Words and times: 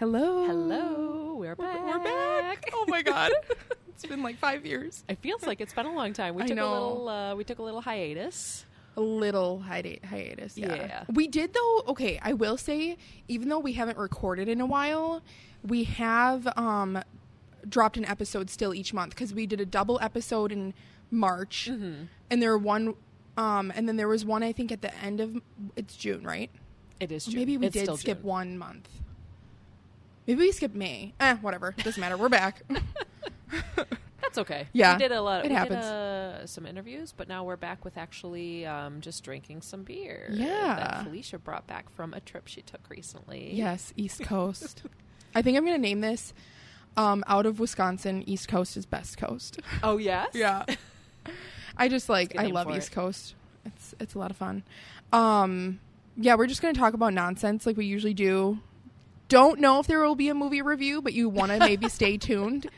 Hello. 0.00 0.46
Hello, 0.46 1.34
we're 1.38 1.54
back. 1.54 1.84
we're 1.84 1.98
back. 1.98 2.70
Oh 2.72 2.86
my 2.88 3.02
god. 3.02 3.32
it's 3.90 4.06
been 4.06 4.22
like 4.22 4.38
five 4.38 4.64
years. 4.64 5.04
It 5.10 5.18
feels 5.18 5.46
like 5.46 5.60
it's 5.60 5.74
been 5.74 5.84
a 5.84 5.92
long 5.94 6.14
time. 6.14 6.34
We 6.36 6.42
I 6.42 6.46
took 6.46 6.56
know. 6.56 6.68
a 6.68 6.72
little. 6.72 7.08
Uh, 7.10 7.34
we 7.34 7.44
took 7.44 7.58
a 7.58 7.62
little 7.62 7.82
hiatus. 7.82 8.64
A 8.96 9.00
little 9.02 9.62
hiati- 9.68 10.02
hiatus. 10.02 10.56
Yeah. 10.56 10.74
Yeah. 10.74 11.04
We 11.12 11.28
did 11.28 11.52
though. 11.52 11.82
Okay, 11.88 12.18
I 12.22 12.32
will 12.32 12.56
say, 12.56 12.96
even 13.28 13.50
though 13.50 13.58
we 13.58 13.74
haven't 13.74 13.98
recorded 13.98 14.48
in 14.48 14.62
a 14.62 14.66
while, 14.66 15.20
we 15.62 15.84
have 15.84 16.48
um 16.56 17.02
dropped 17.68 17.98
an 17.98 18.06
episode 18.06 18.48
still 18.48 18.72
each 18.74 18.94
month 18.94 19.10
because 19.10 19.34
we 19.34 19.46
did 19.46 19.60
a 19.60 19.66
double 19.66 19.98
episode 20.00 20.50
in 20.50 20.72
March, 21.10 21.68
Mm-hmm. 21.70 22.04
and 22.30 22.42
there 22.42 22.52
were 22.52 22.58
one. 22.58 22.94
Um, 23.36 23.70
and 23.76 23.86
then 23.86 23.96
there 23.96 24.08
was 24.08 24.24
one 24.24 24.42
I 24.42 24.52
think 24.52 24.72
at 24.72 24.80
the 24.80 24.94
end 24.98 25.20
of 25.20 25.40
it's 25.76 25.94
June, 25.94 26.24
right? 26.24 26.50
It 26.98 27.12
is. 27.12 27.26
June. 27.26 27.34
Maybe 27.36 27.58
we 27.58 27.66
It's 27.66 27.74
did 27.74 27.98
skip 27.98 28.18
June. 28.18 28.26
one 28.26 28.56
month. 28.58 28.88
Maybe 30.30 30.42
we 30.42 30.52
skipped 30.52 30.76
May. 30.76 31.12
Eh, 31.18 31.34
whatever. 31.40 31.74
Doesn't 31.78 32.00
matter. 32.00 32.16
We're 32.16 32.28
back. 32.28 32.62
That's 34.22 34.38
okay. 34.38 34.68
Yeah, 34.72 34.94
we 34.94 35.00
did 35.00 35.10
a 35.10 35.20
lot. 35.20 35.44
it 35.44 35.48
we 35.48 35.54
happens. 35.56 35.84
Did, 35.84 35.92
uh, 35.92 36.46
some 36.46 36.66
interviews, 36.66 37.12
but 37.16 37.26
now 37.26 37.42
we're 37.42 37.56
back 37.56 37.84
with 37.84 37.98
actually 37.98 38.64
um, 38.64 39.00
just 39.00 39.24
drinking 39.24 39.62
some 39.62 39.82
beer. 39.82 40.28
Yeah. 40.30 40.76
that 40.76 41.02
Felicia 41.02 41.40
brought 41.40 41.66
back 41.66 41.90
from 41.90 42.14
a 42.14 42.20
trip 42.20 42.46
she 42.46 42.62
took 42.62 42.78
recently. 42.88 43.50
yes, 43.52 43.92
East 43.96 44.22
Coast. 44.22 44.84
I 45.34 45.42
think 45.42 45.58
I'm 45.58 45.64
gonna 45.64 45.78
name 45.78 46.00
this 46.00 46.32
um, 46.96 47.24
out 47.26 47.44
of 47.44 47.58
Wisconsin. 47.58 48.22
East 48.28 48.46
Coast 48.46 48.76
is 48.76 48.86
best 48.86 49.18
coast. 49.18 49.58
Oh 49.82 49.96
yes. 49.96 50.28
Yeah. 50.32 50.64
I 51.76 51.88
just 51.88 52.08
like 52.08 52.34
That's 52.34 52.44
a 52.44 52.46
good 52.46 52.56
I 52.56 52.64
love 52.64 52.76
East 52.76 52.92
it. 52.92 52.94
Coast. 52.94 53.34
It's 53.66 53.96
it's 53.98 54.14
a 54.14 54.20
lot 54.20 54.30
of 54.30 54.36
fun. 54.36 54.62
Um 55.12 55.80
yeah, 56.16 56.36
we're 56.36 56.46
just 56.46 56.62
going 56.62 56.74
to 56.74 56.78
talk 56.78 56.94
about 56.94 57.14
nonsense 57.14 57.66
like 57.66 57.76
we 57.76 57.86
usually 57.86 58.14
do. 58.14 58.60
Don't 59.30 59.60
know 59.60 59.78
if 59.80 59.86
there 59.86 60.00
will 60.04 60.14
be 60.16 60.28
a 60.28 60.34
movie 60.34 60.60
review, 60.60 61.00
but 61.00 61.14
you 61.14 61.28
want 61.30 61.50
to 61.52 61.58
maybe 61.58 61.88
stay 61.88 62.18
tuned. 62.28 62.68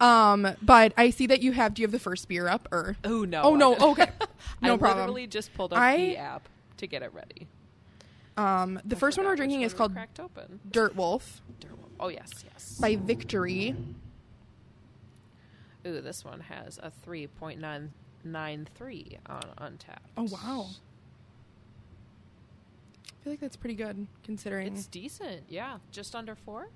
Um 0.00 0.54
but 0.62 0.92
I 0.96 1.10
see 1.10 1.26
that 1.28 1.40
you 1.42 1.52
have 1.52 1.74
do 1.74 1.82
you 1.82 1.86
have 1.86 1.92
the 1.92 1.98
first 1.98 2.28
beer 2.28 2.46
up 2.46 2.68
or 2.70 2.96
Oh 3.04 3.24
no. 3.24 3.42
Oh 3.42 3.56
no, 3.56 3.74
okay. 3.92 4.10
No 4.62 4.74
I 4.74 4.76
problem. 4.76 4.98
literally 5.06 5.26
just 5.26 5.52
pulled 5.54 5.72
up 5.72 5.78
I- 5.80 5.96
the 5.96 6.16
app 6.18 6.48
to 6.78 6.86
get 6.86 7.02
it 7.02 7.12
ready. 7.14 7.48
Um 8.36 8.80
the 8.84 8.96
I 8.96 8.98
first 8.98 9.16
one 9.18 9.26
we're 9.26 9.36
drinking 9.36 9.62
is 9.62 9.72
called 9.74 9.92
Cracked 9.94 10.20
Open. 10.20 10.60
Dirt 10.70 10.94
Wolf 10.94 11.40
Oh 11.98 12.08
yes, 12.08 12.30
yes. 12.44 12.76
by 12.80 12.96
Victory. 12.96 13.74
Ooh, 15.86 16.00
this 16.00 16.24
one 16.24 16.40
has 16.40 16.78
a 16.82 16.90
three 16.90 17.26
point 17.26 17.60
nine 17.60 17.92
nine 18.24 18.66
three 18.74 19.18
on 19.26 19.42
Untappd. 19.58 19.98
Oh 20.16 20.24
wow. 20.24 20.66
I 23.24 23.26
feel 23.26 23.32
like 23.32 23.40
that's 23.40 23.56
pretty 23.56 23.74
good 23.74 24.06
considering 24.22 24.74
It's 24.74 24.86
decent, 24.86 25.44
yeah, 25.48 25.78
just 25.90 26.14
under 26.14 26.34
four. 26.34 26.68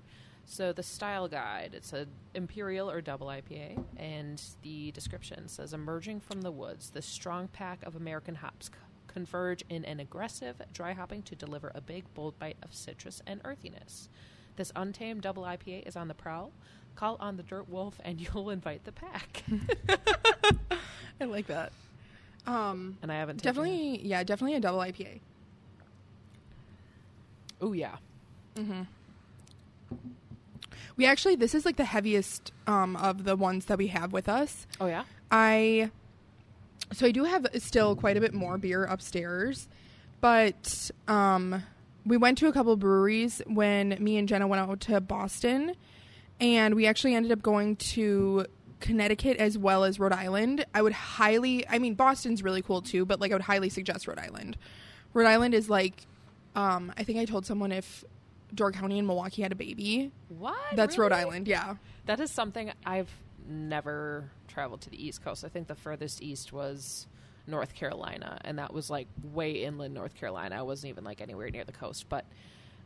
So 0.46 0.72
the 0.72 0.82
style 0.82 1.28
guide, 1.28 1.72
it's 1.74 1.92
a 1.92 2.06
imperial 2.32 2.91
or 2.91 3.02
double 3.02 3.27
IPA, 3.27 3.84
and 3.98 4.42
the 4.62 4.91
description 4.92 5.46
says 5.48 5.74
emerging 5.74 6.20
from 6.20 6.41
the 6.41 6.50
woods, 6.50 6.88
the 6.88 7.02
strong 7.02 7.48
pack 7.48 7.84
of 7.84 7.96
American 7.96 8.36
hops 8.36 8.70
converge 9.08 9.62
in 9.69 9.84
an 9.84 10.00
aggressive 10.00 10.62
dry 10.72 10.94
hopping 10.94 11.20
to 11.24 11.36
deliver 11.36 11.70
a 11.74 11.82
big 11.82 12.04
bold 12.14 12.38
bite 12.38 12.56
of 12.62 12.72
citrus 12.72 13.20
and 13.26 13.42
earthiness. 13.44 14.08
This 14.56 14.72
untamed 14.74 15.20
double 15.20 15.42
IPA 15.42 15.86
is 15.86 15.96
on 15.96 16.08
the 16.08 16.14
prowl. 16.14 16.52
Call 16.94 17.19
on 17.20 17.36
the 17.36 17.42
dirt 17.42 17.69
wolf, 17.69 18.00
and 18.02 18.19
you'll 18.34 18.48
invite 18.48 18.84
the 18.84 18.92
pack. 18.92 19.44
I 21.20 21.26
like 21.26 21.48
that. 21.48 21.72
Um 22.46 22.96
and 23.02 23.12
I 23.12 23.16
haven't 23.16 23.42
definitely 23.42 24.00
yeah, 24.02 24.24
definitely 24.24 24.54
a 24.56 24.60
double 24.60 24.78
IPA. 24.78 25.20
Oh 27.60 27.72
yeah, 27.72 27.96
We 30.96 31.06
actually 31.06 31.36
this 31.36 31.54
is 31.54 31.64
like 31.64 31.76
the 31.76 31.84
heaviest 31.84 32.52
um, 32.66 32.96
of 32.96 33.24
the 33.24 33.36
ones 33.36 33.66
that 33.66 33.78
we 33.78 33.88
have 33.88 34.12
with 34.12 34.28
us. 34.28 34.66
oh 34.80 34.86
yeah. 34.86 35.04
I 35.30 35.90
so 36.92 37.06
I 37.06 37.10
do 37.10 37.24
have 37.24 37.46
still 37.58 37.94
quite 37.94 38.16
a 38.16 38.20
bit 38.20 38.34
more 38.34 38.58
beer 38.58 38.84
upstairs, 38.84 39.68
but 40.20 40.91
um, 41.06 41.62
we 42.06 42.16
went 42.16 42.38
to 42.38 42.47
a 42.48 42.52
couple 42.52 42.74
breweries 42.76 43.42
when 43.47 43.97
me 44.00 44.16
and 44.16 44.26
Jenna 44.26 44.47
went 44.47 44.62
out 44.62 44.80
to 44.80 45.00
Boston, 45.00 45.74
and 46.41 46.74
we 46.74 46.86
actually 46.86 47.14
ended 47.14 47.30
up 47.30 47.42
going 47.42 47.76
to 47.76 48.47
Connecticut 48.80 49.36
as 49.36 49.58
well 49.58 49.84
as 49.84 50.00
Rhode 50.00 50.12
Island. 50.12 50.64
I 50.74 50.82
would 50.82 50.92
highly, 50.94 51.68
I 51.68 51.78
mean 51.78 51.94
Boston's 51.94 52.42
really 52.42 52.62
cool 52.62 52.80
too, 52.80 53.04
but 53.04 53.20
like 53.20 53.32
I 53.32 53.34
would 53.34 53.42
highly 53.42 53.68
suggest 53.68 54.08
Rhode 54.08 54.18
Island. 54.18 54.56
Rhode 55.12 55.26
Island 55.26 55.52
is 55.54 55.68
like, 55.68 56.06
um, 56.54 56.92
I 56.97 57.04
think 57.04 57.19
I 57.19 57.25
told 57.25 57.47
someone 57.47 57.72
if 57.72 58.04
Door 58.54 58.72
County 58.72 58.98
and 58.98 59.06
Milwaukee 59.06 59.42
had 59.42 59.53
a 59.53 59.56
baby, 59.56 60.10
What? 60.28 60.56
that's 60.75 60.98
Rhode 60.98 61.12
Island. 61.12 61.47
Yeah. 61.48 61.76
That 62.06 62.20
is 62.20 62.31
something 62.31 62.72
I've 62.86 63.10
never 63.47 64.31
traveled 64.47 64.81
to 64.82 64.91
the 64.91 65.06
East 65.06 65.22
Coast. 65.22 65.44
I 65.44 65.48
think 65.48 65.66
the 65.69 65.75
furthest 65.75 66.22
east 66.22 66.53
was 66.53 67.06
North 67.47 67.75
Carolina, 67.75 68.38
and 68.44 68.59
that 68.59 68.72
was 68.72 68.91
like 68.91 69.09
way 69.22 69.64
inland 69.64 69.94
North 69.94 70.14
Carolina. 70.14 70.56
I 70.56 70.62
wasn't 70.62 70.91
even 70.91 71.04
like 71.04 71.20
anywhere 71.20 71.50
near 71.50 71.64
the 71.64 71.72
coast, 71.72 72.06
but 72.09 72.25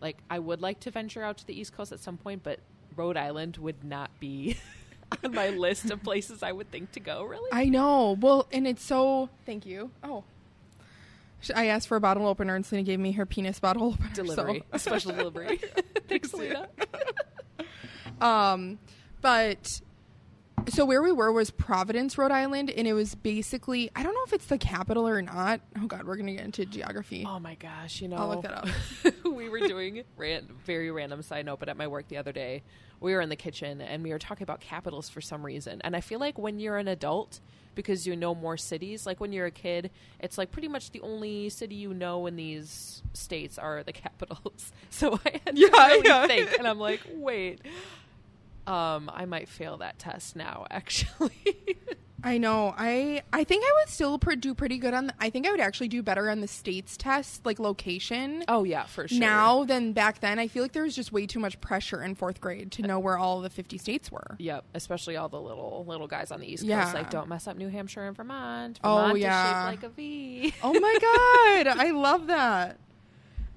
like 0.00 0.19
I 0.31 0.39
would 0.39 0.61
like 0.61 0.81
to 0.81 0.91
venture 0.91 1.23
out 1.23 1.39
to 1.39 1.47
the 1.47 1.59
East 1.59 1.77
Coast 1.77 1.93
at 1.93 2.00
some 2.00 2.17
point, 2.17 2.43
but 2.43 2.59
Rhode 2.97 3.17
Island 3.17 3.56
would 3.59 3.84
not 3.84 4.11
be 4.21 4.56
on 5.25 5.34
my 5.34 5.50
list 5.50 5.91
of 5.91 6.03
places 6.03 6.43
I 6.43 6.53
would 6.53 6.71
think 6.71 6.93
to 6.93 7.00
go. 7.00 7.25
Really? 7.25 7.50
I 7.53 7.67
know. 7.67 8.17
Well, 8.21 8.47
and 8.53 8.67
it's 8.67 8.84
so. 8.84 9.29
Thank 9.47 9.67
you. 9.67 9.91
Oh. 10.03 10.25
I 11.55 11.67
asked 11.67 11.89
for 11.89 11.97
a 11.97 12.01
bottle 12.01 12.27
opener 12.27 12.55
and 12.55 12.65
Selena 12.65 12.85
gave 12.85 13.01
me 13.01 13.13
her 13.13 13.27
penis 13.27 13.59
bottle 13.61 13.89
opener. 13.95 14.09
so- 14.15 14.23
delivery, 14.23 14.65
special 14.77 15.13
delivery. 15.13 15.61
Thanks, 16.09 16.31
Selena. 16.31 16.69
Um, 18.21 18.79
but 19.21 19.81
so 20.69 20.84
where 20.84 21.03
we 21.03 21.12
were 21.12 21.33
was 21.33 21.50
Providence, 21.50 22.17
Rhode 22.17 22.31
Island, 22.31 22.71
and 22.71 22.87
it 22.87 22.93
was 22.93 23.15
basically 23.15 23.91
I 23.97 24.03
don't 24.03 24.15
know 24.15 24.23
if 24.27 24.33
it's 24.33 24.47
the 24.47 24.59
capital 24.59 25.06
or 25.09 25.21
not. 25.23 25.61
Oh 25.81 25.87
God, 25.87 26.05
we're 26.06 26.17
gonna 26.17 26.33
get 26.34 26.45
into 26.45 26.65
geography. 26.67 27.25
Oh 27.28 27.39
my 27.39 27.55
gosh, 27.56 28.00
you 28.00 28.09
know. 28.09 28.17
I'll 28.17 28.28
look 28.28 28.43
that 28.43 28.53
up. 28.55 28.69
we 29.25 29.49
were 29.49 29.61
doing 29.61 30.03
ran- 30.17 30.49
very 30.65 30.91
random 30.91 31.23
side 31.23 31.47
note, 31.47 31.59
but 31.61 31.69
at 31.69 31.77
my 31.77 31.87
work 31.87 32.09
the 32.09 32.17
other 32.17 32.33
day, 32.33 32.62
we 33.00 33.12
were 33.12 33.21
in 33.21 33.28
the 33.28 33.37
kitchen 33.37 33.81
and 33.81 34.03
we 34.03 34.11
were 34.11 34.19
talking 34.19 34.45
about 34.45 34.61
capitals 34.61 35.09
for 35.09 35.21
some 35.21 35.45
reason. 35.45 35.81
And 35.83 35.97
I 35.97 36.00
feel 36.00 36.21
like 36.21 36.39
when 36.39 36.59
you're 36.59 36.79
an 36.79 36.89
adult, 36.89 37.41
because 37.75 38.06
you 38.06 38.15
know 38.15 38.34
more 38.34 38.56
cities, 38.56 39.06
like 39.06 39.19
when 39.21 39.33
you're 39.33 39.47
a 39.47 39.50
kid, 39.50 39.91
it's 40.21 40.37
like 40.39 40.50
pretty 40.53 40.69
much 40.69 40.91
the 40.93 41.00
only 41.00 41.49
city 41.49 41.75
you 41.75 41.94
know 41.94 42.27
in 42.27 42.37
these 42.37 43.03
states 43.15 43.59
are 43.59 43.83
the 43.83 43.93
capitals. 43.94 44.73
So 44.91 45.19
I 45.25 45.41
had 45.44 45.56
to 45.56 45.61
Yeah, 45.61 45.87
really 45.89 46.06
yeah. 46.09 46.27
think, 46.27 46.59
and 46.59 46.69
I'm 46.69 46.79
like, 46.79 47.00
wait. 47.15 47.61
Um, 48.67 49.11
I 49.12 49.25
might 49.25 49.49
fail 49.49 49.78
that 49.78 49.99
test 49.99 50.37
now, 50.37 50.67
actually. 50.71 51.33
I 52.25 52.39
know. 52.39 52.73
I 52.78 53.23
I 53.33 53.43
think 53.43 53.65
I 53.67 53.73
would 53.81 53.89
still 53.89 54.17
pr- 54.17 54.34
do 54.37 54.55
pretty 54.55 54.78
good 54.78 54.95
on. 54.95 55.09
The, 55.09 55.15
I 55.19 55.28
think 55.31 55.45
I 55.45 55.50
would 55.50 55.59
actually 55.59 55.89
do 55.89 56.05
better 56.05 56.31
on 56.31 56.41
the 56.41 56.47
states 56.47 56.97
test, 56.97 57.45
like 57.45 57.59
location. 57.59 58.45
oh 58.47 58.62
yeah, 58.62 58.84
for 58.87 59.09
sure. 59.09 59.19
Now 59.19 59.65
than 59.65 59.93
back 59.93 60.21
then. 60.21 60.39
I 60.39 60.47
feel 60.47 60.62
like 60.62 60.71
there 60.71 60.84
was 60.84 60.95
just 60.95 61.11
way 61.11 61.27
too 61.27 61.41
much 61.41 61.61
pressure 61.61 62.00
in 62.00 62.15
fourth 62.15 62.41
grade 62.41 62.71
to 62.73 62.83
know 62.83 63.00
where 63.00 63.19
all 63.19 63.41
the 63.41 63.50
50 63.50 63.77
states 63.78 64.12
were. 64.12 64.37
Yep, 64.39 64.65
especially 64.75 65.17
all 65.17 65.29
the 65.29 65.41
little 65.41 65.84
little 65.89 66.06
guys 66.06 66.31
on 66.31 66.39
the 66.39 66.47
East 66.47 66.62
Yeah. 66.62 66.84
Coast. 66.84 66.94
Like, 66.94 67.11
don't 67.11 67.29
mess 67.29 67.49
up 67.49 67.56
New 67.56 67.67
Hampshire 67.69 68.06
and 68.06 68.17
Vermont. 68.17 68.79
Oh, 68.84 69.17
yeah. 69.17 69.67
is 69.67 69.73
shaped 69.73 69.83
like 69.83 69.91
a 69.91 69.94
V. 69.94 70.55
Oh 70.62 70.73
my 70.79 71.65
god, 71.65 71.77
I 71.77 71.91
love 71.91 72.29
that. 72.29 72.79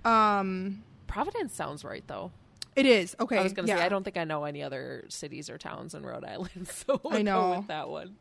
Um, 0.04 0.84
Providence 1.06 1.54
sounds 1.54 1.84
right 1.84 2.04
though. 2.08 2.32
It 2.76 2.86
is 2.86 3.16
okay. 3.20 3.38
I 3.38 3.44
was 3.44 3.54
gonna 3.54 3.68
yeah. 3.68 3.78
say 3.78 3.84
I 3.84 3.90
don't 3.90 4.04
think 4.04 4.18
I 4.18 4.24
know 4.24 4.44
any 4.44 4.62
other 4.62 5.06
cities 5.10 5.50
or 5.50 5.58
towns 5.58 5.94
in 5.94 6.06
Rhode 6.06 6.26
Island, 6.26 6.68
so 6.72 7.00
we'll 7.04 7.14
I 7.14 7.22
know. 7.22 7.42
go 7.42 7.58
with 7.60 7.68
that 7.68 7.90
one. 7.90 8.16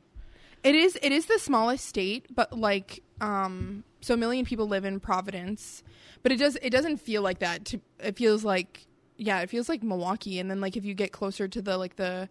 It 0.62 0.74
is. 0.74 0.98
It 1.02 1.12
is 1.12 1.26
the 1.26 1.38
smallest 1.38 1.84
state, 1.84 2.26
but 2.34 2.58
like, 2.58 3.02
um, 3.20 3.84
so 4.00 4.14
a 4.14 4.16
million 4.16 4.46
people 4.46 4.66
live 4.66 4.84
in 4.84 4.98
Providence, 4.98 5.82
but 6.22 6.32
it 6.32 6.36
does. 6.36 6.56
It 6.62 6.70
doesn't 6.70 6.98
feel 6.98 7.20
like 7.20 7.40
that. 7.40 7.66
To 7.66 7.80
it 8.00 8.16
feels 8.16 8.44
like, 8.44 8.86
yeah, 9.16 9.40
it 9.40 9.50
feels 9.50 9.68
like 9.68 9.82
Milwaukee, 9.82 10.38
and 10.38 10.50
then 10.50 10.60
like 10.60 10.76
if 10.76 10.84
you 10.84 10.94
get 10.94 11.12
closer 11.12 11.48
to 11.48 11.60
the 11.60 11.76
like 11.76 11.96
the 11.96 12.30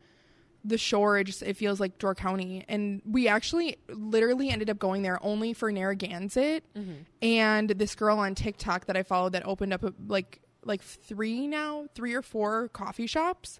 the 0.66 0.78
shore, 0.78 1.20
it 1.20 1.26
just 1.26 1.44
it 1.44 1.58
feels 1.58 1.80
like 1.80 2.00
Door 2.00 2.16
County, 2.16 2.66
and 2.68 3.02
we 3.06 3.28
actually 3.28 3.78
literally 3.90 4.50
ended 4.50 4.70
up 4.70 4.80
going 4.80 5.04
there 5.04 5.20
only 5.24 5.54
for 5.54 5.72
Narragansett, 5.72 6.64
and 7.22 7.70
this 7.70 7.94
girl 7.94 8.18
on 8.18 8.34
TikTok 8.34 8.86
that 8.86 8.98
I 8.98 9.04
followed 9.04 9.34
that 9.34 9.46
opened 9.46 9.74
up 9.74 9.84
a, 9.84 9.94
like 10.08 10.40
like 10.66 10.82
three 10.82 11.48
now, 11.48 11.88
three 11.96 12.14
or 12.14 12.22
four 12.22 12.70
coffee 12.70 13.08
shops, 13.08 13.60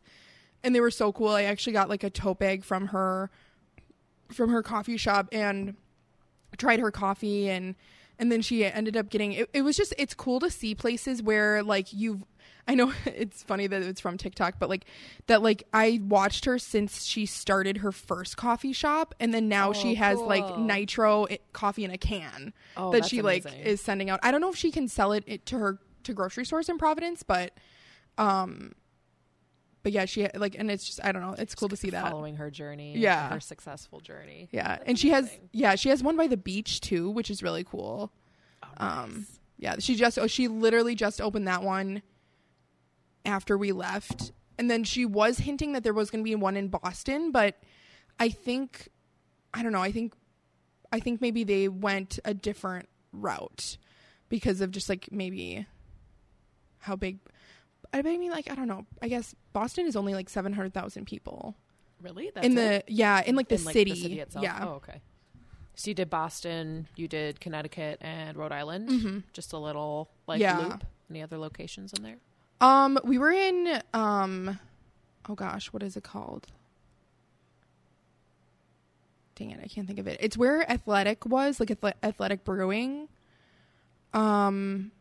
and 0.64 0.74
they 0.76 0.80
were 0.82 0.92
so 0.92 1.12
cool. 1.12 1.30
I 1.30 1.44
actually 1.44 1.74
got 1.74 1.90
like 1.90 2.04
a 2.04 2.10
tote 2.10 2.40
bag 2.40 2.64
from 2.64 2.88
her 2.88 3.30
from 4.32 4.50
her 4.50 4.64
coffee 4.64 4.98
shop 4.98 5.30
and 5.32 5.76
tried 6.58 6.80
her 6.80 6.92
coffee 6.92 7.50
and 7.50 7.76
and 8.20 8.32
then 8.32 8.42
she 8.42 8.64
ended 8.64 8.96
up 8.96 9.10
getting 9.10 9.32
it, 9.34 9.50
it 9.54 9.62
was 9.64 9.76
just 9.76 9.94
it's 9.98 10.14
cool 10.14 10.40
to 10.40 10.50
see 10.50 10.74
places 10.76 11.22
where 11.22 11.62
like 11.64 11.92
you've 11.92 12.24
I 12.68 12.76
know 12.76 12.94
it's 13.06 13.44
funny 13.44 13.68
that 13.68 13.82
it's 13.82 14.00
from 14.00 14.18
TikTok, 14.18 14.56
but 14.60 14.70
like 14.70 14.86
that 15.28 15.42
like 15.44 15.64
I 15.74 16.00
watched 16.04 16.46
her 16.46 16.58
since 16.58 17.04
she 17.06 17.26
started 17.26 17.78
her 17.78 17.92
first 17.92 18.38
coffee 18.38 18.72
shop 18.74 19.14
and 19.20 19.34
then 19.34 19.50
now 19.50 19.74
she 19.74 19.92
Oh, 19.94 19.96
has 19.96 20.20
like 20.20 20.58
nitro 20.58 21.26
eh, 21.26 21.38
coffee 21.52 21.84
in 21.84 21.92
a 21.92 21.98
can 21.98 22.54
Oh, 22.78 22.92
that 22.92 23.06
she 23.06 23.22
like 23.22 23.46
is 23.64 23.82
sending 23.82 24.10
out. 24.10 24.20
I 24.24 24.32
don't 24.32 24.42
know 24.42 24.50
if 24.50 24.56
she 24.56 24.72
can 24.72 24.88
sell 24.88 25.12
it, 25.12 25.24
it 25.28 25.46
to 25.48 25.58
her 25.58 25.80
to 26.04 26.14
grocery 26.14 26.46
stores 26.46 26.70
in 26.70 26.78
Providence, 26.78 27.24
but 27.24 27.54
um 28.18 28.74
but 29.84 29.92
yeah, 29.92 30.06
she 30.06 30.30
like, 30.36 30.56
and 30.58 30.72
it's 30.72 30.86
just 30.86 31.04
I 31.04 31.12
don't 31.12 31.22
know. 31.22 31.36
It's 31.38 31.54
cool 31.56 31.68
to 31.68 31.76
see 31.76 31.90
that. 31.90 32.10
Following 32.10 32.38
her 32.38 32.50
journey, 32.50 32.98
Yeah. 32.98 33.30
her 33.30 33.42
successful 33.42 34.00
journey. 34.00 34.48
Yeah, 34.54 34.68
That's 34.78 34.84
and 34.88 34.98
she 35.00 35.10
has 35.10 35.30
yeah 35.52 35.76
she 35.76 35.90
has 35.90 36.02
one 36.02 36.16
by 36.16 36.28
the 36.28 36.38
beach 36.38 36.80
too, 36.80 37.10
which 37.10 37.30
is 37.30 37.44
really 37.44 37.64
cool. 37.66 38.12
Oh, 38.64 38.68
Um, 38.78 39.14
nice. 39.14 39.40
yeah, 39.58 39.76
she 39.80 39.96
just 39.96 40.18
oh 40.18 40.28
she 40.28 40.48
literally 40.48 40.96
just 40.96 41.20
opened 41.20 41.48
that 41.50 41.64
one 41.64 42.02
after 43.26 43.58
we 43.58 43.72
left, 43.72 44.32
and 44.58 44.70
then 44.72 44.84
she 44.84 45.06
was 45.06 45.40
hinting 45.40 45.74
that 45.74 45.84
there 45.84 45.94
was 45.94 46.10
going 46.10 46.24
to 46.24 46.30
be 46.30 46.36
one 46.36 46.56
in 46.58 46.68
Boston, 46.70 47.32
but 47.32 47.56
I 48.20 48.30
think 48.30 48.90
I 49.54 49.64
don't 49.64 49.72
know. 49.74 49.82
I 49.82 49.92
think 49.92 50.14
I 50.94 51.00
think 51.00 51.20
maybe 51.22 51.44
they 51.44 51.68
went 51.68 52.20
a 52.24 52.34
different 52.34 52.88
route 53.12 53.78
because 54.30 54.62
of 54.62 54.72
just 54.72 54.88
like 54.90 55.10
maybe 55.12 55.68
how 56.84 56.96
big. 56.96 57.20
I 57.94 58.02
mean, 58.02 58.30
like 58.32 58.50
I 58.52 58.56
don't 58.56 58.68
know. 58.68 58.86
I 59.02 59.08
guess 59.08 59.36
Boston 59.54 59.86
is 59.86 59.96
only 59.96 60.14
like 60.14 60.30
seven 60.30 60.54
hundred 60.54 60.74
thousand 60.74 61.06
people 61.06 61.56
really 62.02 62.32
That's 62.36 62.46
in 62.46 62.58
it? 62.58 62.86
the 62.88 62.94
yeah 62.94 63.22
in 63.26 63.36
like 63.36 63.48
the 63.48 63.56
In, 63.56 63.64
like, 63.64 63.74
city. 63.74 63.92
the 63.92 63.98
city 63.98 64.20
itself. 64.20 64.44
Yeah, 64.44 64.60
Oh, 64.68 64.74
okay. 64.76 65.02
So 65.76 65.90
you 65.90 65.96
did 65.96 66.10
Boston, 66.10 66.88
you 66.96 67.08
did 67.08 67.40
Connecticut 67.40 67.98
and 68.02 68.38
Rhode 68.38 68.52
Island. 68.52 68.90
hmm 68.90 69.18
Just 69.34 69.54
a 69.54 69.58
little 69.58 70.10
like 70.28 70.40
Yeah. 70.42 70.60
loop. 70.60 70.84
Any 71.10 71.22
other 71.24 71.38
locations 71.38 71.94
in 71.94 72.04
there? 72.04 72.18
Um, 72.62 72.98
we 73.04 73.18
were 73.18 73.32
in 73.32 73.82
um, 73.94 74.60
oh 75.30 75.36
gosh, 75.36 75.68
what 75.74 75.82
is 75.84 75.96
it 75.98 76.04
called? 76.04 76.48
Dang 79.36 79.50
it, 79.52 79.60
I 79.64 79.68
can't 79.68 79.88
think 79.88 80.00
of 80.00 80.08
it. 80.08 80.18
It's 80.20 80.38
where 80.38 80.70
Athletic 80.70 81.26
was, 81.26 81.60
like 81.60 81.72
Athletic 82.04 82.44
Brewing. 82.44 83.08
Um, 84.14 84.92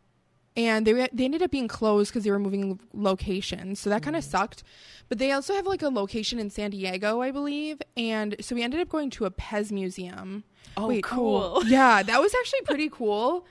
and 0.57 0.87
they 0.87 1.09
they 1.13 1.25
ended 1.25 1.43
up 1.43 1.51
being 1.51 1.69
closed 1.69 2.11
because 2.11 2.25
they 2.25 2.31
were 2.31 2.39
moving 2.39 2.79
locations, 2.93 3.81
so 3.81 3.89
that 3.91 4.03
kind 4.03 4.17
of 4.17 4.23
Mm. 4.25 4.29
sucked. 4.31 4.63
But 5.09 5.19
they 5.19 5.33
also 5.33 5.55
have 5.55 5.67
like 5.67 5.83
a 5.83 5.89
location 5.89 6.39
in 6.39 6.49
San 6.51 6.71
Diego, 6.71 7.21
I 7.21 7.31
believe, 7.31 7.81
and 7.97 8.37
so 8.41 8.55
we 8.55 8.63
ended 8.63 8.81
up 8.81 8.89
going 8.89 9.11
to 9.11 9.25
a 9.27 9.31
Pez 9.31 9.71
museum. 9.71 10.45
Oh, 10.77 10.87
Wait, 10.89 11.05
cool. 11.05 11.53
oh, 11.57 11.63
yeah, 11.67 12.03
that 12.03 12.21
was 12.21 12.35
actually 12.35 12.63
pretty 12.63 12.89
cool. 12.93 13.45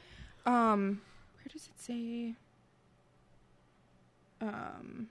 Um, 0.45 1.01
where 1.35 1.45
does 1.51 1.67
it 1.67 1.79
say? 1.79 2.35
Um, 4.41 5.07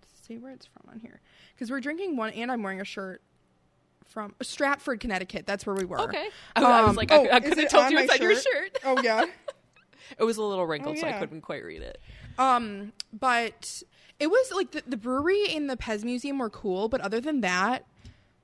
let's 0.00 0.26
see 0.26 0.38
where 0.38 0.52
it's 0.52 0.66
from 0.66 0.88
on 0.92 1.00
here 1.00 1.20
because 1.54 1.70
we're 1.70 1.80
drinking 1.80 2.16
one, 2.16 2.30
and 2.34 2.50
I'm 2.52 2.62
wearing 2.62 2.80
a 2.80 2.84
shirt 2.84 3.20
from 4.06 4.34
Stratford, 4.40 5.00
Connecticut. 5.00 5.46
That's 5.46 5.66
where 5.66 5.74
we 5.74 5.84
were. 5.84 6.00
Okay. 6.02 6.28
I, 6.54 6.62
I 6.62 6.82
was 6.82 6.90
Um, 6.90 6.96
like, 6.96 7.10
oh, 7.10 7.26
I, 7.26 7.36
I 7.36 7.40
could 7.40 7.58
have 7.58 7.70
told 7.70 7.90
you 7.90 7.98
it's 7.98 8.12
on 8.12 8.20
your 8.22 8.36
shirt. 8.36 8.78
Oh 8.84 9.00
yeah. 9.02 9.24
It 10.18 10.24
was 10.24 10.36
a 10.36 10.42
little 10.42 10.66
wrinkled, 10.66 10.98
so 10.98 11.06
I 11.06 11.12
couldn't 11.12 11.40
quite 11.42 11.64
read 11.64 11.82
it. 11.82 11.98
Um, 12.38 12.92
but 13.12 13.82
it 14.18 14.28
was 14.28 14.52
like 14.54 14.70
the, 14.72 14.82
the 14.86 14.96
brewery 14.96 15.46
and 15.54 15.68
the 15.68 15.76
Pez 15.76 16.04
Museum 16.04 16.38
were 16.38 16.50
cool, 16.50 16.88
but 16.88 17.00
other 17.00 17.20
than 17.20 17.40
that, 17.42 17.84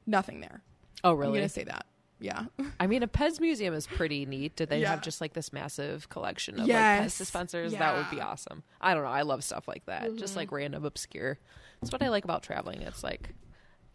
nothing 0.07 0.41
there. 0.41 0.63
Oh, 1.05 1.13
I'm 1.13 1.19
really? 1.19 1.39
gonna 1.39 1.49
say 1.49 1.65
that. 1.65 1.87
Yeah. 2.21 2.47
I 2.81 2.89
mean, 2.89 3.05
a 3.05 3.07
Pez 3.07 3.39
museum 3.39 3.73
is 3.75 3.87
pretty 3.87 4.27
neat. 4.27 4.57
Did 4.57 4.71
they 4.71 4.81
Yeah. 4.81 4.91
have 4.91 5.03
just 5.03 5.21
like 5.21 5.35
this 5.35 5.53
massive 5.53 6.09
collection 6.09 6.55
of 6.59 6.67
like 6.67 6.77
Pez 6.77 7.17
dispensers? 7.17 7.73
That 7.75 7.97
would 7.97 8.11
be 8.11 8.21
awesome. 8.21 8.65
I 8.81 8.93
don't 8.95 9.05
know. 9.05 9.09
I 9.11 9.23
love 9.23 9.45
stuff 9.45 9.69
like 9.69 9.87
that. 9.87 10.17
Just 10.17 10.35
like 10.35 10.51
random 10.51 10.85
obscure. 10.85 11.39
That's 11.81 11.93
what 11.93 12.03
I 12.03 12.09
like 12.09 12.25
about 12.25 12.43
traveling. 12.43 12.83
It's 12.83 13.05
like 13.05 13.35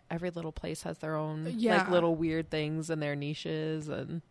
every 0.10 0.30
little 0.30 0.54
place 0.54 0.84
has 0.84 1.00
their 1.00 1.18
own 1.18 1.54
Yeah. 1.58 1.80
like 1.80 1.90
little 1.90 2.16
weird 2.16 2.50
things 2.50 2.90
and 2.90 3.02
their 3.02 3.16
niches 3.18 3.90
and 3.90 4.22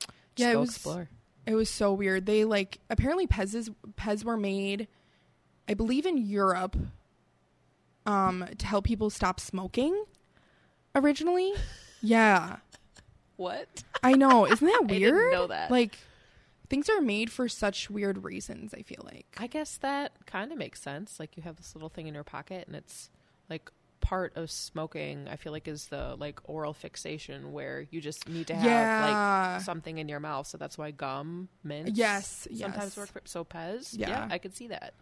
just 0.00 0.10
Yeah, 0.48 0.52
go 0.54 0.60
was- 0.60 0.70
explore. 0.70 1.08
It 1.48 1.54
was 1.54 1.70
so 1.70 1.92
weird. 1.92 2.26
They 2.26 2.44
like 2.44 2.78
apparently 2.90 3.26
Pez's 3.26 3.70
Pez 3.96 4.22
were 4.22 4.36
made, 4.36 4.86
I 5.66 5.74
believe 5.74 6.04
in 6.06 6.18
Europe, 6.18 6.76
um, 8.06 8.46
to 8.58 8.66
help 8.66 8.84
people 8.84 9.10
stop 9.10 9.40
smoking. 9.40 10.04
Originally, 10.94 11.52
yeah, 12.02 12.56
What? 13.36 13.84
I 14.02 14.12
know. 14.14 14.46
Isn't 14.46 14.66
that 14.66 14.80
I 14.88 14.92
weird? 14.92 15.14
didn't 15.14 15.32
know 15.32 15.46
that. 15.48 15.70
Like, 15.70 15.96
things 16.68 16.88
are 16.88 17.00
made 17.00 17.30
for 17.30 17.48
such 17.48 17.88
weird 17.90 18.24
reasons. 18.24 18.74
I 18.74 18.82
feel 18.82 19.02
like. 19.04 19.26
I 19.38 19.46
guess 19.46 19.76
that 19.78 20.12
kind 20.26 20.52
of 20.52 20.58
makes 20.58 20.80
sense. 20.80 21.18
Like 21.20 21.36
you 21.36 21.42
have 21.44 21.56
this 21.56 21.74
little 21.74 21.88
thing 21.88 22.06
in 22.06 22.14
your 22.14 22.24
pocket, 22.24 22.66
and 22.66 22.76
it's 22.76 23.10
like 23.48 23.70
part 24.08 24.34
of 24.38 24.50
smoking. 24.50 25.28
I 25.30 25.36
feel 25.36 25.52
like 25.52 25.68
is 25.68 25.88
the 25.88 26.16
like 26.18 26.40
oral 26.44 26.72
fixation 26.72 27.52
where 27.52 27.86
you 27.90 28.00
just 28.00 28.26
need 28.26 28.46
to 28.46 28.54
have 28.54 28.64
yeah. 28.64 29.52
like 29.52 29.60
something 29.60 29.98
in 29.98 30.08
your 30.08 30.18
mouth. 30.18 30.46
So 30.46 30.56
that's 30.56 30.78
why 30.78 30.92
gum, 30.92 31.50
mint, 31.62 31.94
yes. 31.94 32.48
sometimes 32.50 32.76
yes. 32.84 32.96
work 32.96 33.12
for. 33.12 33.20
So 33.26 33.44
Pez, 33.44 33.90
Yeah. 33.92 34.08
yeah, 34.08 34.28
I 34.30 34.38
could 34.38 34.56
see 34.56 34.68
that. 34.68 34.94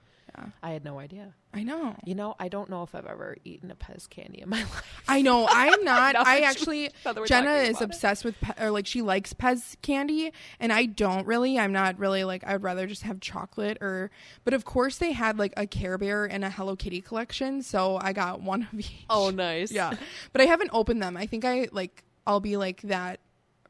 I 0.62 0.70
had 0.70 0.84
no 0.84 0.98
idea. 0.98 1.34
I 1.54 1.62
know. 1.62 1.96
You 2.04 2.14
know, 2.14 2.34
I 2.38 2.48
don't 2.48 2.68
know 2.68 2.82
if 2.82 2.94
I've 2.94 3.06
ever 3.06 3.36
eaten 3.44 3.70
a 3.70 3.74
Pez 3.74 4.08
candy 4.10 4.42
in 4.42 4.48
my 4.50 4.58
life. 4.62 5.02
I 5.08 5.22
know. 5.22 5.46
I'm 5.50 5.82
not. 5.84 6.14
I 6.16 6.40
actually. 6.40 6.90
now 7.04 7.12
that 7.14 7.20
we're 7.20 7.26
Jenna 7.26 7.52
is 7.54 7.70
about 7.70 7.80
it. 7.80 7.84
obsessed 7.84 8.24
with, 8.24 8.38
Pe- 8.40 8.64
or 8.64 8.70
like 8.70 8.86
she 8.86 9.00
likes 9.02 9.32
Pez 9.32 9.76
candy, 9.82 10.32
and 10.60 10.72
I 10.72 10.84
don't 10.86 11.26
really. 11.26 11.58
I'm 11.58 11.72
not 11.72 11.98
really 11.98 12.24
like. 12.24 12.44
I 12.44 12.52
would 12.52 12.62
rather 12.62 12.86
just 12.86 13.02
have 13.02 13.20
chocolate 13.20 13.78
or. 13.80 14.10
But 14.44 14.52
of 14.54 14.64
course, 14.64 14.98
they 14.98 15.12
had 15.12 15.38
like 15.38 15.54
a 15.56 15.66
Care 15.66 15.96
Bear 15.98 16.24
and 16.26 16.44
a 16.44 16.50
Hello 16.50 16.76
Kitty 16.76 17.00
collection, 17.00 17.62
so 17.62 17.96
I 18.00 18.12
got 18.12 18.40
one 18.42 18.68
of 18.72 18.78
each. 18.80 19.04
Oh, 19.08 19.30
nice. 19.30 19.72
yeah. 19.72 19.94
But 20.32 20.42
I 20.42 20.44
haven't 20.44 20.70
opened 20.72 21.02
them. 21.02 21.16
I 21.16 21.26
think 21.26 21.44
I 21.44 21.68
like. 21.72 22.04
I'll 22.26 22.40
be 22.40 22.56
like 22.56 22.82
that 22.82 23.20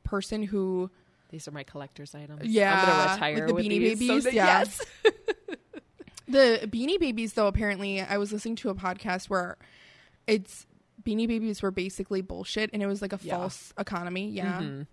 person 0.02 0.42
who. 0.42 0.90
These 1.28 1.48
are 1.48 1.50
my 1.52 1.64
collector's 1.64 2.14
items. 2.14 2.44
Yeah, 2.46 2.72
I'm 2.72 2.86
gonna 2.86 3.02
with 3.02 3.12
retire 3.14 3.46
the 3.48 3.54
with 3.54 3.64
Beanie 3.66 3.90
so 3.92 3.96
Babies, 4.06 4.24
that- 4.24 4.32
yeah. 4.32 4.46
Yes. 4.60 4.80
The 6.28 6.60
Beanie 6.64 6.98
Babies, 6.98 7.34
though, 7.34 7.46
apparently, 7.46 8.00
I 8.00 8.18
was 8.18 8.32
listening 8.32 8.56
to 8.56 8.68
a 8.70 8.74
podcast 8.74 9.26
where 9.26 9.56
it's 10.26 10.66
Beanie 11.04 11.28
Babies 11.28 11.62
were 11.62 11.70
basically 11.70 12.20
bullshit, 12.20 12.70
and 12.72 12.82
it 12.82 12.86
was 12.86 13.00
like 13.00 13.12
a 13.12 13.18
Yeah. 13.22 13.36
false 13.36 13.72
economy. 13.78 14.28
Yeah. 14.30 14.60
Mhm. 14.60 14.86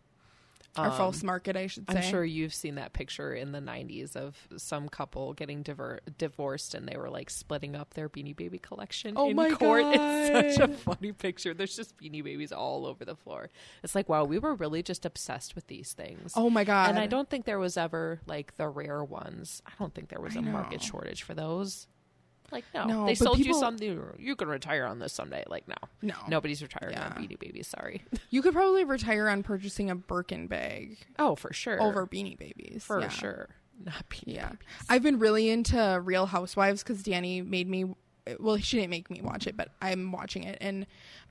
Or 0.78 0.86
Um, 0.88 0.92
false 0.98 1.24
market, 1.24 1.56
I 1.56 1.68
should 1.68 1.90
say. 1.90 1.98
I'm 1.98 2.04
sure 2.04 2.24
you've 2.26 2.54
seen 2.54 2.76
that 2.76 2.94
picture 2.94 3.34
in 3.34 3.52
the 3.52 3.60
90s 3.60 4.16
of 4.16 4.36
some 4.58 4.90
couple 4.90 5.34
getting 5.34 5.62
diver- 5.64 6.00
divorced 6.18 6.74
and 6.74 6.88
they 6.88 6.98
were 6.98 7.10
like 7.10 7.30
splitting 7.30 7.76
up 7.76 7.94
their 7.94 8.10
Beanie 8.10 8.36
Baby 8.36 8.58
collection 8.60 9.14
Oh 9.16 9.30
in 9.30 9.36
my 9.36 9.50
court. 9.52 9.84
It's 9.94 10.58
such 10.58 10.70
a 10.70 10.74
funny 10.74 11.12
picture. 11.12 11.54
There's 11.54 11.76
just 11.76 11.98
Beanie 11.98 12.24
Babies 12.24 12.52
all 12.52 12.86
over 12.86 13.06
the 13.06 13.16
floor. 13.16 13.50
It's 13.84 13.96
like, 13.96 14.10
wow, 14.10 14.24
we 14.24 14.40
were 14.40 14.56
really 14.56 14.82
just 14.84 15.06
obsessed 15.06 15.56
with 15.56 15.68
these 15.68 15.94
things. 15.94 16.34
Oh 16.36 16.50
my 16.50 16.64
god! 16.64 16.90
and 16.90 17.00
I 17.00 17.08
don't 17.08 17.30
think 17.30 17.46
there 17.46 17.60
was 17.60 17.78
ever 17.78 18.20
like 18.26 18.56
the 18.58 18.68
rare 18.68 19.04
ones. 19.04 19.62
I 19.68 19.72
don't 19.80 19.94
think 19.94 20.10
there 20.10 20.20
was 20.22 20.36
I 20.36 20.40
a 20.40 20.42
market 20.44 20.82
shortage 20.82 21.24
for 21.24 21.34
those. 21.34 21.88
Like, 22.54 22.64
no. 22.74 22.86
No, 22.86 23.06
they 23.06 23.16
sold 23.16 23.40
you 23.40 23.54
something. 23.54 24.02
You 24.18 24.36
can 24.38 24.48
retire 24.48 24.86
on 24.86 25.00
this 25.00 25.12
someday. 25.12 25.44
Like, 25.48 25.68
no. 25.68 25.76
no, 26.02 26.14
Nobody's 26.30 26.62
retiring 26.62 26.96
Yeah. 26.96 27.08
on 27.08 27.12
Beanie 27.24 27.38
Babies. 27.40 27.68
Sorry. 27.68 28.02
You 28.30 28.42
could 28.42 28.54
probably 28.54 28.84
retire 28.84 29.28
on 29.28 29.44
purchasing 29.44 29.90
a 29.92 29.96
Birkin 29.96 30.48
bag 30.48 30.98
Oh, 31.20 31.36
for 31.36 31.52
sure. 31.54 31.82
over 31.82 32.08
Beanie 32.08 32.38
Babies 32.38 32.84
For 32.86 33.02
Yeah. 33.02 33.10
sure. 33.10 33.50
Not 33.84 34.08
Beanie 34.10 34.36
Yeah, 34.36 34.50
Babies. 34.50 34.66
I've 34.90 35.04
been 35.04 35.20
really 35.20 35.50
into 35.50 36.00
Real 36.04 36.26
Housewives 36.28 36.82
because 36.84 37.04
Danny 37.04 37.42
made 37.42 37.68
me. 37.68 37.94
Well, 38.40 38.58
she 38.58 38.78
didn't 38.78 38.92
make 38.92 39.10
me 39.10 39.20
watch 39.22 39.48
it, 39.48 39.58
but 39.58 39.70
I'm 39.82 40.12
watching 40.14 40.44
it, 40.46 40.58
and 40.62 40.86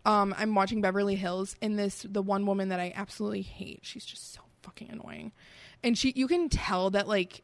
um, 0.05 0.35
I'm 0.37 0.55
watching 0.55 0.83
Beverly 0.83 1.15
Hills. 1.17 1.57
And 1.63 1.79
this, 1.79 2.05
the 2.09 2.21
one 2.21 2.45
woman 2.45 2.69
that 2.69 2.81
I 2.81 2.93
absolutely 2.95 3.41
hate, 3.43 3.79
she's 3.83 4.05
just 4.05 4.35
so 4.35 4.41
fucking 4.63 4.91
annoying, 4.91 5.33
and 5.83 5.97
she, 5.97 6.13
you 6.15 6.29
can 6.29 6.49
tell 6.51 6.91
that 6.91 7.09
like. 7.09 7.43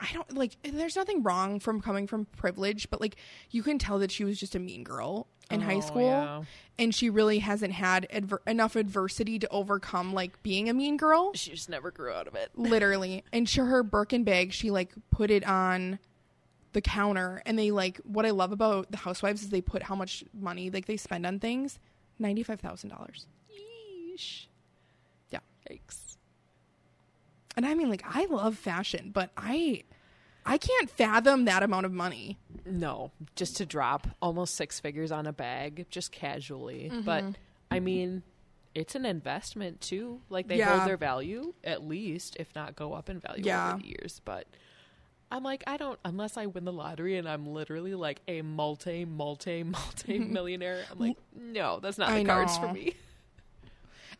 I 0.00 0.08
don't 0.12 0.36
like. 0.36 0.56
There's 0.62 0.94
nothing 0.96 1.22
wrong 1.22 1.58
from 1.60 1.80
coming 1.80 2.06
from 2.06 2.24
privilege, 2.36 2.88
but 2.90 3.00
like 3.00 3.16
you 3.50 3.62
can 3.62 3.78
tell 3.78 3.98
that 3.98 4.10
she 4.12 4.24
was 4.24 4.38
just 4.38 4.54
a 4.54 4.58
mean 4.58 4.84
girl 4.84 5.26
in 5.50 5.60
high 5.62 5.76
Oh, 5.76 5.80
school, 5.80 6.02
yeah. 6.06 6.42
and 6.78 6.94
she 6.94 7.08
really 7.10 7.38
hasn't 7.38 7.72
had 7.72 8.06
adver- 8.10 8.42
enough 8.46 8.76
adversity 8.76 9.38
to 9.38 9.48
overcome 9.48 10.12
like 10.12 10.42
being 10.42 10.68
a 10.68 10.74
mean 10.74 10.96
girl 10.98 11.32
She 11.34 11.50
just 11.52 11.68
never 11.70 11.90
grew 11.90 12.12
out 12.12 12.26
of 12.28 12.34
it. 12.34 12.50
literally 12.56 13.24
and 13.32 13.48
she, 13.48 13.60
her 13.60 13.82
birkin 13.82 14.24
bag 14.24 14.52
she 14.52 14.70
like 14.70 14.92
put 15.10 15.30
it 15.30 15.42
on 15.48 15.98
the 16.74 16.82
counter 16.82 17.42
and 17.46 17.58
they 17.58 17.70
like 17.70 17.96
what 18.04 18.26
i 18.26 18.30
love 18.30 18.52
about 18.52 18.90
the 18.90 18.98
housewives 18.98 19.42
is 19.42 19.48
they 19.48 19.62
put 19.62 19.84
how 19.84 19.94
much 19.94 20.22
money 20.38 20.68
like 20.68 20.84
they 20.84 20.98
spend 20.98 21.24
on 21.24 21.40
things 21.40 21.78
$95000 22.20 23.24
Yeesh. 23.50 24.44
Yeah. 25.30 25.38
Yikes. 25.70 26.07
And 27.58 27.66
i 27.66 27.74
mean 27.74 27.90
like 27.90 28.02
i 28.06 28.24
love 28.26 28.56
fashion 28.56 29.10
but 29.12 29.30
i 29.36 29.82
i 30.46 30.56
can't 30.56 30.88
fathom 30.88 31.44
that 31.44 31.62
amount 31.62 31.84
of 31.84 31.92
money 31.92 32.38
No, 32.64 33.10
just 33.36 33.56
to 33.58 33.66
drop 33.66 34.06
almost 34.22 34.54
six 34.54 34.78
figures 34.80 35.10
on 35.12 35.26
a 35.26 35.32
bag, 35.32 35.86
just 35.90 36.12
casually. 36.12 36.90
But 37.04 37.24
Mm-hmm. 37.24 37.32
I 37.70 37.80
mean, 37.80 38.22
it's 38.74 38.94
an 38.94 39.04
investment 39.06 39.80
too. 39.80 40.20
Like 40.30 40.48
they 40.48 40.56
Yeah. 40.58 40.74
hold 40.76 40.86
their 40.86 40.96
value 40.98 41.54
at 41.64 41.82
least, 41.86 42.36
if 42.38 42.54
not 42.54 42.76
go 42.76 42.92
up 42.94 43.08
in 43.10 43.20
value 43.20 43.44
Yeah. 43.46 43.72
over 43.72 43.80
the 43.82 43.88
years. 43.88 44.20
But 44.24 44.46
I'm 45.30 45.42
like, 45.42 45.64
I 45.66 45.76
don't 45.78 45.98
unless 46.04 46.36
I 46.36 46.44
win 46.46 46.64
the 46.64 46.72
lottery 46.72 47.16
and 47.18 47.26
I'm 47.28 47.46
literally 47.46 47.94
like 47.94 48.20
a 48.28 48.40
multi, 48.42 49.04
multi, 49.06 49.62
multi 49.76 50.18
millionaire. 50.18 50.84
I'm 50.90 50.98
like, 50.98 51.16
no, 51.34 51.80
that's 51.80 51.98
not 51.98 52.10
I 52.10 52.18
the 52.20 52.24
cards 52.24 52.56
for 52.58 52.70
me. 52.72 52.94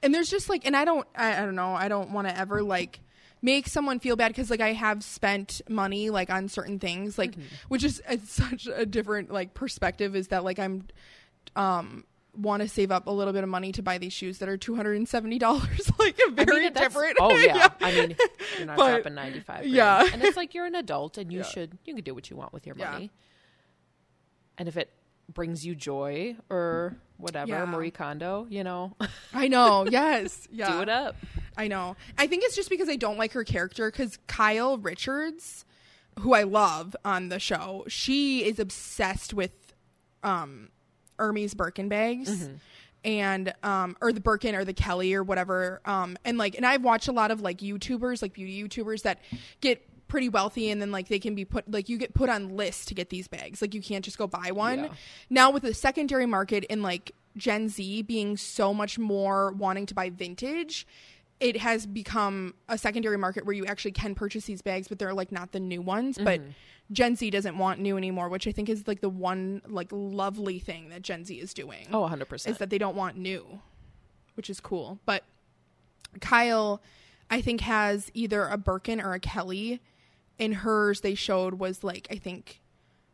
and 0.02 0.14
there's 0.14 0.30
just 0.30 0.48
like 0.48 0.64
and 0.66 0.76
i 0.76 0.84
don't 0.84 1.06
i, 1.16 1.42
I 1.42 1.44
don't 1.44 1.56
know 1.56 1.72
i 1.74 1.88
don't 1.88 2.10
want 2.12 2.28
to 2.28 2.36
ever 2.38 2.62
like 2.62 3.00
make 3.42 3.68
someone 3.68 3.98
feel 4.00 4.16
bad 4.16 4.28
because 4.28 4.50
like 4.50 4.60
I 4.60 4.72
have 4.72 5.02
spent 5.04 5.60
money 5.68 6.10
like 6.10 6.30
on 6.30 6.48
certain 6.48 6.78
things 6.78 7.16
like 7.18 7.32
Mm-hmm. 7.32 7.42
which 7.68 7.84
is 7.84 8.02
it's 8.08 8.32
such 8.44 8.66
a 8.66 8.84
different 8.86 9.30
like 9.30 9.54
perspective 9.54 10.16
is 10.16 10.28
that 10.28 10.44
like 10.44 10.58
I'm 10.58 10.86
um 11.56 12.04
want 12.36 12.62
to 12.62 12.68
save 12.68 12.92
up 12.92 13.06
a 13.08 13.10
little 13.10 13.32
bit 13.32 13.42
of 13.42 13.48
money 13.48 13.72
to 13.72 13.82
buy 13.82 13.98
these 13.98 14.12
shoes 14.12 14.38
that 14.38 14.48
are 14.48 14.56
two 14.56 14.76
hundred 14.76 14.96
and 14.96 15.08
seventy 15.08 15.38
dollars 15.38 15.90
like 15.98 16.16
a 16.18 16.22
I 16.24 16.26
mean, 16.28 16.46
very 16.46 16.70
different 16.70 17.16
Oh 17.20 17.36
yeah. 17.36 17.68
I 17.80 17.92
mean, 17.92 18.16
you're 18.56 18.66
not 18.66 18.76
But- 18.76 18.90
dropping 18.96 19.14
ninety 19.14 19.40
five. 19.40 19.66
yeah. 19.66 20.08
and 20.12 20.22
it's 20.22 20.36
like 20.36 20.54
you're 20.54 20.66
an 20.66 20.74
adult 20.76 21.18
and 21.18 21.32
you 21.32 21.38
Yeah. 21.40 21.44
should 21.46 21.78
you 21.84 21.94
can 21.94 22.04
do 22.04 22.14
what 22.14 22.30
you 22.30 22.36
want 22.36 22.52
with 22.52 22.66
your 22.66 22.76
Yeah. 22.78 22.90
money. 22.92 23.10
And 24.56 24.68
if 24.68 24.76
it 24.76 24.90
brings 25.32 25.64
you 25.64 25.74
joy 25.74 26.36
or 26.48 26.96
whatever, 27.16 27.50
Yeah. 27.50 27.64
Marie 27.64 27.90
Kondo, 27.90 28.46
you 28.48 28.64
know, 28.64 28.94
I 29.32 29.48
know 29.48 29.86
yes 29.90 30.46
yeah 30.50 30.72
do 30.72 30.82
it 30.82 30.88
up. 30.88 31.16
I 31.58 31.68
know. 31.68 31.96
I 32.16 32.26
think 32.28 32.44
it's 32.44 32.54
just 32.56 32.70
because 32.70 32.88
I 32.88 32.96
don't 32.96 33.18
like 33.18 33.32
her 33.32 33.44
character 33.44 33.90
because 33.90 34.18
Kyle 34.28 34.78
Richards, 34.78 35.64
who 36.20 36.32
I 36.32 36.44
love 36.44 36.96
on 37.04 37.28
the 37.28 37.40
show, 37.40 37.84
she 37.88 38.44
is 38.44 38.58
obsessed 38.58 39.34
with 39.34 39.50
um 40.22 40.68
Hermes 41.18 41.54
Birkin 41.54 41.88
bags. 41.88 42.48
And 43.04 43.52
um 43.62 43.96
or 44.00 44.12
the 44.12 44.20
Birkin 44.20 44.54
or 44.54 44.64
the 44.64 44.72
Kelly 44.72 45.14
or 45.14 45.22
whatever. 45.22 45.80
Um 45.84 46.16
and 46.24 46.38
like 46.38 46.56
and 46.56 46.64
I've 46.64 46.82
watched 46.84 47.08
a 47.08 47.12
lot 47.12 47.30
of 47.30 47.40
like 47.40 47.58
YouTubers, 47.58 48.22
like 48.22 48.32
beauty 48.32 48.62
YouTubers 48.62 49.02
that 49.02 49.18
get 49.60 49.84
pretty 50.08 50.28
wealthy 50.30 50.70
and 50.70 50.80
then 50.80 50.90
like 50.90 51.08
they 51.08 51.18
can 51.18 51.34
be 51.34 51.44
put 51.44 51.70
like 51.70 51.88
you 51.88 51.98
get 51.98 52.14
put 52.14 52.30
on 52.30 52.56
lists 52.56 52.86
to 52.86 52.94
get 52.94 53.10
these 53.10 53.28
bags. 53.28 53.60
Like 53.60 53.74
you 53.74 53.82
can't 53.82 54.04
just 54.04 54.16
go 54.16 54.26
buy 54.26 54.52
one. 54.52 54.84
Yeah. 54.84 54.88
Now 55.28 55.50
with 55.50 55.64
the 55.64 55.74
secondary 55.74 56.26
market 56.26 56.64
and 56.70 56.82
like 56.82 57.12
Gen 57.36 57.68
Z 57.68 58.02
being 58.02 58.36
so 58.36 58.74
much 58.74 58.98
more 58.98 59.52
wanting 59.52 59.86
to 59.86 59.94
buy 59.94 60.10
vintage, 60.10 60.86
it 61.40 61.56
has 61.58 61.86
become 61.86 62.54
a 62.68 62.76
secondary 62.76 63.16
market 63.16 63.46
where 63.46 63.54
you 63.54 63.64
actually 63.66 63.92
can 63.92 64.14
purchase 64.14 64.46
these 64.46 64.62
bags, 64.62 64.88
but 64.88 64.98
they're 64.98 65.14
like 65.14 65.30
not 65.30 65.52
the 65.52 65.60
new 65.60 65.80
ones. 65.80 66.18
But 66.18 66.40
mm-hmm. 66.40 66.50
Gen 66.92 67.16
Z 67.16 67.30
doesn't 67.30 67.58
want 67.58 67.80
new 67.80 67.96
anymore, 67.96 68.28
which 68.28 68.48
I 68.48 68.52
think 68.52 68.68
is 68.68 68.88
like 68.88 69.00
the 69.00 69.08
one 69.08 69.62
like 69.66 69.88
lovely 69.92 70.58
thing 70.58 70.88
that 70.88 71.02
Gen 71.02 71.24
Z 71.24 71.34
is 71.34 71.54
doing 71.54 71.86
Oh, 71.92 72.00
100 72.00 72.28
percent. 72.28 72.52
is 72.54 72.58
that 72.58 72.70
they 72.70 72.78
don't 72.78 72.96
want 72.96 73.16
new, 73.16 73.60
which 74.34 74.50
is 74.50 74.60
cool. 74.60 74.98
But 75.06 75.24
Kyle, 76.20 76.82
I 77.30 77.40
think, 77.40 77.60
has 77.60 78.10
either 78.14 78.44
a 78.44 78.56
Birkin 78.56 79.00
or 79.00 79.12
a 79.14 79.20
Kelly. 79.20 79.80
In 80.38 80.52
hers, 80.52 81.00
they 81.00 81.14
showed 81.16 81.54
was 81.54 81.82
like 81.82 82.06
I 82.10 82.16
think, 82.16 82.60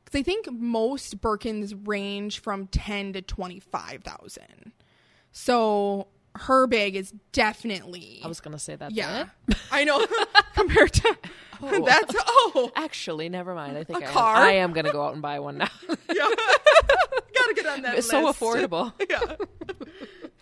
because 0.05 0.19
I 0.19 0.23
think 0.23 0.51
most 0.53 1.21
Birkins 1.21 1.75
range 1.87 2.39
from 2.41 2.69
ten 2.69 3.13
to 3.15 3.23
twenty 3.23 3.61
five 3.61 4.03
thousand. 4.03 4.73
So 5.33 6.07
her 6.37 6.67
bag 6.67 6.97
is 6.97 7.13
definitely 7.33 8.21
I 8.25 8.29
was 8.29 8.41
gonna 8.41 8.59
say 8.59 8.77
that. 8.77 8.93
yeah. 8.93 9.27
I 9.73 9.85
know 9.85 10.05
compared 10.55 10.93
to 10.95 11.17
Oh. 11.63 11.83
that's 11.87 12.15
oh 12.27 12.73
Actually, 12.77 13.29
never 13.29 13.55
mind. 13.55 13.79
I 13.79 13.85
think 13.85 14.03
A 14.03 14.09
I, 14.09 14.13
car? 14.13 14.37
Am, 14.37 14.43
I 14.43 14.53
am 14.55 14.73
gonna 14.73 14.93
go 14.93 15.03
out 15.03 15.13
and 15.15 15.23
buy 15.23 15.39
one 15.39 15.59
now. 15.59 15.69
yeah. 15.89 16.29
Gotta 17.35 17.55
get 17.55 17.67
on 17.67 17.83
that. 17.83 17.95
it's 17.97 18.11
so 18.11 18.31
affordable. 18.33 18.93
Yeah. 19.09 19.37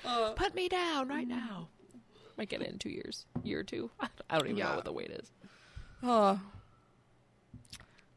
Uh, 0.05 0.31
Put 0.33 0.55
me 0.55 0.69
down 0.69 1.09
right 1.09 1.27
mm. 1.27 1.31
now. 1.31 1.69
Might 2.37 2.49
get 2.49 2.63
it 2.63 2.69
in 2.71 2.79
two 2.79 2.89
years, 2.91 3.27
year 3.45 3.61
or 3.61 3.63
two. 3.63 3.91
I 4.01 4.39
don't 4.39 4.47
even 4.47 4.57
Yeah. 4.57 4.71
know 4.71 4.77
what 4.77 4.85
the 4.85 4.93
wait 4.93 5.11
is. 5.11 5.31
Oh. 6.03 6.41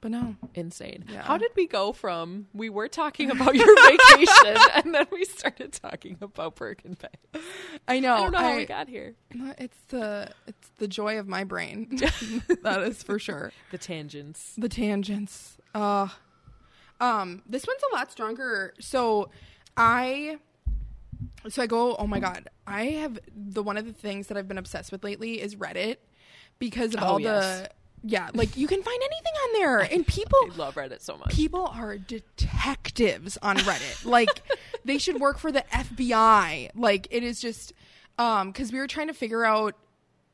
But 0.06 0.12
no. 0.12 0.36
Insane. 0.54 1.06
Yeah. 1.12 1.24
How 1.24 1.36
did 1.40 1.50
we 1.56 1.66
go 1.66 1.92
from 1.92 2.46
we 2.54 2.70
were 2.70 2.88
talking 2.88 3.32
about 3.32 3.56
your 3.56 3.66
vacation 3.88 4.56
and 4.76 4.94
then 4.94 5.08
we 5.12 5.26
started 5.26 5.74
talking 5.74 6.16
about 6.22 6.54
Birkin 6.56 6.94
bags? 6.94 7.44
I 7.88 8.00
know. 8.00 8.14
I 8.14 8.18
don't 8.20 8.32
know 8.34 8.38
how 8.38 8.50
I- 8.50 8.58
we 8.58 8.66
got 8.68 8.88
here. 8.88 9.16
It's 9.58 9.80
the 9.88 10.30
it's 10.46 10.70
the 10.78 10.88
joy 10.88 11.18
of 11.18 11.28
my 11.28 11.44
brain. 11.44 11.90
that 12.62 12.84
is 12.84 13.02
for 13.02 13.18
sure. 13.18 13.52
The 13.72 13.80
tangents. 13.80 14.54
The 14.60 14.70
tangents. 14.70 15.58
Uh 15.74 16.10
um 17.02 17.42
this 17.48 17.66
one's 17.66 17.82
a 17.92 17.96
lot 17.96 18.12
stronger. 18.12 18.76
So 18.80 19.32
I 19.76 20.38
so 21.50 21.64
I 21.64 21.66
go, 21.66 21.96
"Oh 21.96 22.06
my 22.06 22.20
god. 22.20 22.48
I 22.68 22.86
have 23.02 23.18
the 23.36 23.64
one 23.64 23.76
of 23.78 23.88
the 23.88 23.94
things 23.94 24.28
that 24.28 24.38
I've 24.38 24.48
been 24.48 24.60
obsessed 24.60 24.92
with 24.92 25.04
lately 25.04 25.42
is 25.42 25.56
Reddit 25.56 25.96
because 26.60 26.94
of 26.94 27.02
Oh, 27.02 27.06
all 27.08 27.20
yes. 27.20 27.62
the 27.62 27.70
yeah, 28.08 28.30
like 28.36 28.56
you 28.56 28.68
can 28.68 28.84
find 28.84 29.02
anything 29.02 29.34
on 29.44 29.54
there 29.54 29.80
and 29.92 30.06
people 30.06 30.38
I 30.54 30.56
love 30.56 30.76
Reddit 30.76 31.02
so 31.02 31.18
much. 31.18 31.30
people 31.30 31.66
are 31.66 31.98
detectives 31.98 33.38
on 33.42 33.58
Reddit. 33.58 34.06
like 34.06 34.42
they 34.86 34.98
should 34.98 35.20
work 35.20 35.38
for 35.40 35.52
the 35.52 35.64
FBI. 35.72 36.70
Like 36.76 37.08
it 37.10 37.24
is 37.24 37.40
just 37.42 37.74
um 38.20 38.54
cuz 38.54 38.72
we 38.72 38.80
were 38.80 38.88
trying 38.88 39.08
to 39.08 39.14
figure 39.14 39.44
out 39.44 39.76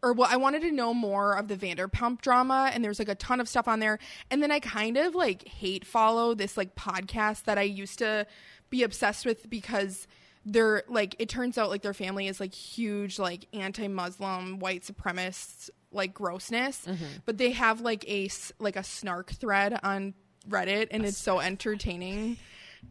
or 0.04 0.13
well 0.13 0.28
I 0.32 0.38
wanted 0.38 0.62
to 0.63 0.72
know 0.72 0.94
more 0.94 1.38
of 1.38 1.48
the 1.48 1.56
Vanderpump 1.56 2.22
drama 2.22 2.72
and 2.74 2.84
there's 2.84 3.00
like 3.00 3.10
a 3.10 3.16
ton 3.16 3.40
of 3.40 3.48
stuff 3.48 3.68
on 3.68 3.80
there 3.80 4.00
and 4.30 4.44
then 4.44 4.51
I 4.51 4.60
kind 4.60 4.98
of 4.98 5.16
like 5.16 5.48
hate 5.48 5.86
follow 5.86 6.34
this 6.34 6.58
like 6.58 6.75
podcast 6.75 7.46
that 7.46 7.58
I 7.58 7.63
used 7.63 8.00
to 8.00 8.28
be 8.70 8.84
obsessed 8.84 9.25
with 9.25 9.50
because 9.50 10.08
they're 10.46 10.84
like 10.90 11.16
it 11.20 11.30
turns 11.30 11.58
out 11.58 11.70
like 11.70 11.84
their 11.84 11.94
family 11.94 12.28
is 12.28 12.40
like 12.40 12.54
huge 12.54 13.20
like 13.20 13.46
anti-muslim 13.54 14.60
white 14.60 14.82
supremacists 14.84 15.70
like 15.92 16.14
grossness 16.14 16.88
but 17.26 17.38
they 17.38 17.52
have 17.52 17.82
like 17.82 18.08
a 18.10 18.30
like 18.60 18.76
a 18.76 18.84
snark 18.84 19.32
thread 19.32 19.78
on 19.84 20.14
reddit 20.50 20.88
and 20.92 21.06
it's 21.06 21.18
so 21.18 21.40
entertaining 21.40 22.38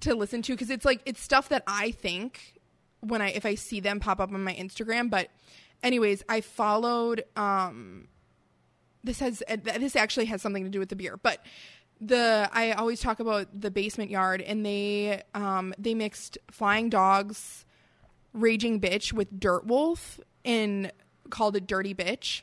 to 0.00 0.14
listen 0.14 0.42
to 0.42 0.52
because 0.52 0.70
it's 0.70 0.84
like 0.84 1.00
it's 1.06 1.20
stuff 1.20 1.48
that 1.48 1.62
i 1.66 1.90
think 1.90 2.54
when 3.00 3.20
i 3.22 3.30
if 3.30 3.44
i 3.46 3.54
see 3.54 3.80
them 3.80 3.98
pop 4.00 4.20
up 4.20 4.32
on 4.32 4.44
my 4.44 4.54
instagram 4.54 5.10
but 5.10 5.28
anyways 5.82 6.22
i 6.28 6.40
followed 6.40 7.24
um 7.36 8.06
this 9.02 9.18
has 9.20 9.42
this 9.64 9.96
actually 9.96 10.26
has 10.26 10.42
something 10.42 10.64
to 10.64 10.70
do 10.70 10.78
with 10.78 10.90
the 10.90 10.96
beer 10.96 11.16
but 11.16 11.42
the 12.00 12.48
i 12.52 12.72
always 12.72 13.00
talk 13.00 13.20
about 13.20 13.48
the 13.58 13.70
basement 13.70 14.10
yard 14.10 14.40
and 14.40 14.64
they 14.64 15.22
um 15.34 15.74
they 15.78 15.94
mixed 15.94 16.38
flying 16.50 16.88
dogs 16.88 17.64
raging 18.32 18.80
bitch 18.80 19.12
with 19.12 19.40
dirt 19.40 19.66
wolf 19.66 20.20
and 20.44 20.92
called 21.30 21.56
it 21.56 21.66
dirty 21.66 21.94
bitch 21.94 22.42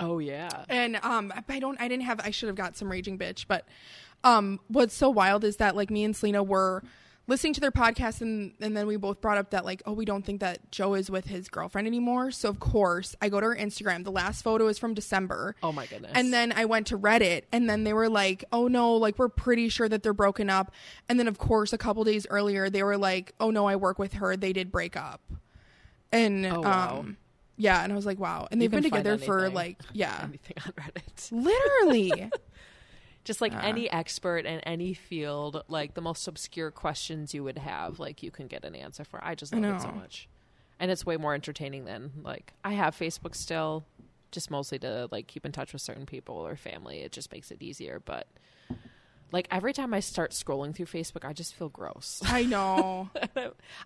oh 0.00 0.18
yeah. 0.18 0.64
and 0.68 0.96
um 1.02 1.32
i 1.48 1.58
don't 1.58 1.80
i 1.80 1.88
didn't 1.88 2.04
have 2.04 2.20
i 2.24 2.30
should 2.30 2.48
have 2.48 2.56
got 2.56 2.76
some 2.76 2.90
raging 2.90 3.18
bitch 3.18 3.46
but 3.46 3.66
um 4.24 4.58
what's 4.68 4.94
so 4.94 5.10
wild 5.10 5.44
is 5.44 5.56
that 5.56 5.76
like 5.76 5.90
me 5.90 6.04
and 6.04 6.16
selena 6.16 6.42
were 6.42 6.82
listening 7.28 7.52
to 7.52 7.60
their 7.60 7.70
podcast 7.70 8.20
and 8.20 8.52
and 8.60 8.76
then 8.76 8.86
we 8.86 8.96
both 8.96 9.20
brought 9.20 9.38
up 9.38 9.50
that 9.50 9.64
like 9.64 9.80
oh 9.86 9.92
we 9.92 10.04
don't 10.04 10.24
think 10.24 10.40
that 10.40 10.70
joe 10.72 10.94
is 10.94 11.08
with 11.08 11.26
his 11.26 11.48
girlfriend 11.48 11.86
anymore 11.86 12.30
so 12.32 12.48
of 12.48 12.58
course 12.58 13.14
i 13.22 13.28
go 13.28 13.38
to 13.40 13.46
her 13.46 13.54
instagram 13.56 14.02
the 14.02 14.10
last 14.10 14.42
photo 14.42 14.66
is 14.66 14.76
from 14.78 14.92
december 14.92 15.54
Oh 15.62 15.70
my 15.70 15.86
goodness. 15.86 16.10
and 16.16 16.32
then 16.32 16.52
I 16.52 16.64
went 16.64 16.88
to 16.88 16.98
Reddit, 16.98 17.42
and 17.52 17.70
then 17.70 17.84
they 17.84 17.92
were 17.92 18.08
like, 18.08 18.44
"Oh 18.52 18.66
no, 18.68 18.94
like 18.94 19.18
we're 19.18 19.28
pretty 19.28 19.68
sure 19.68 19.88
that 19.88 20.02
they're 20.02 20.12
broken 20.12 20.50
up." 20.50 20.72
And 21.08 21.18
then, 21.18 21.28
of 21.28 21.38
course, 21.38 21.72
a 21.72 21.78
couple 21.78 22.02
days 22.04 22.26
earlier, 22.28 22.68
they 22.68 22.82
were 22.82 22.96
like, 22.98 23.32
"Oh 23.38 23.50
no, 23.50 23.66
I 23.66 23.76
work 23.76 23.98
with 24.00 24.14
her. 24.14 24.36
They 24.36 24.52
did 24.52 24.72
break 24.72 24.96
up." 24.96 25.20
And 26.10 26.44
Oh, 26.46 26.60
wow. 26.62 26.98
um, 27.00 27.16
yeah, 27.62 27.82
and 27.82 27.92
I 27.92 27.96
was 27.96 28.04
like, 28.06 28.18
"Wow!" 28.18 28.48
And 28.50 28.60
You 28.60 28.68
they've 28.68 28.70
been 28.82 28.82
together 28.82 29.16
for 29.18 29.48
like, 29.50 29.78
yeah, 29.92 30.20
anything 30.28 30.56
on 30.66 30.72
Reddit. 30.72 31.30
literally, 31.30 32.30
Just 33.24 33.40
like 33.40 33.52
Yeah. 33.52 33.64
any 33.64 33.88
expert 33.88 34.44
in 34.46 34.58
any 34.60 34.94
field, 34.94 35.62
like 35.68 35.94
the 35.94 36.00
most 36.00 36.26
obscure 36.26 36.72
questions 36.72 37.32
you 37.32 37.44
would 37.44 37.58
have, 37.58 38.00
like 38.00 38.20
you 38.22 38.32
can 38.32 38.48
get 38.48 38.64
an 38.64 38.74
answer 38.74 39.04
for. 39.04 39.22
I 39.24 39.36
just 39.36 39.54
I 39.54 39.58
love 39.58 39.76
it 39.76 39.82
so 39.82 39.92
much. 39.92 40.28
And 40.80 40.90
it's 40.90 41.06
way 41.06 41.16
more 41.16 41.32
entertaining 41.32 41.84
than 41.84 42.10
like 42.24 42.52
I 42.64 42.72
have 42.72 42.96
Facebook 42.98 43.36
still, 43.36 43.84
just 44.32 44.50
mostly 44.50 44.80
to 44.80 45.08
like 45.12 45.28
keep 45.28 45.46
in 45.46 45.52
touch 45.52 45.72
with 45.72 45.82
certain 45.82 46.04
people 46.04 46.34
or 46.34 46.56
family. 46.56 46.98
It 47.02 47.12
just 47.12 47.30
makes 47.30 47.52
it 47.52 47.62
easier. 47.62 48.02
But 48.04 48.26
like 49.32 49.48
every 49.50 49.72
time 49.72 49.92
I 49.94 50.00
start 50.00 50.32
scrolling 50.32 50.74
through 50.74 50.86
Facebook, 50.86 51.24
I 51.26 51.32
just 51.32 51.54
feel 51.54 51.68
gross. 51.70 52.20
I 52.24 52.44
know. 52.54 53.10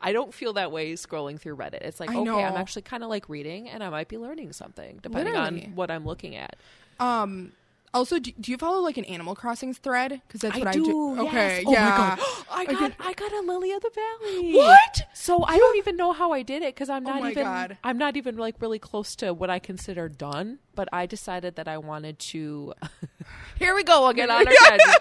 I 0.01 0.13
don't 0.13 0.35
feel 0.35 0.55
that 0.55 0.73
way 0.73 0.93
scrolling 0.95 1.41
through 1.41 1.57
Reddit. 1.57 1.83
It's 1.83 2.01
like, 2.01 2.11
I 2.11 2.17
okay, 2.17 2.25
know. 2.25 2.41
I'm 2.41 2.57
actually 2.57 2.83
kind 2.83 3.03
of 3.03 3.09
like 3.09 3.29
reading 3.29 3.69
and 3.69 3.83
I 3.83 3.89
might 3.89 4.09
be 4.09 4.19
learning 4.19 4.53
something 4.53 4.99
depending 5.03 5.35
Literally. 5.35 5.67
on 5.67 5.75
what 5.77 5.91
I'm 5.91 6.05
looking 6.05 6.37
at. 6.37 6.57
Um. 7.01 7.53
Also, 7.95 8.19
do, 8.19 8.31
do 8.39 8.51
you 8.51 8.59
follow 8.59 8.83
like 8.83 8.99
an 8.99 9.07
Animal 9.07 9.35
Crossings 9.35 9.79
thread? 9.79 10.21
Because 10.27 10.43
that's 10.43 10.59
what 10.59 10.69
I, 10.69 10.73
do. 10.73 10.85
do. 10.85 11.15
yes. 11.17 11.29
Okay. 11.29 11.65
Oh 11.67 11.73
yeah. 11.73 11.89
my 11.89 11.97
god. 11.97 12.19
I 12.51 12.61
I 12.61 12.65
got 12.67 12.93
I 13.01 13.13
got 13.15 13.33
a 13.33 13.41
Lily 13.41 13.73
of 13.73 13.81
the 13.81 13.91
Valley. 13.95 14.53
What? 14.53 15.09
So 15.15 15.43
I 15.45 15.57
don't 15.57 15.77
even 15.79 15.97
know 15.97 16.13
how 16.13 16.33
I 16.33 16.43
did 16.43 16.63
it 16.63 16.75
because 16.75 16.91
I'm 16.91 17.07
Oh 17.07 17.11
not 17.11 17.23
my 17.23 17.31
even 17.31 17.45
God. 17.45 17.79
I'm 17.83 17.97
not 17.97 18.19
even 18.19 18.37
like 18.37 18.57
really 18.61 18.79
close 18.79 19.17
to 19.17 19.33
what 19.33 19.49
I 19.49 19.59
consider 19.61 20.11
done. 20.11 20.59
But 20.77 20.89
I 20.93 21.07
decided 21.07 21.57
that 21.57 21.67
I 21.67 21.79
wanted 21.79 22.19
to. 22.21 22.75
Here 23.59 23.75
we 23.75 23.83
go 23.83 24.07
again 24.09 24.31
on 24.31 24.47
our 24.47 24.53
tangent. 24.69 24.93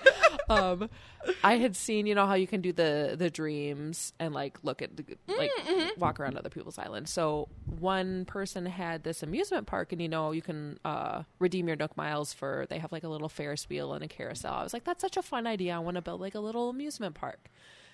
Um, 0.49 0.89
I 1.43 1.57
had 1.57 1.75
seen 1.75 2.05
you 2.07 2.15
know 2.15 2.25
how 2.27 2.35
you 2.35 2.47
can 2.47 2.61
do 2.61 2.71
the 2.73 3.15
the 3.17 3.29
dreams 3.29 4.13
and 4.19 4.33
like 4.33 4.57
look 4.63 4.81
at 4.81 4.95
the- 4.97 5.05
like 5.27 5.51
Mm-hmm, 5.65 5.99
walk 5.99 6.19
around 6.19 6.37
other 6.37 6.49
people's 6.49 6.77
islands. 6.77 7.11
So 7.11 7.49
one 7.79 8.25
person 8.25 8.65
had 8.65 9.03
this 9.03 9.21
amusement 9.23 9.67
park, 9.67 9.91
and 9.91 10.01
you 10.01 10.07
know 10.07 10.31
you 10.31 10.41
can 10.41 10.79
uh, 10.85 11.23
redeem 11.39 11.67
your 11.67 11.75
Nook 11.75 11.95
miles 11.97 12.33
for. 12.33 12.65
They 12.69 12.79
have 12.79 12.91
like 12.91 13.03
a 13.03 13.07
little 13.09 13.29
Ferris 13.29 13.67
wheel 13.69 13.93
and 13.93 14.03
a 14.03 14.07
carousel. 14.07 14.53
I 14.53 14.63
was 14.63 14.73
like, 14.73 14.83
that's 14.85 15.01
such 15.01 15.17
a 15.17 15.21
fun 15.21 15.45
idea. 15.47 15.75
I 15.75 15.79
want 15.79 15.95
to 15.95 16.01
build 16.01 16.21
like 16.21 16.35
a 16.35 16.39
little 16.39 16.69
amusement 16.69 17.15
park. 17.15 17.49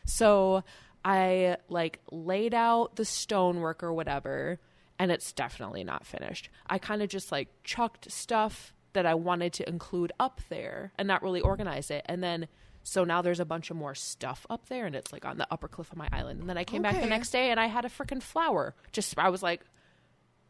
So 0.05 0.63
I 1.05 1.57
like 1.69 1.99
laid 2.11 2.53
out 2.53 2.95
the 2.95 3.05
stonework 3.05 3.81
or 3.83 3.93
whatever. 3.93 4.59
And 5.01 5.11
it's 5.11 5.33
definitely 5.33 5.83
not 5.83 6.05
finished. 6.05 6.47
I 6.69 6.77
kind 6.77 7.01
of 7.01 7.09
just 7.09 7.31
like 7.31 7.47
chucked 7.63 8.11
stuff 8.11 8.71
that 8.93 9.07
I 9.07 9.15
wanted 9.15 9.51
to 9.53 9.67
include 9.67 10.11
up 10.19 10.41
there 10.49 10.93
and 10.95 11.07
not 11.07 11.23
really 11.23 11.41
organize 11.41 11.89
it. 11.89 12.05
And 12.05 12.23
then 12.23 12.47
so 12.83 13.03
now 13.03 13.23
there's 13.23 13.39
a 13.39 13.45
bunch 13.45 13.71
of 13.71 13.77
more 13.77 13.95
stuff 13.95 14.45
up 14.47 14.69
there 14.69 14.85
and 14.85 14.95
it's 14.95 15.11
like 15.11 15.25
on 15.25 15.39
the 15.39 15.47
upper 15.49 15.67
cliff 15.67 15.91
of 15.91 15.97
my 15.97 16.07
island. 16.11 16.41
And 16.41 16.47
then 16.47 16.57
I 16.59 16.63
came 16.63 16.83
back 16.83 17.01
the 17.01 17.07
next 17.07 17.31
day 17.31 17.49
and 17.49 17.59
I 17.59 17.65
had 17.65 17.83
a 17.83 17.89
freaking 17.89 18.21
flower. 18.21 18.75
Just 18.91 19.17
I 19.17 19.29
was 19.29 19.41
like, 19.41 19.61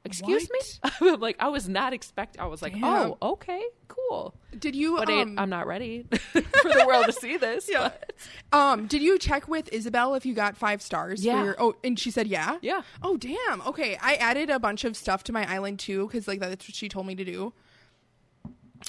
"Excuse 0.03 0.50
What? 0.81 0.93
me?" 1.01 1.12
like 1.17 1.36
I 1.39 1.50
was 1.50 1.67
not 1.70 1.93
expect 1.93 2.39
I 2.39 2.46
was 2.48 2.62
like, 2.62 2.74
Damn. 2.74 2.84
"Oh, 2.84 3.17
okay, 3.22 3.62
cool." 3.88 4.34
Did 4.58 4.75
you 4.75 4.98
But 4.98 5.10
um, 5.10 5.38
I'm 5.39 5.50
not 5.50 5.67
ready 5.67 6.05
for 6.12 6.41
the 6.41 6.84
world 6.88 7.05
to 7.05 7.13
see 7.13 7.38
this. 7.38 7.70
Yeah. 7.72 7.89
but- 7.89 8.13
um 8.58 8.88
did 8.88 9.01
you 9.01 9.17
check 9.17 9.48
with 9.48 9.72
Isabelle 9.74 10.15
if 10.15 10.25
you 10.25 10.34
got 10.34 10.58
five 10.58 10.81
stars? 10.81 11.24
Yeah. 11.24 11.39
For 11.39 11.46
your, 11.46 11.55
oh, 11.60 11.75
and 11.84 11.98
she 12.00 12.12
said 12.12 12.27
yeah. 12.27 12.58
Yeah. 12.62 12.81
Oh 13.01 13.17
damn. 13.17 13.62
Okay, 13.65 13.98
I 14.01 14.15
added 14.15 14.50
a 14.50 14.60
bunch 14.60 14.84
of 14.84 14.98
stuff 14.98 15.24
to 15.25 15.31
my 15.34 15.50
island 15.51 15.79
too 15.79 16.08
because 16.08 16.27
like 16.27 16.39
that's 16.39 16.67
what 16.67 16.75
she 16.75 16.89
told 16.89 17.05
me 17.08 17.15
to 17.15 17.24
do. 17.25 17.53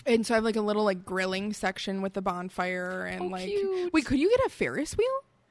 And 0.06 0.26
so 0.26 0.32
I 0.34 0.36
have 0.36 0.44
like 0.44 0.56
a 0.56 0.62
little 0.62 0.84
like 0.84 1.04
grilling 1.04 1.52
section 1.52 2.00
with 2.00 2.14
the 2.14 2.22
bonfire 2.22 3.04
and 3.04 3.22
Oh, 3.22 3.26
like 3.26 3.46
cute. 3.48 3.92
wait, 3.92 4.06
could 4.06 4.18
you 4.18 4.30
get 4.30 4.40
a 4.46 4.48
Ferris 4.48 4.96
wheel 4.96 5.06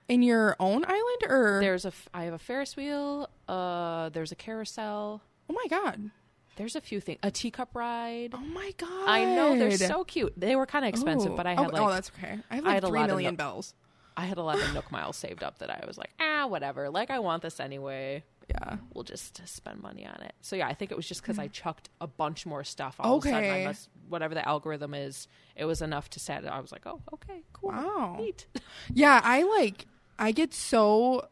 in 0.09 0.23
your 0.23 0.55
own 0.59 0.83
island 0.83 1.23
or 1.29 1.59
There's 1.61 1.85
a 1.85 1.89
f- 1.89 2.09
I 2.13 2.23
have 2.23 2.33
a 2.33 2.39
Ferris 2.39 2.75
wheel. 2.75 3.29
Uh, 3.47 4.09
there's 4.09 4.31
a 4.31 4.35
carousel. 4.35 5.21
Oh 5.51 5.53
my 5.53 5.67
god. 5.67 6.11
There's 6.55 6.75
a 6.77 6.81
few 6.81 7.01
things. 7.01 7.19
A 7.23 7.31
teacup 7.31 7.69
ride. 7.73 8.33
Oh 8.33 8.39
my 8.39 8.71
god. 8.77 9.07
I 9.07 9.25
know 9.25 9.57
they're 9.57 9.71
so 9.77 10.03
cute. 10.03 10.33
They 10.37 10.55
were 10.55 10.65
kind 10.65 10.85
of 10.85 10.89
expensive, 10.89 11.33
Ooh. 11.33 11.35
but 11.35 11.45
I 11.45 11.55
oh, 11.55 11.63
had 11.63 11.73
like 11.73 11.81
oh, 11.81 11.89
that's 11.89 12.11
okay. 12.17 12.39
I 12.49 12.55
have 12.55 12.65
I 12.65 12.67
like 12.67 12.73
had 12.75 12.83
a 12.85 12.87
three 12.87 12.99
lot 12.99 13.09
of 13.09 13.19
no- 13.21 13.31
bells. 13.33 13.73
I 14.15 14.25
had 14.25 14.37
a 14.37 14.43
lot 14.43 14.59
of 14.61 14.73
Nook 14.73 14.91
miles 14.91 15.15
saved 15.17 15.41
up 15.41 15.59
that 15.59 15.69
I 15.69 15.85
was 15.87 15.97
like, 15.97 16.11
ah, 16.19 16.45
whatever. 16.47 16.89
Like 16.89 17.09
I 17.09 17.19
want 17.19 17.41
this 17.41 17.59
anyway. 17.59 18.23
Yeah. 18.49 18.77
We'll 18.93 19.05
just 19.05 19.41
spend 19.47 19.81
money 19.81 20.05
on 20.05 20.21
it. 20.21 20.33
So 20.41 20.55
yeah, 20.57 20.67
I 20.67 20.73
think 20.73 20.91
it 20.91 20.97
was 20.97 21.07
just 21.07 21.21
because 21.21 21.39
I 21.39 21.47
chucked 21.47 21.89
a 22.01 22.07
bunch 22.07 22.45
more 22.45 22.63
stuff. 22.65 22.95
All 22.99 23.17
of 23.17 23.25
a 23.25 23.29
sudden, 23.29 23.49
I 23.49 23.53
Okay. 23.53 23.65
must 23.65 23.89
whatever 24.09 24.33
the 24.35 24.45
algorithm 24.47 24.93
is, 24.93 25.27
it 25.55 25.65
was 25.65 25.81
enough 25.81 26.09
to 26.11 26.19
set. 26.19 26.45
I 26.45 26.59
was 26.59 26.71
like, 26.73 26.85
oh, 26.85 27.01
okay, 27.13 27.43
cool, 27.53 27.71
Wow. 27.71 28.15
neat. 28.19 28.45
Yeah, 28.93 29.19
I 29.23 29.43
like 29.43 29.85
I 30.19 30.31
get 30.31 30.53
so 30.53 31.27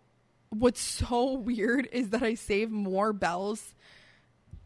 what's 0.50 0.82
so 0.82 1.34
weird 1.38 1.88
is 1.92 2.10
that 2.10 2.24
I 2.24 2.34
save 2.36 2.72
more 2.72 3.14
bells 3.14 3.74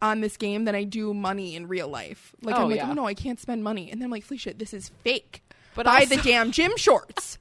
on 0.04 0.20
this 0.20 0.36
game 0.36 0.64
than 0.66 0.74
I 0.74 0.84
do 0.84 1.12
money 1.14 1.56
in 1.56 1.66
real 1.66 1.88
life. 1.88 2.32
Like 2.42 2.56
Oh, 2.56 2.62
I'm 2.62 2.68
like, 2.70 2.76
yeah. 2.76 2.90
oh 2.90 2.94
no, 2.94 3.06
I 3.06 3.14
can't 3.14 3.40
spend 3.40 3.64
money. 3.64 3.90
And 3.90 4.00
then 4.00 4.06
I'm 4.06 4.10
like, 4.12 4.24
Felicia, 4.24 4.54
this 4.54 4.72
is 4.74 4.90
fake. 5.02 5.42
But 5.74 5.86
Buy 5.86 6.00
also- 6.00 6.16
the 6.16 6.22
damn 6.22 6.50
gym 6.52 6.72
shorts. 6.76 7.38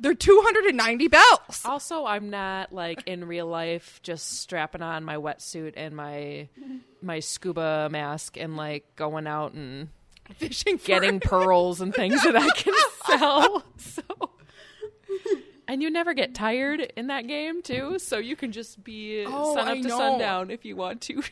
They're 0.00 0.14
two 0.14 0.40
hundred 0.44 0.64
and 0.66 0.76
ninety 0.76 1.08
bells. 1.08 1.62
Also, 1.64 2.04
I'm 2.04 2.30
not 2.30 2.72
like 2.72 3.02
in 3.06 3.24
real 3.26 3.46
life 3.46 4.00
just 4.02 4.38
strapping 4.40 4.82
on 4.82 5.04
my 5.04 5.16
wetsuit 5.16 5.74
and 5.76 5.94
my 5.94 6.48
my 7.02 7.20
scuba 7.20 7.88
mask 7.90 8.36
and 8.36 8.56
like 8.56 8.84
going 8.96 9.26
out 9.26 9.52
and 9.54 9.88
Fishing 10.36 10.78
for 10.78 10.86
getting 10.86 11.20
pearls 11.20 11.80
and 11.80 11.94
things 11.94 12.22
that 12.22 12.36
I 12.36 12.48
can 12.50 12.74
sell. 13.18 13.64
So 13.76 14.02
and 15.66 15.82
you 15.82 15.90
never 15.90 16.14
get 16.14 16.34
tired 16.34 16.80
in 16.96 17.08
that 17.08 17.26
game 17.26 17.62
too, 17.62 17.98
so 17.98 18.18
you 18.18 18.36
can 18.36 18.52
just 18.52 18.82
be 18.82 19.24
Oh, 19.26 19.54
sun 19.54 19.68
up 19.68 19.74
I 19.76 19.80
to 19.80 19.88
know. 19.88 19.98
sundown 19.98 20.50
if 20.50 20.64
you 20.64 20.76
want 20.76 21.00
to. 21.02 21.22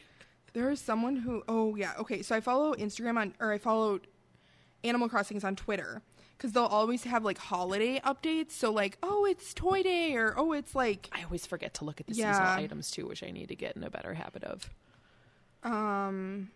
There 0.56 0.70
is 0.70 0.80
someone 0.80 1.16
who 1.16 1.42
oh 1.48 1.76
yeah 1.76 1.92
okay 1.98 2.22
so 2.22 2.34
I 2.34 2.40
follow 2.40 2.72
Instagram 2.74 3.18
on 3.18 3.34
or 3.40 3.52
I 3.52 3.58
follow 3.58 4.00
Animal 4.84 5.06
Crossings 5.10 5.44
on 5.44 5.54
Twitter 5.54 6.00
because 6.36 6.52
they'll 6.52 6.64
always 6.64 7.04
have 7.04 7.24
like 7.26 7.36
holiday 7.36 8.00
updates 8.00 8.52
so 8.52 8.72
like 8.72 8.96
oh 9.02 9.26
it's 9.26 9.52
Toy 9.52 9.82
Day 9.82 10.14
or 10.16 10.32
oh 10.38 10.54
it's 10.54 10.74
like 10.74 11.10
I 11.12 11.24
always 11.24 11.44
forget 11.46 11.74
to 11.74 11.84
look 11.84 12.00
at 12.00 12.06
the 12.06 12.14
Yeah. 12.14 12.32
seasonal 12.32 12.52
items 12.52 12.90
too, 12.90 13.06
which 13.06 13.22
I 13.22 13.30
need 13.30 13.48
to 13.50 13.54
get 13.54 13.76
in 13.76 13.84
a 13.84 13.90
better 13.90 14.14
habit 14.14 14.44
of. 14.44 14.70
um 15.62 16.50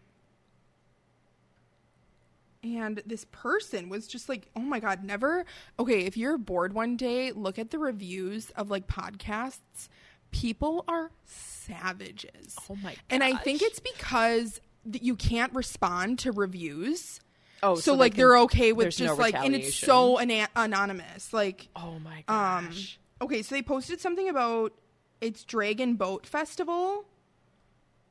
and 2.63 3.03
this 3.07 3.27
person 3.33 3.89
was 3.91 4.07
just 4.07 4.29
like 4.31 4.49
oh 4.57 4.61
my 4.61 4.81
god 4.81 5.03
never 5.05 5.45
okay 5.79 6.01
if 6.07 6.17
you're 6.17 6.37
bored 6.39 6.73
one 6.75 6.97
day 6.97 7.33
look 7.33 7.59
at 7.59 7.71
the 7.71 7.79
reviews 7.79 8.49
of 8.51 8.71
like 8.71 8.87
podcasts 8.87 9.89
people 10.31 10.85
are 10.89 11.11
savages. 11.25 12.57
Oh 12.69 12.77
my 12.77 12.91
god. 12.91 12.99
and 13.11 13.23
i 13.23 13.35
think 13.37 13.63
it's 13.63 13.81
because 13.81 14.61
you 14.93 15.15
can't 15.17 15.53
respond 15.55 16.19
to 16.21 16.33
reviews. 16.33 17.21
Oh, 17.63 17.75
so, 17.75 17.93
they 17.93 17.99
like 17.99 18.13
can- 18.13 18.19
they're 18.19 18.39
okay 18.39 18.73
with 18.73 18.87
just 18.97 19.01
no 19.01 19.15
like 19.15 19.35
and 19.35 19.55
it's 19.55 19.75
so 19.75 20.19
ana- 20.19 20.49
anonymous. 20.57 21.33
Like 21.33 21.69
Oh 21.77 21.99
my 21.99 22.25
um 22.29 22.67
gosh. 22.67 22.99
okay 23.21 23.43
so 23.43 23.55
they 23.55 23.63
posted 23.63 24.01
something 24.01 24.29
about 24.29 24.73
it's 25.21 25.45
dragon 25.45 25.97
boat 25.97 26.27
festival. 26.27 27.05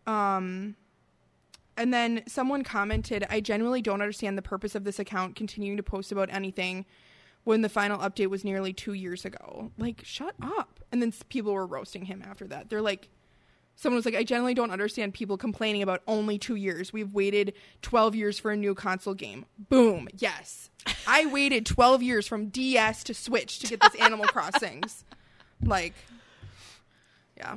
Um 0.06 0.76
and 1.78 1.94
then 1.94 2.24
someone 2.28 2.64
commented 2.64 3.26
i 3.30 3.40
genuinely 3.40 3.82
don't 3.82 4.02
understand 4.02 4.38
the 4.38 4.42
purpose 4.42 4.76
of 4.76 4.84
this 4.84 5.00
account 5.00 5.36
continuing 5.36 5.78
to 5.78 5.84
post 5.84 6.12
about 6.12 6.30
anything 6.32 6.86
when 7.44 7.62
the 7.62 7.70
final 7.70 8.00
update 8.00 8.28
was 8.28 8.44
nearly 8.44 8.74
two 8.74 8.94
years 8.94 9.26
ago. 9.26 9.72
Like 9.78 10.02
shut 10.04 10.36
up. 10.42 10.80
And 10.92 11.02
then 11.02 11.14
people 11.30 11.54
were 11.54 11.66
roasting 11.66 12.06
him 12.06 12.24
after 12.28 12.48
that. 12.48 12.70
They're 12.70 12.82
like 12.82 13.10
someone 13.76 13.96
was 13.96 14.04
like 14.04 14.16
i 14.16 14.24
generally 14.26 14.54
don't 14.54 14.72
understand 14.72 15.14
people 15.14 15.38
complaining 15.38 15.82
about 15.82 16.02
only 16.08 16.38
two 16.38 16.56
years. 16.56 16.92
We've 16.92 17.12
waited 17.12 17.54
12 17.82 18.16
years 18.16 18.40
for 18.40 18.52
a 18.52 18.58
new 18.58 18.76
console 18.76 19.14
game. 19.14 19.46
Boom. 19.58 20.08
Yes. 20.18 20.70
I 21.08 21.26
waited 21.28 21.66
12 21.66 22.04
years 22.04 22.28
from 22.28 22.50
ds 22.50 23.04
to 23.06 23.14
switch 23.14 23.60
to 23.60 23.68
get 23.68 23.82
this 23.82 23.96
animal 23.96 24.26
crossings. 24.28 25.06
Like 25.64 25.94
yeah. 27.38 27.56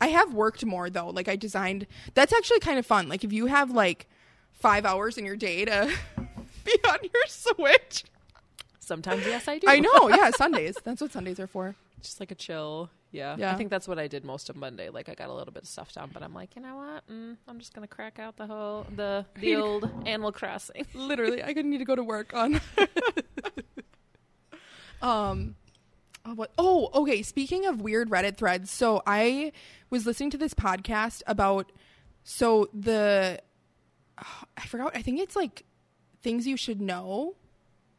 I 0.00 0.08
have 0.08 0.34
worked 0.34 0.64
more 0.66 0.90
though. 0.90 1.08
Like 1.08 1.28
i 1.28 1.36
designed 1.36 1.86
that's 2.14 2.32
actually 2.32 2.60
kind 2.60 2.78
of 2.78 2.86
fun. 2.86 3.08
Like 3.08 3.24
if 3.24 3.32
you 3.32 3.46
have 3.46 3.70
like 3.70 4.06
five 4.52 4.84
hours 4.84 5.18
in 5.18 5.24
your 5.24 5.36
day 5.36 5.64
to 5.64 5.90
be 6.64 6.78
on 6.88 6.98
your 7.02 7.26
switch 7.26 8.04
Sometimes 8.84 9.24
yes, 9.26 9.48
I 9.48 9.58
do. 9.58 9.66
i 9.68 9.78
know 9.78 10.08
yeah 10.08 10.30
sundays 10.30 10.76
that's 10.84 11.00
what 11.00 11.12
sundays 11.12 11.40
are 11.40 11.46
for 11.46 11.74
just 12.04 12.20
like 12.20 12.30
a 12.30 12.34
chill. 12.34 12.90
Yeah. 13.10 13.36
Yeah. 13.38 13.52
I 13.52 13.56
think 13.56 13.70
that's 13.70 13.88
what 13.88 13.98
I 13.98 14.08
did 14.08 14.24
most 14.24 14.50
of 14.50 14.56
Monday. 14.56 14.90
Like 14.90 15.08
I 15.08 15.14
got 15.14 15.28
a 15.28 15.32
little 15.32 15.52
bit 15.52 15.62
of 15.62 15.68
stuff 15.68 15.92
done, 15.92 16.10
but 16.12 16.22
I'm 16.22 16.34
like, 16.34 16.54
you 16.54 16.62
know 16.62 16.76
what? 16.76 17.08
Mm, 17.08 17.36
I'm 17.48 17.58
just 17.58 17.72
gonna 17.72 17.86
crack 17.86 18.18
out 18.18 18.36
the 18.36 18.46
whole 18.46 18.86
the 18.94 19.24
the 19.36 19.56
old 19.64 19.90
Animal 20.06 20.32
Crossing. 20.32 20.86
literally 20.94 21.42
i 21.42 21.52
could 21.54 21.64
need 21.66 21.78
to 21.78 21.84
go 21.84 21.94
to 21.94 22.02
work 22.02 22.34
on 22.34 22.60
um 25.02 25.54
oh, 26.24 26.34
what 26.34 26.52
oh 26.58 26.90
okay 26.94 27.22
speaking 27.22 27.66
of 27.66 27.80
weird 27.80 28.10
reddit 28.10 28.36
threads 28.36 28.70
so 28.70 29.02
i 29.06 29.52
was 29.90 30.06
listening 30.06 30.30
to 30.30 30.38
this 30.38 30.54
podcast 30.54 31.22
about 31.26 31.70
so 32.22 32.68
the 32.72 33.40
i 34.56 34.66
forgot 34.66 34.94
i 34.96 35.02
think 35.02 35.20
it's 35.20 35.36
like 35.36 35.64
things 36.22 36.46
you 36.46 36.56
should 36.56 36.80
know 36.80 37.34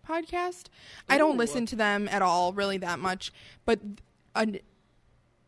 podcast. 0.06 0.66
I 1.10 1.18
don't 1.18 1.36
Ooh. 1.36 1.40
listen 1.40 1.66
to 1.68 1.76
them 1.76 2.08
at 2.10 2.22
all 2.22 2.54
really 2.54 2.78
that 2.78 3.00
much. 3.00 3.32
But 3.66 3.80
an 4.36 4.60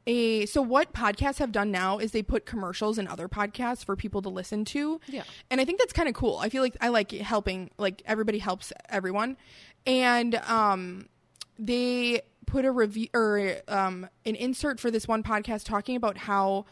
a 0.07 0.45
so 0.45 0.61
what 0.61 0.93
podcasts 0.93 1.37
have 1.39 1.51
done 1.51 1.69
now 1.69 1.99
is 1.99 2.11
they 2.11 2.23
put 2.23 2.45
commercials 2.45 2.97
in 2.97 3.07
other 3.07 3.27
podcasts 3.27 3.83
for 3.83 3.95
people 3.95 4.21
to 4.21 4.29
listen 4.29 4.63
to. 4.65 4.99
Yeah. 5.07 5.23
and 5.51 5.59
i 5.59 5.65
think 5.65 5.79
that's 5.79 5.93
kind 5.93 6.07
of 6.09 6.15
cool. 6.15 6.37
I 6.37 6.49
feel 6.49 6.63
like 6.63 6.77
i 6.81 6.87
like 6.87 7.11
helping 7.11 7.69
like 7.77 8.01
everybody 8.05 8.39
helps 8.39 8.71
everyone. 8.89 9.37
And 9.85 10.35
um 10.35 11.07
they 11.59 12.21
put 12.45 12.63
a 12.63 12.71
review 12.71 13.09
or 13.13 13.55
um 13.67 14.07
an 14.25 14.35
insert 14.35 14.79
for 14.79 14.89
this 14.89 15.07
one 15.07 15.23
podcast 15.23 15.65
talking 15.65 15.97
about 15.97 16.17
how 16.17 16.65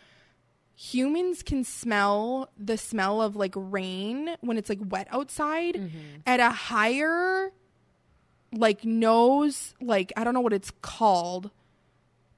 humans 0.77 1.41
can 1.43 1.63
smell 1.63 2.49
the 2.57 2.77
smell 2.77 3.21
of 3.21 3.35
like 3.35 3.53
rain 3.55 4.35
when 4.41 4.57
it's 4.57 4.69
like 4.69 4.79
wet 4.89 5.07
outside 5.09 5.91
at 6.25 6.39
a 6.39 6.49
higher 6.49 7.51
like 8.55 8.83
nose 8.85 9.73
like 9.81 10.11
i 10.17 10.23
don't 10.23 10.33
know 10.33 10.41
what 10.41 10.53
it's 10.53 10.71
called 10.81 11.51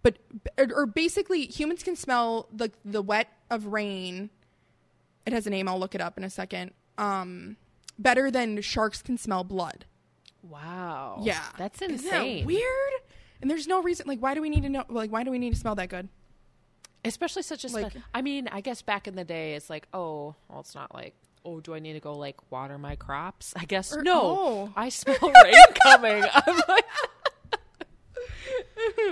but 0.04 0.18
or, 0.58 0.68
or 0.74 0.86
basically 0.86 1.46
humans 1.46 1.84
can 1.84 1.96
smell 1.96 2.48
the 2.52 2.72
the 2.84 3.02
wet 3.02 3.28
of 3.50 3.68
rain 3.68 4.30
it 5.26 5.34
has 5.34 5.46
a 5.48 5.50
name 5.50 5.68
i'll 5.68 5.80
look 5.80 5.94
it 5.96 6.02
up 6.02 6.18
in 6.18 6.24
a 6.24 6.30
second 6.30 6.72
um 6.98 7.56
better 8.00 8.32
than 8.32 8.60
sharks 8.62 9.02
can 9.02 9.18
smell 9.18 9.44
blood 9.44 9.86
Wow. 10.44 11.20
yeah 11.24 11.44
That's 11.58 11.82
Isn't 11.82 11.96
insane. 11.96 12.40
that 12.40 12.46
weird 12.48 12.94
and 13.42 13.52
there's 13.52 13.68
no 13.68 13.82
reason 13.82 14.08
like 14.08 14.20
why 14.20 14.34
do 14.34 14.42
we 14.42 14.50
need 14.50 14.64
to 14.64 14.70
know 14.70 14.86
like 14.90 15.12
why 15.12 15.24
do 15.24 15.32
we 15.32 15.40
need 15.40 15.54
to 15.54 15.60
smell 15.60 15.76
that 15.76 15.90
good 15.90 16.08
Especially 17.06 17.42
such 17.44 17.64
a. 17.64 17.68
Like- 17.70 17.84
Like, 17.94 17.94
I 18.14 18.22
mean, 18.22 18.50
I 18.52 18.60
guess 18.60 18.82
back 18.82 19.08
in 19.08 19.16
the 19.16 19.24
day, 19.24 19.54
it's 19.54 19.70
like, 19.70 19.88
oh, 19.94 20.36
well, 20.50 20.60
it's 20.60 20.76
not 20.76 20.94
like, 20.94 21.14
oh, 21.48 21.60
do 21.62 21.74
I 21.74 21.80
need 21.80 21.94
to 21.94 22.00
go 22.00 22.14
like 22.18 22.36
water 22.52 22.78
my 22.78 22.96
crops? 22.96 23.54
I 23.56 23.66
guess 23.66 23.96
Or- 23.96 24.04
no. 24.04 24.22
oh. 24.22 24.74
I 24.76 24.90
smell 24.90 25.18
rain 25.22 25.56
coming. 25.84 26.24
I'm 26.34 26.62
like, 26.68 26.86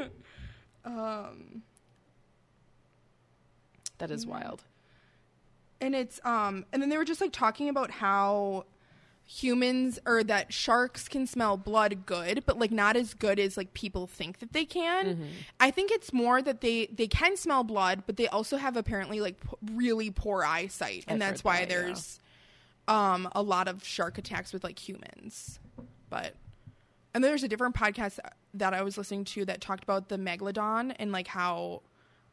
um 0.85 1.61
that 3.97 4.11
is 4.11 4.25
wild. 4.27 4.63
and 5.81 5.95
it's 5.95 6.19
um 6.25 6.65
and 6.73 6.81
then 6.81 6.89
they 6.89 6.97
were 6.97 7.05
just 7.05 7.21
like 7.21 7.31
talking 7.31 7.69
about 7.69 7.89
how 7.91 8.65
humans 9.27 9.97
or 10.05 10.23
that 10.23 10.53
sharks 10.53 11.07
can 11.07 11.25
smell 11.25 11.57
blood 11.57 12.05
good 12.05 12.43
but 12.45 12.59
like 12.59 12.69
not 12.71 12.95
as 12.95 13.15
good 13.15 13.39
as 13.39 13.57
like 13.57 13.73
people 13.73 14.05
think 14.05 14.37
that 14.39 14.53
they 14.53 14.65
can 14.65 15.05
Mm-hmm. 15.07 15.23
i 15.59 15.71
think 15.71 15.89
it's 15.91 16.13
more 16.13 16.41
that 16.43 16.61
they 16.61 16.85
they 16.87 17.07
can 17.07 17.35
smell 17.35 17.63
blood 17.63 18.03
but 18.05 18.17
they 18.17 18.27
also 18.27 18.57
have 18.57 18.77
apparently 18.77 19.19
like 19.21 19.39
p- 19.41 19.47
really 19.73 20.11
poor 20.11 20.43
eyesight 20.43 21.05
and 21.07 21.23
I've 21.23 21.29
that's 21.31 21.43
why 21.43 21.61
that, 21.61 21.69
there's 21.69 22.19
um 22.87 23.27
a 23.33 23.41
lot 23.41 23.67
of 23.67 23.83
shark 23.83 24.17
attacks 24.17 24.53
with 24.53 24.63
like 24.63 24.77
humans 24.79 25.59
but 26.09 26.33
and 27.13 27.23
there's 27.23 27.43
a 27.43 27.47
different 27.47 27.75
podcast 27.75 28.19
that 28.53 28.73
i 28.73 28.81
was 28.81 28.97
listening 28.97 29.23
to 29.25 29.45
that 29.45 29.61
talked 29.61 29.83
about 29.83 30.09
the 30.09 30.17
megalodon 30.17 30.93
and 30.99 31.11
like 31.11 31.27
how 31.27 31.81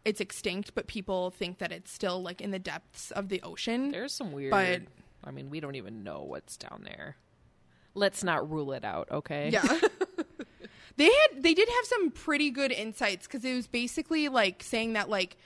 it's 0.04 0.20
extinct 0.20 0.74
but 0.74 0.86
people 0.86 1.30
think 1.30 1.58
that 1.58 1.70
it's 1.72 1.90
still 1.92 2.20
like 2.22 2.40
in 2.40 2.50
the 2.50 2.58
depths 2.58 3.10
of 3.12 3.28
the 3.28 3.40
ocean 3.42 3.90
There's 3.90 4.12
some 4.12 4.32
weird. 4.32 4.50
But- 4.50 4.82
I 5.24 5.30
mean, 5.30 5.50
we 5.50 5.60
don't 5.60 5.76
even 5.76 6.02
know 6.02 6.22
what's 6.22 6.56
down 6.56 6.82
there. 6.84 7.16
Let's 7.94 8.24
not 8.24 8.50
rule 8.50 8.72
it 8.72 8.84
out, 8.84 9.08
okay? 9.12 9.50
Yeah. 9.52 9.62
they 10.96 11.04
had 11.04 11.42
they 11.44 11.54
did 11.54 11.68
have 11.68 11.84
some 11.84 12.10
pretty 12.10 12.50
good 12.50 12.72
insights 12.72 13.28
cuz 13.28 13.44
it 13.44 13.54
was 13.54 13.68
basically 13.68 14.28
like 14.28 14.64
saying 14.64 14.94
that 14.94 15.08
like 15.08 15.36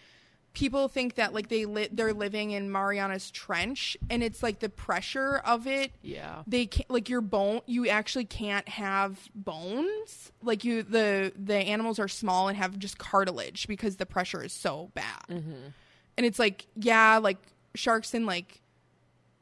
people 0.56 0.88
think 0.88 1.16
that 1.16 1.34
like 1.34 1.48
they 1.48 1.66
li- 1.66 1.90
they're 1.92 2.14
living 2.14 2.52
in 2.52 2.70
Mariana's 2.70 3.30
trench 3.30 3.94
and 4.08 4.22
it's 4.22 4.42
like 4.42 4.60
the 4.60 4.70
pressure 4.70 5.36
of 5.44 5.66
it. 5.66 5.92
Yeah. 6.00 6.42
they 6.46 6.64
can't 6.64 6.90
like 6.90 7.10
your 7.10 7.20
bone 7.20 7.60
you 7.66 7.86
actually 7.88 8.24
can't 8.24 8.66
have 8.70 9.28
bones. 9.34 10.32
Like 10.42 10.64
you 10.64 10.82
the 10.82 11.30
the 11.36 11.54
animals 11.56 11.98
are 11.98 12.08
small 12.08 12.48
and 12.48 12.56
have 12.56 12.78
just 12.78 12.96
cartilage 12.96 13.68
because 13.68 13.96
the 13.96 14.06
pressure 14.06 14.42
is 14.42 14.54
so 14.54 14.90
bad. 14.94 15.26
And 15.28 16.24
it's 16.24 16.38
like 16.38 16.66
yeah 16.74 17.18
like 17.18 17.36
sharks 17.74 18.14
and 18.14 18.24
like 18.24 18.62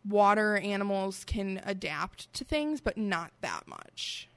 water 0.05 0.57
animals 0.57 1.25
can 1.25 1.63
adapt 1.65 2.33
to 2.35 2.43
things 2.45 2.81
but 2.81 2.99
not 2.99 3.31
that 3.41 3.69
much. 3.69 4.29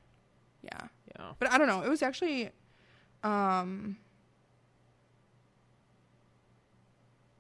Yeah. 0.62 0.90
Yeah. 1.18 1.32
but 1.40 1.52
i 1.52 1.58
don't 1.58 1.68
know. 1.68 1.82
It 1.82 1.90
was 1.90 2.04
actually 2.04 2.52
um 3.24 3.98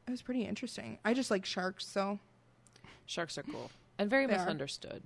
it 0.08 0.12
was 0.12 0.22
pretty 0.22 0.46
interesting 0.46 0.98
i 1.06 1.14
just 1.14 1.30
like 1.32 1.46
sharks 1.46 1.86
so 1.86 2.20
Sharks 3.06 3.38
are 3.38 3.44
cool 3.44 3.72
and 3.98 4.10
very 4.10 4.26
They 4.28 4.34
are. 4.34 4.40
misunderstood. 4.40 5.02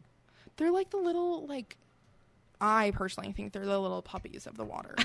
They're 0.58 0.72
like 0.72 0.90
the 0.90 0.98
little 0.98 1.46
like 1.46 1.78
I 2.60 2.92
personally 2.96 3.32
think 3.32 3.54
they're 3.54 3.64
the 3.64 3.80
little 3.80 4.02
puppies 4.02 4.48
of 4.48 4.58
the 4.58 4.66
water. 4.66 4.96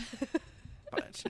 but 0.91 1.23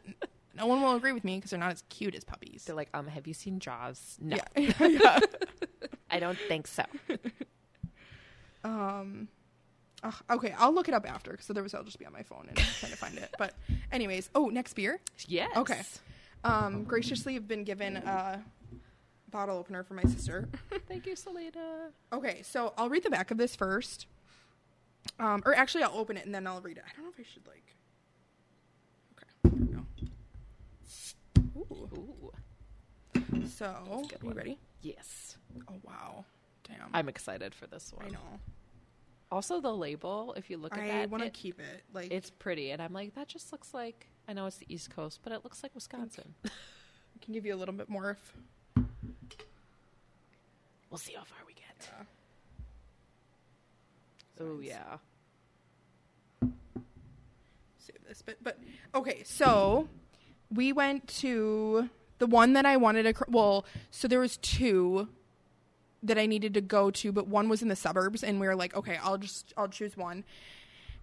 no 0.56 0.66
one 0.68 0.80
will 0.80 0.94
agree 0.94 1.10
with 1.10 1.24
me 1.24 1.36
because 1.38 1.50
they're 1.50 1.58
not 1.58 1.72
as 1.72 1.82
cute 1.88 2.14
as 2.14 2.22
puppies. 2.22 2.62
They're 2.64 2.76
like, 2.76 2.88
um, 2.94 3.08
have 3.08 3.26
you 3.26 3.34
seen 3.34 3.58
Jaws? 3.58 4.16
No, 4.20 4.36
Yeah. 4.56 4.72
yeah. 4.86 5.18
I 6.10 6.20
don't 6.20 6.38
think 6.46 6.68
so. 6.68 6.84
Um 8.64 9.28
ugh, 10.04 10.14
okay, 10.30 10.54
I'll 10.58 10.72
look 10.72 10.86
it 10.88 10.94
up 10.94 11.08
after 11.10 11.32
because 11.32 11.50
otherwise 11.50 11.74
I'll 11.74 11.82
just 11.84 11.98
be 11.98 12.06
on 12.06 12.12
my 12.12 12.22
phone 12.22 12.46
and 12.48 12.56
trying 12.56 12.92
to 12.92 12.98
find 12.98 13.18
it. 13.18 13.34
But 13.38 13.54
anyways, 13.90 14.30
oh, 14.36 14.46
next 14.50 14.74
beer. 14.74 15.00
Yes. 15.26 15.50
Okay. 15.56 15.80
Um 16.44 16.84
graciously 16.84 17.34
have 17.34 17.48
been 17.48 17.64
given 17.64 17.96
a 17.96 18.42
bottle 19.30 19.58
opener 19.58 19.82
for 19.82 19.94
my 19.94 20.02
sister. 20.02 20.48
Thank 20.88 21.06
you, 21.06 21.16
Selena. 21.16 21.90
Okay, 22.12 22.42
so 22.42 22.72
I'll 22.76 22.88
read 22.88 23.02
the 23.02 23.10
back 23.10 23.30
of 23.30 23.38
this 23.38 23.56
first. 23.56 24.06
Um, 25.18 25.42
or 25.46 25.54
actually, 25.54 25.84
I'll 25.84 25.96
open 25.96 26.16
it 26.16 26.26
and 26.26 26.34
then 26.34 26.46
I'll 26.46 26.60
read 26.60 26.78
it. 26.78 26.84
I 26.86 26.94
don't 26.96 27.04
know 27.06 27.12
if 27.16 27.20
I 27.20 27.28
should 27.32 27.46
like. 27.46 27.74
Okay, 29.46 29.72
go. 29.72 29.80
Ooh. 31.58 31.88
Ooh. 31.96 33.48
So, 33.48 34.04
you 34.22 34.32
ready? 34.32 34.58
Yes. 34.82 35.36
Oh 35.68 35.74
wow, 35.82 36.24
damn! 36.64 36.90
I'm 36.92 37.08
excited 37.08 37.54
for 37.54 37.66
this 37.66 37.92
one. 37.94 38.06
I 38.06 38.10
know. 38.10 38.40
Also, 39.32 39.60
the 39.60 39.72
label, 39.72 40.34
if 40.36 40.50
you 40.50 40.56
look 40.56 40.72
at 40.76 40.84
I 40.84 40.88
that, 40.88 41.02
I 41.02 41.06
want 41.06 41.24
to 41.24 41.30
keep 41.30 41.58
it 41.58 41.82
like 41.92 42.12
it's 42.12 42.30
pretty. 42.30 42.70
And 42.70 42.80
I'm 42.80 42.92
like, 42.92 43.14
that 43.14 43.28
just 43.28 43.50
looks 43.50 43.74
like, 43.74 44.06
I 44.28 44.32
know 44.32 44.46
it's 44.46 44.56
the 44.56 44.72
East 44.72 44.94
Coast, 44.94 45.20
but 45.22 45.32
it 45.32 45.42
looks 45.42 45.62
like 45.62 45.74
Wisconsin. 45.74 46.34
I 46.44 47.24
can 47.24 47.34
give 47.34 47.44
you 47.44 47.54
a 47.54 47.56
little 47.56 47.74
bit 47.74 47.88
more 47.88 48.10
if. 48.10 48.36
We'll 50.96 51.00
see 51.00 51.12
how 51.12 51.24
far 51.24 51.38
we 51.46 51.52
get. 51.52 51.90
Uh, 52.00 52.04
Oh, 54.40 54.56
Signs. 54.60 54.66
yeah. 54.66 54.96
save 57.78 57.96
this 58.08 58.22
bit. 58.22 58.38
But 58.42 58.58
okay, 58.94 59.22
so 59.24 59.88
we 60.50 60.72
went 60.72 61.06
to 61.20 61.90
the 62.18 62.26
one 62.26 62.54
that 62.54 62.64
I 62.64 62.78
wanted 62.78 63.02
to. 63.02 63.12
cr- 63.12 63.24
Well, 63.28 63.66
so 63.90 64.08
there 64.08 64.20
was 64.20 64.38
two 64.38 65.08
that 66.02 66.16
I 66.16 66.24
needed 66.24 66.54
to 66.54 66.60
go 66.62 66.90
to, 66.92 67.12
but 67.12 67.28
one 67.28 67.48
was 67.50 67.60
in 67.60 67.68
the 67.68 67.76
suburbs, 67.76 68.22
and 68.24 68.40
we 68.40 68.46
were 68.46 68.56
like, 68.56 68.74
okay, 68.74 68.98
I'll 69.02 69.18
just 69.18 69.52
I'll 69.58 69.68
choose 69.68 69.96
one. 69.98 70.24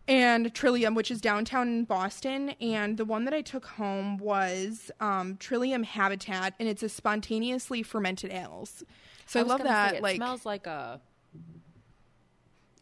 And 0.07 0.51
Trillium, 0.53 0.95
which 0.95 1.11
is 1.11 1.21
downtown 1.21 1.83
Boston, 1.85 2.49
and 2.61 2.97
the 2.97 3.05
one 3.05 3.25
that 3.25 3.33
I 3.33 3.41
took 3.41 3.65
home 3.65 4.17
was 4.17 4.89
um, 4.99 5.37
Trillium 5.37 5.83
Habitat, 5.83 6.55
and 6.59 6.67
it's 6.67 6.81
a 6.83 6.89
spontaneously 6.89 7.83
fermented 7.83 8.31
ales. 8.31 8.83
So 9.25 9.39
I, 9.39 9.43
was 9.43 9.49
love 9.49 9.63
that. 9.63 9.91
say, 9.91 9.97
it 9.97 10.03
like, 10.03 10.15
smells 10.17 10.45
like 10.45 10.67
a 10.67 11.01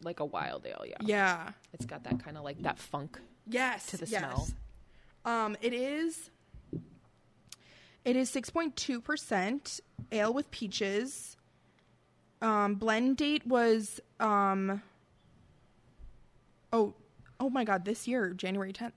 like 0.02 0.20
a 0.20 0.24
wild 0.24 0.66
ale. 0.66 0.84
Yeah. 0.86 0.96
yeah, 1.00 1.50
It's 1.72 1.86
got 1.86 2.04
that 2.04 2.22
kind 2.22 2.36
of 2.36 2.44
like 2.44 2.62
that 2.62 2.78
funk. 2.78 3.20
Yes. 3.46 3.86
to 3.86 3.96
the 3.96 4.06
yes. 4.06 4.20
smell. 4.20 4.48
Um, 5.24 5.56
it 5.60 5.72
is. 5.72 6.30
It 8.04 8.16
is 8.16 8.28
six 8.28 8.50
point 8.50 8.76
two 8.76 9.00
percent 9.00 9.80
ale 10.10 10.32
with 10.32 10.50
peaches. 10.50 11.36
Um, 12.40 12.74
blend 12.74 13.16
date 13.16 13.46
was 13.46 14.00
um. 14.18 14.82
Oh, 16.72 16.94
oh 17.38 17.50
my 17.50 17.64
God! 17.64 17.84
This 17.84 18.08
year, 18.08 18.30
January 18.30 18.72
tenth. 18.72 18.94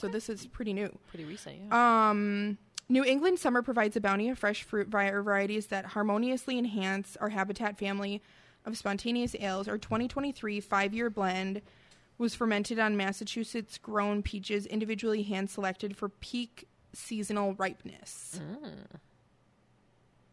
So 0.00 0.08
this 0.08 0.28
is 0.28 0.46
pretty 0.46 0.72
new. 0.72 0.96
Pretty 1.08 1.24
recent, 1.24 1.56
yeah. 1.68 2.10
Um, 2.10 2.58
New 2.88 3.04
England 3.04 3.38
summer 3.38 3.62
provides 3.62 3.96
a 3.96 4.00
bounty 4.00 4.28
of 4.28 4.38
fresh 4.38 4.62
fruit 4.62 4.88
varieties 4.88 5.66
that 5.66 5.86
harmoniously 5.86 6.56
enhance 6.58 7.16
our 7.20 7.30
habitat 7.30 7.76
family 7.78 8.22
of 8.64 8.78
spontaneous 8.78 9.34
ales. 9.38 9.66
Our 9.66 9.78
2023 9.78 10.60
five-year 10.60 11.10
blend 11.10 11.62
was 12.18 12.34
fermented 12.34 12.78
on 12.78 12.96
Massachusetts 12.96 13.76
grown 13.78 14.22
peaches, 14.22 14.66
individually 14.66 15.22
hand 15.24 15.50
selected 15.50 15.96
for 15.96 16.08
peak 16.08 16.68
seasonal 16.92 17.54
ripeness. 17.54 18.40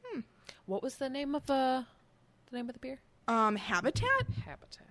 Hmm. 0.05 0.19
what 0.65 0.81
was 0.83 0.95
the 0.95 1.09
name 1.09 1.35
of 1.35 1.45
the 1.47 1.85
the 2.49 2.55
name 2.55 2.69
of 2.69 2.73
the 2.73 2.79
beer? 2.79 2.99
Um, 3.27 3.55
habitat. 3.55 4.27
Habitat. 4.45 4.87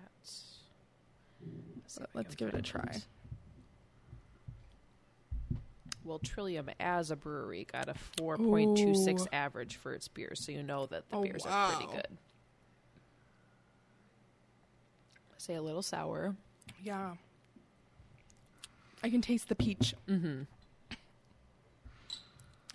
So 1.87 2.07
let's 2.15 2.35
give 2.35 2.49
it 2.49 2.55
a 2.55 2.63
try. 2.63 3.03
Well, 6.05 6.19
Trillium 6.19 6.69
as 6.81 7.11
a 7.11 7.17
brewery 7.17 7.67
got 7.71 7.89
a 7.89 7.95
4.26 8.19 9.21
Ooh. 9.21 9.27
average 9.33 9.77
for 9.77 9.93
its 9.93 10.09
beers, 10.09 10.45
so 10.45 10.53
you 10.53 10.63
know 10.63 10.87
that 10.87 11.09
the 11.09 11.17
Oh, 11.17 11.23
beers 11.23 11.47
are 11.47 11.73
pretty 11.73 11.93
good. 11.93 12.19
Say 15.39 15.55
a 15.55 15.63
little 15.63 15.83
sour. 15.83 16.35
Yeah, 16.83 17.15
I 19.03 19.11
can 19.11 19.21
taste 19.21 19.49
the 19.49 19.55
peach. 19.57 19.95
Mm-hmm. 20.09 20.43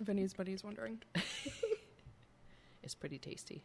If 0.00 0.08
anybody's 0.08 0.62
wondering. 0.64 1.00
It's 2.80 2.94
pretty 2.94 3.18
tasty. 3.18 3.62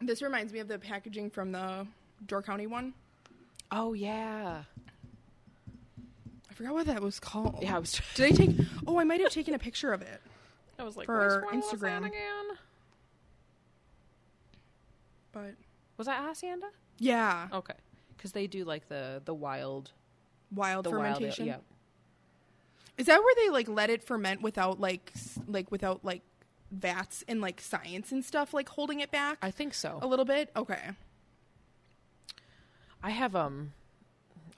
This 0.00 0.22
reminds 0.22 0.54
me 0.54 0.60
of 0.60 0.68
the 0.68 0.78
packaging 0.78 1.28
from 1.28 1.52
the 1.52 1.86
Door 2.26 2.44
County 2.44 2.66
one. 2.66 2.94
Oh 3.72 3.92
yeah. 3.92 4.62
I 6.50 6.54
forgot 6.54 6.74
what 6.74 6.86
that 6.86 7.00
was 7.02 7.20
called. 7.20 7.58
Yeah, 7.62 7.76
I 7.76 7.78
was. 7.78 8.00
Did 8.14 8.32
I 8.32 8.36
take? 8.36 8.50
Oh, 8.86 8.98
I 8.98 9.04
might 9.04 9.20
have 9.20 9.30
taken 9.32 9.54
a 9.54 9.58
picture 9.58 9.92
of 9.92 10.02
it. 10.02 10.20
I 10.78 10.82
was 10.82 10.96
like, 10.96 11.06
For 11.06 11.46
which 11.52 11.62
was 11.72 11.80
that 11.80 11.80
Instagram. 12.02 12.06
again? 12.06 12.46
But 15.32 15.54
Was 15.96 16.06
that 16.06 16.22
hacienda? 16.24 16.66
yeah, 16.98 17.48
Okay, 17.52 17.74
because 18.16 18.32
they 18.32 18.46
do 18.46 18.64
like 18.64 18.88
the 18.88 19.22
the 19.24 19.34
wild 19.34 19.92
wild 20.54 20.84
the 20.86 20.90
fermentation. 20.90 21.46
wild. 21.46 21.60
Yeah. 21.60 21.66
Is 22.98 23.06
that 23.06 23.20
where 23.22 23.34
they 23.36 23.50
like 23.50 23.68
let 23.68 23.88
it 23.90 24.02
ferment 24.02 24.42
without 24.42 24.80
like 24.80 25.12
like 25.46 25.70
without 25.70 26.04
like 26.04 26.22
vats 26.72 27.24
and 27.28 27.40
like 27.40 27.60
science 27.60 28.12
and 28.12 28.24
stuff 28.24 28.52
like 28.52 28.68
holding 28.68 29.00
it 29.00 29.10
back 29.10 29.38
I 29.42 29.50
think 29.50 29.72
so. 29.74 29.98
a 30.02 30.06
little 30.06 30.24
bit? 30.24 30.50
Okay. 30.56 30.90
I 33.02 33.10
have 33.10 33.34
um 33.34 33.72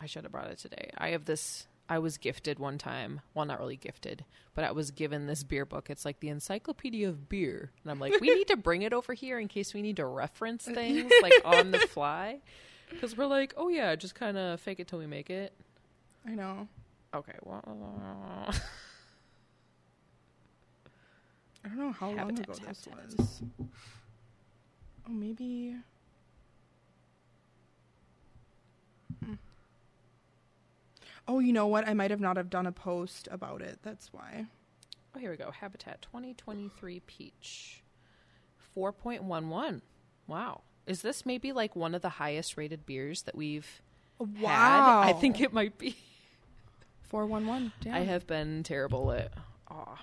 I 0.01 0.07
should 0.07 0.25
have 0.25 0.33
brought 0.33 0.51
it 0.51 0.59
today. 0.59 0.91
I 0.97 1.11
have 1.11 1.25
this 1.25 1.67
I 1.89 1.99
was 1.99 2.17
gifted 2.17 2.59
one 2.59 2.79
time. 2.79 3.21
Well, 3.35 3.45
not 3.45 3.59
really 3.59 3.77
gifted, 3.77 4.25
but 4.55 4.65
I 4.65 4.73
was 4.73 4.91
given 4.91 5.27
this 5.27 5.43
beer 5.43 5.67
book. 5.67 5.91
It's 5.91 6.05
like 6.05 6.21
the 6.21 6.29
encyclopedia 6.29 7.09
of 7.09 7.29
beer. 7.29 7.71
And 7.83 7.91
I'm 7.91 7.99
like, 8.01 8.19
we 8.21 8.35
need 8.35 8.49
to 8.49 8.57
bring 8.57 8.83
it 8.83 8.93
over 8.93 9.13
here 9.13 9.39
in 9.39 9.49
case 9.49 9.75
we 9.75 9.83
need 9.83 9.97
to 9.97 10.07
reference 10.07 10.65
things 10.65 11.13
like 11.23 11.35
on 11.45 11.71
the 11.71 11.81
fly. 11.81 12.41
Cuz 13.01 13.17
we're 13.17 13.27
like, 13.27 13.55
"Oh 13.57 13.69
yeah, 13.69 13.95
just 13.95 14.15
kind 14.15 14.37
of 14.37 14.61
fake 14.61 14.81
it 14.81 14.89
till 14.89 14.99
we 14.99 15.07
make 15.07 15.31
it." 15.31 15.53
I 16.27 16.35
know. 16.35 16.69
Okay, 17.15 17.37
well 17.43 17.63
I 21.65 21.69
don't 21.69 21.79
know 21.79 21.93
how 21.93 22.11
long 22.11 22.39
ago 22.39 22.55
this 22.55 22.59
habitat. 22.59 23.19
was. 23.19 23.43
Oh, 25.09 25.13
maybe. 25.13 25.77
Oh, 31.29 31.39
you 31.39 31.53
know 31.53 31.67
what? 31.67 31.87
I 31.89 31.95
might 31.95 32.11
have 32.11 32.21
not 32.21 32.37
have 32.37 32.51
done 32.51 32.67
a 32.67 32.73
post 32.73 33.29
about 33.31 33.63
it. 33.63 33.79
That's 33.83 34.13
why. 34.13 34.47
Oh, 35.15 35.19
here 35.19 35.31
we 35.31 35.37
go. 35.37 35.51
Habitat 35.51 36.03
2023 36.03 37.01
peach. 37.07 37.83
4.11. 38.77 39.83
Wow. 40.27 40.63
Is 40.87 41.03
this 41.03 41.25
maybe 41.27 41.53
like 41.53 41.77
one 41.77 41.95
of 41.95 42.03
the 42.03 42.09
highest 42.09 42.57
rated 42.57 42.87
beers 42.87 43.23
that 43.23 43.35
we've 43.37 43.83
Wow. 44.19 45.03
had? 45.05 45.11
I 45.11 45.13
think 45.13 45.41
it 45.41 45.53
might 45.53 45.79
be. 45.79 45.97
four 47.03 47.27
one 47.27 47.47
one. 47.47 47.73
I 47.91 48.01
have 48.01 48.27
been 48.27 48.63
terrible 48.63 49.13
at. 49.13 49.33
Aw. 49.71 49.99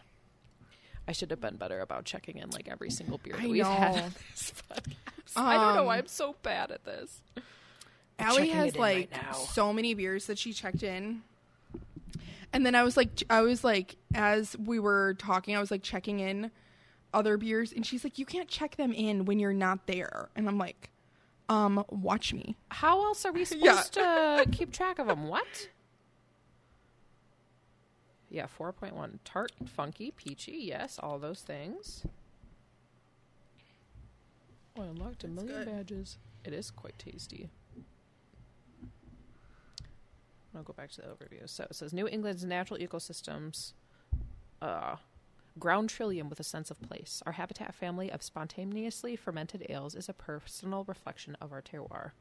I 1.07 1.11
should 1.11 1.31
have 1.31 1.41
been 1.41 1.55
better 1.57 1.79
about 1.81 2.05
checking 2.05 2.37
in 2.37 2.49
like 2.51 2.67
every 2.69 2.91
single 2.91 3.17
beer 3.17 3.33
that 3.33 3.43
I 3.43 3.47
we've 3.47 3.65
had 3.65 3.95
on 4.03 4.13
this 4.31 4.53
podcast. 4.71 4.93
I 5.35 5.55
don't 5.55 5.75
know 5.75 5.83
why 5.85 5.95
Um, 5.95 5.99
I'm 6.01 6.07
so 6.07 6.35
bad 6.43 6.69
at 6.71 6.85
this. 6.85 7.21
I'm 8.19 8.27
Allie 8.27 8.49
has 8.49 8.69
it 8.69 8.75
in 8.75 8.81
right 8.81 9.09
like 9.11 9.35
so 9.35 9.71
many 9.73 9.93
beers 9.93 10.25
that 10.27 10.37
she 10.37 10.53
checked 10.53 10.83
in. 10.83 11.21
And 12.51 12.65
then 12.65 12.73
I 12.75 12.83
was 12.83 12.97
like, 12.97 13.23
I 13.29 13.41
was 13.41 13.63
like, 13.63 13.95
as 14.15 14.57
we 14.57 14.79
were 14.79 15.13
talking, 15.19 15.55
I 15.55 15.59
was 15.59 15.69
like 15.71 15.83
checking 15.83 16.19
in 16.19 16.49
other 17.13 17.37
beers, 17.37 17.71
and 17.71 17.85
she's 17.85 18.03
like, 18.03 18.17
you 18.19 18.25
can't 18.25 18.47
check 18.47 18.75
them 18.75 18.91
in 18.91 19.25
when 19.25 19.39
you're 19.39 19.53
not 19.53 19.85
there. 19.87 20.29
And 20.35 20.47
I'm 20.47 20.57
like, 20.57 20.89
um, 21.47 21.83
watch 21.89 22.33
me. 22.33 22.55
How 22.69 23.03
else 23.03 23.23
are 23.25 23.31
we 23.31 23.41
Yeah. 23.55 23.81
supposed 23.81 23.93
to 23.93 24.45
keep 24.51 24.71
track 24.71 24.97
of 24.99 25.07
them? 25.07 25.27
What? 25.27 25.69
Yeah, 28.31 28.45
4.1. 28.59 29.19
Tart, 29.25 29.51
funky, 29.65 30.11
peachy. 30.11 30.57
Yes, 30.61 30.99
all 31.01 31.17
those 31.17 31.41
things. 31.41 32.03
Oh, 34.77 34.83
I 34.83 34.85
unlocked 34.85 35.23
a 35.23 35.27
That's 35.27 35.43
million 35.43 35.63
good. 35.65 35.71
badges. 35.75 36.17
It 36.43 36.53
is 36.53 36.69
quite 36.71 36.97
tasty. 36.99 37.49
I'll 40.55 40.63
go 40.63 40.73
back 40.73 40.91
to 40.91 41.01
the 41.01 41.07
overview. 41.07 41.47
So 41.47 41.65
it 41.69 41.75
says 41.75 41.93
New 41.93 42.07
England's 42.07 42.43
natural 42.43 42.79
ecosystems. 42.79 43.73
Uh, 44.61 44.97
ground 45.57 45.89
trillium 45.89 46.29
with 46.29 46.39
a 46.39 46.43
sense 46.43 46.71
of 46.71 46.81
place. 46.81 47.21
Our 47.25 47.33
habitat 47.33 47.75
family 47.75 48.11
of 48.11 48.23
spontaneously 48.23 49.15
fermented 49.15 49.65
ales 49.69 49.95
is 49.95 50.09
a 50.09 50.13
personal 50.13 50.83
reflection 50.85 51.35
of 51.41 51.51
our 51.51 51.61
terroir. 51.61 52.11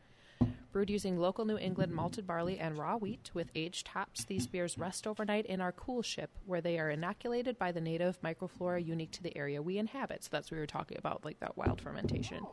Brewed 0.71 0.91
using 0.91 1.19
local 1.19 1.45
New 1.45 1.57
England 1.57 1.93
malted 1.93 2.27
barley 2.27 2.59
and 2.59 2.77
raw 2.77 2.97
wheat 2.97 3.31
with 3.35 3.51
aged 3.55 3.89
hops, 3.89 4.25
these 4.25 4.47
beers 4.47 4.79
rest 4.79 5.07
overnight 5.07 5.47
in 5.47 5.61
our 5.61 5.73
coolship, 5.73 6.29
where 6.47 6.61
they 6.61 6.79
are 6.79 6.91
inoculated 6.91 7.59
by 7.59 7.73
the 7.73 7.81
native 7.81 8.21
microflora 8.23 8.85
unique 8.85 9.11
to 9.13 9.23
the 9.23 9.37
area 9.37 9.63
we 9.63 9.79
inhabit. 9.79 10.25
So 10.25 10.29
that's 10.31 10.51
what 10.51 10.57
we 10.57 10.61
were 10.61 10.67
talking 10.67 10.99
about, 10.99 11.25
like 11.25 11.41
that 11.41 11.57
wild 11.57 11.81
fermentation. 11.81 12.47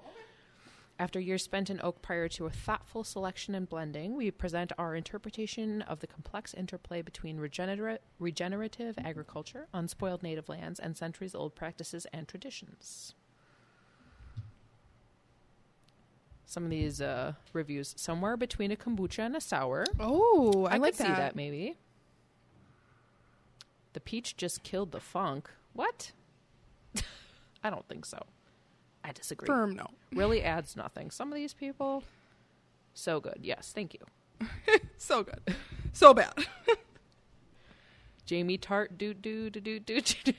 After 0.97 1.19
years 1.19 1.43
spent 1.43 1.69
in 1.69 1.81
oak 1.81 2.01
prior 2.01 2.29
to 2.29 2.45
a 2.45 2.49
thoughtful 2.49 3.03
selection 3.03 3.53
and 3.53 3.67
blending, 3.67 4.15
we 4.15 4.31
present 4.31 4.71
our 4.77 4.95
interpretation 4.95 5.81
of 5.81 5.99
the 5.99 6.07
complex 6.07 6.53
interplay 6.53 7.01
between 7.01 7.37
regenera- 7.37 7.99
regenerative 8.17 8.95
agriculture, 8.97 9.67
unspoiled 9.73 10.23
native 10.23 10.47
lands, 10.47 10.79
and 10.79 10.95
centuries 10.95 11.35
old 11.35 11.53
practices 11.53 12.07
and 12.13 12.29
traditions. 12.29 13.13
Some 16.45 16.63
of 16.63 16.69
these 16.69 17.01
uh, 17.01 17.33
reviews, 17.51 17.93
somewhere 17.97 18.37
between 18.37 18.71
a 18.71 18.77
kombucha 18.77 19.25
and 19.25 19.35
a 19.35 19.41
sour. 19.41 19.85
Oh, 19.99 20.65
I, 20.65 20.75
I, 20.75 20.77
like 20.77 20.95
could 20.95 21.07
see 21.07 21.11
that 21.11 21.35
maybe. 21.35 21.75
The 23.91 23.99
peach 23.99 24.37
just 24.37 24.63
killed 24.63 24.93
the 24.93 25.01
funk. 25.01 25.49
What? 25.73 26.13
I 27.63 27.69
don't 27.69 27.85
think 27.89 28.05
so. 28.05 28.25
I 29.05 29.11
disagree 29.11 29.45
Firm 29.45 29.75
no. 29.75 29.87
really 30.13 30.41
adds 30.41 30.75
nothing. 30.75 31.11
Some 31.11 31.31
of 31.31 31.35
these 31.35 31.53
people, 31.53 32.03
so 32.95 33.19
good. 33.19 33.39
Yes, 33.41 33.71
thank 33.73 33.93
you. 33.93 33.99
So 34.97 35.23
good. 35.23 35.55
So 35.93 36.13
bad. 36.13 36.33
Jamie 38.25 38.57
Tart, 38.57 38.97
do 38.97 39.13
do 39.13 39.51
do 39.51 39.59
do 39.59 39.79
do 39.79 40.01
do. 40.01 40.33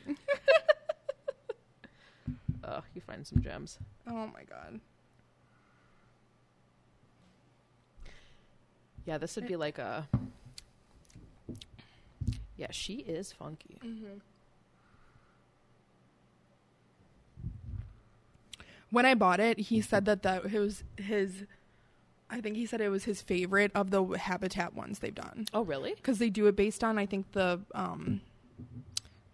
Oh, 2.64 2.83
you 2.94 3.00
find 3.00 3.24
some 3.24 3.42
gems. 3.42 3.79
Oh 4.09 4.26
my 4.26 4.42
god. 4.48 4.81
Yeah, 9.05 9.18
this 9.18 9.37
would 9.37 9.46
be 9.46 9.55
like 9.55 9.79
a. 9.79 10.09
Yeah, 12.57 12.72
she 12.72 12.94
is 12.94 13.31
funky. 13.31 13.79
Mm-hmm. 13.85 14.18
When 18.90 19.05
I 19.07 19.14
bought 19.14 19.40
it, 19.40 19.59
he 19.59 19.81
said 19.81 20.05
that 20.07 20.22
that 20.22 20.44
was 20.51 20.85
his. 20.96 21.44
I 22.29 22.40
think 22.40 22.57
he 22.57 22.66
said 22.66 22.81
it 22.81 22.88
was 22.88 23.05
his 23.05 23.22
favorite 23.22 23.70
of 23.75 23.90
the 23.90 24.03
Habitat 24.05 24.75
ones 24.75 24.99
they've 24.99 25.14
done 25.14 25.46
Oh, 25.55 25.62
really? 25.62 25.94
because 25.94 26.18
they 26.18 26.29
do 26.31 26.46
it 26.49 26.57
based 26.57 26.83
on 26.83 26.99
I 26.99 27.07
think 27.07 27.33
the 27.33 27.61
um, 27.75 28.20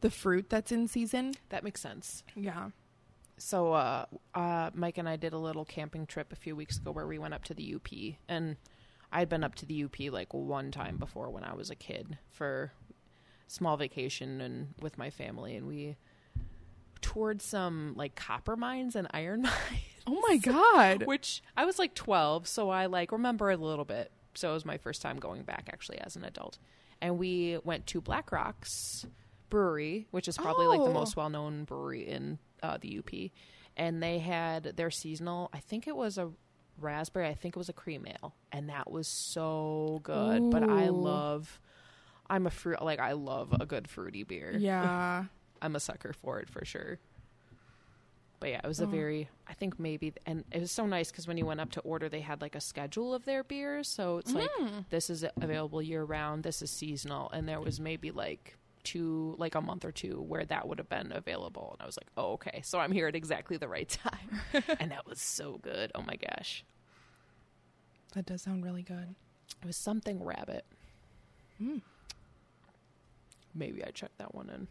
the 0.02 0.10
fruit 0.10 0.50
that's 0.50 0.72
in 0.72 0.88
season. 0.88 1.34
That 1.48 1.64
makes 1.64 1.80
sense. 1.80 2.22
Yeah. 2.36 2.68
So, 3.38 3.72
uh, 3.72 4.04
uh, 4.34 4.70
Mike 4.74 4.98
and 4.98 5.08
I 5.08 5.16
did 5.16 5.32
a 5.32 5.38
little 5.38 5.64
camping 5.64 6.06
trip 6.06 6.32
a 6.32 6.36
few 6.36 6.54
weeks 6.54 6.76
ago 6.78 6.92
where 6.92 7.06
we 7.06 7.18
went 7.18 7.34
up 7.34 7.44
to 7.44 7.54
the 7.54 7.74
UP, 7.74 7.88
and 8.28 8.56
I'd 9.10 9.28
been 9.28 9.42
up 9.42 9.54
to 9.56 9.66
the 9.66 9.84
UP 9.84 9.98
like 10.12 10.32
one 10.32 10.70
time 10.70 10.96
before 10.96 11.28
when 11.30 11.42
I 11.44 11.54
was 11.54 11.68
a 11.70 11.74
kid 11.74 12.18
for 12.30 12.72
small 13.48 13.76
vacation 13.76 14.40
and 14.40 14.74
with 14.80 14.96
my 14.98 15.10
family, 15.10 15.56
and 15.56 15.66
we 15.66 15.96
toured 17.02 17.42
some 17.42 17.92
like 17.96 18.14
copper 18.14 18.56
mines 18.56 18.96
and 18.96 19.06
iron 19.12 19.42
mines. 19.42 19.54
Oh 20.06 20.20
my 20.28 20.36
god. 20.38 21.04
which 21.06 21.42
I 21.56 21.64
was 21.66 21.78
like 21.78 21.94
12, 21.94 22.48
so 22.48 22.70
I 22.70 22.86
like 22.86 23.12
remember 23.12 23.50
a 23.50 23.56
little 23.56 23.84
bit. 23.84 24.10
So 24.34 24.50
it 24.50 24.54
was 24.54 24.64
my 24.64 24.78
first 24.78 25.02
time 25.02 25.18
going 25.18 25.42
back 25.42 25.68
actually 25.72 25.98
as 25.98 26.16
an 26.16 26.24
adult. 26.24 26.58
And 27.00 27.18
we 27.18 27.58
went 27.64 27.86
to 27.88 28.00
Black 28.00 28.32
Rocks 28.32 29.04
Brewery, 29.50 30.06
which 30.10 30.28
is 30.28 30.38
probably 30.38 30.66
like 30.66 30.80
the 30.80 30.86
Oh. 30.86 30.92
most 30.94 31.16
well-known 31.16 31.64
brewery 31.64 32.08
in 32.08 32.38
uh, 32.62 32.78
the 32.80 32.98
UP. 32.98 33.30
And 33.76 34.02
they 34.02 34.18
had 34.20 34.64
their 34.76 34.90
seasonal, 34.90 35.50
I 35.52 35.58
think 35.58 35.86
it 35.86 35.96
was 35.96 36.16
a 36.18 36.30
raspberry, 36.78 37.28
I 37.28 37.34
think 37.34 37.56
it 37.56 37.58
was 37.58 37.68
a 37.68 37.72
cream 37.74 38.06
ale, 38.06 38.34
and 38.50 38.68
that 38.70 38.90
was 38.90 39.06
so 39.08 40.00
good. 40.02 40.50
But 40.50 40.62
I 40.62 40.88
love 40.88 41.60
I'm 42.30 42.46
a 42.46 42.50
fruit 42.50 42.80
like 42.82 42.98
I 43.00 43.12
love 43.12 43.52
a 43.60 43.66
good 43.66 43.88
fruity 43.88 44.22
beer. 44.24 44.54
Yeah. 44.58 45.24
I'm 45.62 45.76
a 45.76 45.80
sucker 45.80 46.12
for 46.12 46.40
it 46.40 46.50
for 46.50 46.64
sure. 46.64 46.98
But 48.40 48.50
yeah, 48.50 48.60
it 48.64 48.66
was 48.66 48.80
a 48.80 48.84
Oh. 48.84 48.88
very, 48.88 49.28
I 49.46 49.54
think 49.54 49.78
maybe, 49.78 50.12
and 50.26 50.44
it 50.50 50.58
was 50.60 50.72
so 50.72 50.84
nice 50.84 51.12
because 51.12 51.28
when 51.28 51.36
you 51.38 51.46
went 51.46 51.60
up 51.60 51.70
to 51.72 51.80
order, 51.82 52.08
they 52.08 52.20
had 52.20 52.40
like 52.42 52.56
a 52.56 52.60
schedule 52.60 53.14
of 53.14 53.24
their 53.24 53.44
beers. 53.44 53.86
So 53.88 54.18
it's 54.18 54.32
like, 54.32 54.50
Mm. 54.58 54.84
this 54.90 55.08
is 55.10 55.24
available 55.40 55.80
year 55.80 56.02
round, 56.02 56.42
this 56.42 56.60
is 56.60 56.70
seasonal. 56.70 57.30
And 57.30 57.48
there 57.48 57.60
was 57.60 57.78
maybe 57.78 58.10
like 58.10 58.58
two, 58.82 59.36
like 59.38 59.54
a 59.54 59.60
month 59.60 59.84
or 59.84 59.92
two 59.92 60.20
where 60.20 60.44
that 60.46 60.66
would 60.66 60.78
have 60.78 60.88
been 60.88 61.12
available. 61.12 61.70
And 61.74 61.82
I 61.82 61.86
was 61.86 61.96
like, 61.96 62.08
oh, 62.16 62.32
okay. 62.32 62.62
So 62.64 62.80
I'm 62.80 62.90
here 62.90 63.06
at 63.06 63.14
exactly 63.14 63.56
the 63.58 63.68
right 63.68 63.88
time. 64.04 64.40
and 64.80 64.90
that 64.90 65.06
was 65.06 65.20
so 65.20 65.58
good. 65.62 65.92
Oh 65.94 66.02
my 66.02 66.16
gosh. 66.16 66.64
That 68.14 68.26
does 68.26 68.42
sound 68.42 68.64
really 68.64 68.82
good. 68.82 69.14
It 69.62 69.66
was 69.66 69.76
something 69.76 70.20
rabbit. 70.24 70.64
Mm. 71.62 71.80
Maybe 73.54 73.84
I 73.84 73.90
checked 73.90 74.18
that 74.18 74.34
one 74.34 74.48
in. 74.50 74.66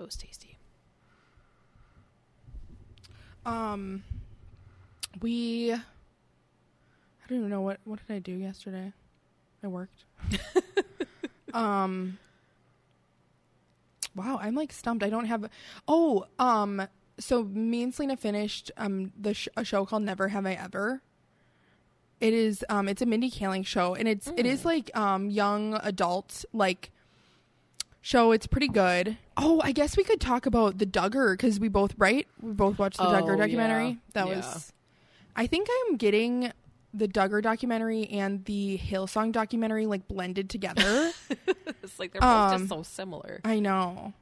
It 0.00 0.04
was 0.06 0.16
tasty. 0.16 0.56
Um, 3.44 4.02
we. 5.20 5.72
I 5.74 5.78
don't 7.28 7.38
even 7.38 7.50
know 7.50 7.60
what 7.60 7.80
what 7.84 8.00
did 8.06 8.14
I 8.14 8.18
do 8.18 8.32
yesterday. 8.32 8.92
I 9.62 9.66
worked. 9.66 10.04
um. 11.54 12.18
Wow, 14.16 14.38
I'm 14.42 14.54
like 14.54 14.72
stumped. 14.72 15.04
I 15.04 15.10
don't 15.10 15.26
have. 15.26 15.48
Oh, 15.86 16.24
um. 16.38 16.82
So 17.18 17.44
me 17.44 17.82
and 17.82 17.94
Selena 17.94 18.16
finished 18.16 18.70
um 18.78 19.12
the 19.20 19.34
sh- 19.34 19.48
a 19.56 19.64
show 19.64 19.84
called 19.84 20.02
Never 20.02 20.28
Have 20.28 20.46
I 20.46 20.54
Ever. 20.54 21.02
It 22.20 22.32
is 22.32 22.64
um 22.70 22.88
it's 22.88 23.02
a 23.02 23.06
Mindy 23.06 23.30
Kaling 23.30 23.66
show 23.66 23.94
and 23.94 24.08
it's 24.08 24.28
it 24.36 24.46
is 24.46 24.62
Mm. 24.62 24.64
like 24.64 24.96
um 24.96 25.28
young 25.30 25.74
adult 25.82 26.44
like 26.54 26.90
show. 28.00 28.32
It's 28.32 28.46
pretty 28.46 28.68
good. 28.68 29.18
Oh, 29.42 29.60
I 29.64 29.72
guess 29.72 29.96
we 29.96 30.04
could 30.04 30.20
talk 30.20 30.44
about 30.46 30.78
the 30.78 30.86
Duggar 30.86 31.32
because 31.32 31.58
we 31.58 31.68
both 31.68 31.94
right 31.96 32.26
we 32.42 32.52
both 32.52 32.78
watched 32.78 32.98
the 32.98 33.08
Oh, 33.08 33.12
Duggar 33.12 33.36
yeah. 33.38 33.44
documentary. 33.44 33.98
That 34.12 34.28
Yeah. 34.28 34.36
was. 34.36 34.72
I 35.34 35.46
think 35.46 35.68
I'm 35.88 35.96
getting 35.96 36.52
the 36.92 37.08
Duggar 37.08 37.40
documentary 37.42 38.06
and 38.08 38.44
the 38.44 38.76
Hillsong 38.78 39.32
documentary 39.32 39.86
like 39.86 40.06
blended 40.08 40.50
together. 40.50 41.12
It's 41.82 41.98
like 41.98 42.12
they're 42.12 42.20
both 42.20 42.52
Um, 42.52 42.58
just 42.58 42.68
so 42.68 42.82
similar. 42.82 43.40
I 43.44 43.58
know. 43.60 44.12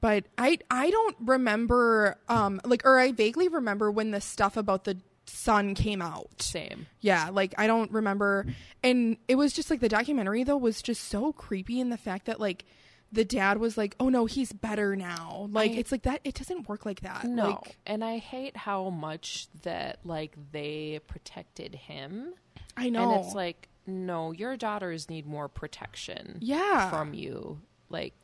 But 0.00 0.26
I 0.38 0.58
I 0.70 0.90
don't 0.90 1.16
remember 1.20 2.16
um 2.28 2.60
like 2.64 2.82
or 2.84 2.98
I 2.98 3.10
vaguely 3.12 3.48
remember 3.48 3.90
when 3.90 4.12
the 4.12 4.20
stuff 4.20 4.56
about 4.56 4.84
the 4.84 4.98
sun 5.24 5.74
came 5.74 6.00
out. 6.00 6.40
Same. 6.40 6.86
Yeah, 7.00 7.30
like 7.32 7.54
I 7.58 7.66
don't 7.66 7.90
remember 7.90 8.46
and 8.84 9.16
it 9.26 9.34
was 9.34 9.52
just 9.52 9.68
like 9.70 9.80
the 9.80 9.88
documentary 9.88 10.44
though 10.44 10.56
was 10.56 10.80
just 10.82 11.04
so 11.04 11.32
creepy 11.32 11.80
in 11.80 11.88
the 11.90 11.96
fact 11.98 12.26
that 12.26 12.38
like 12.38 12.64
the 13.12 13.24
dad 13.24 13.58
was 13.58 13.76
like, 13.78 13.94
"Oh 14.00 14.08
no, 14.08 14.26
he's 14.26 14.52
better 14.52 14.96
now." 14.96 15.48
Like 15.50 15.70
I- 15.72 15.74
it's 15.74 15.92
like 15.92 16.02
that. 16.02 16.20
It 16.24 16.34
doesn't 16.34 16.68
work 16.68 16.84
like 16.84 17.00
that. 17.00 17.24
No, 17.24 17.50
Like, 17.50 17.76
and 17.86 18.04
I 18.04 18.18
hate 18.18 18.56
how 18.56 18.90
much 18.90 19.48
that 19.62 20.00
like 20.04 20.34
they 20.52 21.00
protected 21.06 21.74
him, 21.74 22.34
I 22.76 22.88
know. 22.88 23.02
and 23.12 23.24
it's 23.24 23.34
like, 23.34 23.68
no, 23.86 24.32
your 24.32 24.56
daughters 24.56 25.08
need 25.08 25.26
more 25.26 25.48
protection 25.48 26.38
yeah, 26.40 26.90
from 26.90 27.14
you, 27.14 27.60
like, 27.88 28.14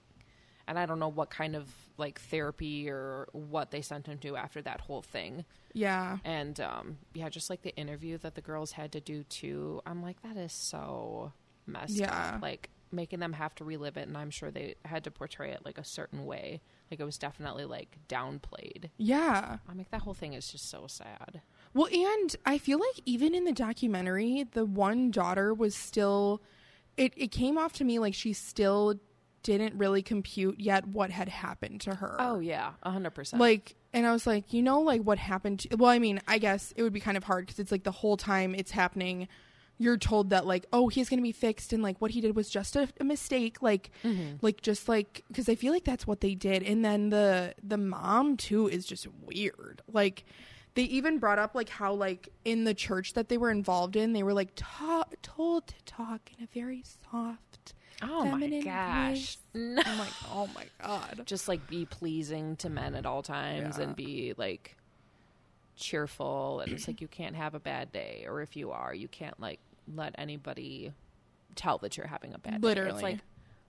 and 0.67 0.79
I 0.79 0.87
don't 0.87 0.99
know 0.99 1.09
what 1.09 1.31
kind 1.31 1.55
of 1.55 1.69
like 1.99 2.21
therapy 2.21 2.89
or 2.91 3.29
what 3.33 3.71
they 3.71 3.83
sent 3.83 4.07
him 4.07 4.19
to 4.19 4.37
after 4.37 4.61
that 4.63 4.81
whole 4.81 5.03
thing, 5.03 5.45
yeah, 5.73 6.19
and 6.25 6.59
um, 6.61 6.99
yeah, 7.15 7.29
just 7.29 7.49
like 7.49 7.63
the 7.63 7.75
interview 7.77 8.19
that 8.19 8.35
the 8.35 8.41
girls 8.41 8.73
had 8.73 8.91
to 8.93 9.01
do 9.01 9.23
too. 9.25 9.81
I'm 9.87 10.03
like, 10.03 10.21
that 10.23 10.37
is 10.37 10.53
so 10.53 11.33
messed 11.67 11.95
Yeah. 11.95 12.35
up, 12.35 12.43
like 12.43 12.69
making 12.93 13.21
them 13.21 13.33
have 13.35 13.55
to 13.57 13.65
relive 13.65 13.97
it, 13.97 14.07
and 14.09 14.17
I'm 14.17 14.31
sure 14.31 14.51
they 14.51 14.75
had 14.85 15.05
to 15.05 15.11
portray 15.11 15.51
it 15.51 15.61
like 15.65 15.79
a 15.79 15.85
certain 15.85 16.25
way, 16.27 16.61
like 16.91 17.01
it 17.01 17.05
was 17.05 17.19
definitely 17.19 17.65
like 17.65 17.97
downplayed. 18.09 18.91
yeah. 18.97 19.59
I 19.69 19.75
mean, 19.75 19.87
that 19.91 20.03
whole 20.03 20.15
thing 20.15 20.35
is 20.35 20.49
just 20.49 20.69
so 20.71 20.87
sad. 20.87 21.43
Well, 21.75 21.89
and 21.93 22.37
I 22.45 22.59
feel 22.59 22.79
like 22.79 23.01
even 23.07 23.35
in 23.35 23.45
the 23.45 23.53
documentary, 23.53 24.45
the 24.53 24.65
one 24.65 25.11
daughter 25.11 25.53
was 25.55 25.75
still. 25.75 26.43
It 26.97 27.15
it 27.17 27.29
came 27.29 27.57
off 27.57 27.73
to 27.75 27.85
me 27.85 27.99
like 27.99 28.15
she 28.15 28.33
still 28.35 29.01
didn't 29.43 29.75
really 29.77 30.03
compute 30.03 30.61
yet 30.61 30.87
what 30.87 31.11
had 31.11 31.29
happened 31.29 31.81
to 31.83 31.95
her. 31.97 32.17
Oh 32.19 32.39
yeah, 32.39 32.73
a 32.83 32.91
hundred 32.91 33.11
percent. 33.15 33.41
like 33.41 33.75
and 33.95 34.07
i 34.07 34.13
was 34.13 34.27
like 34.27 34.53
you 34.55 34.63
know 34.63 34.81
like 34.81 35.03
what 35.03 35.19
happened 35.19 35.61
to 35.61 35.77
well 35.77 35.91
i 35.91 35.99
mean 35.99 36.19
i 36.27 36.39
guess 36.39 36.73
it 36.77 36.83
would 36.83 36.95
be 36.95 37.01
kind 37.01 37.17
of 37.17 37.25
hard 37.25 37.45
because 37.45 37.59
it's 37.59 37.71
like 37.71 37.83
the 37.83 37.91
whole 37.91 38.17
time 38.17 38.55
it's 38.55 38.71
happening 38.71 39.29
you're 39.79 39.97
told 39.97 40.31
that 40.31 40.47
like 40.47 40.67
oh 40.73 40.89
he's 40.89 41.09
gonna 41.09 41.23
be 41.23 41.33
fixed 41.33 41.73
and 41.73 41.83
like 41.83 41.97
what 42.01 42.11
he 42.13 42.21
did 42.21 42.37
was 42.37 42.49
just 42.49 42.77
a, 42.77 42.89
a 43.01 43.05
mistake 43.05 43.61
like 43.63 43.91
Mm-hmm. 44.05 44.37
like 44.43 44.61
just 44.63 44.89
like 44.89 45.25
because 45.29 45.49
i 45.49 45.55
feel 45.55 45.73
like 45.73 45.85
that's 45.85 46.07
what 46.07 46.21
they 46.21 46.35
did 46.35 46.63
and 46.63 46.85
then 46.85 47.11
the 47.11 47.55
the 47.63 47.79
mom 47.79 48.37
too 48.37 48.69
is 48.69 48.87
just 48.87 49.07
weird 49.23 49.83
like 49.91 50.25
they 50.75 50.85
even 50.85 51.19
brought 51.19 51.39
up 51.39 51.55
like 51.55 51.69
how 51.69 51.93
like 51.93 52.29
in 52.45 52.65
the 52.65 52.75
church 52.75 53.15
that 53.15 53.29
they 53.29 53.37
were 53.39 53.51
involved 53.51 53.97
in 53.97 54.13
they 54.13 54.23
were 54.23 54.35
like 54.35 54.51
ta- 54.57 55.05
told 55.23 55.67
to 55.69 55.75
talk 55.85 56.21
in 56.39 56.45
a 56.45 56.49
very 56.55 56.83
soft 57.11 57.75
oh 58.03 58.25
my 58.25 58.31
feminine 58.41 58.65
gosh, 58.65 59.37
no. 59.55 59.83
i'm 59.87 59.99
like 59.99 60.13
oh 60.33 60.49
my 60.55 60.65
god 60.83 61.23
just 61.27 61.49
like 61.49 61.67
be 61.69 61.85
pleasing 61.87 62.57
to 62.57 62.69
men 62.71 62.95
at 62.95 63.07
all 63.07 63.23
times 63.23 63.79
Yeah. 63.79 63.85
and 63.85 63.97
be 63.97 64.35
like 64.37 64.77
cheerful 65.77 66.61
and 66.61 66.73
it's 66.73 66.87
like 66.87 67.01
you 67.01 67.09
can't 67.09 67.35
have 67.37 67.55
a 67.55 67.61
bad 67.61 67.93
day 67.93 68.25
or 68.29 68.41
if 68.43 68.57
you 68.57 68.71
are 68.71 68.95
you 68.95 69.09
can't 69.09 69.39
like 69.41 69.59
let 69.95 70.15
anybody 70.19 70.93
tell 71.55 71.79
that 71.79 71.97
you're 71.97 72.07
having 72.07 72.33
a 72.35 72.39
bad 72.39 72.61
day 72.61 72.69
Literally. 72.69 72.91
it's 72.93 73.03
like 73.03 73.19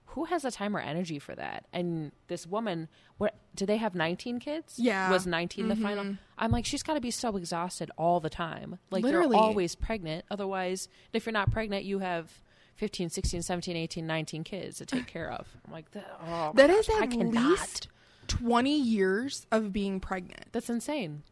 who 0.08 0.26
has 0.26 0.44
the 0.44 0.52
time 0.52 0.76
or 0.76 0.80
energy 0.80 1.18
for 1.18 1.34
that 1.34 1.66
and 1.74 2.12
this 2.28 2.46
woman 2.46 2.88
what 3.18 3.36
do 3.56 3.66
they 3.66 3.78
have 3.78 3.96
19 3.96 4.40
kids 4.40 4.78
Yeah. 4.78 5.10
was 5.10 5.26
19 5.26 5.70
the 5.70 5.76
final 5.76 6.04
Mhm. 6.04 6.18
i'm 6.38 6.52
like 6.52 6.66
she's 6.66 6.84
got 6.84 6.94
to 6.96 7.02
be 7.02 7.10
so 7.12 7.36
exhausted 7.36 7.90
all 7.98 8.20
the 8.20 8.30
time 8.30 8.78
like 8.92 9.04
Literally. 9.04 9.36
you're 9.36 9.44
always 9.44 9.74
pregnant 9.76 10.26
otherwise 10.30 10.88
if 11.14 11.26
you're 11.26 11.34
not 11.34 11.52
pregnant 11.52 11.84
you 11.84 12.00
have 12.00 12.32
15 12.76 13.10
16 13.10 13.42
17 13.42 13.76
18 13.76 14.06
19 14.06 14.44
kids 14.44 14.78
to 14.78 14.86
take 14.86 15.08
care 15.08 15.32
of 15.32 15.48
i'm 15.66 15.72
like 15.72 15.90
that, 15.92 16.06
oh 16.28 16.52
That 16.54 16.70
is 16.70 16.88
gosh, 16.88 17.02
at 17.02 17.18
least 17.18 17.88
20 18.28 18.80
years 18.80 19.46
of 19.52 19.74
being 19.74 20.00
pregnant. 20.00 20.46
That's 20.54 20.70
insane. 20.70 21.24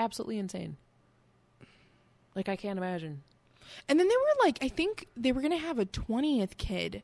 Absolutely 0.00 0.38
insane. 0.38 0.76
Like 2.34 2.48
I 2.48 2.56
can't 2.56 2.78
imagine. 2.78 3.22
And 3.88 4.00
then 4.00 4.08
they 4.08 4.14
were 4.16 4.44
like, 4.46 4.58
I 4.62 4.68
think 4.68 5.06
they 5.16 5.30
were 5.32 5.40
going 5.40 5.52
to 5.52 5.58
have 5.58 5.78
a 5.78 5.84
20th 5.86 6.56
kid, 6.56 7.02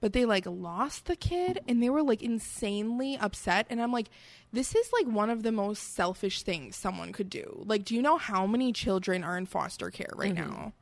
but 0.00 0.12
they 0.12 0.24
like 0.24 0.44
lost 0.46 1.06
the 1.06 1.16
kid 1.16 1.60
and 1.68 1.82
they 1.82 1.88
were 1.88 2.02
like 2.02 2.22
insanely 2.22 3.16
upset. 3.16 3.66
And 3.70 3.80
I'm 3.80 3.92
like, 3.92 4.08
this 4.52 4.74
is 4.74 4.90
like 4.92 5.06
one 5.06 5.30
of 5.30 5.42
the 5.44 5.52
most 5.52 5.94
selfish 5.94 6.42
things 6.42 6.76
someone 6.76 7.12
could 7.12 7.30
do. 7.30 7.62
Like, 7.66 7.84
do 7.84 7.94
you 7.94 8.02
know 8.02 8.18
how 8.18 8.46
many 8.46 8.72
children 8.72 9.22
are 9.24 9.38
in 9.38 9.46
foster 9.46 9.90
care 9.90 10.10
right 10.14 10.34
Mhm. 10.34 10.48
now? 10.48 10.72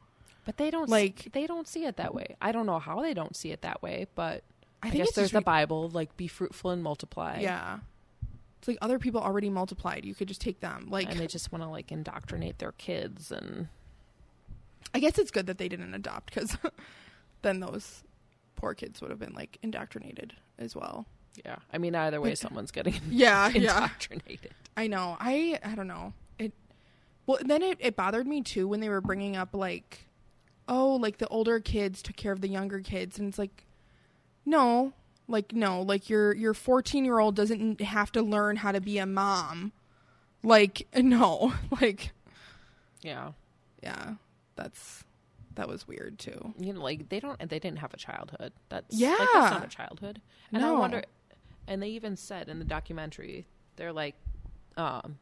But 0.44 0.56
they 0.56 0.70
don't 0.70 0.88
Like- 0.88 1.32
they 1.32 1.46
don't 1.46 1.68
see 1.68 1.84
it 1.84 1.96
that 1.96 2.14
way. 2.14 2.36
I 2.40 2.50
don't 2.52 2.66
know 2.66 2.78
how 2.78 3.00
they 3.02 3.14
don't 3.14 3.36
see 3.36 3.50
it 3.52 3.62
that 3.62 3.82
way, 3.82 4.06
but 4.14 4.42
I 4.82 4.88
I, 4.88 4.90
think 4.90 5.04
guess 5.04 5.14
there's 5.14 5.26
just 5.30 5.34
the 5.34 5.40
Bible, 5.40 5.88
like 5.88 6.16
be 6.16 6.28
fruitful 6.28 6.70
and 6.70 6.82
multiply. 6.82 7.40
Yeah. 7.40 7.80
It's 8.66 8.68
like 8.68 8.78
other 8.82 8.98
people 8.98 9.20
already 9.20 9.48
multiplied. 9.48 10.04
You 10.04 10.12
could 10.14 10.26
just 10.26 10.40
take 10.40 10.58
them. 10.58 10.88
Like, 10.90 11.08
and 11.08 11.20
they 11.20 11.28
just 11.28 11.52
want 11.52 11.62
to 11.62 11.70
like 11.70 11.92
indoctrinate 11.92 12.58
their 12.58 12.72
kids 12.72 13.30
and 13.30 13.68
I 14.92 14.98
guess 14.98 15.18
it's 15.18 15.30
good 15.30 15.46
that 15.46 15.58
they 15.58 15.68
didn't 15.68 15.94
adopt 15.94 16.34
because 16.34 16.56
then 17.42 17.60
those 17.60 18.02
poor 18.56 18.74
kids 18.74 19.00
would 19.00 19.10
have 19.10 19.20
been 19.20 19.34
like 19.34 19.58
indoctrinated 19.62 20.32
as 20.58 20.74
well. 20.74 21.06
yeah. 21.44 21.56
I 21.72 21.78
mean 21.78 21.94
either 21.94 22.20
way 22.20 22.30
Like- 22.30 22.38
someone's 22.38 22.72
getting 22.72 22.94
Yeah, 23.10 23.48
yeah. 23.54 23.84
indoctrinated. 23.84 24.50
I 24.76 24.88
know. 24.88 25.16
I 25.20 25.60
I 25.64 25.74
don't 25.76 25.86
know. 25.86 26.12
It 26.38 26.52
well 27.26 27.38
then 27.44 27.62
it, 27.62 27.78
it 27.80 27.94
bothered 27.94 28.26
me 28.26 28.42
too 28.42 28.66
when 28.66 28.80
they 28.80 28.88
were 28.88 29.00
bringing 29.00 29.36
up 29.36 29.54
like 29.54 30.06
oh 30.66 30.96
like 30.96 31.18
the 31.18 31.28
older 31.28 31.60
kids 31.60 32.02
took 32.02 32.16
care 32.16 32.32
of 32.32 32.40
the 32.40 32.48
younger 32.48 32.80
kids 32.80 33.18
and 33.20 33.28
it's 33.28 33.38
like 33.38 33.64
no 34.44 34.92
like 35.28 35.52
no 35.52 35.82
like 35.82 36.08
your 36.08 36.34
your 36.34 36.54
14 36.54 37.04
year 37.04 37.18
old 37.18 37.34
doesn't 37.34 37.80
have 37.80 38.12
to 38.12 38.22
learn 38.22 38.56
how 38.56 38.70
to 38.72 38.80
be 38.80 38.98
a 38.98 39.06
mom 39.06 39.72
like 40.42 40.86
no 40.96 41.52
like 41.80 42.12
Yeah. 43.02 43.32
yeah 43.82 44.14
that's 44.54 45.04
that 45.54 45.68
was 45.68 45.88
weird 45.88 46.18
too 46.18 46.54
You 46.58 46.74
know, 46.74 46.82
like 46.82 47.08
they 47.08 47.18
don't 47.20 47.38
they 47.40 47.58
didn't 47.58 47.78
have 47.78 47.94
a 47.94 47.96
childhood. 47.96 48.52
That's 48.68 48.94
Yeah. 48.94 49.16
like, 49.18 49.28
that's 49.32 49.50
not 49.52 49.64
a 49.64 49.68
childhood. 49.68 50.20
And 50.52 50.62
No. 50.62 50.76
I 50.76 50.78
wonder 50.78 51.02
and 51.66 51.82
they 51.82 51.88
even 51.88 52.16
said 52.16 52.48
in 52.48 52.58
the 52.58 52.64
documentary, 52.64 53.46
they're 53.76 53.92
like 53.92 54.14
um 54.76 55.18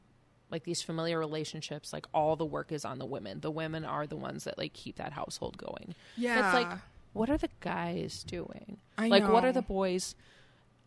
like 0.51 0.65
these 0.65 0.83
familiar 0.83 1.19
relationships, 1.19 1.93
like 1.93 2.07
all 2.13 2.37
the 2.37 2.45
work 2.45 2.71
is 2.73 2.85
on 2.85 2.99
the 2.99 3.07
women. 3.07 3.41
The 3.41 3.51
women 3.51 3.85
are 3.85 4.07
the 4.07 4.17
ones 4.17 4.45
that 4.45 4.59
like 4.59 4.73
keep 4.73 4.97
that 4.97 5.13
household 5.13 5.57
going. 5.57 5.95
yeah 6.17 6.45
It's 6.47 6.55
like 6.55 6.79
what 7.15 7.31
are 7.31 7.39
the 7.39 7.49
guys 7.61 8.23
doing? 8.25 8.77
I 8.99 9.09
like 9.09 9.27
what 9.27 9.45
are 9.45 9.53
the 9.53 9.63
boys 9.63 10.15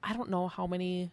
I 0.03 0.13
don't 0.13 0.29
know 0.29 0.47
how 0.47 0.67
many 0.67 1.11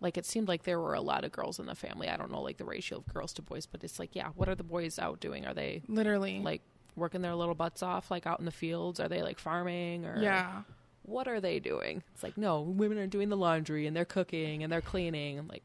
like 0.00 0.16
it 0.18 0.26
seemed 0.26 0.48
like 0.48 0.64
there 0.64 0.78
were 0.78 0.94
a 0.94 1.00
lot 1.00 1.24
of 1.24 1.32
girls 1.32 1.58
in 1.58 1.66
the 1.66 1.74
family. 1.74 2.08
I 2.08 2.16
don't 2.16 2.30
know 2.30 2.42
like 2.42 2.58
the 2.58 2.64
ratio 2.64 2.98
of 2.98 3.12
girls 3.12 3.32
to 3.34 3.42
boys, 3.42 3.66
but 3.66 3.82
it's 3.82 3.98
like, 3.98 4.14
yeah, 4.14 4.28
what 4.36 4.48
are 4.48 4.54
the 4.54 4.62
boys 4.62 4.98
out 4.98 5.18
doing? 5.20 5.46
Are 5.46 5.54
they 5.54 5.82
literally. 5.88 6.40
like 6.40 6.60
working 6.94 7.22
their 7.22 7.34
little 7.34 7.54
butts 7.54 7.82
off 7.82 8.10
like 8.10 8.26
out 8.26 8.38
in 8.38 8.44
the 8.44 8.50
fields? 8.52 9.00
Are 9.00 9.08
they 9.08 9.22
like 9.22 9.38
farming 9.38 10.04
or 10.04 10.20
yeah. 10.20 10.62
what 11.02 11.26
are 11.26 11.40
they 11.40 11.58
doing? 11.58 12.02
It's 12.12 12.22
like 12.22 12.36
no 12.36 12.60
women 12.60 12.98
are 12.98 13.06
doing 13.06 13.30
the 13.30 13.36
laundry 13.36 13.86
and 13.86 13.96
they're 13.96 14.04
cooking 14.04 14.62
and 14.62 14.72
they're 14.72 14.82
cleaning. 14.82 15.38
I'm 15.38 15.48
like 15.48 15.64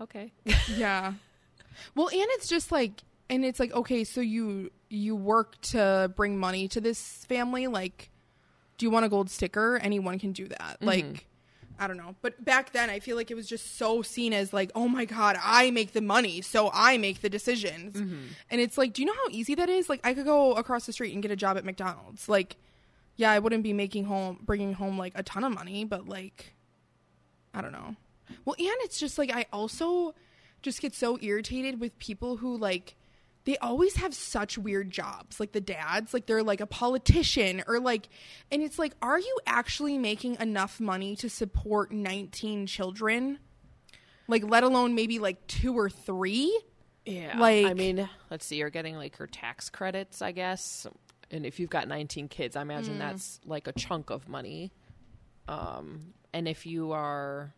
okay. 0.00 0.32
Yeah. 0.74 1.12
Well 1.94 2.08
and 2.08 2.26
it's 2.30 2.48
just 2.48 2.72
like 2.72 3.02
and 3.28 3.44
it's 3.44 3.60
like 3.60 3.70
okay 3.70 4.02
so 4.02 4.22
you 4.22 4.70
you 4.88 5.16
work 5.16 5.60
to 5.60 6.12
bring 6.16 6.38
money 6.38 6.68
to 6.68 6.80
this 6.80 7.24
family 7.26 7.66
like 7.66 8.10
do 8.78 8.84
you 8.84 8.90
want 8.90 9.06
a 9.06 9.08
gold 9.08 9.30
sticker? 9.30 9.78
Anyone 9.82 10.18
can 10.18 10.32
do 10.32 10.46
that. 10.48 10.76
Mm-hmm. 10.80 10.86
Like 10.86 11.26
i 11.78 11.86
don't 11.86 11.96
know. 11.96 12.14
But 12.22 12.44
back 12.44 12.72
then 12.72 12.88
i 12.88 13.00
feel 13.00 13.16
like 13.16 13.30
it 13.30 13.34
was 13.34 13.46
just 13.46 13.76
so 13.76 14.02
seen 14.02 14.32
as 14.32 14.52
like 14.52 14.70
oh 14.74 14.88
my 14.88 15.04
god 15.04 15.36
i 15.42 15.70
make 15.70 15.92
the 15.92 16.00
money 16.00 16.40
so 16.40 16.70
i 16.72 16.98
make 16.98 17.20
the 17.20 17.28
decisions. 17.28 17.96
Mm-hmm. 17.96 18.26
And 18.50 18.60
it's 18.60 18.78
like 18.78 18.92
do 18.92 19.02
you 19.02 19.06
know 19.06 19.14
how 19.14 19.28
easy 19.30 19.54
that 19.54 19.68
is? 19.68 19.88
Like 19.88 20.00
i 20.04 20.14
could 20.14 20.24
go 20.24 20.52
across 20.54 20.86
the 20.86 20.92
street 20.92 21.12
and 21.12 21.22
get 21.22 21.30
a 21.30 21.36
job 21.36 21.56
at 21.56 21.64
mcdonald's. 21.64 22.28
Like 22.28 22.56
yeah 23.16 23.30
i 23.30 23.38
wouldn't 23.38 23.62
be 23.62 23.72
making 23.72 24.04
home 24.04 24.38
bringing 24.44 24.74
home 24.74 24.98
like 24.98 25.12
a 25.16 25.22
ton 25.22 25.44
of 25.44 25.52
money 25.52 25.84
but 25.84 26.06
like 26.08 26.56
I 27.56 27.62
don't 27.62 27.72
know. 27.72 27.96
Well, 28.44 28.54
and 28.58 28.76
it's 28.80 29.00
just 29.00 29.16
like 29.16 29.34
I 29.34 29.46
also 29.52 30.14
just 30.60 30.82
get 30.82 30.94
so 30.94 31.18
irritated 31.22 31.80
with 31.80 31.98
people 31.98 32.36
who 32.36 32.56
like 32.56 32.96
they 33.46 33.56
always 33.58 33.96
have 33.96 34.12
such 34.12 34.58
weird 34.58 34.90
jobs. 34.90 35.40
Like 35.40 35.52
the 35.52 35.60
dads, 35.62 36.12
like 36.12 36.26
they're 36.26 36.42
like 36.42 36.60
a 36.60 36.66
politician 36.66 37.62
or 37.66 37.80
like 37.80 38.08
and 38.52 38.60
it's 38.62 38.78
like 38.78 38.92
are 39.00 39.18
you 39.18 39.38
actually 39.46 39.96
making 39.96 40.36
enough 40.40 40.78
money 40.80 41.16
to 41.16 41.30
support 41.30 41.90
19 41.92 42.66
children? 42.66 43.38
Like 44.28 44.44
let 44.44 44.62
alone 44.62 44.94
maybe 44.94 45.18
like 45.18 45.46
2 45.46 45.72
or 45.78 45.88
3? 45.88 46.60
yeah 47.08 47.38
Like- 47.38 47.66
i 47.66 47.72
mean 47.72 48.08
let's 48.30 48.44
see 48.44 48.56
you're 48.56 48.68
getting 48.68 48.96
like 48.96 49.16
her 49.18 49.28
tax 49.28 49.70
credits 49.70 50.22
i 50.22 50.32
guess 50.32 50.88
and 51.30 51.46
if 51.46 51.60
you've 51.60 51.70
got 51.70 51.86
19 51.86 52.26
kids 52.26 52.56
i 52.56 52.62
imagine 52.62 52.98
that's 52.98 53.38
like 53.46 53.68
a 53.68 53.72
chunk 53.72 54.10
of 54.10 54.28
money 54.28 54.72
um 55.46 56.12
and 56.34 56.48
if 56.48 56.66
you 56.66 56.90
are 56.90 57.54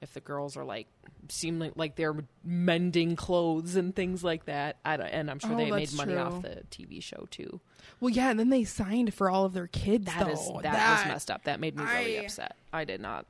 if 0.00 0.12
the 0.14 0.20
girls 0.20 0.56
are 0.56 0.64
like 0.64 0.86
seem 1.28 1.58
like, 1.58 1.72
like 1.76 1.96
they're 1.96 2.16
mending 2.44 3.16
clothes 3.16 3.76
and 3.76 3.94
things 3.94 4.22
like 4.24 4.44
that 4.46 4.76
I 4.84 4.96
don't, 4.96 5.06
and 5.08 5.30
i'm 5.30 5.38
sure 5.38 5.52
Oh, 5.52 5.56
they 5.56 5.70
made 5.70 5.92
money 5.94 6.12
true. 6.14 6.22
off 6.22 6.42
the 6.42 6.62
tv 6.70 7.02
show 7.02 7.26
too 7.30 7.60
Well, 8.00 8.10
yeah, 8.10 8.30
and 8.30 8.38
then 8.38 8.48
they 8.50 8.64
signed 8.64 9.12
for 9.12 9.28
all 9.28 9.44
of 9.44 9.52
their 9.54 9.66
kids 9.66 10.06
That 10.06 10.24
though. 10.26 10.32
is 10.32 10.62
that, 10.62 11.00
was 11.04 11.12
messed 11.12 11.30
up. 11.30 11.44
That 11.44 11.58
made 11.60 11.76
me 11.76 11.84
really 11.84 12.18
I- 12.18 12.22
upset. 12.22 12.56
I 12.72 12.84
did 12.84 13.00
not. 13.00 13.26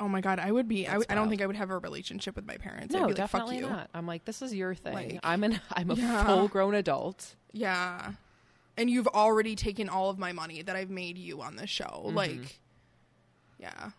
Oh 0.00 0.08
my 0.08 0.20
god, 0.20 0.38
I 0.38 0.50
would 0.52 0.68
be 0.68 0.86
I, 0.88 0.98
I 1.08 1.14
don't 1.14 1.28
think 1.28 1.40
I 1.42 1.46
would 1.46 1.56
have 1.56 1.70
a 1.70 1.78
relationship 1.78 2.36
with 2.36 2.46
my 2.46 2.56
parents. 2.56 2.94
I'd 2.94 3.00
No, 3.00 3.06
be 3.08 3.14
like, 3.14 3.28
fuck 3.28 3.40
definitely 3.40 3.58
you. 3.58 3.68
not. 3.68 3.90
I'm 3.94 4.06
like, 4.06 4.24
this 4.24 4.42
is 4.42 4.52
your 4.54 4.74
thing. 4.74 4.92
Like, 4.94 5.20
I'm 5.22 5.42
an 5.44 5.60
I'm 5.72 5.90
a 5.90 5.94
yeah. 5.94 6.24
full 6.24 6.48
grown 6.48 6.74
adult. 6.74 7.34
Yeah. 7.52 8.12
and 8.76 8.88
you've 8.90 9.06
already 9.08 9.54
taken 9.56 9.88
all 9.88 10.10
of 10.10 10.18
my 10.18 10.32
money 10.32 10.62
that 10.62 10.74
I've 10.76 10.90
made 10.90 11.16
you 11.18 11.42
on 11.42 11.56
this 11.56 11.70
show. 11.70 12.02
Mm-hmm. 12.06 12.16
Like, 12.16 12.58
yeah, 13.60 13.90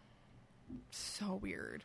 so 0.91 1.35
weird. 1.35 1.83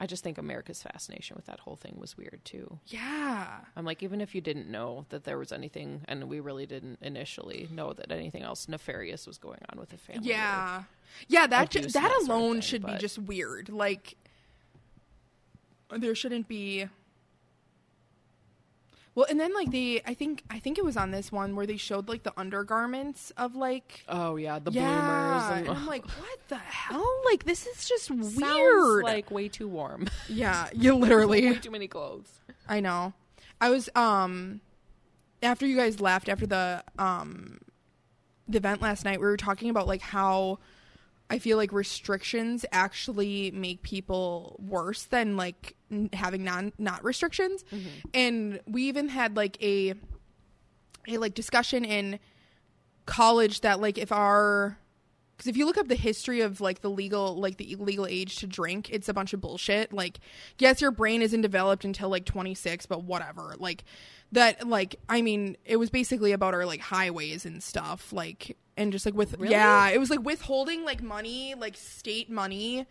I 0.00 0.06
just 0.06 0.22
think 0.22 0.38
America's 0.38 0.80
fascination 0.80 1.34
with 1.34 1.46
that 1.46 1.58
whole 1.58 1.74
thing 1.74 1.96
was 1.98 2.16
weird 2.16 2.40
too. 2.44 2.78
Yeah, 2.86 3.48
I'm 3.76 3.84
like, 3.84 4.00
even 4.04 4.20
if 4.20 4.32
you 4.32 4.40
didn't 4.40 4.68
know 4.70 5.06
that 5.08 5.24
there 5.24 5.36
was 5.38 5.50
anything, 5.50 6.02
and 6.06 6.28
we 6.28 6.38
really 6.38 6.66
didn't 6.66 6.98
initially 7.02 7.68
know 7.72 7.92
that 7.94 8.12
anything 8.12 8.42
else 8.42 8.68
nefarious 8.68 9.26
was 9.26 9.38
going 9.38 9.58
on 9.70 9.78
with 9.80 9.88
the 9.88 9.96
family. 9.98 10.28
or- 10.28 10.32
yeah, 10.34 10.82
yeah. 11.26 11.46
That 11.48 11.70
ju- 11.70 11.80
that 11.80 11.92
that 11.94 12.10
sort 12.12 12.22
of 12.22 12.28
alone 12.28 12.52
thing, 12.54 12.60
should 12.60 12.86
be 12.86 12.96
just 12.98 13.18
weird. 13.18 13.70
Like, 13.70 14.14
there 15.90 16.14
shouldn't 16.14 16.46
be. 16.46 16.86
Well, 19.18 19.26
and 19.28 19.40
then 19.40 19.52
like 19.52 19.72
they, 19.72 20.00
I 20.06 20.14
think, 20.14 20.44
I 20.48 20.60
think 20.60 20.78
it 20.78 20.84
was 20.84 20.96
on 20.96 21.10
this 21.10 21.32
one 21.32 21.56
where 21.56 21.66
they 21.66 21.76
showed 21.76 22.08
like 22.08 22.22
the 22.22 22.32
undergarments 22.36 23.32
of 23.36 23.56
like 23.56 24.04
Oh 24.08 24.36
yeah, 24.36 24.60
the 24.60 24.70
yeah, 24.70 24.84
bloomers. 25.50 25.58
and 25.68 25.76
I'm 25.76 25.86
like, 25.88 26.04
what 26.06 26.38
the 26.46 26.54
hell? 26.54 27.04
Like 27.24 27.42
this 27.42 27.66
is 27.66 27.88
just 27.88 28.04
Sounds 28.06 28.36
weird. 28.36 29.02
like 29.02 29.28
way 29.32 29.48
too 29.48 29.66
warm. 29.66 30.06
yeah, 30.28 30.68
you 30.72 30.94
literally 30.94 31.50
way 31.50 31.58
too 31.58 31.72
many 31.72 31.88
clothes. 31.88 32.30
I 32.68 32.78
know. 32.78 33.12
I 33.60 33.70
was 33.70 33.90
um 33.96 34.60
after 35.42 35.66
you 35.66 35.76
guys 35.76 36.00
left 36.00 36.28
after 36.28 36.46
the 36.46 36.84
um 36.96 37.58
the 38.46 38.58
event 38.58 38.80
last 38.80 39.04
night, 39.04 39.18
we 39.18 39.26
were 39.26 39.36
talking 39.36 39.68
about 39.68 39.88
like 39.88 40.00
how 40.00 40.60
I 41.30 41.38
feel 41.38 41.56
like 41.56 41.72
restrictions 41.72 42.64
actually 42.72 43.50
make 43.50 43.82
people 43.82 44.56
worse 44.58 45.04
than 45.04 45.36
like 45.36 45.76
n- 45.90 46.08
having 46.12 46.42
non 46.42 46.72
not 46.78 47.04
restrictions. 47.04 47.64
Mm-hmm. 47.70 47.88
And 48.14 48.60
we 48.66 48.84
even 48.84 49.08
had 49.08 49.36
like 49.36 49.62
a 49.62 49.94
a 51.06 51.18
like 51.18 51.34
discussion 51.34 51.84
in 51.84 52.18
college 53.06 53.60
that 53.62 53.80
like 53.80 53.98
if 53.98 54.12
our 54.12 54.78
because 55.38 55.46
if 55.46 55.56
you 55.56 55.64
look 55.64 55.78
up 55.78 55.88
the 55.88 55.94
history 55.94 56.40
of 56.42 56.60
like 56.60 56.80
the 56.82 56.90
legal 56.90 57.34
like 57.40 57.56
the 57.56 57.76
legal 57.76 58.04
age 58.06 58.36
to 58.36 58.46
drink 58.46 58.90
it's 58.90 59.08
a 59.08 59.14
bunch 59.14 59.32
of 59.32 59.40
bullshit 59.40 59.92
like 59.92 60.18
yes 60.58 60.80
your 60.82 60.90
brain 60.90 61.22
isn't 61.22 61.40
developed 61.40 61.84
until 61.84 62.08
like 62.10 62.24
26 62.26 62.84
but 62.86 63.04
whatever 63.04 63.54
like 63.58 63.84
that 64.32 64.68
like 64.68 64.96
i 65.08 65.22
mean 65.22 65.56
it 65.64 65.76
was 65.76 65.88
basically 65.90 66.32
about 66.32 66.52
our 66.54 66.66
like 66.66 66.80
highways 66.80 67.46
and 67.46 67.62
stuff 67.62 68.12
like 68.12 68.56
and 68.76 68.92
just 68.92 69.06
like 69.06 69.14
with 69.14 69.38
Really? 69.38 69.52
yeah 69.52 69.88
it 69.88 69.98
was 69.98 70.10
like 70.10 70.20
withholding 70.24 70.84
like 70.84 71.02
money 71.02 71.54
like 71.56 71.76
state 71.76 72.28
money 72.28 72.84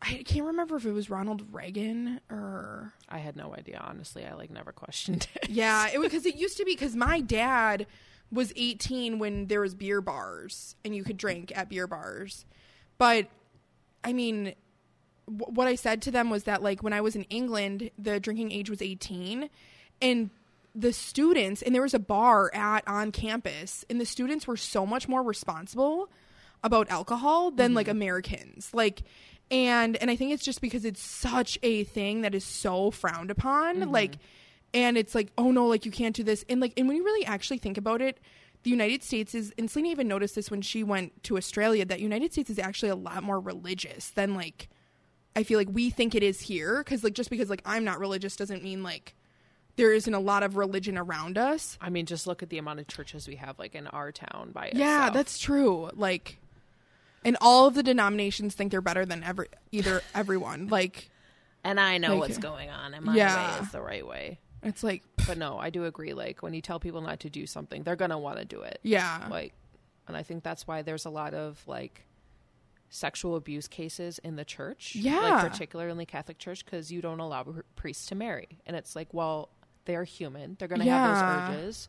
i 0.00 0.22
can't 0.24 0.46
remember 0.46 0.76
if 0.76 0.86
it 0.86 0.92
was 0.92 1.10
ronald 1.10 1.42
reagan 1.52 2.20
or 2.30 2.92
I 3.10 3.18
had 3.18 3.36
no 3.36 3.54
idea, 3.54 3.80
honestly. 3.82 4.26
I 4.26 4.34
like 4.34 4.50
never 4.50 4.70
questioned 4.70 5.26
it. 5.34 5.48
yeah, 5.48 5.88
it 5.90 5.98
was 5.98 6.08
because 6.10 6.26
it 6.26 6.36
used 6.36 6.58
to 6.58 6.64
be 6.66 6.72
because 6.72 6.94
my 6.94 7.20
dad 7.22 7.86
was 8.30 8.52
18 8.56 9.18
when 9.18 9.46
there 9.46 9.60
was 9.60 9.74
beer 9.74 10.00
bars 10.00 10.76
and 10.84 10.94
you 10.94 11.02
could 11.02 11.16
drink 11.16 11.52
at 11.56 11.68
beer 11.68 11.86
bars. 11.86 12.44
But 12.98 13.28
I 14.04 14.12
mean, 14.12 14.54
w- 15.26 15.52
what 15.52 15.66
I 15.66 15.74
said 15.74 16.02
to 16.02 16.10
them 16.10 16.30
was 16.30 16.44
that 16.44 16.62
like 16.62 16.82
when 16.82 16.92
I 16.92 17.00
was 17.00 17.16
in 17.16 17.24
England, 17.24 17.90
the 17.98 18.20
drinking 18.20 18.52
age 18.52 18.70
was 18.70 18.82
18 18.82 19.48
and 20.02 20.30
the 20.74 20.92
students 20.92 21.62
and 21.62 21.74
there 21.74 21.82
was 21.82 21.94
a 21.94 21.98
bar 21.98 22.54
at 22.54 22.86
on 22.86 23.10
campus 23.10 23.84
and 23.88 24.00
the 24.00 24.06
students 24.06 24.46
were 24.46 24.56
so 24.56 24.84
much 24.84 25.08
more 25.08 25.22
responsible 25.22 26.08
about 26.62 26.90
alcohol 26.90 27.50
than 27.50 27.74
like 27.74 27.86
mm-hmm. 27.86 27.96
Americans. 27.96 28.70
Like 28.72 29.02
and 29.50 29.96
and 29.96 30.10
I 30.10 30.16
think 30.16 30.32
it's 30.32 30.44
just 30.44 30.60
because 30.60 30.84
it's 30.84 31.00
such 31.00 31.58
a 31.62 31.84
thing 31.84 32.20
that 32.22 32.34
is 32.34 32.44
so 32.44 32.90
frowned 32.90 33.30
upon 33.30 33.76
mm-hmm. 33.76 33.90
like 33.90 34.18
and 34.74 34.96
it's 34.98 35.14
like 35.14 35.32
oh 35.38 35.50
no 35.50 35.66
like 35.66 35.84
you 35.86 35.90
can't 35.92 36.14
do 36.16 36.22
this 36.22 36.44
and 36.48 36.60
like 36.60 36.72
and 36.76 36.86
when 36.88 36.96
you 36.96 37.04
really 37.04 37.24
actually 37.26 37.58
think 37.58 37.78
about 37.78 38.00
it 38.02 38.18
the 38.64 38.70
United 38.70 39.02
States 39.02 39.34
is 39.34 39.52
and 39.56 39.70
Selena 39.70 39.90
even 39.90 40.08
noticed 40.08 40.34
this 40.34 40.50
when 40.50 40.60
she 40.62 40.82
went 40.82 41.22
to 41.24 41.36
Australia 41.36 41.84
that 41.84 42.00
United 42.00 42.32
States 42.32 42.50
is 42.50 42.58
actually 42.58 42.88
a 42.90 42.96
lot 42.96 43.22
more 43.22 43.38
religious 43.40 44.10
than 44.10 44.34
like 44.34 44.68
I 45.36 45.42
feel 45.44 45.58
like 45.58 45.68
we 45.70 45.90
think 45.90 46.14
it 46.14 46.22
is 46.22 46.40
here 46.42 46.82
cuz 46.84 47.04
like 47.04 47.14
just 47.14 47.30
because 47.30 47.48
like 47.48 47.62
I'm 47.64 47.84
not 47.84 48.00
religious 48.00 48.34
doesn't 48.36 48.62
mean 48.64 48.82
like 48.82 49.14
there 49.76 49.92
isn't 49.92 50.12
a 50.12 50.18
lot 50.18 50.42
of 50.42 50.56
religion 50.56 50.98
around 50.98 51.38
us. 51.38 51.78
I 51.80 51.88
mean, 51.88 52.04
just 52.04 52.26
look 52.26 52.42
at 52.42 52.48
the 52.50 52.58
amount 52.58 52.80
of 52.80 52.88
churches 52.88 53.28
we 53.28 53.36
have, 53.36 53.60
like 53.60 53.76
in 53.76 53.86
our 53.86 54.10
town 54.10 54.50
by 54.52 54.72
Yeah, 54.74 54.96
itself. 55.02 55.14
that's 55.14 55.38
true. 55.38 55.90
Like 55.94 56.38
and 57.24 57.36
all 57.40 57.66
of 57.68 57.74
the 57.74 57.84
denominations 57.84 58.56
think 58.56 58.72
they're 58.72 58.80
better 58.80 59.06
than 59.06 59.22
every 59.22 59.46
either 59.70 60.02
everyone. 60.16 60.66
Like 60.66 61.08
And 61.62 61.78
I 61.78 61.98
know 61.98 62.16
Like- 62.16 62.30
what's 62.30 62.38
going 62.38 62.70
on, 62.70 62.92
and 62.94 63.04
my 63.04 63.14
Yeah. 63.14 63.56
way 63.58 63.62
is 63.62 63.70
the 63.70 63.80
right 63.80 64.04
way. 64.06 64.40
It's 64.62 64.82
like 64.82 65.02
But 65.26 65.38
no, 65.38 65.58
I 65.58 65.70
do 65.70 65.84
agree. 65.84 66.12
Like 66.14 66.42
when 66.42 66.54
you 66.54 66.60
tell 66.62 66.80
people 66.80 67.00
not 67.00 67.20
to 67.20 67.30
do 67.30 67.46
something, 67.46 67.82
they're 67.82 67.96
gonna 67.96 68.18
want 68.18 68.38
to 68.38 68.44
do 68.44 68.62
it. 68.62 68.80
yeah. 68.82 69.26
Like, 69.30 69.52
and 70.06 70.16
I 70.16 70.22
think 70.22 70.42
that's 70.42 70.66
why 70.66 70.82
there's 70.82 71.04
a 71.04 71.10
lot 71.10 71.34
of 71.34 71.62
like 71.66 72.04
sexual 72.90 73.36
abuse 73.36 73.68
cases 73.68 74.18
in 74.20 74.36
the 74.36 74.44
church. 74.44 74.94
Yeah. 74.94 75.20
like 75.20 75.50
particularly 75.52 75.90
in 75.92 75.98
the 75.98 76.06
Catholic 76.06 76.38
Church, 76.38 76.64
because 76.64 76.90
you 76.90 77.02
don't 77.02 77.20
allow 77.20 77.44
priests 77.76 78.06
to 78.06 78.14
marry, 78.14 78.48
and 78.66 78.74
it's 78.76 78.96
like, 78.96 79.12
well, 79.12 79.50
they're 79.84 80.04
human. 80.04 80.56
They're 80.58 80.68
gonna 80.68 80.84
Yeah. 80.86 81.14
have 81.16 81.52
those 81.52 81.58
urges, 81.58 81.88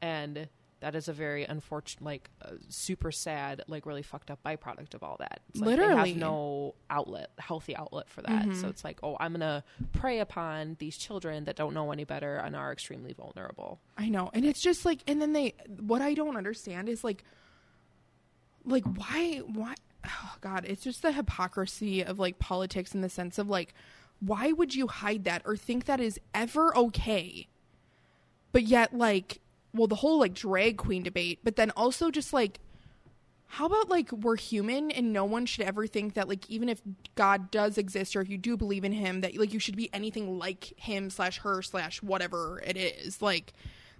and 0.00 0.48
that 0.80 0.94
is 0.94 1.08
a 1.08 1.12
very 1.12 1.44
unfortunate, 1.44 2.04
like, 2.04 2.30
uh, 2.42 2.52
super 2.68 3.10
sad, 3.10 3.62
like, 3.66 3.84
really 3.86 4.02
fucked 4.02 4.30
up 4.30 4.38
byproduct 4.44 4.94
of 4.94 5.02
all 5.02 5.16
that. 5.18 5.40
It's 5.48 5.60
like 5.60 5.66
Literally. 5.66 6.10
have 6.10 6.18
no 6.18 6.74
outlet, 6.88 7.30
healthy 7.38 7.76
outlet 7.76 8.08
for 8.08 8.22
that. 8.22 8.54
So 8.56 8.68
it's 8.68 8.84
like, 8.84 8.98
oh, 9.02 9.16
I'm 9.18 9.32
gonna 9.32 9.64
prey 9.92 10.20
upon 10.20 10.76
these 10.78 10.96
children 10.96 11.44
that 11.44 11.56
don't 11.56 11.74
know 11.74 11.90
any 11.92 12.04
better 12.04 12.36
and 12.36 12.54
are 12.54 12.72
extremely 12.72 13.12
vulnerable. 13.12 13.80
I 13.96 14.08
know. 14.08 14.30
And 14.32 14.44
it's 14.44 14.62
just 14.62 14.84
like 14.84 15.00
and 15.06 15.20
then 15.20 15.32
they 15.32 15.54
what 15.80 16.02
I 16.02 16.14
don't 16.14 16.36
understand 16.36 16.88
is 16.88 17.02
like 17.04 17.24
like 18.64 18.84
why 18.84 19.38
why 19.38 19.74
oh 20.06 20.34
god, 20.40 20.64
it's 20.66 20.82
just 20.82 21.02
the 21.02 21.12
hypocrisy 21.12 22.02
of 22.04 22.18
like 22.18 22.38
politics 22.38 22.94
in 22.94 23.00
the 23.00 23.08
sense 23.08 23.38
of 23.38 23.48
like 23.48 23.74
why 24.20 24.52
would 24.52 24.74
you 24.74 24.86
hide 24.88 25.24
that 25.24 25.42
or 25.44 25.56
think 25.56 25.84
that 25.86 26.00
is 26.00 26.18
ever 26.34 26.76
okay? 26.76 27.48
But 28.52 28.64
yet 28.64 28.94
like 28.96 29.40
well 29.78 29.86
the 29.86 29.94
whole 29.94 30.18
like 30.18 30.34
drag 30.34 30.76
queen 30.76 31.02
debate, 31.02 31.38
but 31.44 31.56
then 31.56 31.70
also 31.76 32.10
just 32.10 32.32
like 32.32 32.58
how 33.50 33.64
about 33.64 33.88
like 33.88 34.12
we're 34.12 34.36
human 34.36 34.90
and 34.90 35.10
no 35.10 35.24
one 35.24 35.46
should 35.46 35.64
ever 35.64 35.86
think 35.86 36.12
that 36.14 36.28
like 36.28 36.48
even 36.50 36.68
if 36.68 36.82
God 37.14 37.50
does 37.50 37.78
exist 37.78 38.14
or 38.14 38.20
if 38.20 38.28
you 38.28 38.36
do 38.36 38.58
believe 38.58 38.84
in 38.84 38.92
him 38.92 39.22
that 39.22 39.34
like 39.38 39.54
you 39.54 39.58
should 39.58 39.74
be 39.76 39.88
anything 39.94 40.38
like 40.38 40.74
him 40.76 41.08
slash 41.08 41.38
her 41.38 41.62
slash 41.62 42.02
whatever 42.02 42.60
it 42.66 42.76
is. 42.76 43.22
Like 43.22 43.54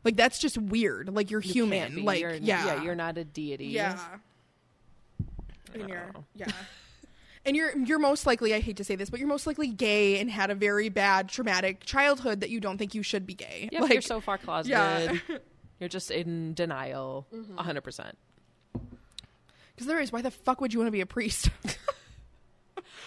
like 0.05 0.17
that's 0.17 0.39
just 0.39 0.59
weird. 0.59 1.09
Like 1.15 1.31
you're 1.31 1.41
You 1.41 1.53
human. 1.53 2.05
like 2.05 2.21
You're- 2.21 2.39
yeah. 2.43 2.67
yeah, 2.67 2.83
you're 2.83 2.95
not 2.95 3.17
a 3.17 3.25
deity. 3.25 3.69
yeah. 3.69 3.99
And 5.75 5.89
you're 5.89 6.11
yeah. 6.35 6.49
And 7.47 7.57
you're 7.57 7.75
you're 7.79 7.99
most 7.99 8.27
likely 8.27 8.53
I 8.53 8.61
hate 8.61 8.77
to 8.77 8.85
say 8.85 8.95
this 8.97 9.09
but 9.09 9.19
you're 9.19 9.29
most 9.29 9.47
likely 9.47 9.69
gay 9.69 10.21
and 10.21 10.31
had 10.31 10.51
a 10.51 10.55
very 10.55 10.91
bad 10.91 11.31
traumatic 11.31 11.83
childhood 11.87 12.41
that 12.41 12.51
you 12.51 12.61
don't 12.61 12.77
think 12.77 12.95
you 12.95 13.03
should 13.03 13.25
be 13.27 13.33
gay. 13.33 13.71
Yeah, 13.73 13.81
like 13.81 13.93
you're 13.95 14.03
so 14.03 14.21
far 14.21 14.37
closeted. 14.37 14.71
yeah 14.73 15.39
You're 15.81 15.89
just 15.89 16.11
in 16.11 16.55
denial, 16.55 17.27
mm-hmm. 17.33 17.59
a 17.59 17.63
100%. 17.63 18.13
because 19.75 19.87
there 19.87 20.01
is 20.01 20.13
why 20.13 20.23
the 20.23 20.31
fuck 20.31 20.61
would 20.61 20.73
you 20.73 20.81
want 20.81 20.89
to 20.89 20.93
be 20.93 21.01
a 21.01 21.07
priest 21.07 21.51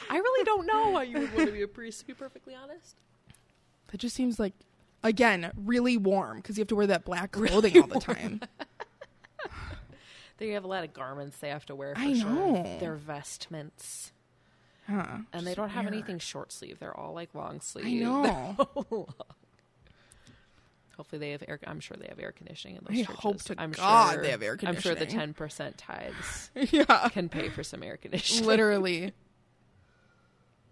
I 0.09 0.17
really 0.17 0.43
don't 0.43 0.65
know 0.65 0.89
why 0.89 1.03
you 1.03 1.19
would 1.19 1.33
want 1.33 1.47
to 1.47 1.53
be 1.53 1.61
a 1.61 1.67
priest, 1.67 2.01
to 2.01 2.05
be 2.05 2.13
perfectly 2.13 2.53
honest. 2.53 2.97
That 3.87 3.99
just 3.99 4.13
seems 4.13 4.39
like, 4.39 4.53
again, 5.03 5.51
really 5.55 5.95
warm 5.95 6.37
because 6.37 6.57
you 6.57 6.61
have 6.61 6.67
to 6.67 6.75
wear 6.75 6.87
that 6.87 7.05
black 7.05 7.31
clothing 7.31 7.79
all 7.79 7.87
the 7.87 7.99
time. 7.99 8.41
They 10.41 10.49
have 10.49 10.63
a 10.63 10.67
lot 10.67 10.83
of 10.83 10.91
garments 10.91 11.37
they 11.37 11.49
have 11.49 11.67
to 11.67 11.75
wear. 11.75 11.93
For 11.93 12.01
I 12.01 12.13
sure. 12.15 12.27
know. 12.27 12.77
Their 12.79 12.95
vestments. 12.95 14.11
Huh. 14.89 15.19
And 15.31 15.45
they 15.45 15.53
don't 15.53 15.69
have 15.69 15.83
weird. 15.83 15.93
anything 15.93 16.17
short 16.17 16.51
sleeve. 16.51 16.79
They're 16.79 16.97
all 16.97 17.13
like 17.13 17.35
long 17.35 17.61
sleeve. 17.61 17.85
I 17.85 18.03
know. 18.03 18.57
Hopefully 21.01 21.19
they 21.19 21.31
have 21.31 21.43
air. 21.47 21.59
I'm 21.65 21.79
sure 21.79 21.97
they 21.99 22.05
have 22.09 22.19
air 22.19 22.31
conditioning 22.31 22.77
in 22.77 22.83
those 22.87 22.99
I 22.99 23.05
churches. 23.05 23.19
hope 23.21 23.41
to 23.45 23.55
I'm 23.57 23.71
God 23.71 24.13
sure, 24.13 24.21
they 24.21 24.29
have 24.29 24.43
air 24.43 24.55
conditioning. 24.55 24.99
I'm 24.99 25.07
sure 25.09 25.33
the 25.33 25.33
10% 25.33 25.73
tithes 25.77 26.51
yeah. 26.71 27.09
can 27.09 27.27
pay 27.27 27.49
for 27.49 27.63
some 27.63 27.81
air 27.81 27.97
conditioning. 27.97 28.45
Literally. 28.45 29.13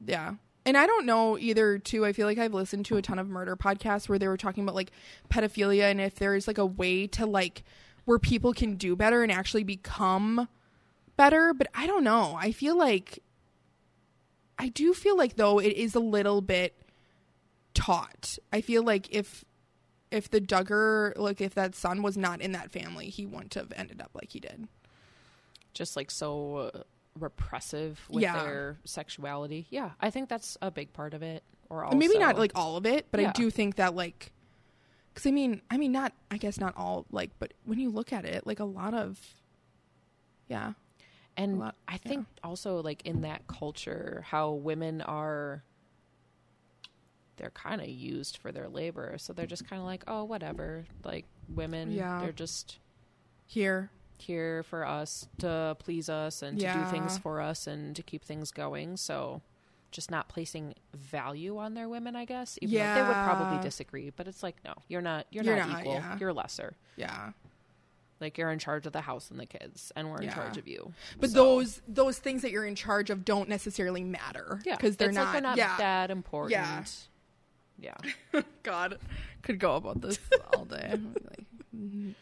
Yeah. 0.05 0.35
And 0.67 0.77
I 0.77 0.85
don't 0.85 1.07
know 1.07 1.35
either, 1.39 1.79
too. 1.79 2.05
I 2.05 2.13
feel 2.13 2.27
like 2.27 2.37
I've 2.37 2.53
listened 2.53 2.85
to 2.85 2.97
a 2.97 3.01
ton 3.01 3.17
of 3.17 3.27
murder 3.27 3.55
podcasts 3.55 4.07
where 4.07 4.19
they 4.19 4.27
were 4.27 4.37
talking 4.37 4.61
about 4.61 4.75
like 4.75 4.91
pedophilia 5.31 5.89
and 5.89 5.99
if 5.99 6.13
there's 6.13 6.47
like 6.47 6.59
a 6.59 6.65
way 6.67 7.07
to 7.07 7.25
like 7.25 7.63
where 8.05 8.19
people 8.19 8.53
can 8.53 8.75
do 8.75 8.95
better 8.95 9.23
and 9.23 9.31
actually 9.31 9.63
become 9.63 10.47
better. 11.17 11.55
But 11.55 11.69
I 11.73 11.87
don't 11.87 12.03
know. 12.03 12.37
I 12.39 12.51
feel 12.51 12.77
like, 12.77 13.17
I 14.59 14.69
do 14.69 14.93
feel 14.93 15.17
like 15.17 15.37
though 15.37 15.57
it 15.57 15.73
is 15.75 15.95
a 15.95 15.99
little 15.99 16.41
bit 16.41 16.75
taught. 17.73 18.37
I 18.53 18.61
feel 18.61 18.83
like 18.83 19.07
if 19.09 19.43
if 20.11 20.29
the 20.29 20.41
Duggar, 20.41 21.13
like 21.17 21.39
if 21.41 21.53
that 21.55 21.75
son 21.75 22.01
was 22.01 22.17
not 22.17 22.41
in 22.41 22.51
that 22.53 22.71
family, 22.71 23.09
he 23.09 23.25
wouldn't 23.25 23.53
have 23.53 23.71
ended 23.75 24.01
up 24.01 24.11
like 24.13 24.31
he 24.31 24.39
did. 24.39 24.67
just 25.73 25.95
like 25.95 26.09
so 26.09 26.71
repressive 27.17 27.99
with 28.09 28.23
Yeah. 28.23 28.41
their 28.43 28.77
sexuality. 28.85 29.67
Yeah, 29.69 29.91
I 30.01 30.09
think 30.09 30.27
that's 30.29 30.57
a 30.61 30.71
big 30.71 30.93
part 30.93 31.13
of 31.13 31.21
it. 31.21 31.43
Or 31.69 31.83
And 31.85 31.99
maybe 31.99 32.17
not 32.17 32.37
like 32.39 32.51
all 32.55 32.75
of 32.75 32.85
it, 32.87 33.05
but 33.11 33.19
I 33.19 33.31
do 33.31 33.49
think 33.51 33.75
that 33.75 33.93
like 33.95 34.31
Because 35.13 35.27
I 35.27 35.31
mean, 35.31 35.61
I 35.69 35.77
mean, 35.77 35.91
not 35.91 36.13
I 36.31 36.37
guess 36.37 36.59
not 36.59 36.75
all 36.75 37.05
like, 37.11 37.31
but 37.39 37.53
when 37.65 37.77
you 37.79 37.89
look 37.91 38.11
at 38.11 38.25
it, 38.25 38.47
like 38.47 38.59
a 38.59 38.65
lot 38.65 38.93
of, 38.95 39.19
yeah, 40.47 40.73
And 41.37 41.59
lot- 41.59 41.75
I 41.87 41.97
think 41.97 42.25
also 42.43 42.81
like 42.81 43.03
in 43.05 43.21
that 43.21 43.47
culture, 43.47 44.23
how 44.27 44.51
women 44.51 45.01
are 45.01 45.63
they're 47.39 47.49
kind 47.49 47.81
of 47.81 47.87
used 47.87 48.37
for 48.37 48.51
their 48.51 48.69
labor. 48.69 49.15
So 49.17 49.33
they're 49.33 49.47
just 49.47 49.67
kind 49.67 49.79
of 49.79 49.85
like, 49.87 50.03
oh, 50.07 50.23
whatever. 50.25 50.85
Like 51.03 51.25
women, 51.47 51.89
Yeah. 51.91 52.19
they're 52.21 52.31
just 52.31 52.77
here, 53.47 53.89
here 54.19 54.61
for 54.63 54.85
us 54.85 55.27
to 55.39 55.75
please 55.79 56.09
us 56.09 56.41
and 56.43 56.59
to 56.59 56.71
do 56.71 56.83
things 56.91 57.17
for 57.17 57.41
us 57.41 57.65
and 57.65 57.95
to 57.95 58.03
keep 58.03 58.23
things 58.23 58.51
going. 58.51 58.97
So 58.97 59.41
just 59.91 60.11
not 60.11 60.27
placing 60.29 60.75
value 60.93 61.57
on 61.57 61.73
their 61.73 61.89
women, 61.89 62.15
I 62.15 62.25
guess. 62.25 62.59
Even 62.61 62.77
though 62.77 62.93
they 62.93 63.01
would 63.01 63.13
probably 63.13 63.63
disagree, 63.63 64.11
but 64.15 64.27
it's 64.27 64.43
like, 64.43 64.57
no, 64.63 64.73
you're 64.87 65.01
not. 65.01 65.25
You're, 65.31 65.43
You're 65.45 65.55
not, 65.55 65.69
not, 65.69 65.81
equal. 65.81 65.93
yeah. 65.93 66.17
You're 66.19 66.33
lesser. 66.33 66.75
yeah. 66.95 67.31
Like 68.21 68.37
you're 68.37 68.51
in 68.51 68.59
charge 68.59 68.85
of 68.85 68.91
the 68.91 68.99
house 68.99 69.31
and 69.31 69.39
the 69.39 69.45
kids, 69.45 69.93
and 69.95 70.11
we're 70.11 70.17
in 70.17 70.23
Yeah. 70.23 70.33
charge 70.35 70.57
of 70.57 70.67
you. 70.67 70.91
But 71.21 71.29
So- 71.29 71.35
those 71.35 71.81
those 71.87 72.19
things 72.19 72.41
that 72.41 72.51
you're 72.51 72.65
in 72.65 72.75
charge 72.75 73.09
of 73.09 73.23
don't 73.23 73.47
necessarily 73.47 74.03
matter. 74.03 74.59
yeah, 74.65 74.75
because 74.75 74.97
they're 74.97 75.13
not. 75.13 75.23
like 75.23 75.31
they're 75.31 75.41
not 75.41 75.57
yeah. 75.57 75.77
that 75.77 76.11
important. 76.11 76.51
Yeah. 77.81 77.95
God, 78.63 78.97
could 79.41 79.59
go 79.59 79.75
about 79.75 80.01
this 80.01 80.19
all 80.53 80.65
day. 80.65 80.93
Like, 81.29 81.45
mhm. 81.75 82.15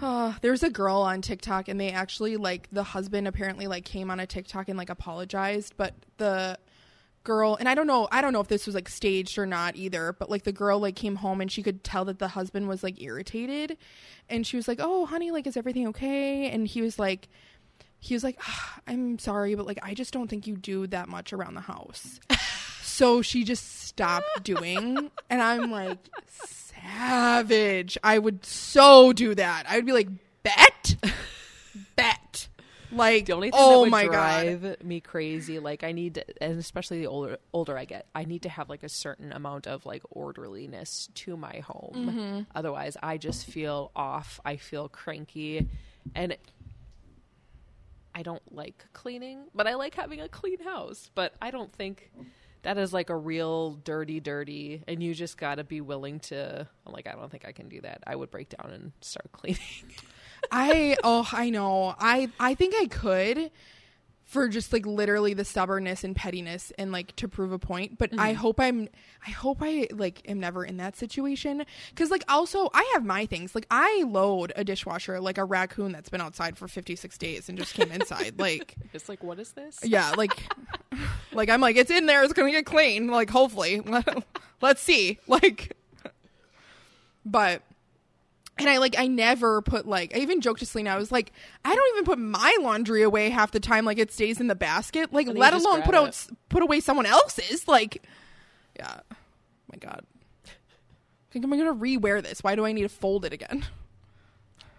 Uh, 0.00 0.34
there's 0.42 0.62
a 0.62 0.70
girl 0.70 0.96
on 0.96 1.22
TikTok, 1.22 1.68
and 1.68 1.80
they 1.80 1.90
actually 1.90 2.36
like 2.36 2.68
the 2.72 2.82
husband 2.82 3.28
apparently 3.28 3.66
like 3.66 3.84
came 3.84 4.10
on 4.10 4.20
a 4.20 4.26
TikTok 4.26 4.68
and 4.68 4.76
like 4.78 4.90
apologized, 4.90 5.74
but 5.76 5.94
the 6.18 6.58
girl 7.24 7.56
and 7.56 7.68
I 7.68 7.74
don't 7.74 7.88
know 7.88 8.06
I 8.12 8.20
don't 8.22 8.32
know 8.32 8.40
if 8.40 8.46
this 8.46 8.66
was 8.66 8.74
like 8.76 8.88
staged 8.88 9.36
or 9.36 9.46
not 9.46 9.74
either, 9.74 10.12
but 10.12 10.30
like 10.30 10.44
the 10.44 10.52
girl 10.52 10.78
like 10.78 10.94
came 10.94 11.16
home 11.16 11.40
and 11.40 11.50
she 11.50 11.60
could 11.62 11.82
tell 11.82 12.04
that 12.04 12.20
the 12.20 12.28
husband 12.28 12.68
was 12.68 12.82
like 12.82 13.00
irritated, 13.02 13.76
and 14.28 14.46
she 14.46 14.56
was 14.56 14.68
like, 14.68 14.78
"Oh, 14.80 15.06
honey, 15.06 15.30
like 15.30 15.46
is 15.46 15.56
everything 15.56 15.86
okay?" 15.88 16.50
And 16.50 16.66
he 16.66 16.82
was 16.82 16.98
like. 16.98 17.28
He 17.98 18.14
was 18.14 18.22
like, 18.22 18.38
"Ah, 18.40 18.78
"I'm 18.86 19.18
sorry, 19.18 19.54
but 19.54 19.66
like 19.66 19.78
I 19.82 19.94
just 19.94 20.12
don't 20.12 20.28
think 20.28 20.46
you 20.46 20.54
do 20.56 20.86
that 20.88 21.08
much 21.08 21.32
around 21.32 21.54
the 21.54 21.62
house." 21.62 22.20
so 22.86 23.22
she 23.22 23.44
just 23.44 23.82
stopped 23.82 24.42
doing 24.42 25.10
and 25.30 25.42
i'm 25.42 25.70
like 25.70 25.98
savage 26.28 27.98
i 28.02 28.18
would 28.18 28.44
so 28.44 29.12
do 29.12 29.34
that 29.34 29.64
i 29.68 29.76
would 29.76 29.86
be 29.86 29.92
like 29.92 30.08
bet 30.42 30.96
bet 31.96 32.48
like 32.92 33.26
The 33.26 33.32
only 33.32 33.50
thing 33.50 33.60
oh 33.60 33.70
that 33.70 33.80
would 33.80 33.90
my 33.90 34.04
god 34.04 34.12
drive 34.12 34.84
me 34.84 35.00
crazy, 35.00 35.58
like 35.58 35.84
I 35.84 35.92
need, 35.92 36.14
to, 36.14 36.42
and 36.42 36.58
especially 36.58 37.00
the 37.00 37.06
older 37.06 37.38
older 37.52 37.76
I 37.76 37.84
get, 37.84 38.06
I 38.14 38.24
need 38.24 38.42
to 38.42 38.48
have 38.48 38.68
like 38.68 38.82
a 38.82 38.88
certain 38.88 39.32
amount 39.32 39.66
of 39.66 39.84
like 39.86 40.02
orderliness 40.10 41.08
to 41.14 41.36
my 41.36 41.58
home. 41.60 41.92
Mm-hmm. 41.94 42.40
Otherwise, 42.54 42.96
I 43.02 43.18
just 43.18 43.46
feel 43.46 43.90
off. 43.94 44.40
I 44.44 44.56
feel 44.56 44.88
cranky, 44.88 45.68
and 46.14 46.36
I 48.14 48.22
don't 48.22 48.54
like 48.54 48.86
cleaning, 48.92 49.44
but 49.54 49.66
I 49.66 49.74
like 49.74 49.94
having 49.94 50.20
a 50.20 50.28
clean 50.28 50.60
house. 50.60 51.10
But 51.14 51.34
I 51.42 51.50
don't 51.50 51.72
think 51.72 52.10
that 52.66 52.78
is 52.78 52.92
like 52.92 53.10
a 53.10 53.16
real 53.16 53.74
dirty, 53.84 54.18
dirty, 54.18 54.82
and 54.88 55.00
you 55.00 55.14
just 55.14 55.38
got 55.38 55.54
to 55.54 55.64
be 55.64 55.80
willing 55.80 56.18
to. 56.18 56.66
I'm 56.84 56.92
like, 56.92 57.06
I 57.06 57.12
don't 57.12 57.30
think 57.30 57.46
I 57.46 57.52
can 57.52 57.68
do 57.68 57.80
that. 57.82 58.02
I 58.04 58.16
would 58.16 58.28
break 58.28 58.48
down 58.48 58.72
and 58.72 58.90
start 59.00 59.30
cleaning. 59.32 59.60
i 60.52 60.96
oh 61.02 61.26
i 61.32 61.48
know 61.50 61.94
i 61.98 62.28
i 62.38 62.54
think 62.54 62.74
i 62.78 62.86
could 62.86 63.50
for 64.26 64.48
just 64.48 64.72
like 64.72 64.84
literally 64.84 65.34
the 65.34 65.44
stubbornness 65.44 66.02
and 66.02 66.14
pettiness 66.16 66.72
and 66.78 66.90
like 66.90 67.14
to 67.14 67.28
prove 67.28 67.52
a 67.52 67.58
point. 67.58 67.96
But 67.96 68.12
i 68.18 68.32
mm-hmm. 68.32 68.40
hope 68.40 68.60
i'm 68.60 68.88
i 69.26 69.30
hope 69.30 69.58
i 69.60 69.86
like 69.92 70.28
am 70.28 70.40
never 70.40 70.64
in 70.64 70.76
that 70.78 70.96
situation. 70.96 71.64
Because 71.90 72.10
like 72.10 72.24
also 72.28 72.68
i 72.74 72.90
have 72.94 73.04
my 73.04 73.24
things. 73.24 73.54
Like 73.54 73.66
i 73.70 74.04
load 74.06 74.52
a 74.56 74.64
dishwasher 74.64 75.20
like 75.20 75.38
a 75.38 75.44
raccoon 75.44 75.92
that's 75.92 76.08
been 76.08 76.20
outside 76.20 76.58
for 76.58 76.66
56 76.66 77.16
days 77.18 77.48
and 77.48 77.56
just 77.56 77.74
came 77.74 77.90
inside. 77.90 78.34
Like 78.46 78.74
it's 78.92 79.08
like, 79.08 79.22
what 79.22 79.38
is 79.38 79.52
this? 79.52 79.78
yeah 79.82 80.12
like 80.16 80.46
like 81.32 81.48
i'm 81.48 81.60
like 81.60 81.76
it's 81.76 81.90
in 81.90 82.06
there. 82.06 82.22
It's 82.24 82.32
gonna 82.32 82.50
get 82.50 82.66
clean. 82.66 83.06
Like 83.08 83.30
hopefully. 83.30 83.80
Let's 84.60 84.82
see. 84.82 85.20
Like 85.28 85.76
but 87.24 87.62
and 88.58 88.68
i 88.68 88.78
like 88.78 88.94
i 88.98 89.06
never 89.06 89.62
put 89.62 89.86
like 89.86 90.14
i 90.16 90.18
even 90.18 90.40
joked 90.40 90.60
to 90.60 90.66
selena 90.66 90.90
i 90.90 90.96
was 90.96 91.12
like 91.12 91.32
i 91.64 91.74
don't 91.74 91.94
even 91.94 92.04
put 92.04 92.18
my 92.18 92.56
laundry 92.60 93.02
away 93.02 93.28
half 93.30 93.50
the 93.52 93.60
time 93.60 93.84
like 93.84 93.98
it 93.98 94.10
stays 94.10 94.40
in 94.40 94.46
the 94.46 94.54
basket 94.54 95.12
like 95.12 95.26
let 95.28 95.52
alone 95.54 95.82
put 95.82 95.94
out 95.94 96.08
it. 96.08 96.36
put 96.48 96.62
away 96.62 96.80
someone 96.80 97.06
else's 97.06 97.66
like 97.68 98.02
yeah 98.76 99.00
my 99.70 99.78
god 99.78 100.04
I 100.46 101.32
think 101.32 101.44
i'm 101.44 101.50
gonna 101.50 101.74
rewear 101.74 102.22
this 102.22 102.42
why 102.42 102.54
do 102.54 102.64
i 102.64 102.72
need 102.72 102.82
to 102.82 102.88
fold 102.88 103.24
it 103.24 103.32
again 103.32 103.64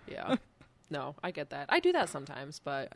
Yeah. 0.08 0.38
No, 0.90 1.16
I 1.22 1.32
get 1.32 1.50
that. 1.50 1.66
I 1.68 1.82
do 1.82 1.92
that 1.92 2.08
sometimes, 2.08 2.62
but 2.64 2.92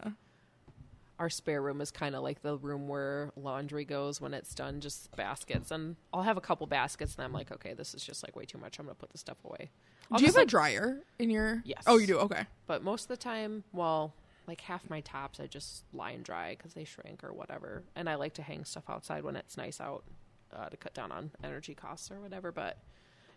our 1.21 1.29
spare 1.29 1.61
room 1.61 1.81
is 1.81 1.91
kind 1.91 2.15
of 2.15 2.23
like 2.23 2.41
the 2.41 2.57
room 2.57 2.87
where 2.87 3.31
laundry 3.35 3.85
goes 3.85 4.19
when 4.19 4.33
it's 4.33 4.55
done, 4.55 4.81
just 4.81 5.15
baskets. 5.15 5.69
And 5.69 5.95
I'll 6.11 6.23
have 6.23 6.35
a 6.35 6.41
couple 6.41 6.65
baskets, 6.65 7.15
and 7.15 7.23
I'm 7.23 7.31
like, 7.31 7.51
okay, 7.51 7.73
this 7.75 7.93
is 7.93 8.03
just 8.03 8.23
like 8.23 8.35
way 8.35 8.45
too 8.45 8.57
much. 8.57 8.79
I'm 8.79 8.85
going 8.85 8.95
to 8.95 8.99
put 8.99 9.11
this 9.11 9.21
stuff 9.21 9.37
away. 9.45 9.69
I'll 10.11 10.17
do 10.17 10.25
you 10.25 10.31
have 10.31 10.41
a 10.41 10.45
dryer 10.45 10.97
in 11.19 11.29
your 11.29 11.61
Yes. 11.63 11.83
oh 11.85 11.97
you 11.97 12.07
do 12.07 12.17
okay 12.17 12.47
But 12.65 12.83
most 12.83 13.03
of 13.03 13.07
the 13.09 13.17
time, 13.17 13.63
well, 13.71 14.15
like 14.47 14.61
half 14.61 14.89
my 14.89 15.01
tops, 15.01 15.39
I 15.39 15.45
just 15.45 15.83
line 15.93 16.23
dry 16.23 16.55
because 16.57 16.73
they 16.73 16.85
shrink 16.85 17.23
or 17.23 17.33
whatever. 17.33 17.83
And 17.95 18.09
I 18.09 18.15
like 18.15 18.33
to 18.33 18.41
hang 18.41 18.65
stuff 18.65 18.89
outside 18.89 19.23
when 19.23 19.35
it's 19.35 19.57
nice 19.57 19.79
out 19.79 20.03
uh, 20.51 20.69
to 20.69 20.75
cut 20.75 20.95
down 20.95 21.11
on 21.11 21.29
energy 21.43 21.75
costs 21.75 22.09
or 22.09 22.19
whatever. 22.19 22.51
But 22.51 22.79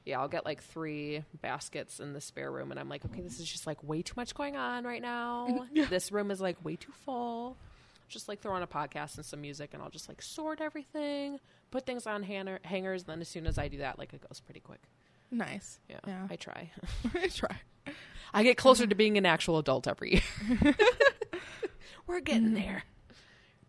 yeah, 0.06 0.20
I'll 0.20 0.28
get 0.28 0.46
like 0.46 0.62
three 0.62 1.22
baskets 1.42 2.00
in 2.00 2.14
the 2.14 2.20
spare 2.20 2.50
room, 2.50 2.70
and 2.70 2.80
I'm 2.80 2.88
like, 2.88 3.04
okay, 3.04 3.20
this 3.20 3.40
is 3.40 3.46
just 3.50 3.66
like 3.66 3.82
way 3.84 4.00
too 4.00 4.14
much 4.16 4.34
going 4.34 4.56
on 4.56 4.84
right 4.84 5.02
now. 5.02 5.66
This 5.90 6.10
room 6.12 6.30
is 6.30 6.40
like 6.40 6.62
way 6.64 6.76
too 6.76 6.92
full. 7.04 7.56
Just 8.08 8.28
like 8.28 8.40
throw 8.40 8.52
on 8.52 8.62
a 8.62 8.66
podcast 8.66 9.16
and 9.16 9.24
some 9.24 9.40
music, 9.40 9.70
and 9.74 9.82
I'll 9.82 9.90
just 9.90 10.08
like 10.08 10.20
sort 10.22 10.60
everything, 10.60 11.40
put 11.70 11.86
things 11.86 12.06
on 12.06 12.22
hanger- 12.22 12.60
hangers. 12.64 13.02
And 13.02 13.08
then 13.10 13.20
as 13.20 13.28
soon 13.28 13.46
as 13.46 13.58
I 13.58 13.68
do 13.68 13.78
that, 13.78 13.98
like 13.98 14.12
it 14.12 14.20
goes 14.28 14.40
pretty 14.40 14.60
quick. 14.60 14.82
nice 15.30 15.80
Yeah, 15.88 15.98
Yeah. 16.06 16.26
I 16.30 16.36
try. 16.36 16.70
I 17.14 17.28
try 17.28 17.56
I 18.32 18.42
get 18.42 18.56
closer 18.56 18.86
to 18.86 18.94
being 18.94 19.16
an 19.18 19.26
actual 19.26 19.58
adult 19.58 19.86
every 19.88 20.12
year. 20.14 20.74
we're 22.06 22.20
getting 22.20 22.48
Mm-hmm. 22.48 22.54
there. 22.54 22.84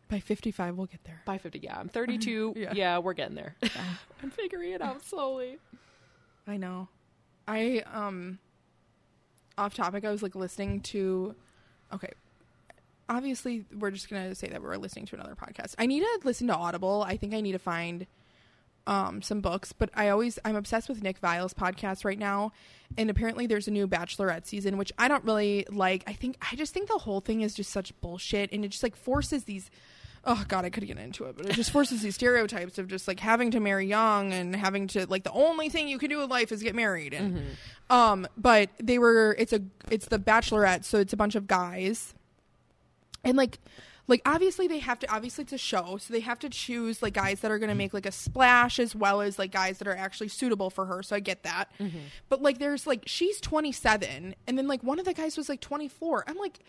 by 0.09 0.19
55 0.19 0.75
we'll 0.75 0.85
get 0.87 1.03
there 1.03 1.21
By 1.25 1.37
50, 1.37 1.59
yeah. 1.59 1.77
I'm 1.79 1.89
32. 1.89 2.53
Yeah. 2.57 2.73
yeah. 2.75 2.97
we're 2.99 3.13
getting 3.13 3.35
there. 3.35 3.55
I'm 4.21 4.29
figuring 4.31 4.71
it 4.73 4.81
out 4.81 5.03
slowly. 5.03 5.57
I 6.47 6.57
know. 6.57 6.89
I 7.47 7.83
um 7.91 8.39
off 9.57 9.73
topic, 9.73 10.03
I 10.05 10.11
was 10.11 10.21
like 10.21 10.35
listening 10.35 10.81
to 10.81 11.35
okay. 11.93 12.11
Obviously, 13.07 13.65
we're 13.77 13.91
just 13.91 14.09
gonna 14.09 14.33
say 14.35 14.47
that 14.49 14.61
we're 14.61 14.77
listening 14.77 15.05
to 15.07 15.15
another 15.15 15.35
podcast. 15.35 15.75
I 15.77 15.85
need 15.85 16.01
to 16.01 16.19
listen 16.23 16.47
to 16.47 16.55
Audible. 16.55 17.03
I 17.07 17.17
think 17.17 17.33
I 17.33 17.41
need 17.41 17.51
to 17.53 17.59
find 17.59 18.07
um 18.87 19.21
some 19.21 19.41
books, 19.41 19.73
but 19.73 19.89
I 19.95 20.09
always 20.09 20.37
I'm 20.45 20.55
obsessed 20.55 20.89
with 20.89 21.01
Nick 21.01 21.17
Viall's 21.19 21.53
podcast 21.53 22.05
right 22.05 22.19
now. 22.19 22.51
And 22.97 23.09
apparently 23.09 23.47
there's 23.47 23.67
a 23.67 23.71
new 23.71 23.87
Bachelorette 23.87 24.45
season, 24.45 24.77
which 24.77 24.91
I 24.97 25.07
don't 25.07 25.23
really 25.23 25.65
like. 25.71 26.03
I 26.07 26.13
think 26.13 26.37
I 26.51 26.55
just 26.55 26.73
think 26.73 26.87
the 26.87 26.97
whole 26.99 27.19
thing 27.21 27.41
is 27.41 27.53
just 27.53 27.71
such 27.71 27.99
bullshit 28.01 28.51
and 28.51 28.63
it 28.63 28.69
just 28.69 28.83
like 28.83 28.95
forces 28.95 29.45
these 29.45 29.69
oh 30.27 30.43
god 30.47 30.65
i 30.65 30.71
could 30.71 30.87
get 30.87 30.97
into 30.97 31.25
it 31.25 31.37
but 31.37 31.45
it 31.45 31.53
just 31.53 31.69
forces 31.69 32.01
these 32.01 32.15
stereotypes 32.15 32.79
of 32.79 32.87
just 32.87 33.07
like 33.07 33.19
having 33.19 33.51
to 33.51 33.59
marry 33.59 33.85
young 33.85 34.33
and 34.33 34.55
having 34.55 34.87
to 34.87 35.05
like 35.05 35.23
the 35.23 35.31
only 35.31 35.69
thing 35.69 35.87
you 35.87 35.99
can 35.99 36.09
do 36.09 36.19
in 36.23 36.27
life 36.27 36.51
is 36.51 36.63
get 36.63 36.73
married 36.73 37.13
and 37.13 37.43
um 37.91 38.27
but 38.35 38.71
they 38.81 38.97
were 38.97 39.35
it's 39.37 39.53
a 39.53 39.61
it's 39.91 40.07
the 40.07 40.17
bachelorette 40.17 40.83
so 40.83 40.97
it's 40.97 41.13
a 41.13 41.17
bunch 41.17 41.35
of 41.35 41.45
guys 41.45 42.15
and 43.25 43.35
like 43.35 43.59
like 44.07 44.21
obviously 44.25 44.67
they 44.67 44.79
have 44.79 44.99
to 44.99 45.11
obviously 45.13 45.43
it's 45.43 45.53
a 45.53 45.57
show 45.57 45.97
so 45.97 46.13
they 46.13 46.19
have 46.19 46.39
to 46.39 46.49
choose 46.49 47.01
like 47.01 47.13
guys 47.13 47.39
that 47.39 47.51
are 47.51 47.57
going 47.57 47.69
to 47.69 47.75
make 47.75 47.93
like 47.93 48.05
a 48.05 48.11
splash 48.11 48.79
as 48.79 48.95
well 48.95 49.21
as 49.21 49.39
like 49.39 49.51
guys 49.51 49.79
that 49.79 49.87
are 49.87 49.95
actually 49.95 50.27
suitable 50.27 50.69
for 50.69 50.85
her 50.85 51.01
so 51.01 51.15
i 51.15 51.19
get 51.19 51.43
that. 51.43 51.69
Mm-hmm. 51.79 51.97
But 52.29 52.41
like 52.41 52.59
there's 52.59 52.85
like 52.85 53.03
she's 53.07 53.41
27 53.41 54.35
and 54.47 54.57
then 54.57 54.67
like 54.67 54.83
one 54.83 54.99
of 54.99 55.05
the 55.05 55.13
guys 55.13 55.37
was 55.37 55.49
like 55.49 55.61
24 55.61 56.25
i'm 56.27 56.37
like 56.37 56.59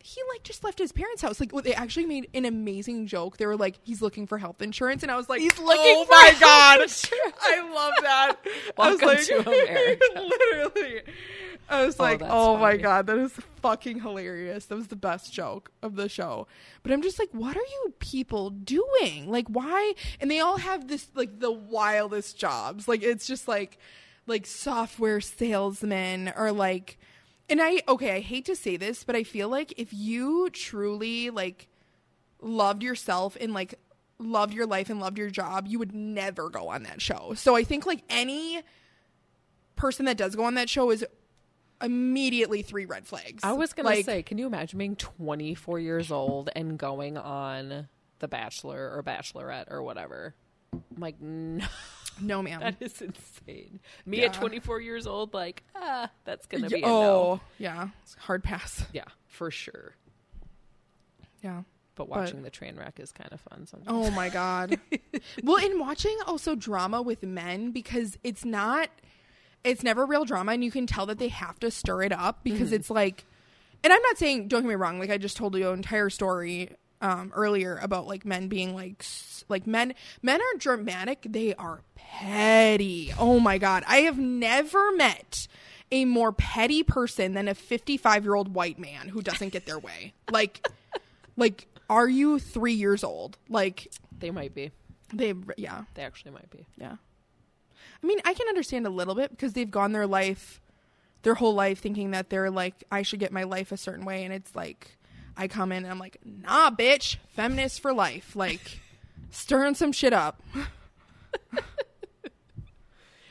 he 0.00 0.20
like 0.32 0.42
just 0.44 0.62
left 0.64 0.78
his 0.78 0.92
parents' 0.92 1.22
house. 1.22 1.40
Like, 1.40 1.52
what 1.52 1.64
they 1.64 1.74
actually 1.74 2.06
made 2.06 2.28
an 2.34 2.44
amazing 2.44 3.06
joke. 3.06 3.36
They 3.36 3.46
were 3.46 3.56
like, 3.56 3.78
"He's 3.82 4.00
looking 4.00 4.26
for 4.26 4.38
health 4.38 4.62
insurance," 4.62 5.02
and 5.02 5.10
I 5.12 5.16
was 5.16 5.28
like, 5.28 5.40
He's 5.40 5.58
oh 5.58 5.64
looking 5.64 5.94
oh 5.96 6.04
for 6.04 6.10
my 6.12 6.34
god, 6.40 6.80
insurance." 6.82 7.34
I 7.42 7.60
love 7.74 7.92
that." 8.02 8.36
I 8.78 8.90
was 8.92 9.00
Welcome 9.00 9.08
like, 9.08 9.24
to 9.24 9.38
America. 9.40 10.04
literally. 10.20 11.02
I 11.70 11.84
was 11.84 11.96
Oh, 11.98 12.02
like, 12.02 12.22
"Oh 12.24 12.56
my 12.56 12.70
funny. 12.72 12.82
god, 12.82 13.06
that 13.08 13.18
is 13.18 13.32
fucking 13.60 14.00
hilarious." 14.00 14.66
That 14.66 14.76
was 14.76 14.86
the 14.86 14.96
best 14.96 15.32
joke 15.32 15.70
of 15.82 15.96
the 15.96 16.08
show. 16.08 16.46
But 16.82 16.92
I'm 16.92 17.02
just 17.02 17.18
like, 17.18 17.28
what 17.32 17.56
are 17.56 17.60
you 17.60 17.94
people 17.98 18.50
doing? 18.50 19.30
Like, 19.30 19.48
why? 19.48 19.94
And 20.20 20.30
they 20.30 20.40
all 20.40 20.56
have 20.58 20.88
this 20.88 21.08
like 21.14 21.40
the 21.40 21.50
wildest 21.52 22.38
jobs. 22.38 22.88
Like, 22.88 23.02
it's 23.02 23.26
just 23.26 23.48
like 23.48 23.78
like 24.26 24.46
software 24.46 25.20
salesmen 25.20 26.32
or 26.36 26.52
like 26.52 26.98
and 27.50 27.60
I 27.62 27.82
okay, 27.88 28.16
I 28.16 28.20
hate 28.20 28.44
to 28.46 28.56
say 28.56 28.76
this, 28.76 29.04
but 29.04 29.16
I 29.16 29.22
feel 29.24 29.48
like 29.48 29.72
if 29.76 29.92
you 29.92 30.50
truly 30.50 31.30
like 31.30 31.68
loved 32.40 32.82
yourself 32.82 33.36
and 33.40 33.52
like 33.54 33.74
loved 34.18 34.52
your 34.52 34.66
life 34.66 34.90
and 34.90 35.00
loved 35.00 35.18
your 35.18 35.30
job, 35.30 35.66
you 35.66 35.78
would 35.78 35.94
never 35.94 36.50
go 36.50 36.68
on 36.68 36.82
that 36.84 37.00
show. 37.00 37.34
So 37.34 37.54
I 37.56 37.64
think 37.64 37.86
like 37.86 38.02
any 38.10 38.62
person 39.76 40.06
that 40.06 40.16
does 40.16 40.34
go 40.34 40.44
on 40.44 40.54
that 40.54 40.68
show 40.68 40.90
is 40.90 41.04
immediately 41.80 42.62
three 42.62 42.84
red 42.84 43.06
flags. 43.06 43.44
I 43.44 43.52
was 43.52 43.72
gonna 43.72 43.88
Like, 43.88 44.04
say, 44.04 44.22
can 44.22 44.38
you 44.38 44.46
imagine 44.46 44.78
being 44.78 44.96
24 44.96 45.78
years 45.78 46.10
old 46.10 46.50
and 46.56 46.76
going 46.76 47.16
on 47.16 47.88
The 48.18 48.28
Bachelor 48.28 48.92
or 48.96 49.02
Bachelorette 49.04 49.70
or 49.70 49.82
whatever? 49.82 50.34
I'm 50.72 50.82
like, 51.00 51.14
no, 51.20 51.64
no, 52.20 52.42
ma'am. 52.42 52.60
that 52.60 52.76
is 52.80 53.00
insane. 53.02 53.80
Me 54.06 54.18
Yeah. 54.20 54.26
at 54.26 54.34
24 54.34 54.80
years 54.80 55.06
old, 55.06 55.34
like, 55.34 55.62
ah, 55.76 56.10
that's 56.24 56.46
gonna 56.46 56.68
be 56.68 56.80
Yeah, 56.80 56.86
a 56.86 56.90
no. 56.90 57.10
oh, 57.12 57.40
yeah, 57.58 57.88
it's 58.02 58.16
a 58.16 58.20
hard 58.20 58.42
pass. 58.44 58.84
Yeah, 58.92 59.04
for 59.26 59.50
sure. 59.50 59.94
Yeah. 61.42 61.62
But 61.94 62.08
watching 62.08 62.42
the 62.42 62.50
train 62.50 62.76
wreck 62.76 63.00
is 63.00 63.10
kind 63.10 63.32
of 63.32 63.40
fun 63.40 63.66
sometimes. 63.66 63.88
Oh 63.90 64.10
my 64.12 64.28
god. 64.28 64.78
well, 65.42 65.56
in 65.64 65.80
watching 65.80 66.16
also 66.26 66.54
drama 66.54 67.02
with 67.02 67.24
men 67.24 67.72
because 67.72 68.16
it's 68.22 68.44
not 68.44 68.88
it's 69.64 69.82
never 69.82 70.06
real 70.06 70.24
drama 70.24 70.52
and 70.52 70.62
you 70.62 70.70
can 70.70 70.86
tell 70.86 71.06
that 71.06 71.18
they 71.18 71.26
have 71.26 71.58
to 71.58 71.70
stir 71.72 72.02
it 72.04 72.12
up 72.12 72.44
because 72.44 72.70
it's 72.72 72.88
like 72.88 73.24
and 73.82 73.92
I'm 73.92 74.00
not 74.02 74.16
saying 74.16 74.46
don't 74.46 74.62
get 74.62 74.68
me 74.68 74.74
wrong, 74.76 75.00
like 75.00 75.10
I 75.10 75.18
just 75.18 75.36
told 75.36 75.56
you 75.56 75.68
an 75.68 75.74
entire 75.74 76.08
story 76.08 76.70
um 77.00 77.32
earlier 77.34 77.76
about 77.82 78.06
like 78.06 78.24
men 78.24 78.48
being 78.48 78.74
like 78.74 79.04
like 79.48 79.66
men 79.66 79.94
men 80.22 80.40
are 80.40 80.58
dramatic, 80.58 81.26
they 81.28 81.54
are 81.54 81.82
petty. 81.94 83.12
Oh 83.18 83.38
my 83.40 83.58
god. 83.58 83.84
I 83.86 83.98
have 83.98 84.18
never 84.18 84.92
met 84.92 85.46
a 85.90 86.04
more 86.04 86.32
petty 86.32 86.82
person 86.82 87.32
than 87.32 87.48
a 87.48 87.54
55-year-old 87.54 88.54
white 88.54 88.78
man 88.78 89.08
who 89.08 89.22
doesn't 89.22 89.50
get 89.52 89.64
their 89.64 89.78
way. 89.78 90.12
Like 90.30 90.66
like 91.36 91.66
are 91.88 92.08
you 92.08 92.38
3 92.38 92.72
years 92.74 93.02
old? 93.04 93.38
Like 93.48 93.88
They 94.18 94.30
might 94.30 94.54
be. 94.54 94.72
they, 95.14 95.32
yeah, 95.56 95.84
They 95.94 96.02
actually 96.02 96.32
might 96.32 96.50
be. 96.50 96.66
yeah. 96.76 96.96
I 98.02 98.06
mean, 98.06 98.20
I 98.24 98.34
can 98.34 98.46
understand 98.48 98.86
a 98.86 98.90
little 98.90 99.14
bit 99.14 99.30
because 99.30 99.54
they've 99.54 99.70
gone 99.70 99.92
their 99.92 100.06
life, 100.06 100.60
their 101.22 101.34
whole 101.34 101.54
life, 101.54 101.80
thinking 101.80 102.10
that 102.12 102.28
they're 102.30 102.50
like, 102.50 102.84
I 102.92 103.02
should 103.02 103.18
get 103.18 103.32
my 103.32 103.42
life 103.44 103.72
a 103.72 103.76
certain 103.76 104.04
way, 104.04 104.22
and 104.24 104.32
it's 104.32 104.54
like, 104.54 104.97
I 105.40 105.46
come 105.48 105.70
in 105.72 105.84
and 105.84 105.90
I'm 105.92 105.98
like, 106.00 106.18
nah, 106.24 106.70
bitch, 106.70 107.16
feminist 107.36 107.80
for 107.80 107.92
life, 107.94 108.34
like, 108.34 108.80
stirring 109.30 109.74
some 109.76 109.92
shit 109.92 110.12
up. 110.12 110.42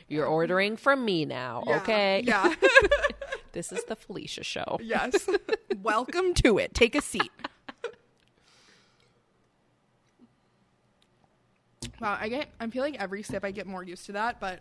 You're 0.07 0.25
ordering 0.25 0.77
from 0.77 1.03
me 1.03 1.25
now, 1.25 1.63
Yeah, 1.67 1.77
okay? 1.77 2.23
Yeah. 2.25 2.53
This 3.53 3.71
is 3.71 3.83
the 3.85 3.95
Felicia 3.95 4.43
show. 4.43 4.77
yes. 4.83 5.27
Welcome 5.81 6.35
to 6.35 6.59
it. 6.59 6.75
Take 6.75 6.93
a 6.93 7.01
seat. 7.01 7.31
Wow, 11.99 12.17
I 12.21 12.29
get. 12.29 12.49
I 12.59 12.67
feel 12.67 12.83
like 12.83 13.01
every 13.01 13.23
sip 13.23 13.43
I 13.43 13.49
get 13.49 13.65
more 13.65 13.83
used 13.83 14.05
to 14.07 14.11
that, 14.11 14.39
but 14.39 14.59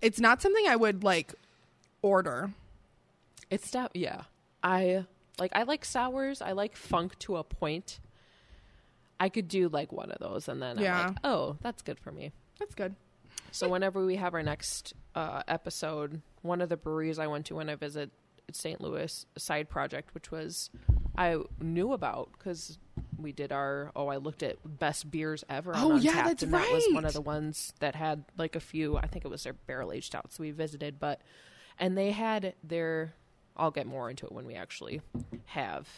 it's 0.00 0.20
not 0.20 0.40
something 0.40 0.64
I 0.68 0.76
would 0.76 1.02
like 1.02 1.34
order. 2.02 2.52
It's 3.50 3.66
stout. 3.66 3.90
Yeah, 3.94 4.22
I 4.62 5.06
like. 5.40 5.50
I 5.54 5.64
like 5.64 5.84
sours. 5.84 6.40
I 6.42 6.52
like 6.52 6.76
funk 6.76 7.18
to 7.20 7.36
a 7.38 7.44
point. 7.44 7.98
I 9.18 9.28
could 9.28 9.48
do 9.48 9.68
like 9.68 9.92
one 9.92 10.10
of 10.10 10.18
those, 10.18 10.48
and 10.48 10.62
then 10.62 10.78
Yeah. 10.78 10.98
I'm 11.00 11.06
like, 11.08 11.16
oh, 11.24 11.56
that's 11.60 11.82
good 11.82 11.98
for 11.98 12.12
me. 12.12 12.32
That's 12.58 12.74
good. 12.74 12.94
So 13.52 13.68
whenever 13.68 14.04
we 14.04 14.16
have 14.16 14.34
our 14.34 14.42
next 14.42 14.94
uh, 15.14 15.42
episode, 15.48 16.22
one 16.42 16.60
of 16.60 16.68
the 16.68 16.76
breweries 16.76 17.18
I 17.18 17.26
went 17.26 17.46
to 17.46 17.56
when 17.56 17.68
I 17.68 17.74
visit 17.74 18.10
St. 18.52 18.80
Louis, 18.80 19.26
Side 19.36 19.68
Project, 19.68 20.14
which 20.14 20.30
was 20.30 20.70
I 21.18 21.36
knew 21.60 21.92
about 21.92 22.30
because 22.32 22.78
we 23.18 23.32
did 23.32 23.52
our 23.52 23.90
oh 23.94 24.08
I 24.08 24.16
looked 24.16 24.42
at 24.42 24.56
best 24.78 25.10
beers 25.10 25.44
ever. 25.48 25.74
on 25.74 25.92
Oh, 25.92 25.96
yeah, 25.96 26.24
that's 26.24 26.42
and 26.42 26.54
that 26.54 26.70
was 26.72 26.86
one 26.92 27.04
of 27.04 27.12
the 27.12 27.20
ones 27.20 27.74
that 27.80 27.94
had 27.94 28.24
like 28.38 28.56
a 28.56 28.60
few. 28.60 28.96
I 28.96 29.06
think 29.06 29.24
it 29.24 29.28
was 29.28 29.42
their 29.44 29.52
barrel 29.52 29.92
aged 29.92 30.14
out. 30.14 30.32
So 30.32 30.42
we 30.42 30.50
visited, 30.52 30.98
but 30.98 31.20
and 31.78 31.96
they 31.98 32.12
had 32.12 32.54
their. 32.64 33.14
I'll 33.60 33.70
get 33.70 33.86
more 33.86 34.10
into 34.10 34.26
it 34.26 34.32
when 34.32 34.46
we 34.46 34.54
actually 34.54 35.00
have 35.46 35.88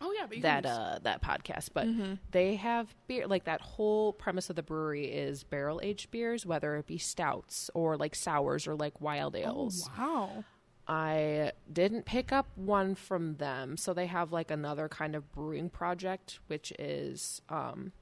Oh 0.00 0.12
yeah, 0.12 0.26
but 0.28 0.42
that 0.42 0.62
just- 0.64 0.78
uh 0.80 0.98
that 1.04 1.22
podcast 1.22 1.68
but 1.72 1.86
Mm-hmm. 1.86 2.14
they 2.32 2.56
have 2.56 2.94
beer 3.06 3.26
like 3.26 3.44
that 3.44 3.60
whole 3.62 4.12
premise 4.12 4.50
of 4.50 4.56
the 4.56 4.62
brewery 4.62 5.06
is 5.06 5.44
barrel 5.44 5.80
aged 5.82 6.10
beers 6.10 6.44
whether 6.44 6.76
it 6.76 6.86
be 6.86 6.98
stouts 6.98 7.70
or 7.74 7.96
like 7.96 8.14
sours 8.14 8.66
or 8.66 8.74
like 8.74 9.00
wild 9.00 9.34
ales 9.36 9.88
Oh, 9.98 10.02
wow. 10.02 10.44
i 10.88 11.52
didn't 11.72 12.04
pick 12.04 12.32
up 12.32 12.46
one 12.56 12.94
from 12.96 13.36
them 13.36 13.76
so 13.78 13.94
they 13.94 14.06
have 14.06 14.32
like 14.32 14.50
another 14.50 14.88
kind 14.88 15.14
of 15.14 15.30
brewing 15.32 15.70
project 15.70 16.40
which 16.48 16.72
is 16.78 17.40
um 17.48 17.92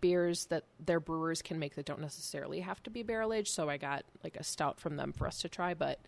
beers 0.00 0.46
that 0.46 0.64
their 0.84 0.98
brewers 1.00 1.40
can 1.42 1.58
make 1.58 1.76
that 1.76 1.86
don't 1.86 2.00
necessarily 2.00 2.60
have 2.60 2.82
to 2.82 2.90
be 2.90 3.02
barrel 3.02 3.32
aged 3.32 3.48
so 3.52 3.68
i 3.70 3.76
got 3.76 4.04
like 4.24 4.36
a 4.36 4.42
stout 4.44 4.80
from 4.80 4.96
them 4.96 5.12
for 5.12 5.26
us 5.26 5.40
to 5.40 5.48
try 5.48 5.72
but 5.72 6.00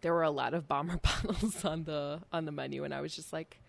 there 0.00 0.12
were 0.12 0.22
a 0.22 0.30
lot 0.30 0.54
of 0.54 0.66
bomber 0.68 0.96
bottles 1.02 1.64
on 1.64 1.84
the 1.84 2.20
on 2.32 2.44
the 2.44 2.52
menu 2.52 2.84
and 2.84 2.94
i 2.94 3.00
was 3.00 3.14
just 3.14 3.32
like 3.32 3.60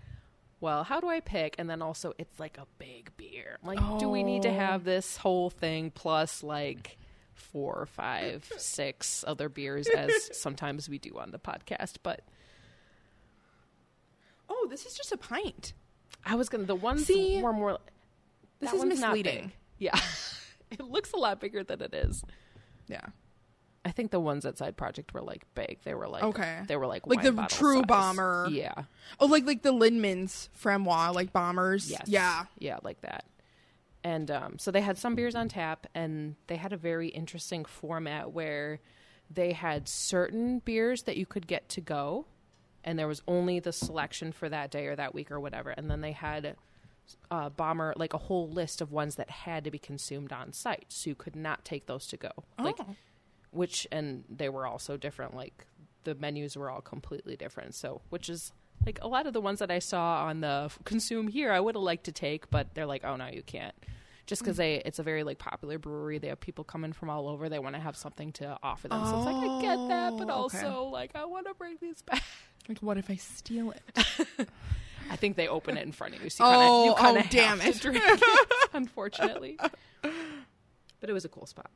well, 0.60 0.84
how 0.84 1.00
do 1.00 1.08
I 1.08 1.20
pick? 1.20 1.54
And 1.60 1.70
then 1.70 1.84
also, 1.84 2.14
it's 2.18 2.40
like 2.40 2.58
a 2.58 2.66
big 2.80 3.12
beer. 3.16 3.60
Like, 3.64 3.78
do 4.00 4.10
we 4.10 4.24
need 4.24 4.42
to 4.42 4.50
Oh. 4.50 4.54
have 4.56 4.84
this 4.86 5.16
whole 5.16 5.52
thing 5.52 5.92
plus 5.92 6.42
like 6.42 6.98
four, 7.36 7.86
five, 7.86 8.52
six 8.58 9.24
other 9.28 9.50
beers, 9.50 9.88
as 9.88 10.12
sometimes 10.36 10.90
we 10.90 10.98
do 10.98 11.16
on 11.20 11.30
the 11.30 11.38
podcast? 11.38 11.98
But 12.02 12.22
Oh, 14.50 14.66
this 14.68 14.88
is 14.88 14.96
just 14.96 15.12
a 15.12 15.18
pint. 15.18 15.74
I 16.26 16.34
was 16.34 16.50
gonna 16.50 16.64
the 16.64 16.74
ones 16.74 17.06
See? 17.06 17.40
were 17.42 17.54
more. 17.54 17.78
This 18.60 18.74
is 18.74 18.84
misleading. 18.84 19.52
Yeah, 19.78 20.00
it 20.72 20.82
looks 20.82 21.12
a 21.12 21.18
lot 21.18 21.40
bigger 21.40 21.64
than 21.64 21.82
it 21.82 21.94
is. 21.94 22.24
Yeah. 22.88 23.06
I 23.88 23.92
think 23.92 24.12
the 24.12 24.20
ones 24.20 24.46
at 24.46 24.58
Side 24.58 24.76
Project 24.76 25.14
were 25.14 25.22
like 25.22 25.44
big. 25.56 25.80
They 25.84 25.94
were 25.96 26.08
like 26.08 26.24
Okay. 26.24 26.60
They 26.68 26.76
were 26.76 26.88
like 26.88 27.08
Like 27.08 27.24
the 27.24 27.48
true 27.50 27.78
size. 27.78 27.86
bomber. 27.88 28.48
Yeah. 28.52 28.84
Oh, 29.20 29.26
like 29.28 29.46
like 29.46 29.62
the 29.64 29.72
Lindemans 29.74 30.50
Framboise, 30.62 31.16
like 31.16 31.32
bombers. 31.32 31.90
Yes. 31.90 32.04
Yeah. 32.08 32.46
Yeah, 32.60 32.78
like 32.84 33.02
that. 33.02 33.26
And 34.04 34.30
um, 34.30 34.60
so 34.60 34.72
they 34.72 34.82
had 34.82 34.98
some 34.98 35.16
beers 35.16 35.36
on 35.36 35.50
tap, 35.50 35.88
and 35.96 36.36
they 36.48 36.56
had 36.58 36.72
a 36.74 36.78
very 36.78 37.08
interesting 37.10 37.66
format 37.66 38.32
where 38.32 38.80
they 39.30 39.52
had 39.54 39.88
certain 39.90 40.60
beers 40.60 41.04
that 41.04 41.18
you 41.18 41.26
could 41.26 41.48
get 41.48 41.68
to 41.70 41.82
go, 41.82 42.26
and 42.86 42.98
there 42.98 43.08
was 43.08 43.22
only 43.28 43.60
the 43.60 43.74
selection 43.74 44.32
for 44.32 44.48
that 44.50 44.72
day 44.72 44.88
or 44.88 44.96
that 44.96 45.14
week 45.14 45.32
or 45.32 45.40
whatever. 45.40 45.72
And 45.72 45.90
then 45.92 46.00
they 46.02 46.14
had 46.14 46.56
uh, 47.32 47.50
bomber 47.50 47.94
like 47.98 48.14
a 48.14 48.18
whole 48.18 48.48
list 48.50 48.80
of 48.82 48.92
ones 48.92 49.16
that 49.16 49.30
had 49.30 49.64
to 49.66 49.72
be 49.72 49.80
consumed 49.80 50.32
on 50.32 50.54
site, 50.54 50.86
so 50.90 51.10
you 51.10 51.16
could 51.16 51.36
not 51.36 51.66
take 51.66 51.86
those 51.88 52.08
to 52.08 52.18
go. 52.18 52.32
Like 52.60 52.76
Oh. 52.80 52.96
Which 53.52 53.88
and 53.92 54.24
they 54.30 54.50
were 54.50 54.66
also 54.68 54.98
different 54.98 55.36
like 55.36 55.66
the 56.04 56.16
menus 56.16 56.56
were 56.58 56.70
all 56.70 56.82
completely 56.82 57.36
different 57.36 57.74
so 57.76 58.02
which 58.10 58.30
is 58.30 58.52
like 58.86 59.00
a 59.02 59.08
lot 59.08 59.26
of 59.28 59.34
the 59.34 59.42
ones 59.42 59.60
that 59.60 59.72
i 59.72 59.80
saw 59.80 60.26
on 60.26 60.42
the 60.42 60.72
consume 60.86 61.28
here 61.28 61.52
i 61.52 61.60
would 61.60 61.76
have 61.76 61.82
liked 61.84 62.04
to 62.06 62.12
take 62.12 62.50
but 62.50 62.74
they're 62.76 62.86
like 62.86 63.04
oh 63.04 63.16
no 63.16 63.28
you 63.28 63.42
can't 63.44 63.76
just 64.26 64.42
because 64.42 64.58
they 64.58 64.76
it's 64.86 65.00
a 65.00 65.04
very 65.04 65.24
like 65.24 65.38
popular 65.40 65.80
brewery 65.80 66.18
they 66.18 66.28
have 66.28 66.40
people 66.40 66.64
coming 66.64 66.92
from 66.94 67.10
all 67.10 67.28
over 67.28 67.50
they 67.50 67.60
want 67.60 67.76
to 67.76 67.82
have 67.82 67.96
something 67.98 68.32
to 68.32 68.58
offer 68.62 68.88
them 68.88 69.04
so 69.06 69.16
it's 69.16 69.26
like 69.26 69.38
i 69.42 69.48
get 69.60 69.80
that 69.88 70.16
but 70.18 70.30
Oh, 70.30 70.46
okay. 70.46 70.66
also 70.66 70.84
like 70.84 71.12
i 71.16 71.26
want 71.26 71.48
to 71.48 71.54
bring 71.56 71.78
these 71.82 72.02
back 72.02 72.24
Like, 72.70 72.80
what 72.80 72.98
if 72.98 73.10
I 73.10 73.16
steal 73.16 73.72
it? 73.72 73.82
i 75.10 75.16
think 75.16 75.38
they 75.38 75.48
open 75.48 75.78
it 75.78 75.86
in 75.86 75.92
front 75.94 76.14
of 76.16 76.22
you 76.22 76.30
so 76.30 76.44
you 76.44 76.50
kinda, 76.50 76.68
Oh, 76.70 76.84
you 76.86 76.96
kinda 76.96 77.22
oh, 77.24 77.28
damn 77.30 77.62
it. 77.62 77.86
it, 77.86 78.22
unfortunately 78.74 79.58
but 81.00 81.10
it 81.10 81.14
was 81.14 81.24
a 81.26 81.30
cool 81.30 81.46
spot 81.46 81.72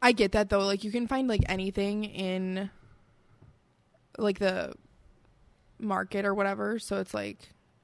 I 0.00 0.12
get 0.12 0.32
that 0.32 0.50
though. 0.50 0.64
Like, 0.66 0.84
you 0.84 0.90
can 0.90 1.06
find 1.06 1.28
like 1.28 1.42
anything 1.48 2.04
in 2.04 2.70
like 4.18 4.38
the 4.38 4.74
market 5.78 6.24
or 6.24 6.34
whatever. 6.34 6.78
So 6.78 6.98
it's 6.98 7.14
like 7.14 7.38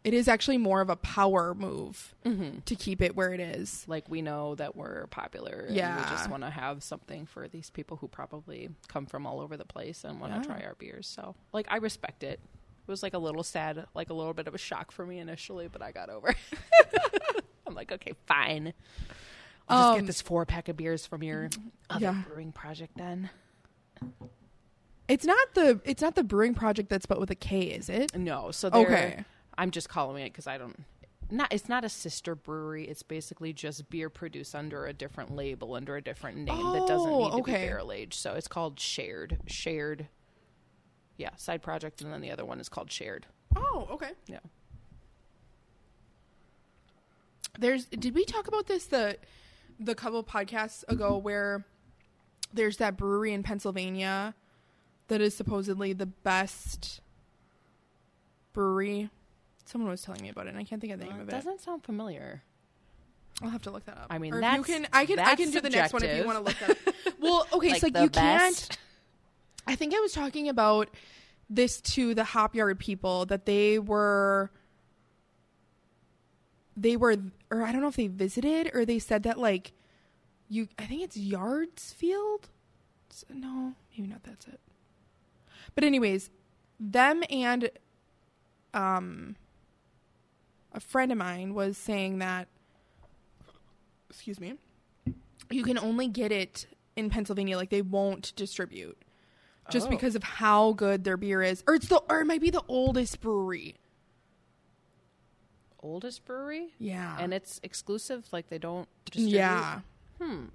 it 0.05 0.15
is 0.15 0.29
actually 0.29 0.59
more 0.59 0.81
of 0.81 0.89
a 0.89 0.97
power 0.97 1.55
move 1.55 2.15
mm-hmm. 2.25 2.61
to 2.65 2.75
keep 2.77 3.03
it 3.03 3.15
where 3.17 3.33
it 3.35 3.41
is. 3.41 3.85
like 3.89 4.09
we 4.09 4.23
know 4.23 4.55
that 4.55 4.77
we're 4.77 5.07
popular 5.09 5.67
and 5.69 5.75
we 5.75 6.03
just 6.09 6.31
want 6.31 6.43
to 6.43 6.51
have 6.51 6.83
something 6.83 7.27
for 7.27 7.49
these 7.49 7.69
people 7.71 7.97
who 7.99 8.09
probably 8.09 8.71
come 8.87 9.07
from 9.07 9.27
all 9.27 9.41
over 9.41 9.57
the 9.57 9.65
place 9.65 10.05
and 10.05 10.21
want 10.21 10.33
to 10.33 10.39
Yeah. 10.39 10.57
try 10.57 10.65
our 10.67 10.75
beers 10.77 11.07
so 11.07 11.35
like 11.53 11.67
i 11.69 11.77
respect 11.77 12.23
it 12.23 12.41
it 12.87 12.91
was 12.91 13.03
like 13.03 13.13
a 13.13 13.19
little 13.19 13.43
sad 13.43 13.85
like 13.95 14.09
a 14.09 14.15
little 14.15 14.33
bit 14.33 14.47
of 14.47 14.55
a 14.55 14.59
shock 14.59 14.93
for 14.93 15.05
me 15.05 15.19
initially 15.19 15.69
but 15.69 15.83
i 15.83 15.91
got 15.93 16.09
over 16.09 16.29
it 16.31 17.45
i'm 17.67 17.75
like 17.75 17.91
okay 17.93 18.13
fine 18.27 18.73
i'll 19.69 19.77
just 19.79 19.89
Um, 19.91 19.97
get 19.97 20.07
this 20.07 20.21
four 20.23 20.45
pack 20.47 20.69
of 20.69 20.77
beers 20.77 21.07
from 21.07 21.23
your 21.23 21.51
other 21.91 22.01
Yeah. 22.07 22.23
brewing 22.27 22.53
project 22.53 22.97
then 22.97 23.31
It's 25.09 25.25
not 25.25 25.55
the 25.55 25.81
it's 25.85 26.03
not 26.03 26.14
the 26.14 26.25
brewing 26.25 26.55
project 26.55 26.89
that's 26.91 27.05
spelled 27.05 27.21
with 27.21 27.31
a 27.31 27.35
K, 27.35 27.62
is 27.62 27.89
it? 27.89 28.14
no 28.16 28.51
so 28.51 28.69
they're, 28.71 28.87
Okay. 28.87 29.25
i'm 29.57 29.71
just 29.71 29.89
calling 29.89 30.23
it 30.25 30.31
because 30.33 30.47
i 30.47 30.59
don't 30.59 30.85
not 31.31 31.53
it's 31.53 31.69
not 31.69 31.85
a 31.85 31.89
sister 31.89 32.35
brewery 32.35 32.87
it's 32.87 33.03
basically 33.03 33.53
just 33.53 33.89
beer 33.91 34.09
produced 34.09 34.55
under 34.55 34.87
a 34.87 34.93
different 34.93 35.35
label 35.35 35.75
under 35.75 35.97
a 35.97 36.03
different 36.03 36.39
name 36.39 36.73
that 36.73 36.87
doesn't 36.87 37.12
Oh, 37.12 37.19
need 37.19 37.31
to 37.37 37.43
be 37.43 37.53
barrel 37.53 37.93
aged 37.93 38.14
so 38.14 38.35
it's 38.35 38.49
called 38.49 38.79
shared 38.81 39.39
shared 39.47 40.09
yeah 41.19 41.31
side 41.37 41.61
project 41.62 42.01
and 42.01 42.12
then 42.12 42.21
the 42.23 42.31
other 42.31 42.45
one 42.47 42.61
is 42.61 42.69
called 42.69 42.91
shared 42.91 43.27
Oh, 43.57 43.89
okay. 43.91 44.11
yeah 44.27 44.39
There's 47.59 47.87
did 47.87 48.14
we 48.14 48.25
talk 48.25 48.47
about 48.47 48.66
this 48.66 48.87
the 48.87 49.16
the 49.79 49.95
couple 49.95 50.22
podcasts 50.24 50.85
ago 50.89 51.16
where 51.16 51.64
there's 52.53 52.79
that 52.79 52.97
brewery 52.97 53.33
in 53.33 53.43
Pennsylvania 53.43 54.35
that 55.09 55.20
is 55.20 55.37
supposedly 55.37 55.93
the 55.93 56.07
best 56.07 57.01
brewery. 58.53 59.11
Someone 59.64 59.91
was 59.91 60.03
telling 60.03 60.22
me 60.22 60.29
about 60.31 60.47
it, 60.47 60.51
and 60.51 60.59
I 60.59 60.64
can't 60.64 60.81
think 60.81 60.93
of 60.93 60.99
the 60.99 61.07
name 61.07 61.20
of 61.20 61.29
it 61.29 61.33
it. 61.33 61.37
doesn't 61.37 61.61
sound 61.61 61.85
familiar. 61.85 62.43
I'll 63.43 63.51
have 63.51 63.62
to 63.62 63.70
look 63.70 63.85
that 63.87 63.99
up. 63.99 64.07
I 64.11 64.18
mean, 64.18 64.35
or 64.35 64.41
if 64.41 64.57
you 64.57 64.62
can, 64.64 64.89
I 64.93 65.07
can, 65.07 65.18
I 65.18 65.35
can 65.37 65.51
that's 65.51 65.53
do 65.53 65.61
the 65.61 65.70
next 65.70 65.93
one 65.93 66.03
if 66.03 66.18
you 66.18 66.24
want 66.24 66.39
to 66.39 66.45
look 66.45 66.57
that. 66.59 66.70
up. 67.07 67.14
Well, 67.20 67.47
okay, 67.53 67.70
Like 67.70 67.81
so 67.81 67.87
like 67.89 68.03
you 68.03 68.09
can't. 68.09 68.79
I 69.66 69.74
think 69.76 69.95
I 69.95 70.01
was 70.01 70.12
talking 70.12 70.49
about 70.49 70.89
this 71.51 71.81
to 71.83 72.14
the 72.14 72.24
hop 72.24 72.55
yard 72.55 72.79
people 72.79 73.26
that 73.26 73.47
they 73.47 73.79
were 73.79 74.51
they 76.81 76.97
were 76.97 77.16
or 77.51 77.62
I 77.62 77.72
don't 77.72 77.81
know 77.81 77.89
if 77.89 77.97
they 77.97 78.07
visited 78.09 78.70
or 78.74 78.85
they 78.85 78.99
said 78.99 79.22
that 79.24 79.39
like 79.39 79.72
you 80.49 80.68
I 80.79 80.87
think 80.87 81.03
it's 81.03 81.16
Yardsfield. 81.16 82.45
S- 83.11 83.24
No, 83.33 83.74
maybe 83.97 84.09
not 84.09 84.22
that's 84.22 84.47
it. 84.47 84.61
But 85.74 85.85
anyways, 85.85 86.31
them 86.81 87.22
and 87.31 87.70
um 88.74 89.37
a 90.72 90.81
friend 90.81 91.11
of 91.11 91.18
mine 91.18 91.55
was 91.55 91.76
saying 91.79 92.18
that 92.18 92.49
excuse 94.11 94.39
me 94.41 94.55
you 95.51 95.62
can 95.64 95.79
only 95.79 96.09
get 96.09 96.31
it 96.31 96.66
in 96.97 97.09
Pennsylvania 97.11 97.57
like 97.57 97.70
they 97.70 97.83
won't 97.83 98.33
distribute 98.37 98.99
just 99.70 99.87
Oh. 99.87 99.91
because 99.91 100.14
of 100.14 100.22
how 100.22 100.72
good 100.72 101.05
their 101.05 101.16
beer 101.16 101.43
is 101.43 101.62
or 101.66 101.74
it's 101.74 101.89
the 101.89 101.97
or 102.11 102.20
it 102.20 102.26
might 102.26 102.41
be 102.43 102.51
the 102.51 102.62
oldest 102.68 103.20
brewery 103.20 103.76
Oldest 105.83 106.24
brewery, 106.24 106.68
yeah 106.79 107.16
and 107.20 107.33
it's 107.33 107.61
exclusive. 107.62 108.26
Like 108.33 108.49
they 108.49 108.59
don't. 108.59 108.89
Distribute? 109.07 109.31
yeah 109.37 109.81
Hmm. 110.20 110.47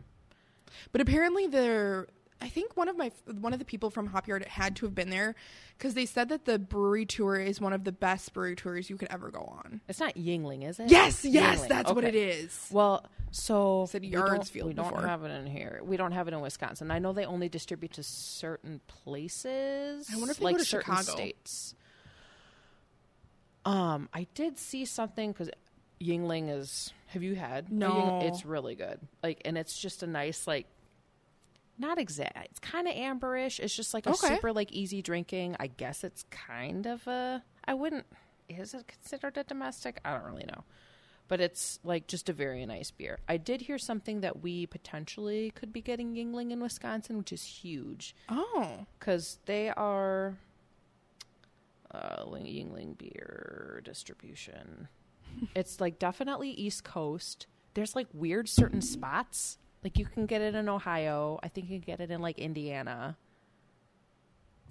but 0.91 0.99
apparently 1.01 1.47
they're 1.47 2.07
i 2.41 2.49
think 2.49 2.75
one 2.75 2.89
of 2.89 2.97
my 2.97 3.09
one 3.39 3.53
of 3.53 3.59
the 3.59 3.63
people 3.65 3.89
from 3.89 4.07
hopyard 4.07 4.43
had 4.45 4.75
to 4.75 4.85
have 4.85 4.93
been 4.93 5.09
there 5.09 5.33
because 5.77 5.93
they 5.93 6.05
said 6.05 6.27
that 6.27 6.43
the 6.43 6.59
brewery 6.59 7.05
tour 7.05 7.37
is 7.37 7.61
one 7.61 7.71
of 7.71 7.85
the 7.85 7.93
best 7.93 8.33
brewery 8.33 8.55
tours 8.57 8.89
you 8.89 8.97
could 8.97 9.07
ever 9.09 9.31
go 9.31 9.39
on 9.39 9.79
It's 9.87 10.01
not 10.01 10.15
Yuengling, 10.15 10.67
is 10.67 10.77
it? 10.79 10.91
yes 10.91 11.23
yes 11.23 11.61
Yuengling. 11.61 11.67
that's 11.69 11.91
what 11.93 12.03
it 12.03 12.15
is. 12.15 12.67
Well, 12.69 13.05
so 13.31 13.85
Said 13.89 14.01
we 14.01 14.09
don't- 14.09 14.27
Yardsfield 14.27 14.65
We 14.67 14.73
don't, 14.73 14.93
have 15.03 15.23
it 15.23 15.29
in 15.31 15.47
here. 15.47 15.79
We 15.83 15.95
don't 15.97 16.11
have 16.11 16.27
it 16.27 16.33
in 16.33 16.41
Wisconsin. 16.41 16.91
I 16.91 16.99
know 16.99 17.13
they 17.13 17.25
only 17.25 17.47
distribute 17.49 17.93
to 17.93 18.03
certain 18.03 18.81
places. 18.87 20.07
I 20.13 20.17
wonder 20.17 20.31
if 20.31 20.37
they 20.37 20.43
like 20.45 20.55
go 20.55 20.59
to 20.59 20.65
certain 20.65 20.95
Chicago. 20.97 21.17
states. 21.17 21.75
Um, 23.65 24.09
I 24.13 24.27
did 24.33 24.57
see 24.57 24.85
something 24.85 25.31
because 25.31 25.49
Yuengling 26.01 26.49
is. 26.49 26.91
Have 27.07 27.23
you 27.23 27.35
had? 27.35 27.71
No. 27.71 28.19
It's 28.21 28.45
really 28.45 28.75
good. 28.75 28.99
Like, 29.21 29.41
and 29.45 29.57
it's 29.57 29.77
just 29.77 30.03
a 30.03 30.07
nice 30.07 30.47
like. 30.47 30.67
Not 31.77 31.97
exact. 31.97 32.47
It's 32.51 32.59
kind 32.59 32.87
of 32.87 32.93
amberish. 32.93 33.59
It's 33.59 33.75
just 33.75 33.93
like 33.93 34.05
a 34.05 34.11
Okay. 34.11 34.35
super 34.35 34.53
like 34.53 34.71
easy 34.71 35.01
drinking. 35.01 35.55
I 35.59 35.67
guess 35.67 36.03
it's 36.03 36.25
kind 36.29 36.85
of 36.85 37.05
a. 37.07 37.43
I 37.65 37.73
wouldn't. 37.73 38.05
Is 38.49 38.73
it 38.73 38.87
considered 38.87 39.37
a 39.37 39.43
domestic? 39.43 39.99
I 40.05 40.13
don't 40.13 40.25
really 40.25 40.45
know 40.45 40.63
but 41.29 41.39
it's 41.39 41.79
like 41.83 42.05
just 42.05 42.29
a 42.29 42.33
very 42.33 42.65
nice 42.65 42.91
beer. 42.91 43.17
I 43.27 43.37
did 43.37 43.61
hear 43.61 43.77
something 43.77 44.21
that 44.21 44.43
we 44.43 44.67
potentially 44.67 45.51
could 45.51 45.71
be 45.71 45.81
getting 45.81 46.13
Yuengling 46.13 46.51
in 46.51 46.59
Wisconsin, 46.61 47.17
which 47.17 47.31
is 47.31 47.43
huge 47.43 48.15
oh 48.29 48.85
because 48.99 49.39
they 49.45 49.69
are 49.69 50.37
uh, 51.93 52.23
Ling- 52.25 52.45
Yuengling 52.45 52.97
beer 52.97 53.81
distribution. 53.83 54.87
it's 55.55 55.79
like 55.81 55.99
definitely 55.99 56.49
East 56.51 56.83
Coast. 56.83 57.47
There's 57.73 57.95
like 57.95 58.07
weird 58.13 58.47
certain 58.49 58.81
spots. 58.81 59.57
Like 59.83 59.97
you 59.97 60.05
can 60.05 60.25
get 60.25 60.41
it 60.41 60.55
in 60.55 60.69
Ohio. 60.69 61.39
I 61.43 61.47
think 61.49 61.69
you 61.69 61.79
can 61.79 61.85
get 61.85 61.99
it 61.99 62.11
in 62.11 62.21
like 62.21 62.39
Indiana. 62.39 63.17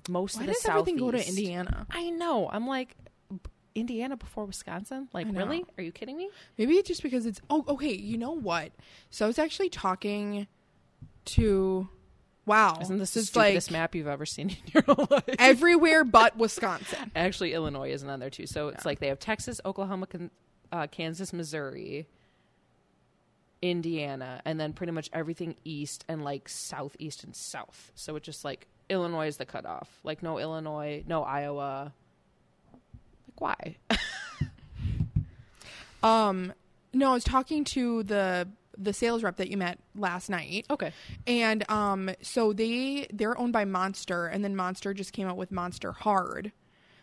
Most 0.09 0.37
why 0.37 0.43
of 0.43 0.47
the 0.49 0.53
does 0.55 0.67
everything 0.67 0.97
go 0.97 1.11
to 1.13 1.29
indiana 1.29 1.87
I 1.91 2.11
know. 2.11 2.49
I'm 2.51 2.67
like 2.67 2.97
b- 3.31 3.39
Indiana 3.75 4.17
before 4.17 4.45
Wisconsin. 4.47 5.09
Like 5.13 5.27
really? 5.31 5.65
Are 5.79 5.83
you 5.85 5.93
kidding 5.93 6.17
me? 6.17 6.29
Maybe 6.59 6.75
it's 6.75 6.89
just 6.89 7.03
because 7.03 7.25
it's 7.27 7.41
oh 7.51 7.65
okay, 7.69 7.93
you 7.93 8.19
know 8.19 8.33
what? 8.33 8.73
So 9.11 9.25
I 9.25 9.29
was 9.29 9.39
actually 9.39 9.69
talking 9.69 10.47
to 11.27 11.89
wow. 12.47 12.79
Isn't 12.81 12.99
this 12.99 13.15
the 13.15 13.21
is 13.21 13.37
like 13.37 13.47
stupidest 13.47 13.71
map 13.71 13.95
you've 13.95 14.07
ever 14.07 14.27
seen 14.27 14.51
in 14.51 14.57
your 14.75 14.85
life? 15.11 15.25
everywhere 15.39 16.05
but 16.05 16.37
Wisconsin. 16.37 17.11
Actually, 17.17 17.53
Illinois 17.55 17.91
isn't 17.91 18.09
on 18.09 18.21
there 18.21 18.31
too. 18.31 18.47
So 18.47 18.69
it's 18.69 18.85
like 18.85 18.99
they 19.01 19.09
have 19.09 19.19
Texas, 19.19 19.61
Oklahoma, 19.65 20.07
uh, 20.71 20.87
Kansas, 20.89 21.33
Missouri, 21.33 22.07
Indiana, 23.61 24.43
and 24.45 24.59
then 24.59 24.73
pretty 24.73 24.93
much 24.93 25.09
everything 25.13 25.55
east 25.65 26.05
and 26.09 26.25
like 26.25 26.49
southeast 26.49 27.25
and 27.25 27.35
south. 27.37 27.93
So 27.95 28.17
it's 28.17 28.27
just 28.27 28.45
like 28.45 28.67
Illinois 28.89 29.29
is 29.29 29.37
the 29.37 29.47
cutoff. 29.47 29.89
Like 30.03 30.23
no 30.23 30.39
Illinois, 30.39 31.05
no 31.07 31.23
Iowa. 31.23 31.93
Like 32.73 33.41
why? 33.41 33.77
Um 36.03 36.53
no, 36.93 37.11
I 37.11 37.15
was 37.15 37.25
talking 37.25 37.65
to 37.65 38.03
the 38.03 38.49
the 38.83 38.93
sales 38.93 39.23
rep 39.23 39.37
that 39.37 39.49
you 39.49 39.57
met 39.57 39.79
last 39.95 40.29
night. 40.31 40.67
Okay. 40.71 40.93
And 41.27 41.69
um 41.71 42.11
so 42.23 42.53
they 42.53 43.07
they're 43.13 43.39
owned 43.39 43.53
by 43.53 43.65
Monster 43.65 44.27
and 44.27 44.45
then 44.45 44.57
Monster 44.57 44.95
just 44.95 45.13
came 45.13 45.29
out 45.29 45.37
with 45.37 45.53
Monster 45.53 45.93
Hard. 45.93 46.53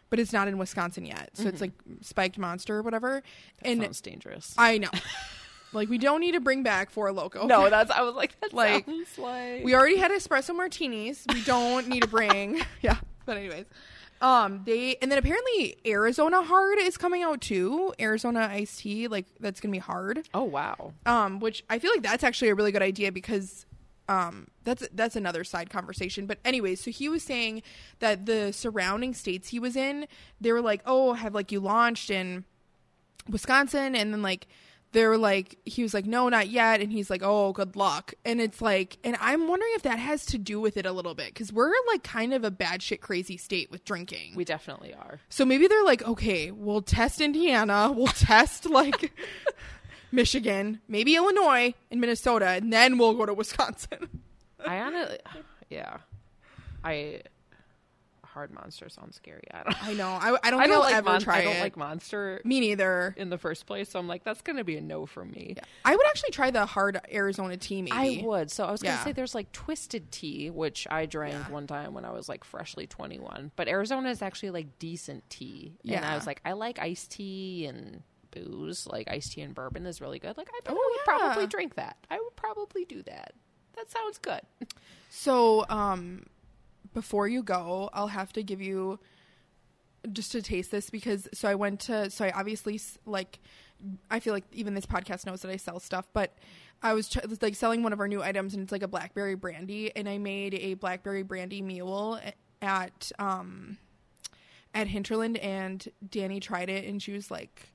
But 0.10 0.20
it's 0.20 0.34
not 0.34 0.48
in 0.48 0.58
Wisconsin 0.58 1.06
yet. 1.06 1.30
So 1.34 1.48
it's 1.48 1.62
like 1.62 1.74
spiked 2.02 2.40
monster 2.40 2.78
or 2.78 2.82
whatever. 2.82 3.22
That 3.62 3.70
and 3.70 3.82
sounds 3.84 4.02
dangerous. 4.02 4.56
I 4.58 4.80
know. 4.80 4.90
like 5.74 5.88
we 5.88 6.00
don't 6.00 6.20
need 6.20 6.32
to 6.32 6.40
bring 6.40 6.64
back 6.64 6.90
Four 6.90 7.12
Loco. 7.12 7.46
No, 7.46 7.70
that's 7.70 7.92
I 7.92 8.02
was 8.02 8.16
like 8.16 8.40
that 8.42 8.52
Like, 8.54 8.88
like 9.20 9.64
We 9.64 9.76
already 9.76 9.98
had 9.98 10.12
espresso 10.12 10.56
martinis. 10.56 11.26
We 11.32 11.44
don't 11.44 11.88
need 11.88 12.02
to 12.02 12.08
bring. 12.08 12.62
yeah. 12.82 12.98
But 13.30 13.38
anyways, 13.38 13.66
um, 14.22 14.64
they 14.66 14.96
and 15.04 15.12
then 15.12 15.20
apparently 15.20 15.78
Arizona 15.86 16.42
Hard 16.42 16.80
is 16.80 16.98
coming 16.98 17.22
out 17.22 17.42
too. 17.42 17.94
Arizona 18.00 18.50
iced 18.52 18.80
tea, 18.80 19.08
like 19.08 19.28
that's 19.40 19.62
gonna 19.62 19.72
be 19.72 19.78
hard. 19.78 20.28
Oh 20.34 20.46
wow. 20.46 20.94
Um, 21.06 21.40
which 21.40 21.64
I 21.70 21.78
feel 21.78 21.92
like 21.92 22.02
that's 22.02 22.24
actually 22.24 22.50
a 22.50 22.56
really 22.56 22.72
good 22.72 22.82
idea 22.82 23.12
because 23.12 23.68
um 24.08 24.48
that's 24.64 24.88
that's 24.96 25.16
another 25.16 25.44
side 25.44 25.70
conversation 25.70 26.26
but 26.26 26.40
anyways 26.44 26.82
so 26.82 26.90
he 26.90 27.08
was 27.08 27.22
saying 27.22 27.62
that 28.00 28.26
the 28.26 28.52
surrounding 28.52 29.14
states 29.14 29.50
he 29.50 29.60
was 29.60 29.76
in 29.76 30.08
they 30.42 30.52
were 30.52 30.62
like 30.62 30.82
oh 30.88 31.14
have 31.14 31.36
like 31.36 31.52
you 31.52 31.60
launched 31.60 32.10
in 32.10 32.44
wisconsin 33.30 33.96
and 33.96 34.12
then 34.12 34.24
like 34.24 34.48
they 34.92 35.06
were 35.06 35.18
like 35.18 35.58
he 35.66 35.84
was 35.84 35.94
like 35.94 36.06
no 36.06 36.30
not 36.30 36.50
yet. 36.50 36.82
And 36.82 36.92
he's 36.92 37.10
like 37.10 37.22
oh 37.24 37.52
good 37.52 37.76
luck. 37.76 38.14
And 38.26 38.42
it's 38.42 38.62
like 38.62 38.98
and 39.04 39.18
i'm 39.20 39.48
wondering 39.48 39.72
if 39.76 39.84
that 39.84 40.00
has 40.00 40.26
to 40.28 40.38
do 40.38 40.60
with 40.60 40.78
it 40.78 40.86
a 40.86 40.92
little 40.92 41.16
bit 41.16 41.28
because 41.28 41.54
we're 41.54 41.72
like 41.88 42.04
kind 42.04 42.34
of 42.34 42.44
a 42.44 42.52
bad 42.52 42.82
shit 42.82 43.02
crazy 43.02 43.38
state 43.38 43.72
with 43.72 43.86
drinking. 43.86 44.34
We 44.36 44.46
definitely 44.46 44.94
are. 44.94 45.20
so 45.30 45.46
maybe 45.46 45.68
they're 45.68 45.84
like, 45.84 46.04
okay, 46.04 46.52
we'll 46.52 46.82
test 46.82 47.22
Indiana, 47.22 47.92
we'll 47.92 48.08
test 48.08 48.70
like 48.70 49.14
Michigan, 50.12 50.82
maybe 50.88 51.16
Illinois 51.16 51.74
and 51.92 52.02
Minnesota, 52.02 52.48
and 52.48 52.74
then 52.74 52.98
we'll 52.98 53.14
go 53.14 53.26
to 53.26 53.34
Wisconsin. 53.34 54.22
I 54.66 54.80
honestly, 54.80 55.20
yeah, 55.70 55.98
I 56.84 57.22
hard 58.34 58.52
monster 58.52 58.90
sounds 58.90 59.16
scary. 59.16 59.44
I 59.52 59.64
don't. 59.64 59.84
I 59.88 59.94
know. 59.94 60.08
I, 60.10 60.38
I 60.44 60.52
don't 60.52 60.62
I 60.62 60.68
don't 60.68 60.80
like 60.82 60.96
ever 60.96 61.10
mon- 61.10 61.22
try 61.22 61.40
I 61.40 61.44
don't 61.44 61.56
it. 61.58 61.62
like 61.62 61.78
monster 61.78 62.42
Me 62.44 62.60
neither. 62.60 63.14
in 63.18 63.30
the 63.30 63.38
first 63.38 63.66
place, 63.66 63.90
so 63.90 64.00
I'm 64.00 64.08
like, 64.08 64.24
that's 64.24 64.42
gonna 64.42 64.64
be 64.64 64.78
a 64.78 64.82
no 64.82 65.06
for 65.06 65.26
me. 65.26 65.54
Yeah. 65.58 65.64
I 65.86 65.96
would 65.96 66.06
actually 66.08 66.32
try 66.32 66.52
the 66.52 66.66
hard 66.66 67.00
Arizona 67.12 67.58
tea. 67.58 67.82
Maybe 67.82 68.22
I 68.22 68.26
would. 68.26 68.52
So 68.52 68.66
I 68.66 68.72
was 68.72 68.82
gonna 68.82 68.96
Yeah. 68.96 69.04
say 69.04 69.12
there's 69.12 69.36
like 69.36 69.52
twisted 69.52 70.12
tea, 70.12 70.50
which 70.50 70.88
I 70.90 71.06
drank 71.06 71.34
Yeah. 71.34 71.50
one 71.52 71.68
time 71.68 71.94
when 71.94 72.06
I 72.06 72.12
was 72.12 72.30
like 72.30 72.44
freshly 72.44 72.88
21. 72.88 73.52
But 73.56 73.68
Arizona 73.68 74.10
is 74.10 74.22
actually 74.22 74.52
like 74.52 74.80
decent 74.80 75.30
tea, 75.30 75.74
and 75.88 76.04
I 76.06 76.16
was 76.16 76.26
like, 76.28 76.42
I 76.46 76.54
like 76.54 76.80
iced 76.80 77.12
tea 77.12 77.66
and 77.66 78.04
booze. 78.32 78.86
Like 78.88 79.10
iced 79.10 79.34
tea 79.34 79.42
and 79.42 79.56
bourbon 79.56 79.86
is 79.86 80.02
really 80.02 80.20
good. 80.20 80.38
Like 80.38 80.50
I 80.54 80.60
Oh, 80.68 80.74
I 80.74 80.74
would 80.74 81.20
probably 81.20 81.48
drink 81.48 81.76
that. 81.76 81.98
I 82.12 82.20
would 82.20 82.36
probably 82.36 82.86
do 82.86 83.02
that. 83.04 83.34
That 83.76 83.90
sounds 83.90 84.18
good. 84.18 84.42
So, 85.10 85.66
um, 85.70 86.26
before 86.94 87.28
you 87.28 87.44
go, 87.44 87.90
I'll 87.94 88.08
have 88.08 88.34
to 88.34 88.44
give 88.44 88.62
you 88.62 89.00
just 90.12 90.32
to 90.32 90.42
taste 90.42 90.72
this 90.72 90.90
because 90.90 91.28
so 91.34 91.50
I 91.50 91.56
went 91.56 91.82
to 91.82 92.10
so 92.10 92.26
I 92.26 92.32
obviously 92.32 92.80
like 93.06 93.40
I 94.10 94.20
feel 94.20 94.34
like 94.34 94.46
even 94.52 94.74
this 94.74 94.86
podcast 94.86 95.26
knows 95.26 95.42
that 95.42 95.52
I 95.52 95.58
sell 95.58 95.80
stuff, 95.80 96.08
but 96.14 96.38
I 96.82 96.94
was 96.94 97.10
tr- 97.10 97.20
like 97.42 97.56
selling 97.56 97.84
one 97.84 97.94
of 97.94 98.00
our 98.00 98.08
new 98.08 98.22
items 98.22 98.54
and 98.54 98.64
it's 98.64 98.72
like 98.72 98.84
a 98.84 98.88
blackberry 98.88 99.36
brandy 99.36 99.96
and 99.96 100.08
I 100.08 100.18
made 100.18 100.54
a 100.54 100.76
blackberry 100.76 101.24
brandy 101.24 101.62
mule 101.62 102.20
at 102.62 103.12
um 103.20 103.78
at 104.74 104.88
Hinterland 104.88 105.38
and 105.38 105.88
Danny 106.08 106.40
tried 106.40 106.70
it 106.70 106.86
and 106.86 107.02
she 107.02 107.12
was 107.12 107.32
like 107.32 107.72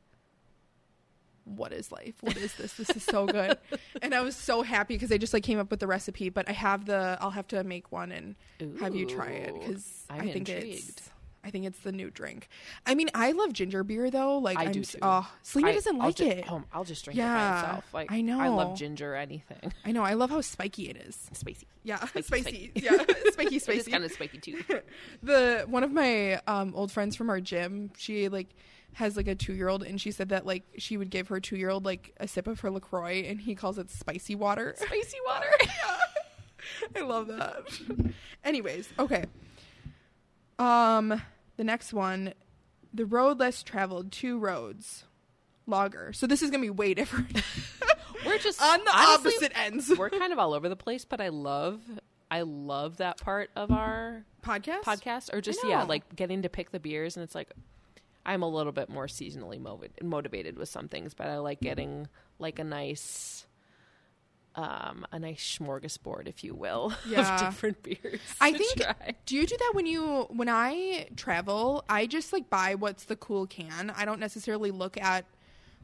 what 1.44 1.72
is 1.72 1.92
life? 1.92 2.14
What 2.20 2.36
is 2.36 2.54
this? 2.54 2.72
This 2.74 2.90
is 2.90 3.02
so 3.02 3.26
good. 3.26 3.58
and 4.02 4.14
I 4.14 4.20
was 4.22 4.34
so 4.36 4.62
happy 4.62 4.94
because 4.94 5.12
I 5.12 5.18
just 5.18 5.32
like 5.34 5.42
came 5.42 5.58
up 5.58 5.70
with 5.70 5.80
the 5.80 5.86
recipe, 5.86 6.28
but 6.30 6.48
I 6.48 6.52
have 6.52 6.86
the 6.86 7.18
I'll 7.20 7.30
have 7.30 7.46
to 7.48 7.62
make 7.64 7.92
one 7.92 8.12
and 8.12 8.34
have 8.80 8.94
you 8.94 9.06
try 9.06 9.28
it 9.28 9.54
because 9.54 10.04
I'm 10.10 10.22
think 10.24 10.48
intrigued. 10.48 10.88
it's 10.90 11.10
I 11.46 11.50
think 11.50 11.66
it's 11.66 11.80
the 11.80 11.92
new 11.92 12.08
drink. 12.08 12.48
I 12.86 12.94
mean, 12.94 13.10
I 13.14 13.32
love 13.32 13.52
ginger 13.52 13.84
beer 13.84 14.10
though. 14.10 14.38
Like 14.38 14.56
I 14.56 14.64
I'm, 14.64 14.72
do 14.72 14.82
too. 14.82 14.96
Oh, 15.02 15.30
Selena 15.42 15.68
I- 15.68 15.74
doesn't 15.74 16.00
I'll 16.00 16.06
like 16.06 16.16
ju- 16.16 16.24
it. 16.24 16.44
oh, 16.50 16.62
I'll 16.72 16.84
just 16.84 17.04
drink 17.04 17.18
it 17.18 17.20
Yeah, 17.20 17.34
by 17.52 17.58
itself. 17.68 17.84
Like 17.92 18.10
I 18.12 18.22
know. 18.22 18.40
I 18.40 18.48
love 18.48 18.78
ginger 18.78 19.14
anything. 19.14 19.70
I 19.84 19.92
know. 19.92 20.02
I 20.02 20.14
love 20.14 20.30
how 20.30 20.40
spiky 20.40 20.88
it 20.88 20.96
is. 20.96 21.28
Spicy. 21.34 21.66
Yeah, 21.82 21.96
Spicy, 22.06 22.22
spicy. 22.26 22.42
spicy. 22.42 22.72
Yeah, 22.76 22.96
spiky, 23.32 23.56
It 23.56 23.62
spicy. 23.62 23.90
kind 23.90 24.04
of 24.04 24.12
spiky 24.12 24.38
too. 24.38 24.62
the 25.22 25.64
one 25.68 25.84
of 25.84 25.92
my 25.92 26.40
um, 26.46 26.72
old 26.74 26.90
friends 26.90 27.14
from 27.14 27.28
our 27.28 27.40
gym, 27.40 27.90
she 27.98 28.30
like 28.30 28.48
has 28.94 29.16
like 29.16 29.28
a 29.28 29.34
two 29.34 29.54
year 29.54 29.68
old, 29.68 29.82
and 29.82 30.00
she 30.00 30.10
said 30.10 30.30
that 30.30 30.46
like 30.46 30.62
she 30.78 30.96
would 30.96 31.10
give 31.10 31.28
her 31.28 31.40
two 31.40 31.56
year 31.56 31.70
old 31.70 31.84
like 31.84 32.14
a 32.18 32.26
sip 32.26 32.46
of 32.46 32.60
her 32.60 32.70
Lacroix, 32.70 33.24
and 33.26 33.40
he 33.40 33.54
calls 33.54 33.78
it 33.78 33.90
spicy 33.90 34.34
water. 34.34 34.74
Spicy 34.78 35.18
water. 35.26 35.46
yeah. 35.62 35.98
I 36.96 37.00
love 37.02 37.28
that. 37.28 38.14
Anyways, 38.44 38.88
okay. 38.98 39.26
Um, 40.58 41.20
the 41.56 41.64
next 41.64 41.92
one, 41.92 42.34
the 42.92 43.04
road 43.04 43.38
less 43.38 43.62
traveled, 43.62 44.12
two 44.12 44.38
roads, 44.38 45.04
lager. 45.66 46.12
So 46.12 46.26
this 46.26 46.42
is 46.42 46.50
gonna 46.50 46.62
be 46.62 46.70
way 46.70 46.94
different 46.94 47.42
We're 48.24 48.38
just 48.38 48.62
on 48.62 48.82
the 48.84 48.90
honestly, 48.90 49.32
opposite 49.32 49.52
ends. 49.58 49.92
We're 49.96 50.10
kind 50.10 50.32
of 50.32 50.38
all 50.38 50.54
over 50.54 50.68
the 50.68 50.76
place, 50.76 51.04
but 51.04 51.20
I 51.20 51.28
love, 51.28 51.80
I 52.30 52.42
love 52.42 52.98
that 52.98 53.20
part 53.20 53.50
of 53.54 53.70
our 53.70 54.24
Podcast. 54.42 54.82
podcast, 54.82 55.34
or 55.34 55.40
just 55.40 55.60
yeah, 55.66 55.82
like 55.82 56.16
getting 56.16 56.42
to 56.42 56.48
pick 56.48 56.70
the 56.70 56.80
beers, 56.80 57.16
and 57.16 57.24
it's 57.24 57.34
like 57.34 57.50
I'm 58.26 58.42
a 58.42 58.48
little 58.48 58.72
bit 58.72 58.88
more 58.88 59.06
seasonally 59.06 59.60
movi- 59.60 60.02
motivated 60.02 60.56
with 60.56 60.68
some 60.68 60.88
things, 60.88 61.12
but 61.14 61.26
I 61.28 61.38
like 61.38 61.60
getting 61.60 62.08
like 62.38 62.58
a 62.58 62.64
nice. 62.64 63.46
Um, 64.56 65.04
a 65.10 65.18
nice 65.18 65.58
smorgasbord, 65.58 66.28
if 66.28 66.44
you 66.44 66.54
will, 66.54 66.92
Yeah. 67.08 67.34
of 67.34 67.40
different 67.40 67.82
beers. 67.82 68.20
I 68.40 68.52
think. 68.52 68.80
try. 68.82 69.14
Do 69.26 69.34
you 69.34 69.46
do 69.48 69.56
that 69.58 69.72
when 69.74 69.84
you 69.86 70.26
when 70.30 70.48
I 70.48 71.08
travel? 71.16 71.84
I 71.88 72.06
just 72.06 72.32
like 72.32 72.48
buy 72.50 72.76
what's 72.76 73.04
the 73.06 73.16
cool 73.16 73.48
can. 73.48 73.90
I 73.96 74.04
don't 74.04 74.20
necessarily 74.20 74.70
look 74.70 74.96
at 74.96 75.24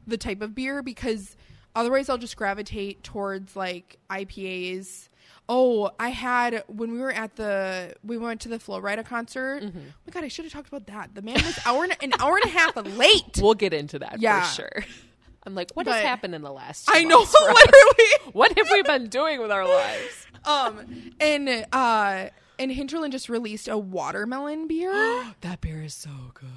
the 0.07 0.17
type 0.17 0.41
of 0.41 0.55
beer 0.55 0.81
because 0.81 1.35
otherwise 1.75 2.07
I'll 2.07 2.17
just 2.17 2.37
gravitate 2.37 3.03
towards 3.03 3.57
like 3.57 3.97
IPAs. 4.09 5.09
Oh, 5.53 5.91
I 5.99 6.09
had 6.09 6.63
when 6.67 6.93
we 6.93 6.99
were 6.99 7.11
at 7.11 7.35
the 7.35 7.93
we 8.03 8.17
went 8.17 8.39
to 8.41 8.49
the 8.49 8.57
Flo 8.57 8.79
Rida 8.81 9.05
concert. 9.05 9.61
Mm-hmm. 9.63 9.79
Oh 9.79 9.93
my 10.07 10.11
god, 10.13 10.23
I 10.23 10.29
should 10.29 10.45
have 10.45 10.53
talked 10.53 10.69
about 10.69 10.87
that. 10.87 11.13
The 11.13 11.21
man 11.21 11.35
was 11.35 11.59
hour 11.65 11.83
and, 11.83 11.95
an 12.01 12.13
hour 12.21 12.37
and 12.37 12.45
a 12.45 12.57
half 12.57 12.73
late. 12.97 13.37
We'll 13.41 13.53
get 13.55 13.73
into 13.73 13.99
that 13.99 14.21
Yeah. 14.21 14.43
for 14.43 14.55
sure. 14.61 14.85
I'm 15.43 15.53
like, 15.55 15.71
what 15.73 15.85
But- 15.87 15.95
has 15.95 16.03
happened 16.03 16.35
in 16.35 16.41
the 16.43 16.51
last? 16.53 16.87
I 16.89 17.03
know, 17.03 17.17
months 17.19 17.35
for 17.37 17.49
us? 17.49 17.55
literally. 17.57 18.31
What 18.33 18.57
have 18.57 18.67
we 18.71 18.81
been 18.83 19.09
doing 19.09 19.41
with 19.41 19.51
our 19.51 19.67
lives? 19.67 20.27
Um, 20.45 21.11
and 21.19 21.65
uh, 21.73 22.27
and 22.57 22.71
Hinterland 22.71 23.11
just 23.11 23.27
released 23.27 23.67
a 23.67 23.77
watermelon 23.77 24.67
beer. 24.67 24.93
that 25.41 25.59
beer 25.59 25.81
is 25.81 25.93
so 25.95 26.11
good. 26.33 26.47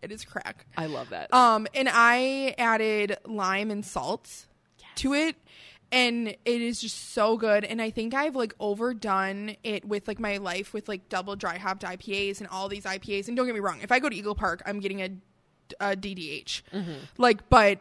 it 0.00 0.10
is 0.10 0.24
crack. 0.24 0.66
I 0.76 0.86
love 0.86 1.10
that. 1.10 1.34
Um, 1.34 1.66
and 1.74 1.88
I 1.92 2.54
added 2.56 3.18
lime 3.26 3.70
and 3.70 3.84
salt 3.84 4.46
to 4.96 5.12
it, 5.14 5.36
and 5.92 6.28
it 6.28 6.38
is 6.44 6.80
just 6.80 7.12
so 7.12 7.36
good. 7.36 7.64
And 7.64 7.80
I 7.80 7.90
think 7.90 8.14
I've 8.14 8.34
like 8.34 8.54
overdone 8.58 9.56
it 9.62 9.84
with 9.84 10.08
like 10.08 10.18
my 10.18 10.38
life 10.38 10.72
with 10.72 10.88
like 10.88 11.08
double 11.08 11.36
dry 11.36 11.58
hopped 11.58 11.82
IPAs 11.82 12.40
and 12.40 12.48
all 12.48 12.68
these 12.68 12.84
IPAs. 12.84 13.28
And 13.28 13.36
don't 13.36 13.46
get 13.46 13.54
me 13.54 13.60
wrong, 13.60 13.80
if 13.82 13.92
I 13.92 13.98
go 13.98 14.08
to 14.08 14.16
Eagle 14.16 14.34
Park, 14.34 14.62
I'm 14.64 14.80
getting 14.80 15.02
a, 15.02 15.10
a 15.80 15.96
DDH. 15.96 16.62
Mm-hmm. 16.72 16.92
Like, 17.18 17.48
but 17.50 17.80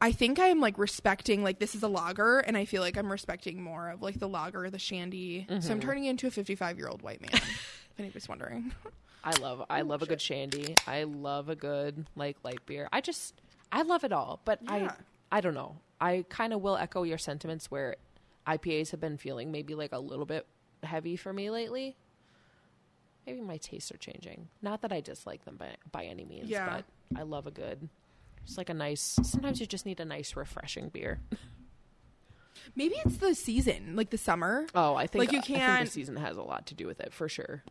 I 0.00 0.12
think 0.12 0.38
I'm 0.38 0.60
like 0.60 0.78
respecting 0.78 1.42
like 1.42 1.58
this 1.58 1.74
is 1.74 1.82
a 1.82 1.88
lager, 1.88 2.38
and 2.38 2.56
I 2.56 2.64
feel 2.64 2.80
like 2.80 2.96
I'm 2.96 3.10
respecting 3.10 3.62
more 3.62 3.90
of 3.90 4.00
like 4.00 4.18
the 4.18 4.28
lager, 4.28 4.70
the 4.70 4.78
shandy. 4.78 5.44
So 5.48 5.54
I'm 5.54 5.60
mm-hmm. 5.60 5.80
turning 5.80 6.04
into 6.04 6.26
a 6.28 6.30
55 6.30 6.78
year 6.78 6.88
old 6.88 7.02
white 7.02 7.20
man. 7.20 7.30
if 7.34 7.94
anybody's 7.98 8.28
wondering. 8.28 8.72
I 9.22 9.32
love 9.38 9.64
I 9.68 9.82
love 9.82 10.00
a 10.00 10.06
good 10.06 10.20
shandy. 10.20 10.74
I 10.86 11.02
love 11.02 11.48
a 11.48 11.56
good 11.56 12.06
like 12.16 12.38
light 12.42 12.64
beer. 12.64 12.88
I 12.92 13.00
just 13.02 13.34
I 13.70 13.82
love 13.82 14.04
it 14.04 14.12
all. 14.12 14.40
But 14.44 14.60
Yeah. 14.62 14.72
I 14.72 14.90
I 15.32 15.40
don't 15.40 15.54
know. 15.54 15.76
I 16.00 16.24
kind 16.28 16.52
of 16.52 16.60
will 16.60 16.76
echo 16.76 17.02
your 17.02 17.18
sentiments 17.18 17.70
where 17.70 17.96
IPAs 18.46 18.90
have 18.90 19.00
been 19.00 19.16
feeling 19.18 19.52
maybe 19.52 19.74
like 19.74 19.92
a 19.92 19.98
little 19.98 20.24
bit 20.26 20.46
heavy 20.82 21.16
for 21.16 21.32
me 21.32 21.50
lately. 21.50 21.96
Maybe 23.26 23.40
my 23.42 23.58
tastes 23.58 23.92
are 23.92 23.98
changing. 23.98 24.48
Not 24.62 24.80
that 24.82 24.92
I 24.92 25.00
dislike 25.00 25.44
them 25.44 25.56
by 25.56 25.76
by 25.92 26.04
any 26.06 26.24
means, 26.24 26.48
Yeah. 26.48 26.82
but 27.12 27.18
I 27.18 27.22
love 27.22 27.46
a 27.46 27.50
good 27.50 27.88
just 28.46 28.56
like 28.58 28.70
a 28.70 28.74
nice 28.74 29.18
sometimes 29.22 29.60
you 29.60 29.66
just 29.66 29.84
need 29.86 30.00
a 30.00 30.04
nice 30.04 30.34
refreshing 30.36 30.88
beer. 30.88 31.20
Maybe 32.74 32.94
it's 33.04 33.18
the 33.18 33.34
season, 33.34 33.94
like 33.96 34.10
the 34.10 34.18
summer. 34.18 34.66
Oh, 34.74 34.94
I 34.94 35.06
think 35.06 35.20
Like, 35.20 35.32
you 35.32 35.38
I 35.38 35.42
think 35.42 35.84
the 35.86 35.90
season 35.90 36.16
has 36.16 36.36
a 36.36 36.42
lot 36.42 36.66
to 36.66 36.74
do 36.74 36.86
with 36.86 37.00
it 37.00 37.12
for 37.12 37.28
sure. 37.28 37.62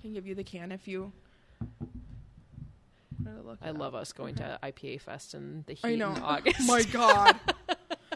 can 0.00 0.12
give 0.14 0.26
you 0.26 0.34
the 0.34 0.44
can 0.44 0.70
if 0.72 0.86
you. 0.86 1.12
I'm 3.26 3.46
look 3.46 3.58
I 3.62 3.70
it 3.70 3.76
love 3.76 3.94
us 3.94 4.12
going 4.12 4.36
to 4.36 4.58
IPA 4.62 5.00
Fest 5.00 5.34
in 5.34 5.64
the 5.66 5.74
heat 5.74 5.84
I 5.84 5.94
know. 5.96 6.12
in 6.14 6.22
August. 6.22 6.60
My 6.66 6.82
God. 6.82 7.36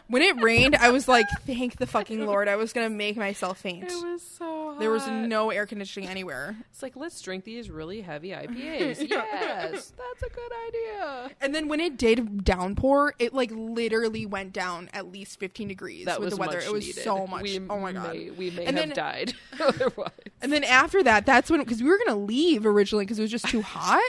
when 0.07 0.21
it 0.21 0.41
rained, 0.41 0.75
I 0.75 0.91
was 0.91 1.07
like, 1.07 1.25
"Thank 1.45 1.77
the 1.77 1.87
fucking 1.87 2.25
Lord!" 2.25 2.47
I 2.47 2.55
was 2.55 2.71
gonna 2.73 2.89
make 2.89 3.17
myself 3.17 3.59
faint. 3.59 3.83
It 3.85 3.91
was 4.05 4.21
so 4.21 4.45
hot. 4.73 4.79
There 4.79 4.91
was 4.91 5.07
no 5.07 5.49
air 5.51 5.65
conditioning 5.65 6.09
anywhere. 6.09 6.55
It's 6.71 6.81
like 6.81 6.95
let's 6.95 7.19
drink 7.21 7.43
these 7.43 7.69
really 7.69 8.01
heavy 8.01 8.29
IPAs. 8.31 9.07
yes, 9.09 9.91
that's 9.97 10.23
a 10.23 10.33
good 10.33 10.51
idea. 10.67 11.31
And 11.41 11.53
then 11.53 11.67
when 11.67 11.79
it 11.79 11.97
did 11.97 12.43
downpour, 12.43 13.13
it 13.19 13.33
like 13.33 13.51
literally 13.53 14.25
went 14.25 14.53
down 14.53 14.89
at 14.93 15.11
least 15.11 15.39
15 15.39 15.67
degrees 15.67 16.05
That 16.05 16.19
with 16.21 16.31
the 16.31 16.37
weather. 16.37 16.57
much 16.57 16.65
it 16.65 16.71
was 16.73 16.85
needed. 16.87 17.03
so 17.03 17.27
much. 17.27 17.43
We 17.43 17.59
oh 17.69 17.79
my 17.79 17.91
god. 17.93 18.13
may, 18.13 18.29
we 18.31 18.51
may 18.51 18.65
And 18.65 18.77
have 18.77 18.87
then- 18.89 18.95
died 18.95 19.33
otherwise. 19.59 20.11
And 20.41 20.51
then 20.51 20.63
after 20.63 21.03
that, 21.03 21.25
that's 21.25 21.49
when 21.51 21.59
because 21.59 21.81
we 21.81 21.89
were 21.89 21.97
gonna 22.05 22.19
leave 22.19 22.65
originally 22.65 23.05
because 23.05 23.19
it 23.19 23.23
was 23.23 23.31
just 23.31 23.47
too 23.47 23.61
hot. 23.61 24.01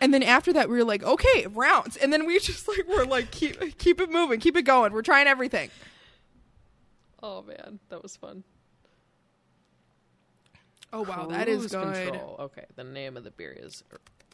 And 0.00 0.12
then 0.12 0.22
after 0.22 0.52
that, 0.52 0.68
we 0.68 0.76
were 0.76 0.84
like, 0.84 1.02
okay, 1.02 1.46
rounds. 1.46 1.96
And 1.96 2.12
then 2.12 2.26
we 2.26 2.38
just 2.40 2.68
like 2.68 2.86
were 2.88 3.06
like, 3.06 3.30
keep 3.30 3.78
keep 3.78 4.00
it 4.00 4.10
moving, 4.10 4.40
keep 4.40 4.56
it 4.56 4.62
going. 4.62 4.92
We're 4.92 5.02
trying 5.02 5.26
everything. 5.26 5.70
Oh 7.22 7.42
man, 7.42 7.80
that 7.88 8.02
was 8.02 8.16
fun. 8.16 8.44
Oh 10.92 11.02
wow, 11.02 11.26
that 11.26 11.48
is 11.48 11.58
Cruise 11.58 11.72
good. 11.72 12.12
Control. 12.12 12.36
Okay, 12.40 12.64
the 12.76 12.84
name 12.84 13.16
of 13.16 13.24
the 13.24 13.30
beer 13.30 13.56
is 13.58 13.82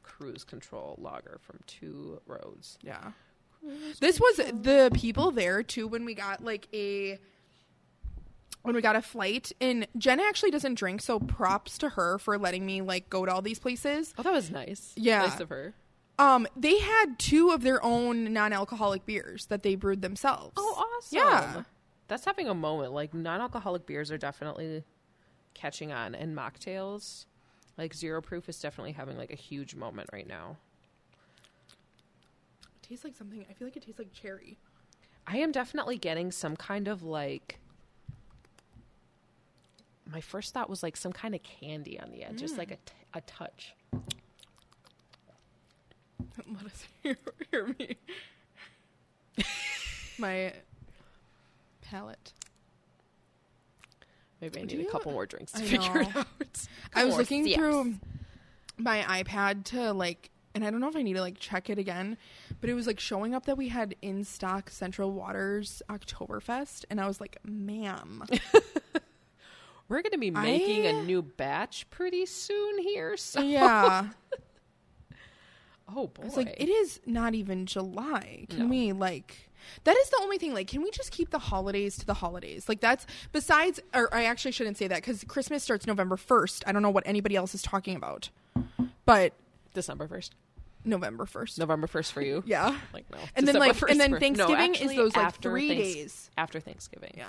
Cruise 0.02 0.44
Control 0.44 0.96
Lager 1.00 1.38
from 1.40 1.60
Two 1.66 2.20
Roads. 2.26 2.78
Yeah. 2.82 3.12
This 4.00 4.18
was 4.18 4.36
the 4.36 4.90
people 4.92 5.30
there 5.30 5.62
too 5.62 5.86
when 5.86 6.04
we 6.04 6.14
got 6.14 6.42
like 6.44 6.66
a 6.74 7.18
when 8.62 8.74
we 8.74 8.80
got 8.80 8.96
a 8.96 9.02
flight 9.02 9.52
and 9.60 9.86
Jenna 9.96 10.22
actually 10.22 10.50
doesn't 10.50 10.74
drink, 10.74 11.02
so 11.02 11.18
props 11.18 11.78
to 11.78 11.90
her 11.90 12.18
for 12.18 12.38
letting 12.38 12.64
me 12.64 12.80
like 12.80 13.10
go 13.10 13.26
to 13.26 13.32
all 13.32 13.42
these 13.42 13.58
places. 13.58 14.14
Oh, 14.18 14.22
that 14.22 14.32
was 14.32 14.50
nice. 14.50 14.92
Yeah. 14.96 15.22
nice 15.22 15.40
of 15.40 15.48
her. 15.48 15.74
Um, 16.18 16.46
they 16.56 16.78
had 16.78 17.18
two 17.18 17.50
of 17.50 17.62
their 17.62 17.84
own 17.84 18.32
non-alcoholic 18.32 19.06
beers 19.06 19.46
that 19.46 19.62
they 19.62 19.74
brewed 19.74 20.02
themselves. 20.02 20.52
Oh, 20.56 20.98
awesome. 20.98 21.18
Yeah. 21.18 21.62
That's 22.08 22.24
having 22.24 22.48
a 22.48 22.54
moment. 22.54 22.92
Like 22.92 23.14
non-alcoholic 23.14 23.86
beers 23.86 24.12
are 24.12 24.18
definitely 24.18 24.84
catching 25.54 25.92
on, 25.92 26.14
and 26.14 26.36
mocktails, 26.36 27.26
like 27.78 27.94
zero 27.94 28.20
proof, 28.20 28.48
is 28.48 28.60
definitely 28.60 28.92
having 28.92 29.16
like 29.16 29.32
a 29.32 29.36
huge 29.36 29.74
moment 29.74 30.10
right 30.12 30.28
now. 30.28 30.56
It 32.82 32.86
tastes 32.86 33.04
like 33.04 33.16
something. 33.16 33.44
I 33.50 33.54
feel 33.54 33.66
like 33.66 33.76
it 33.76 33.82
tastes 33.84 33.98
like 33.98 34.12
cherry. 34.12 34.58
I 35.26 35.38
am 35.38 35.52
definitely 35.52 35.98
getting 35.98 36.30
some 36.30 36.56
kind 36.56 36.86
of 36.86 37.02
like. 37.02 37.58
My 40.10 40.20
first 40.20 40.52
thought 40.52 40.68
was 40.68 40.82
like 40.82 40.96
some 40.96 41.12
kind 41.12 41.34
of 41.34 41.42
candy 41.42 41.98
on 41.98 42.10
the 42.10 42.24
edge, 42.24 42.38
just 42.38 42.58
like 42.58 42.70
a, 42.70 42.76
t- 42.76 42.92
a 43.14 43.20
touch. 43.22 43.74
Let 46.46 46.66
us 46.66 46.84
hear, 47.02 47.16
hear 47.50 47.74
me. 47.78 47.96
My 50.18 50.52
palate. 51.82 52.32
Maybe 54.40 54.60
I 54.60 54.64
need 54.64 54.80
a 54.80 54.90
couple 54.90 55.12
more 55.12 55.24
drinks 55.26 55.52
to 55.52 55.62
I 55.62 55.66
figure 55.66 56.00
it 56.02 56.16
out. 56.16 56.26
I 56.94 57.04
was 57.04 57.16
looking 57.16 57.46
through 57.54 57.94
my 58.76 59.22
iPad 59.22 59.64
to 59.66 59.92
like, 59.92 60.30
and 60.54 60.64
I 60.64 60.70
don't 60.70 60.80
know 60.80 60.88
if 60.88 60.96
I 60.96 61.02
need 61.02 61.14
to 61.14 61.20
like 61.20 61.38
check 61.38 61.70
it 61.70 61.78
again, 61.78 62.16
but 62.60 62.68
it 62.68 62.74
was 62.74 62.86
like 62.86 62.98
showing 62.98 63.34
up 63.34 63.46
that 63.46 63.56
we 63.56 63.68
had 63.68 63.94
in 64.02 64.24
stock 64.24 64.68
Central 64.70 65.12
Waters 65.12 65.80
Oktoberfest, 65.88 66.84
and 66.90 67.00
I 67.00 67.06
was 67.06 67.20
like, 67.20 67.38
ma'am, 67.44 68.24
We're 69.92 70.00
going 70.00 70.12
to 70.12 70.18
be 70.18 70.30
making 70.30 70.86
I- 70.86 70.90
a 70.90 71.02
new 71.02 71.20
batch 71.20 71.86
pretty 71.90 72.24
soon 72.24 72.78
here. 72.78 73.14
So, 73.18 73.42
yeah. 73.42 74.06
oh 75.94 76.06
boy, 76.06 76.22
It's 76.24 76.36
like 76.38 76.54
it 76.56 76.70
is 76.70 76.98
not 77.04 77.34
even 77.34 77.66
July. 77.66 78.46
Can 78.48 78.60
No. 78.60 78.66
we 78.68 78.92
like? 78.92 79.50
That 79.84 79.94
is 79.98 80.08
the 80.08 80.18
only 80.22 80.38
thing. 80.38 80.54
Like, 80.54 80.66
can 80.66 80.82
we 80.82 80.90
just 80.90 81.12
keep 81.12 81.28
the 81.28 81.38
holidays 81.38 81.98
to 81.98 82.06
the 82.06 82.14
holidays? 82.14 82.70
Like, 82.70 82.80
that's 82.80 83.06
besides, 83.32 83.80
or 83.94 84.12
I 84.14 84.24
actually 84.24 84.52
shouldn't 84.52 84.78
say 84.78 84.88
that 84.88 84.96
because 84.96 85.24
Christmas 85.24 85.62
starts 85.62 85.86
November 85.86 86.16
first. 86.16 86.64
I 86.66 86.72
don't 86.72 86.80
know 86.82 86.88
what 86.90 87.06
anybody 87.06 87.36
else 87.36 87.54
is 87.54 87.60
talking 87.60 87.94
about, 87.94 88.30
but 89.04 89.34
December 89.74 90.08
first, 90.08 90.34
November 90.86 91.26
first. 91.26 91.58
November 91.58 91.86
first 91.86 92.12
for 92.14 92.22
you. 92.22 92.42
Yeah. 92.46 92.78
Like 92.94 93.04
no, 93.10 93.18
And 93.36 93.46
then, 93.46 93.54
December 93.56 93.58
like- 93.86 93.90
and 93.90 94.00
then 94.00 94.18
Thanksgiving 94.18 94.74
is 94.74 94.80
actually, 94.80 94.96
those, 94.96 95.14
like, 95.16 95.34
three 95.40 95.68
days. 95.68 96.30
after 96.38 96.60
Thanksgiving. 96.60 97.12
Yeah. 97.16 97.26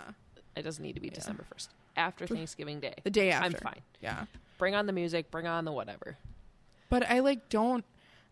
It 0.56 0.62
doesn't 0.64 0.84
need 0.84 0.94
to 0.94 1.02
be 1.02 1.10
December 1.10 1.44
first. 1.52 1.70
After 1.96 2.26
Thanksgiving 2.28 2.80
Day, 2.80 2.96
The 3.04 3.10
day 3.10 3.32
after. 3.32 3.46
I'm 3.46 3.54
fine. 3.54 3.82
Yeah. 4.02 4.26
Bring 4.58 4.76
on 4.76 4.86
the 4.86 4.94
music. 4.94 5.30
Bring 5.32 5.48
on 5.48 5.66
the 5.66 5.72
whatever. 5.72 6.18
But 6.90 7.10
I 7.10 7.20
like 7.20 7.50
don't 7.50 7.84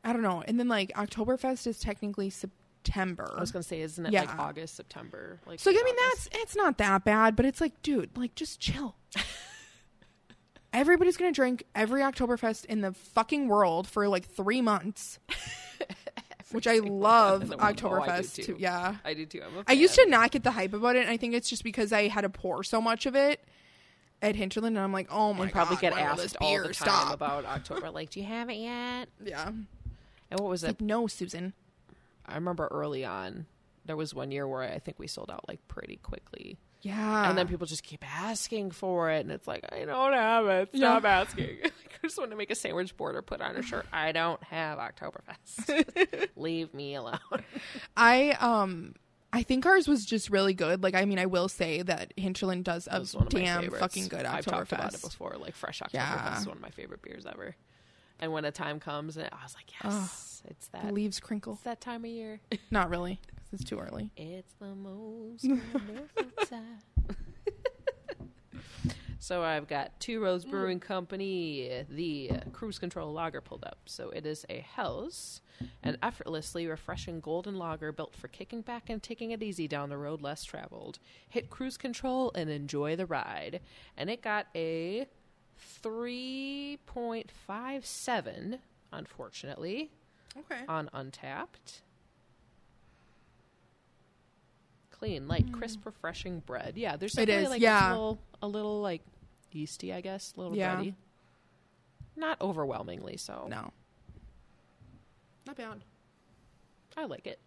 I 0.03 0.13
don't 0.13 0.21
know. 0.23 0.43
And 0.47 0.59
then 0.59 0.67
like 0.67 0.91
Oktoberfest 0.93 1.67
is 1.67 1.79
technically 1.79 2.29
September. 2.29 3.33
I 3.35 3.39
was 3.39 3.51
gonna 3.51 3.63
say, 3.63 3.81
isn't 3.81 4.05
it 4.05 4.11
Yeah. 4.13 4.21
like 4.21 4.39
August, 4.39 4.75
September? 4.75 5.39
Like 5.45 5.59
So 5.59 5.69
I 5.71 5.73
mean 5.73 5.83
August? 5.85 6.29
that's 6.31 6.43
it's 6.43 6.55
not 6.55 6.77
that 6.79 7.03
bad, 7.03 7.35
but 7.35 7.45
it's 7.45 7.61
like, 7.61 7.81
dude, 7.81 8.15
like 8.17 8.35
just 8.35 8.59
chill. 8.59 8.95
Everybody's 10.73 11.17
gonna 11.17 11.31
drink 11.33 11.65
every 11.75 12.01
Oktoberfest 12.01 12.65
in 12.65 12.81
the 12.81 12.93
fucking 12.93 13.47
world 13.49 13.87
for 13.87 14.07
like 14.07 14.25
three 14.25 14.61
months. 14.61 15.19
which 16.51 16.67
I 16.67 16.75
love. 16.83 17.51
Oh, 17.51 17.55
I 17.59 17.73
Oktoberfest 17.73 18.35
too. 18.35 18.43
too. 18.43 18.55
Yeah. 18.59 18.95
I 19.03 19.13
do 19.13 19.25
too. 19.25 19.41
I 19.67 19.73
used 19.73 19.95
to 19.95 20.05
not 20.07 20.31
get 20.31 20.43
the 20.43 20.51
hype 20.51 20.73
about 20.73 20.95
it, 20.95 21.01
and 21.01 21.09
I 21.09 21.17
think 21.17 21.33
it's 21.33 21.49
just 21.49 21.63
because 21.63 21.91
I 21.93 22.07
had 22.07 22.21
to 22.21 22.29
pour 22.29 22.63
so 22.63 22.81
much 22.81 23.05
of 23.05 23.15
it 23.15 23.43
at 24.21 24.35
Hinterland, 24.35 24.75
and 24.77 24.83
I'm 24.83 24.93
like, 24.93 25.07
oh 25.11 25.33
my 25.33 25.43
and 25.45 25.51
probably 25.51 25.75
god, 25.77 25.81
get 25.81 25.93
asked 25.97 26.37
all 26.41 26.57
the 26.57 26.63
time 26.65 26.73
stop? 26.73 27.13
about 27.13 27.45
October. 27.45 27.89
Like, 27.89 28.09
do 28.11 28.19
you 28.19 28.25
have 28.27 28.49
it 28.49 28.57
yet? 28.57 29.09
yeah, 29.23 29.47
And 29.47 30.39
what 30.39 30.49
was 30.49 30.63
it? 30.63 30.67
like 30.67 30.81
no, 30.81 31.07
Susan. 31.07 31.53
I 32.25 32.35
remember 32.35 32.67
early 32.71 33.03
on, 33.03 33.47
there 33.85 33.97
was 33.97 34.13
one 34.13 34.31
year 34.31 34.47
where 34.47 34.61
I 34.61 34.77
think 34.79 34.99
we 34.99 35.07
sold 35.07 35.31
out 35.31 35.47
like 35.47 35.67
pretty 35.67 35.97
quickly, 35.97 36.57
Yeah, 36.81 37.29
and 37.29 37.37
then 37.37 37.47
people 37.47 37.67
just 37.67 37.83
keep 37.83 38.03
asking 38.19 38.71
for 38.71 39.11
it, 39.11 39.19
and 39.21 39.31
it's 39.31 39.47
like 39.47 39.65
I 39.71 39.85
don't 39.85 40.13
have 40.13 40.47
it. 40.47 40.69
Stop 40.75 41.05
asking. 41.05 41.57
I 41.63 42.07
just 42.07 42.17
want 42.17 42.31
to 42.31 42.37
make 42.37 42.49
a 42.49 42.55
sandwich 42.55 42.97
board 42.97 43.15
or 43.15 43.21
put 43.21 43.41
on 43.41 43.55
a 43.55 43.61
shirt. 43.61 43.85
I 43.93 44.11
don't 44.11 44.41
have 44.45 44.79
Oktoberfest. 44.79 46.29
Leave 46.35 46.73
me 46.73 46.95
alone. 46.95 47.19
I 47.95 48.31
um. 48.39 48.95
I 49.33 49.43
think 49.43 49.65
ours 49.65 49.87
was 49.87 50.05
just 50.05 50.29
really 50.29 50.53
good. 50.53 50.83
Like, 50.83 50.93
I 50.93 51.05
mean, 51.05 51.17
I 51.17 51.25
will 51.25 51.47
say 51.47 51.81
that 51.83 52.11
Hinterland 52.17 52.65
does 52.65 52.85
a 52.91 52.99
one 53.17 53.27
of 53.27 53.29
damn 53.29 53.71
fucking 53.71 54.09
good 54.09 54.25
I've 54.25 54.43
talked 54.43 54.73
about 54.73 54.93
it 54.93 55.01
before. 55.01 55.37
Like 55.39 55.55
fresh 55.55 55.79
Oktoberfest 55.79 55.93
Yeah. 55.93 56.37
is 56.37 56.45
one 56.45 56.57
of 56.57 56.61
my 56.61 56.69
favorite 56.71 57.01
beers 57.01 57.25
ever. 57.25 57.55
And 58.19 58.33
when 58.33 58.43
a 58.43 58.51
time 58.51 58.81
comes, 58.81 59.15
and 59.15 59.29
I 59.31 59.41
was 59.43 59.55
like, 59.55 59.71
yes, 59.81 60.43
it's 60.49 60.67
that. 60.69 60.85
The 60.85 60.91
leaves 60.91 61.21
crinkle. 61.21 61.53
It's 61.53 61.61
that 61.63 61.79
time 61.79 62.03
of 62.03 62.11
year. 62.11 62.41
Not 62.71 62.89
really, 62.89 63.21
it's 63.51 63.63
too 63.63 63.79
early. 63.79 64.11
It's 64.15 64.53
the 64.59 64.75
most 64.75 65.45
wonderful 65.47 66.45
time. 66.45 66.79
so 69.19 69.43
I've 69.43 69.67
got 69.67 69.99
Two 69.99 70.23
Roads 70.23 70.45
Brewing 70.45 70.79
mm. 70.79 70.83
Company, 70.83 71.83
the 71.89 72.31
Cruise 72.53 72.79
Control 72.79 73.11
Lager 73.11 73.41
pulled 73.41 73.63
up. 73.63 73.79
So 73.85 74.09
it 74.09 74.25
is 74.25 74.45
a 74.49 74.59
house, 74.59 75.41
an 75.83 75.97
effortlessly 76.01 76.65
refreshing 76.67 77.19
golden 77.19 77.57
lager 77.57 77.91
built 77.91 78.15
for 78.15 78.27
kicking 78.29 78.61
back 78.61 78.89
and 78.89 79.01
taking 79.03 79.31
it 79.31 79.43
easy 79.43 79.67
down 79.67 79.89
the 79.89 79.97
road 79.97 80.21
less 80.21 80.43
traveled. 80.43 80.99
Hit 81.29 81.49
cruise 81.49 81.77
control 81.77 82.31
and 82.35 82.49
enjoy 82.49 82.95
the 82.95 83.05
ride. 83.05 83.59
And 83.97 84.09
it 84.09 84.21
got 84.21 84.47
a 84.55 85.07
3.57, 85.83 88.59
unfortunately, 88.93 89.91
Okay. 90.37 90.61
on 90.67 90.89
Untappd. 90.93 91.81
Clean, 95.01 95.27
light, 95.27 95.51
crisp, 95.51 95.83
refreshing 95.83 96.41
bread. 96.45 96.73
Yeah, 96.75 96.95
there's. 96.95 97.17
It 97.17 97.25
definitely 97.25 97.55
like 97.55 97.61
yeah. 97.61 97.89
a 97.89 97.93
little, 97.93 98.19
a 98.43 98.47
little 98.47 98.81
like 98.81 99.01
yeasty, 99.51 99.91
I 99.91 99.99
guess, 99.99 100.31
a 100.37 100.39
little 100.39 100.55
Yeah. 100.55 100.75
bready. 100.75 100.93
Not 102.15 102.39
overwhelmingly 102.39 103.17
so. 103.17 103.47
No. 103.49 103.71
Not 105.47 105.57
bad. 105.57 105.81
I 106.95 107.05
like 107.05 107.25
it. 107.25 107.39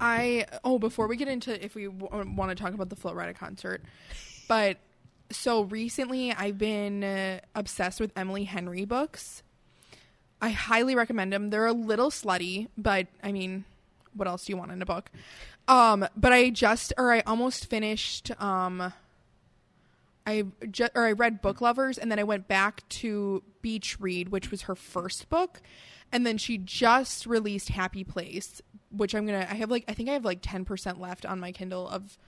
I 0.00 0.46
oh 0.62 0.78
before 0.78 1.08
we 1.08 1.16
get 1.16 1.26
into 1.26 1.62
if 1.64 1.74
we 1.74 1.86
w- 1.86 2.32
want 2.36 2.50
to 2.50 2.54
talk 2.54 2.72
about 2.72 2.88
the 2.88 2.94
Flo 2.94 3.12
Rida 3.14 3.34
concert, 3.34 3.82
but 4.46 4.78
so 5.32 5.62
recently 5.62 6.32
I've 6.32 6.58
been 6.58 7.02
uh, 7.02 7.40
obsessed 7.56 7.98
with 7.98 8.12
Emily 8.14 8.44
Henry 8.44 8.84
books. 8.84 9.42
I 10.40 10.50
highly 10.50 10.94
recommend 10.94 11.32
them. 11.32 11.50
They're 11.50 11.66
a 11.66 11.72
little 11.72 12.10
slutty, 12.10 12.68
but 12.78 13.08
I 13.24 13.32
mean, 13.32 13.64
what 14.14 14.28
else 14.28 14.44
do 14.44 14.52
you 14.52 14.56
want 14.56 14.72
in 14.72 14.82
a 14.82 14.86
book? 14.86 15.10
Um, 15.68 16.06
but 16.16 16.32
I 16.32 16.50
just 16.50 16.92
or 16.98 17.12
I 17.12 17.20
almost 17.20 17.66
finished 17.66 18.30
um 18.40 18.92
I 20.26 20.44
ju- 20.70 20.88
or 20.94 21.04
I 21.06 21.12
read 21.12 21.42
Book 21.42 21.60
Lovers 21.60 21.98
and 21.98 22.10
then 22.10 22.18
I 22.18 22.24
went 22.24 22.46
back 22.48 22.88
to 22.90 23.42
Beach 23.60 23.98
Read, 24.00 24.28
which 24.28 24.50
was 24.50 24.62
her 24.62 24.74
first 24.76 25.28
book, 25.28 25.60
and 26.12 26.24
then 26.26 26.38
she 26.38 26.58
just 26.58 27.26
released 27.26 27.70
Happy 27.70 28.04
Place, 28.04 28.60
which 28.90 29.14
I'm 29.14 29.26
gonna. 29.26 29.46
I 29.50 29.54
have 29.54 29.70
like 29.70 29.84
I 29.88 29.94
think 29.94 30.08
I 30.08 30.12
have 30.12 30.24
like 30.24 30.38
ten 30.42 30.64
percent 30.64 31.00
left 31.00 31.26
on 31.26 31.40
my 31.40 31.50
Kindle 31.52 31.88
of 31.88 32.18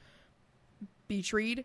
Beach 1.06 1.32
Read, 1.32 1.64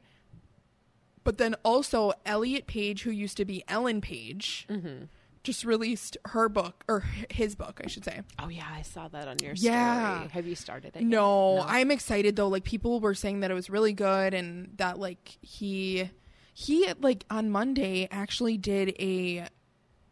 but 1.23 1.37
then 1.39 1.55
also 1.63 2.13
Elliot 2.25 2.67
Page, 2.67 3.03
who 3.03 3.11
used 3.11 3.37
to 3.37 3.45
be 3.45 3.63
Ellen 3.67 3.99
Page, 4.01 4.67
just 5.43 5.63
released 5.63 6.17
her 6.25 6.49
book 6.49 6.83
or 6.87 7.03
his 7.29 7.55
book, 7.55 7.81
I 7.83 7.87
should 7.87 8.03
say. 8.05 8.21
Oh 8.37 8.49
yeah, 8.49 8.67
I 8.69 8.81
saw 8.81 9.07
that 9.07 9.27
on 9.27 9.37
your 9.39 9.53
Yeah. 9.55 10.17
story. 10.19 10.29
Have 10.33 10.47
you 10.47 10.55
started 10.55 10.95
it? 10.95 11.01
yet? 11.01 11.03
No, 11.03 11.61
I'm 11.67 11.91
excited 11.91 12.35
though. 12.35 12.47
Like 12.49 12.63
people 12.63 12.99
were 12.99 13.13
saying 13.15 13.39
that 13.41 13.51
it 13.51 13.53
was 13.53 13.69
really 13.69 13.93
good 13.93 14.33
and 14.33 14.73
that 14.77 14.99
like 14.99 15.37
he 15.41 16.09
he 16.53 16.91
like 16.99 17.25
on 17.29 17.49
Monday 17.49 18.07
actually 18.11 18.57
did 18.57 18.89
a 18.99 19.47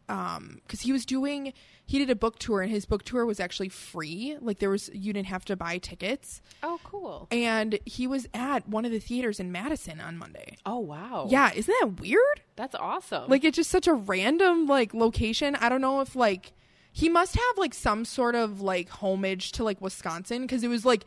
um 0.08 0.60
cuz 0.68 0.80
he 0.82 0.92
was 0.92 1.04
doing 1.04 1.52
he 1.84 1.98
did 1.98 2.10
a 2.10 2.14
book 2.14 2.38
tour 2.38 2.60
and 2.60 2.70
his 2.70 2.84
book 2.84 3.02
tour 3.02 3.24
was 3.24 3.40
actually 3.40 3.70
free. 3.70 4.36
Like 4.40 4.58
there 4.58 4.68
was 4.70 4.90
you 4.92 5.12
didn't 5.12 5.28
have 5.28 5.44
to 5.46 5.56
buy 5.56 5.78
tickets. 5.78 6.42
Oh, 6.62 6.78
cool. 6.84 7.28
And 7.30 7.78
he 7.86 8.06
was 8.06 8.28
at 8.34 8.68
one 8.68 8.84
of 8.84 8.90
the 8.90 9.00
theaters 9.00 9.40
in 9.40 9.50
Madison 9.50 9.98
on 10.00 10.18
Monday. 10.18 10.56
Oh 10.66 10.78
wow. 10.80 11.26
Yeah, 11.30 11.50
isn't 11.54 11.74
that 11.80 12.00
weird? 12.00 12.42
that's 12.56 12.74
awesome. 12.74 13.28
Like 13.30 13.44
it's 13.44 13.54
just 13.56 13.70
such 13.70 13.86
a 13.86 13.94
random 13.94 14.66
like 14.66 14.92
location. 14.92 15.54
I 15.56 15.68
don't 15.68 15.80
know 15.80 16.00
if 16.00 16.14
like 16.16 16.52
he 16.92 17.08
must 17.08 17.36
have 17.36 17.56
like 17.56 17.72
some 17.72 18.04
sort 18.04 18.34
of 18.34 18.60
like 18.60 18.88
homage 18.90 19.52
to 19.52 19.64
like 19.64 19.80
Wisconsin 19.80 20.42
because 20.42 20.62
it 20.64 20.68
was 20.68 20.84
like 20.84 21.04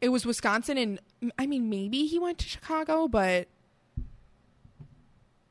it 0.00 0.08
was 0.08 0.26
Wisconsin 0.26 0.76
and 0.76 0.98
I 1.38 1.46
mean 1.46 1.70
maybe 1.70 2.06
he 2.06 2.18
went 2.18 2.38
to 2.38 2.48
Chicago, 2.48 3.06
but 3.08 3.48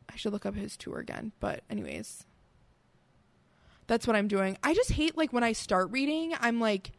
I 0.10 0.18
should 0.18 0.34
look 0.34 0.46
up 0.46 0.56
his 0.56 0.76
tour 0.76 1.00
again. 1.00 1.32
But 1.40 1.64
anyways, 1.70 2.26
that's 3.92 4.08
what 4.08 4.16
I'm 4.16 4.30
doing. 4.30 4.58
I 4.64 4.74
just 4.74 4.94
hate 4.94 5.18
like 5.18 5.34
when 5.34 5.44
I 5.44 5.52
start 5.52 5.92
reading, 5.92 6.34
I'm 6.40 6.62
like 6.62 6.94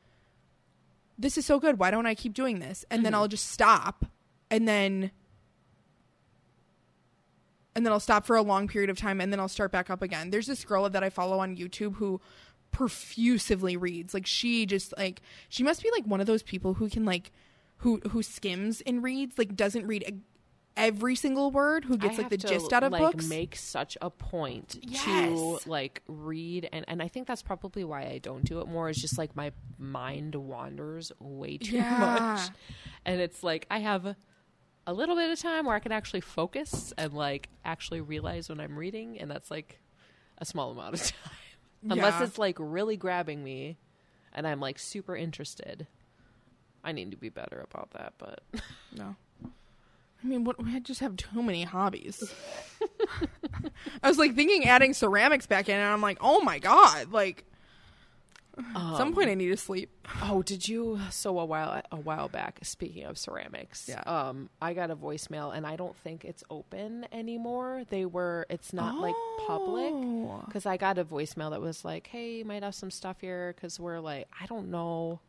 this 1.19 1.39
is 1.39 1.47
so 1.47 1.59
good. 1.59 1.79
Why 1.79 1.91
don't 1.91 2.05
I 2.05 2.15
keep 2.15 2.35
doing 2.35 2.59
this? 2.59 2.85
And 2.91 3.03
then 3.03 3.13
Mhm. 3.13 3.17
I'll 3.17 3.29
just 3.29 3.49
stop 3.51 4.05
and 4.51 4.69
then 4.69 5.11
and 7.75 7.87
then 7.87 7.93
I'll 7.95 8.01
stop 8.01 8.27
for 8.27 8.37
a 8.37 8.43
long 8.43 8.69
period 8.69 8.91
of 8.91 8.99
time 8.99 9.21
and 9.23 9.33
then 9.33 9.41
I'll 9.41 9.49
start 9.49 9.73
back 9.73 9.89
up 9.89 10.03
again. 10.03 10.29
There's 10.29 10.47
this 10.47 10.65
girl 10.67 10.91
that 10.91 11.03
I 11.03 11.09
follow 11.09 11.39
on 11.39 11.57
YouTube 11.57 11.95
who 11.95 12.21
profusively 12.73 13.77
reads. 13.79 14.13
Like 14.13 14.27
she 14.27 14.67
just 14.67 14.93
like 14.99 15.23
she 15.49 15.63
must 15.63 15.83
be 15.83 15.91
like 15.93 16.05
one 16.05 16.21
of 16.21 16.27
those 16.27 16.43
people 16.43 16.75
who 16.75 16.91
can 16.91 17.07
like 17.07 17.33
who 17.79 18.01
who 18.11 18.23
skims 18.23 18.83
and 18.87 19.03
reads, 19.03 19.39
like 19.39 19.57
doesn't 19.57 19.87
read 19.87 20.05
a, 20.07 20.13
every 20.77 21.15
single 21.17 21.51
word, 21.51 21.85
who 21.85 21.97
gets 21.99 22.19
like 22.19 22.29
the 22.31 22.37
gist 22.37 22.73
out 22.73 22.83
of 22.85 22.93
like, 22.93 23.01
books. 23.03 23.29
Make 23.29 23.57
such 23.57 23.97
a 24.01 24.11
point 24.11 24.79
Yes. 24.83 25.05
to 25.39 25.61
like 25.67 26.03
read, 26.09 26.69
and 26.73 26.85
and 26.89 27.03
I 27.03 27.09
think 27.09 27.27
that's 27.27 27.43
probably 27.43 27.85
why 27.85 28.03
I 28.03 28.19
don't 28.19 28.45
do 28.45 28.61
it 28.61 28.69
more. 28.69 28.89
Is 28.89 28.97
just 28.99 29.19
like 29.19 29.35
my 29.37 29.53
mind 29.79 30.35
wanders 30.35 31.13
way 31.19 31.59
too 31.59 31.77
Yeah. 31.77 31.99
much, 31.99 32.51
and 33.05 33.21
it's 33.21 33.43
like 33.43 33.67
I 33.71 33.79
have 33.81 34.17
a 34.87 34.93
little 34.93 35.15
bit 35.15 35.31
of 35.31 35.39
time 35.39 35.67
where 35.67 35.77
I 35.77 35.79
can 35.79 35.93
actually 35.93 36.23
focus 36.23 36.93
and 36.99 37.13
like 37.13 37.49
actually 37.65 38.01
realize 38.01 38.49
when 38.49 38.59
I'm 38.61 38.77
reading, 38.79 39.19
and 39.21 39.31
that's 39.31 39.51
like 39.51 39.81
a 40.39 40.45
small 40.45 40.71
amount 40.73 40.95
of 40.95 41.03
time, 41.07 41.31
unless 41.91 42.15
Yeah. 42.15 42.25
it's 42.25 42.39
like 42.39 42.57
really 42.59 42.97
grabbing 42.97 43.45
me, 43.45 43.77
and 44.33 44.47
I'm 44.47 44.59
like 44.61 44.79
super 44.79 45.15
interested. 45.17 45.87
I 46.85 46.91
need 46.91 47.13
to 47.13 47.17
be 47.17 47.29
better 47.29 47.65
about 47.71 47.91
that, 47.93 48.15
but 48.19 48.41
No. 48.97 49.15
I 50.23 50.27
mean, 50.27 50.45
what, 50.45 50.57
I 50.65 50.79
just 50.79 51.01
have 51.01 51.17
too 51.17 51.43
many 51.43 51.65
hobbies. 51.65 52.33
I 54.03 54.09
was 54.09 54.19
like 54.19 54.35
thinking 54.35 54.65
adding 54.67 54.95
ceramics 54.95 55.47
back 55.47 55.69
in, 55.69 55.77
and 55.77 55.85
I'm 55.85 56.01
like, 56.01 56.19
oh 56.21 56.41
my 56.43 56.59
god! 56.59 57.11
Like, 57.13 57.45
at 58.59 58.65
some 58.97 59.09
Um, 59.09 59.15
point 59.15 59.31
I 59.31 59.35
need 59.35 59.49
to 59.49 59.57
sleep. 59.57 59.91
Oh, 60.23 60.43
did 60.43 60.69
you? 60.69 61.01
So 61.11 61.39
a 61.39 61.45
while 61.45 61.83
a 61.91 61.97
while 61.97 62.29
back. 62.29 62.61
Speaking 62.63 63.05
of 63.05 63.17
ceramics, 63.19 63.87
Yeah. 63.89 64.03
Um, 64.03 64.51
I 64.61 64.75
got 64.75 64.91
a 64.91 64.97
voicemail, 64.97 65.57
and 65.57 65.67
I 65.67 65.75
don't 65.77 65.97
think 65.97 66.25
it's 66.25 66.45
open 66.51 67.07
anymore. 67.13 67.83
They 67.89 68.05
were. 68.05 68.47
It's 68.51 68.73
not 68.73 68.99
like 68.99 69.15
public 69.47 69.93
Oh. 69.93 70.43
because 70.47 70.67
I 70.67 70.77
got 70.77 70.99
a 70.99 71.05
voicemail 71.05 71.51
that 71.51 71.61
was 71.61 71.85
like, 71.85 72.07
"Hey, 72.09 72.39
you 72.39 72.45
might 72.45 72.63
have 72.63 72.75
some 72.75 72.91
stuff 72.91 73.21
here," 73.21 73.55
because 73.57 73.81
we're 73.81 74.01
like, 74.01 74.29
I 74.41 74.47
don't 74.47 74.71
know. 74.71 75.21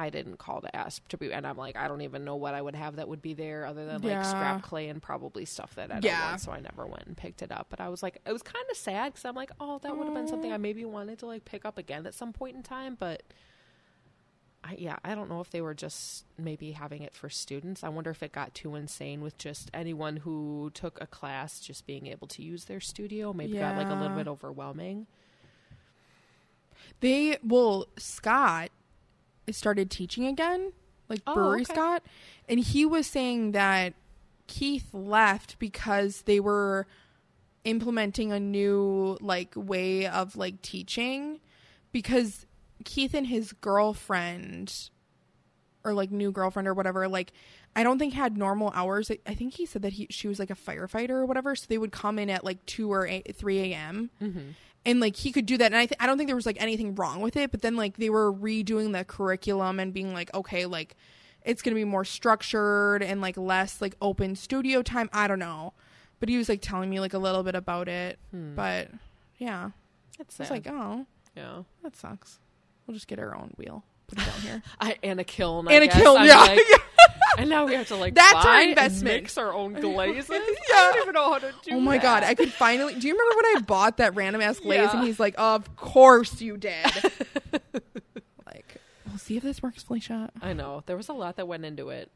I 0.00 0.10
didn't 0.10 0.38
call 0.38 0.60
to 0.62 0.74
ask 0.74 1.06
to 1.08 1.16
be, 1.18 1.32
and 1.32 1.46
I'm 1.46 1.56
like, 1.56 1.76
I 1.76 1.88
don't 1.88 2.00
even 2.00 2.24
know 2.24 2.36
what 2.36 2.54
I 2.54 2.62
would 2.62 2.74
have 2.74 2.96
that 2.96 3.08
would 3.08 3.20
be 3.22 3.34
there 3.34 3.66
other 3.66 3.84
than 3.86 4.00
like 4.02 4.24
scrap 4.24 4.62
clay 4.62 4.88
and 4.88 5.02
probably 5.02 5.44
stuff 5.44 5.74
that 5.74 5.90
I 5.90 5.94
don't 5.94 6.04
Yeah. 6.04 6.30
want. 6.30 6.40
So 6.40 6.52
I 6.52 6.60
never 6.60 6.86
went 6.86 7.06
and 7.06 7.16
picked 7.16 7.42
it 7.42 7.52
up. 7.52 7.66
But 7.70 7.80
I 7.80 7.88
was 7.88 8.02
like, 8.02 8.20
it 8.26 8.32
was 8.32 8.42
kind 8.42 8.64
of 8.70 8.76
sad 8.76 9.12
because 9.12 9.24
I'm 9.24 9.34
like, 9.34 9.50
oh, 9.60 9.78
that 9.82 9.96
would 9.96 10.06
have 10.06 10.14
been 10.14 10.28
something 10.28 10.52
I 10.52 10.56
maybe 10.56 10.84
wanted 10.84 11.18
to 11.20 11.26
like 11.26 11.44
pick 11.44 11.64
up 11.64 11.76
again 11.78 12.06
at 12.06 12.14
some 12.14 12.32
point 12.32 12.56
in 12.56 12.62
time. 12.62 12.96
But 12.98 13.22
I, 14.62 14.74
yeah, 14.78 14.96
I 15.04 15.14
don't 15.14 15.28
know 15.30 15.40
if 15.40 15.50
they 15.50 15.60
were 15.62 15.72
just 15.74 16.24
maybe 16.36 16.72
having 16.72 17.02
it 17.02 17.14
for 17.14 17.28
students. 17.30 17.82
I 17.82 17.88
wonder 17.88 18.10
if 18.10 18.22
it 18.22 18.30
got 18.32 18.54
too 18.54 18.74
insane 18.74 19.20
with 19.22 19.38
just 19.38 19.70
anyone 19.72 20.18
who 20.18 20.70
took 20.74 21.00
a 21.00 21.06
class 21.06 21.60
just 21.60 21.86
being 21.86 22.06
able 22.06 22.26
to 22.28 22.42
use 22.42 22.64
their 22.66 22.80
studio. 22.80 23.32
Maybe 23.32 23.54
got 23.58 23.76
like 23.76 23.88
a 23.88 23.94
little 23.94 24.16
bit 24.16 24.28
overwhelming. 24.28 25.06
They 27.00 27.38
well, 27.42 27.86
Scott 27.96 28.70
started 29.52 29.90
teaching 29.90 30.26
again, 30.26 30.72
like 31.08 31.20
Oh, 31.26 31.34
Brewery 31.34 31.62
okay. 31.62 31.72
Scott, 31.74 32.02
and 32.48 32.60
he 32.60 32.84
was 32.86 33.06
saying 33.06 33.52
that 33.52 33.94
Keith 34.46 34.92
left 34.92 35.58
because 35.58 36.22
they 36.22 36.40
were 36.40 36.86
implementing 37.64 38.32
a 38.32 38.40
new 38.40 39.18
like 39.20 39.52
way 39.54 40.06
of 40.06 40.34
like 40.36 40.62
teaching 40.62 41.40
because 41.92 42.46
Keith 42.84 43.12
and 43.14 43.26
his 43.26 43.52
girlfriend 43.52 44.90
or 45.84 45.92
like 45.92 46.10
new 46.10 46.30
girlfriend 46.32 46.66
or 46.68 46.74
whatever 46.74 47.06
like 47.08 47.32
I 47.76 47.84
don't 47.84 47.98
think 48.00 48.14
had 48.14 48.36
normal 48.36 48.72
hours. 48.74 49.10
I- 49.26 49.34
think 49.34 49.54
he 49.54 49.64
said 49.66 49.82
that 49.82 49.92
he 49.92 50.08
she 50.10 50.26
was 50.26 50.38
like 50.40 50.50
a 50.50 50.56
firefighter 50.56 51.10
or 51.10 51.26
whatever, 51.26 51.54
so 51.54 51.66
they 51.68 51.78
would 51.78 51.92
come 51.92 52.18
in 52.18 52.28
at 52.28 52.42
like 52.44 52.64
2 52.66 52.90
or 52.92 53.06
8, 53.06 53.36
3 53.36 53.58
a.m 53.60 54.10
Mm-hmm. 54.20 54.40
And 54.86 55.00
like 55.00 55.16
he 55.16 55.32
could 55.32 55.46
do 55.46 55.58
that 55.58 55.66
and 55.66 55.76
I, 55.76 55.86
th- 55.86 55.96
I 56.00 56.06
don't 56.06 56.16
think 56.16 56.28
there 56.28 56.36
was 56.36 56.46
like 56.46 56.60
anything 56.60 56.94
wrong 56.94 57.20
with 57.20 57.36
it 57.36 57.50
but 57.50 57.62
then 57.62 57.76
like 57.76 57.96
they 57.96 58.10
were 58.10 58.32
redoing 58.32 58.92
the 58.92 59.04
curriculum 59.04 59.78
and 59.78 59.92
being 59.92 60.14
like 60.14 60.32
okay 60.34 60.66
like 60.66 60.96
it's 61.44 61.62
gonna 61.62 61.74
be 61.74 61.84
more 61.84 62.04
structured 62.04 63.02
and 63.02 63.20
like 63.20 63.36
less 63.36 63.80
like 63.80 63.96
open 64.00 64.36
studio 64.36 64.82
time. 64.82 65.08
I 65.12 65.26
don't 65.26 65.38
know. 65.38 65.72
But 66.18 66.28
he 66.28 66.36
was 66.36 66.48
like 66.48 66.60
telling 66.60 66.90
me 66.90 67.00
like 67.00 67.14
a 67.14 67.18
little 67.18 67.42
bit 67.42 67.54
about 67.54 67.88
it. 67.88 68.18
Hmm. 68.30 68.54
but 68.54 68.88
yeah. 69.38 69.70
It's 70.18 70.38
like 70.50 70.66
oh. 70.68 71.06
Yeah. 71.34 71.62
that 71.82 71.96
sucks. 71.96 72.38
We'll 72.86 72.94
just 72.94 73.08
get 73.08 73.18
our 73.18 73.34
own 73.34 73.54
wheel 73.56 73.84
put 74.10 74.18
it 74.18 74.26
down 74.30 74.40
here 74.40 74.62
I 74.80 74.96
Anna 75.02 75.24
Kiln. 75.24 75.68
I 75.68 75.72
and 75.72 75.84
a 75.84 75.86
guess. 75.86 75.96
kiln 76.02 76.16
I'm 76.18 76.26
yeah 76.26 76.40
like- 76.40 76.60
and 77.38 77.48
now 77.48 77.64
we 77.64 77.74
have 77.74 77.88
to 77.88 77.96
like 77.96 78.14
That's 78.14 78.44
our 78.44 78.60
investment. 78.62 79.22
mix 79.22 79.38
our 79.38 79.52
own 79.52 79.72
glazes. 79.80 80.28
Yeah. 80.30 80.36
I 80.38 80.90
don't 80.92 81.02
even 81.02 81.14
know 81.14 81.32
how 81.32 81.38
to 81.38 81.54
do. 81.62 81.74
oh 81.76 81.80
my 81.80 81.96
god 81.98 82.22
i 82.24 82.34
could 82.34 82.52
finally 82.52 82.94
do 82.94 83.06
you 83.08 83.14
remember 83.14 83.36
when 83.36 83.56
i 83.56 83.60
bought 83.60 83.96
that 83.98 84.14
random 84.14 84.42
ass 84.42 84.58
glaze 84.60 84.78
Yeah. 84.80 84.96
and 84.98 85.06
he's 85.06 85.20
like 85.20 85.34
of 85.38 85.76
course 85.76 86.40
you 86.40 86.56
did 86.56 86.84
like 88.46 88.76
we'll 89.06 89.18
see 89.18 89.36
if 89.36 89.42
this 89.42 89.62
works 89.62 89.82
felicia 89.82 90.30
I 90.40 90.52
know 90.52 90.82
there 90.86 90.96
was 90.96 91.08
a 91.08 91.12
lot 91.12 91.36
that 91.36 91.46
went 91.48 91.64
into 91.64 91.90
it. 91.90 92.10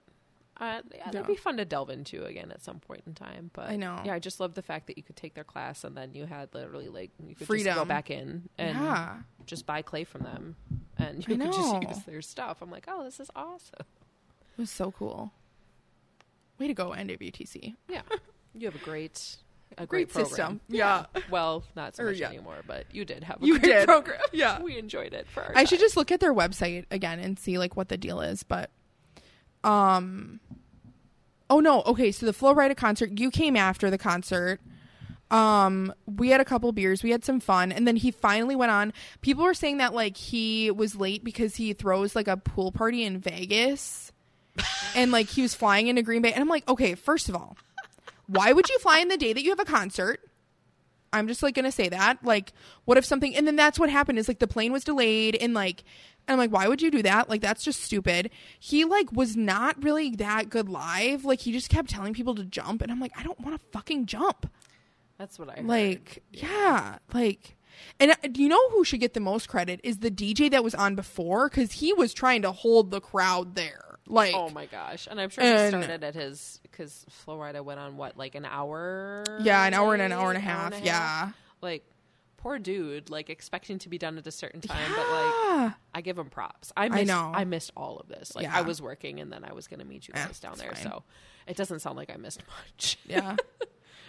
Uh, 0.61 0.83
yeah, 0.95 1.07
that'd 1.07 1.15
Yeah. 1.23 1.27
be 1.27 1.35
fun 1.35 1.57
to 1.57 1.65
delve 1.65 1.91
into 1.91 2.25
again 2.25 2.53
at 2.53 2.63
some 2.63 2.79
point 2.79 3.03
in 3.09 3.15
time. 3.15 3.51
But 3.53 3.71
I 3.71 3.75
know. 3.77 4.01
Yeah, 4.05 4.15
I 4.15 4.21
just 4.21 4.39
love 4.39 4.55
the 4.55 4.63
fact 4.63 4.87
that 4.87 4.97
you 4.97 5.03
could 5.03 5.17
take 5.17 5.35
their 5.35 5.43
class 5.43 5.83
and 5.83 5.97
then 5.97 6.15
you 6.15 6.27
had 6.27 6.55
literally 6.55 6.87
like 6.89 7.11
you 7.27 7.35
could 7.35 7.49
just 7.49 7.65
go 7.65 7.85
back 7.85 8.09
in 8.09 8.49
and 8.57 8.79
yeah 8.79 9.17
just 9.47 9.67
buy 9.67 9.83
clay 9.83 10.05
from 10.05 10.23
them, 10.23 10.55
and 10.99 11.09
I 11.09 11.13
you 11.31 11.39
could 11.39 11.53
just 11.53 11.83
use 11.83 12.05
their 12.05 12.23
stuff. 12.23 12.59
I'm 12.63 12.71
like, 12.71 12.87
oh, 12.89 13.05
this 13.05 13.21
is 13.21 13.31
awesome. 13.37 13.81
It 13.81 14.61
was 14.61 14.71
so 14.71 14.93
cool. 14.93 15.33
Way 16.59 16.69
to 16.69 16.75
go, 16.75 16.91
NWTC. 16.91 17.75
Yeah, 17.89 18.03
you 18.55 18.67
have 18.67 18.77
a 18.77 18.85
great, 18.85 19.37
a 19.77 19.87
Great 19.87 19.89
great, 19.89 20.09
program. 20.11 20.27
system. 20.29 20.61
Yeah. 20.69 21.07
Well, 21.31 21.65
not 21.75 21.97
so 21.97 22.05
Or, 22.05 22.07
much 22.11 22.19
yeah. 22.21 22.29
anymore, 22.29 22.59
but 22.67 22.87
you 22.93 23.05
did 23.05 23.25
have 23.25 23.43
a 23.43 23.47
You 23.47 23.59
great 23.59 23.73
did. 23.73 23.87
program. 23.89 24.21
Yeah. 24.33 24.63
we 24.63 24.79
enjoyed 24.79 25.13
it 25.13 25.27
for. 25.29 25.43
Our 25.43 25.53
I 25.57 25.65
should 25.65 25.81
just 25.81 25.97
look 25.97 26.13
at 26.13 26.21
their 26.21 26.33
website 26.35 26.85
again 26.93 27.19
and 27.19 27.37
see 27.39 27.59
like 27.59 27.77
what 27.77 27.89
the 27.89 27.97
deal 27.97 28.21
is, 28.21 28.43
but 28.45 28.71
um 29.65 30.39
Oh 31.51 31.61
no, 31.61 31.83
okay, 31.83 32.11
so 32.11 32.25
the 32.25 32.33
Flo 32.33 32.55
Rida 32.55 32.77
concert, 32.77 33.19
you 33.19 33.31
came 33.31 33.55
after 33.57 33.91
the 33.91 33.99
concert. 33.99 34.61
Um 35.31 35.93
we 36.07 36.29
had 36.31 36.41
a 36.41 36.45
couple 36.45 36.71
beers, 36.73 37.03
we 37.03 37.11
had 37.11 37.25
some 37.25 37.41
fun, 37.41 37.73
and 37.73 37.87
then 37.89 37.97
he 37.97 38.11
finally 38.11 38.57
went 38.57 38.71
on. 38.71 38.93
People 39.21 39.45
were 39.45 39.55
saying 39.55 39.79
that 39.79 39.95
like 39.95 40.17
he 40.17 40.71
was 40.71 40.97
late 40.97 41.25
because 41.25 41.57
he 41.57 41.73
throws 41.73 42.15
like 42.15 42.29
a 42.29 42.37
pool 42.37 42.73
party 42.73 43.05
in 43.05 43.19
Vegas. 43.19 44.13
and 44.95 45.11
like 45.11 45.29
he 45.29 45.43
was 45.43 45.55
flying 45.55 45.89
into 45.89 46.03
Green 46.03 46.23
Bay 46.23 46.33
and 46.33 46.41
I'm 46.41 46.49
like, 46.49 46.69
"Okay, 46.69 46.95
first 46.95 47.29
of 47.29 47.35
all, 47.35 47.57
why 48.27 48.53
would 48.53 48.69
you 48.69 48.79
fly 48.79 49.01
in 49.01 49.09
the 49.09 49.17
day 49.17 49.33
that 49.33 49.43
you 49.43 49.51
have 49.51 49.61
a 49.61 49.65
concert?" 49.65 50.21
I'm 51.13 51.29
just 51.29 51.43
like 51.43 51.55
gonna 51.55 51.73
say 51.73 51.89
that. 51.89 52.25
Like, 52.25 52.53
what 52.85 52.99
if 52.99 53.05
something 53.05 53.35
and 53.35 53.47
then 53.47 53.57
that's 53.57 53.79
what 53.79 53.89
happened 53.89 54.19
is 54.19 54.29
like 54.29 54.41
the 54.41 54.47
plane 54.47 54.73
was 54.73 54.85
delayed 54.85 55.37
and 55.37 55.55
like 55.55 55.85
and 56.27 56.33
I'm 56.33 56.39
like, 56.39 56.53
why 56.53 56.69
would 56.69 56.81
you 56.81 56.91
do 56.91 57.03
that? 57.03 57.29
Like 57.29 57.41
that's 57.41 57.63
just 57.65 57.83
stupid. 57.83 58.31
He 58.59 58.85
like 58.85 59.13
was 59.13 59.37
not 59.37 59.83
really 59.83 60.11
that 60.17 60.49
good 60.49 60.69
live. 60.69 61.25
Like 61.25 61.41
he 61.41 61.53
just 61.53 61.69
kept 61.69 61.91
telling 61.91 62.15
people 62.15 62.35
to 62.37 62.45
jump 62.45 62.83
and 62.83 62.91
I'm 62.91 63.01
like, 63.01 63.13
I 63.17 63.23
don't 63.23 63.41
want 63.41 63.61
to 63.61 63.67
fucking 63.73 64.07
jump. 64.07 64.51
That's 65.19 65.39
what 65.39 65.49
I 65.51 65.55
heard. 65.57 65.67
Like, 65.67 66.23
yeah, 66.33 66.99
like 67.13 67.57
and 68.01 68.13
uh, 68.13 68.15
do 68.31 68.43
you 68.43 68.49
know 68.49 68.71
who 68.71 68.85
should 68.85 69.01
get 69.01 69.15
the 69.15 69.21
most 69.21 69.49
credit 69.49 69.81
is 69.83 69.99
the 69.99 70.11
DJ 70.11 70.51
that 70.51 70.63
was 70.65 70.75
on 70.75 70.95
before 70.95 71.49
cuz 71.51 71.73
he 71.73 71.93
was 71.93 72.13
trying 72.15 72.43
to 72.43 72.53
hold 72.53 72.91
the 72.91 73.01
crowd 73.01 73.55
there. 73.55 73.99
Like 74.07 74.35
Oh 74.35 74.51
my 74.51 74.67
gosh! 74.67 75.09
And 75.11 75.21
I'm 75.21 75.31
sure 75.31 75.43
And- 75.45 75.75
he 75.77 75.83
started 75.83 76.05
at 76.05 76.15
his 76.15 76.61
because 76.63 77.07
Flo 77.09 77.37
Rida 77.39 77.65
went 77.65 77.81
on 77.81 77.97
what 77.97 78.17
like 78.17 78.35
an 78.35 78.45
hour. 78.45 79.25
yeah, 79.41 79.65
an 79.65 79.73
hour 79.75 79.95
and 79.95 80.03
an 80.03 80.13
hour 80.13 80.29
and 80.31 80.37
a 80.39 80.41
half. 80.41 80.75
And 80.75 80.85
Yeah. 80.85 81.31
like 81.63 81.85
poor 82.37 82.59
dude, 82.59 83.09
like 83.09 83.31
expecting 83.31 83.79
to 83.79 83.89
be 83.89 83.97
done 83.97 84.19
at 84.19 84.27
a 84.27 84.31
certain 84.31 84.61
time, 84.61 84.93
but 84.95 85.09
like 85.11 85.73
I 85.95 86.01
give 86.03 86.19
him 86.19 86.29
props. 86.29 86.71
I 86.77 86.91
missed, 86.91 87.07
know. 87.07 87.33
I 87.35 87.45
missed 87.45 87.71
all 87.77 87.97
of 87.99 88.09
this. 88.09 88.35
Like 88.37 88.43
Yeah. 88.45 88.55
I 88.57 88.61
was 88.61 88.83
working 88.83 89.19
and 89.21 89.33
then 89.33 89.45
I 89.45 89.55
was 89.55 89.67
gonna 89.69 89.87
meet 89.87 90.07
you 90.07 90.13
Yeah, 90.15 90.27
guys 90.27 90.39
down 90.41 90.59
there, 90.59 90.73
fine. 90.73 90.83
so 90.83 91.03
it 91.47 91.57
doesn't 91.57 91.81
sound 91.81 91.97
like 91.97 92.11
I 92.13 92.17
missed 92.19 92.43
much. 92.77 92.99
Yeah. 93.07 93.37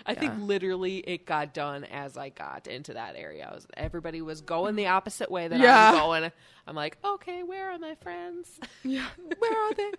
I 0.08 0.14
think 0.14 0.34
literally 0.40 0.98
it 0.98 1.26
got 1.26 1.54
done 1.54 1.84
as 1.86 2.16
I 2.16 2.30
got 2.30 2.68
into 2.68 2.94
that 2.94 3.16
area. 3.16 3.48
I 3.52 3.56
was 3.56 3.66
everybody 3.76 4.22
was 4.22 4.42
going 4.42 4.76
the 4.76 4.88
opposite 4.88 5.32
way 5.32 5.48
that 5.48 5.60
Yeah. 5.60 5.90
I 5.90 5.92
was 5.92 6.00
going. 6.00 6.32
I'm 6.68 6.76
like, 6.76 6.98
okay, 7.04 7.42
where 7.44 7.72
are 7.72 7.80
my 7.80 7.96
friends? 7.96 8.60
Yeah. 8.84 9.08
Where 9.40 9.58
are 9.68 9.74
they? 9.74 9.92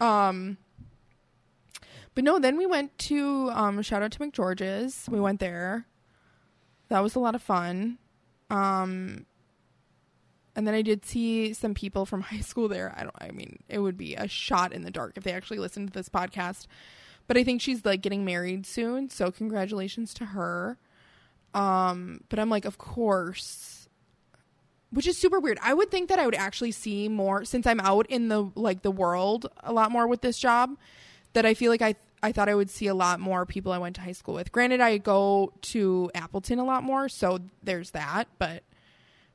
um 0.00 0.58
But 2.14 2.24
no, 2.24 2.38
then 2.38 2.56
we 2.58 2.66
went 2.66 2.96
to 2.98 3.50
um 3.52 3.80
shout 3.82 4.02
out 4.02 4.12
to 4.12 4.18
McGeorge's. 4.18 5.08
We 5.08 5.18
went 5.20 5.40
there. 5.40 5.86
That 6.88 7.02
was 7.02 7.14
a 7.14 7.18
lot 7.20 7.34
of 7.34 7.42
fun. 7.42 7.98
Um 8.50 9.24
and 10.54 10.66
then 10.66 10.74
I 10.74 10.80
did 10.82 11.04
see 11.04 11.52
some 11.52 11.74
people 11.74 12.04
from 12.06 12.20
high 12.30 12.40
school 12.40 12.68
there. 12.68 12.94
I 12.96 13.02
don't 13.02 13.14
I 13.18 13.30
mean, 13.30 13.62
it 13.68 13.78
would 13.78 13.96
be 13.96 14.14
a 14.14 14.28
shot 14.28 14.72
in 14.74 14.82
the 14.82 14.90
dark 14.90 15.14
if 15.16 15.24
they 15.24 15.32
actually 15.32 15.58
listened 15.58 15.88
to 15.88 15.94
this 15.94 16.08
podcast. 16.10 16.66
But 17.26 17.36
I 17.36 17.44
think 17.44 17.60
she's 17.60 17.84
like 17.84 18.02
getting 18.02 18.24
married 18.24 18.66
soon, 18.66 19.10
so 19.10 19.30
congratulations 19.30 20.14
to 20.14 20.26
her. 20.26 20.78
Um 21.54 22.20
but 22.28 22.38
I'm 22.38 22.50
like, 22.50 22.64
of 22.64 22.78
course 22.78 23.76
which 24.90 25.06
is 25.06 25.18
super 25.18 25.40
weird. 25.40 25.58
I 25.62 25.74
would 25.74 25.90
think 25.90 26.08
that 26.08 26.18
I 26.18 26.24
would 26.24 26.34
actually 26.34 26.72
see 26.72 27.08
more 27.08 27.44
since 27.44 27.66
I'm 27.66 27.80
out 27.80 28.06
in 28.06 28.28
the 28.28 28.50
like 28.54 28.82
the 28.82 28.90
world 28.90 29.46
a 29.62 29.72
lot 29.72 29.90
more 29.90 30.06
with 30.06 30.22
this 30.22 30.38
job. 30.38 30.76
That 31.34 31.44
I 31.44 31.52
feel 31.54 31.70
like 31.70 31.82
I 31.82 31.96
I 32.22 32.32
thought 32.32 32.48
I 32.48 32.54
would 32.54 32.70
see 32.70 32.86
a 32.86 32.94
lot 32.94 33.20
more 33.20 33.44
people 33.44 33.72
I 33.72 33.78
went 33.78 33.96
to 33.96 34.02
high 34.02 34.12
school 34.12 34.34
with. 34.34 34.50
Granted, 34.52 34.80
I 34.80 34.96
go 34.98 35.52
to 35.62 36.10
Appleton 36.14 36.58
a 36.58 36.64
lot 36.64 36.82
more, 36.82 37.08
so 37.08 37.40
there's 37.62 37.90
that. 37.90 38.28
But 38.38 38.62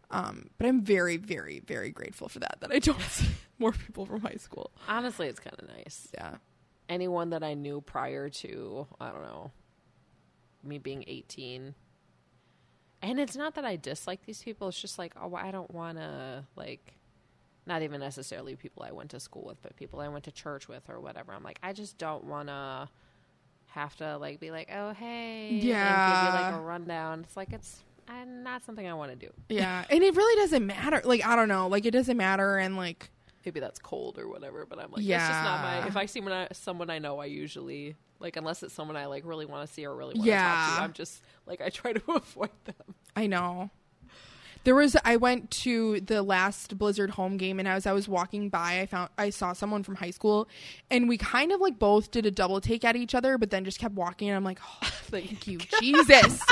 um, 0.09 0.49
but 0.57 0.67
I'm 0.67 0.81
very 0.81 1.17
very 1.17 1.59
very 1.59 1.91
grateful 1.91 2.27
for 2.27 2.39
that. 2.39 2.57
That 2.61 2.71
I 2.71 2.79
don't 2.79 2.99
see 3.09 3.27
more 3.59 3.71
people 3.71 4.05
from 4.05 4.21
high 4.21 4.37
school. 4.39 4.71
Honestly, 4.87 5.27
it's 5.27 5.39
kind 5.39 5.55
of 5.59 5.67
nice. 5.77 6.07
Yeah, 6.15 6.37
anyone 6.91 7.29
that 7.31 7.43
I 7.43 7.53
knew 7.55 7.81
prior 7.81 8.29
to, 8.29 8.87
I 8.99 9.09
don't 9.09 9.23
know, 9.23 9.51
me 10.63 10.77
being 10.77 11.03
18. 11.07 11.73
And 13.01 13.19
it's 13.19 13.35
not 13.35 13.55
that 13.55 13.65
I 13.65 13.77
dislike 13.77 14.25
these 14.25 14.43
people, 14.43 14.67
it's 14.67 14.79
just 14.79 14.99
like, 14.99 15.13
oh, 15.19 15.33
I 15.33 15.49
don't 15.51 15.71
want 15.71 15.97
to, 15.97 16.45
like, 16.55 16.97
not 17.65 17.81
even 17.81 17.99
necessarily 17.99 18.55
people 18.55 18.83
I 18.83 18.91
went 18.91 19.09
to 19.11 19.19
school 19.19 19.43
with, 19.43 19.61
but 19.63 19.75
people 19.75 19.99
I 20.01 20.07
went 20.09 20.25
to 20.25 20.31
church 20.31 20.67
with 20.67 20.87
or 20.89 20.99
whatever. 20.99 21.33
I'm 21.33 21.43
like, 21.43 21.57
I 21.63 21.73
just 21.73 21.97
don't 21.97 22.25
want 22.25 22.49
to 22.49 22.89
have 23.67 23.95
to, 23.97 24.17
like, 24.17 24.39
be 24.39 24.51
like, 24.51 24.69
oh, 24.71 24.91
hey. 24.93 25.47
And 25.49 25.61
give 25.61 25.63
you, 25.69 25.73
Yeah. 25.75 26.49
like, 26.51 26.53
a 26.53 26.63
rundown. 26.63 27.21
It's 27.21 27.35
like, 27.37 27.53
it's 27.53 27.81
uh, 28.07 28.23
not 28.25 28.63
something 28.65 28.87
I 28.87 28.93
want 28.93 29.11
to 29.11 29.15
do. 29.27 29.31
yeah, 29.49 29.85
and 29.89 30.03
it 30.03 30.15
really 30.15 30.41
doesn't 30.41 30.65
matter. 30.65 31.01
Like 31.05 31.25
I 31.25 31.35
don't 31.35 31.47
know, 31.47 31.67
like 31.67 31.85
it 31.85 31.91
doesn't 31.91 32.17
matter, 32.17 32.57
and 32.57 32.75
like 32.75 33.09
Maybe 33.45 33.59
that's 33.59 33.79
cold 33.79 34.17
or 34.19 34.27
whatever, 34.27 34.65
but 34.65 34.79
I'm 34.79 34.91
like, 34.91 35.03
yeah. 35.03 35.17
that's 35.17 35.29
just 35.29 35.43
not 35.43 35.61
my. 35.61 35.87
If 35.87 35.97
I 35.97 36.05
see 36.05 36.19
someone 36.19 36.33
I, 36.33 36.47
someone 36.53 36.89
I 36.89 36.99
know, 36.99 37.19
I 37.19 37.25
usually 37.25 37.95
like 38.21 38.37
unless 38.37 38.63
it's 38.63 38.73
someone 38.73 38.95
I 38.95 39.07
like 39.07 39.25
really 39.25 39.45
want 39.45 39.67
to 39.67 39.73
see 39.73 39.85
or 39.85 39.95
really 39.95 40.13
want 40.13 40.25
to 40.25 40.31
talk 40.31 40.77
to. 40.77 40.81
I'm 40.83 40.93
just 40.93 41.23
like 41.45 41.61
I 41.61 41.69
try 41.69 41.93
to 41.93 42.01
avoid 42.11 42.51
them. 42.65 42.95
I 43.15 43.27
know. 43.27 43.71
There 44.63 44.75
was 44.75 44.95
I 45.03 45.15
went 45.15 45.49
to 45.51 46.01
the 46.01 46.21
last 46.21 46.77
Blizzard 46.77 47.11
home 47.11 47.37
game 47.37 47.57
and 47.57 47.67
as 47.67 47.87
I 47.87 47.93
was 47.93 48.07
walking 48.07 48.49
by 48.49 48.79
I 48.81 48.85
found 48.85 49.09
I 49.17 49.31
saw 49.31 49.53
someone 49.53 49.81
from 49.81 49.95
high 49.95 50.11
school 50.11 50.47
and 50.91 51.09
we 51.09 51.17
kind 51.17 51.51
of 51.51 51.59
like 51.59 51.79
both 51.79 52.11
did 52.11 52.27
a 52.27 52.31
double 52.31 52.61
take 52.61 52.85
at 52.85 52.95
each 52.95 53.15
other 53.15 53.39
but 53.39 53.49
then 53.49 53.65
just 53.65 53.79
kept 53.79 53.95
walking 53.95 54.29
and 54.29 54.37
I'm 54.37 54.43
like 54.43 54.59
oh, 54.61 54.77
thank 55.05 55.47
you 55.47 55.57
Jesus. 55.79 56.45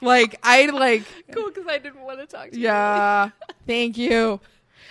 like 0.00 0.38
I 0.42 0.66
like 0.66 1.02
cool 1.32 1.48
because 1.48 1.66
I 1.66 1.76
didn't 1.76 2.02
want 2.02 2.20
to 2.20 2.26
talk 2.26 2.50
to 2.52 2.56
you. 2.56 2.64
yeah. 2.64 3.30
Thank 3.66 3.98
you. 3.98 4.40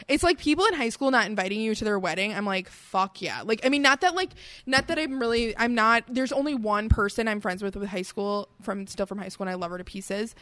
It's 0.08 0.24
like 0.24 0.38
people 0.38 0.66
in 0.66 0.74
high 0.74 0.90
school 0.90 1.12
not 1.12 1.26
inviting 1.28 1.62
you 1.62 1.76
to 1.76 1.84
their 1.86 2.00
wedding. 2.00 2.34
I'm 2.34 2.46
like, 2.46 2.70
fuck 2.70 3.22
yeah. 3.22 3.42
Like, 3.44 3.66
I 3.66 3.70
mean, 3.70 3.82
not 3.82 4.02
that 4.02 4.16
like, 4.16 4.32
not 4.66 4.88
that 4.88 4.98
I'm 5.00 5.20
really, 5.20 5.56
I'm 5.58 5.76
not. 5.76 6.04
There's 6.08 6.32
only 6.32 6.56
one 6.56 6.90
person 6.90 7.28
I'm 7.28 7.42
friends 7.42 7.64
with 7.64 7.76
with 7.76 7.90
high 7.90 8.02
school 8.02 8.50
from 8.62 8.88
still 8.88 9.06
from 9.06 9.18
high 9.18 9.30
school, 9.30 9.46
and 9.48 9.52
I 9.52 9.56
love 9.56 9.72
her 9.72 9.78
to 9.78 9.84
pieces. 9.84 10.36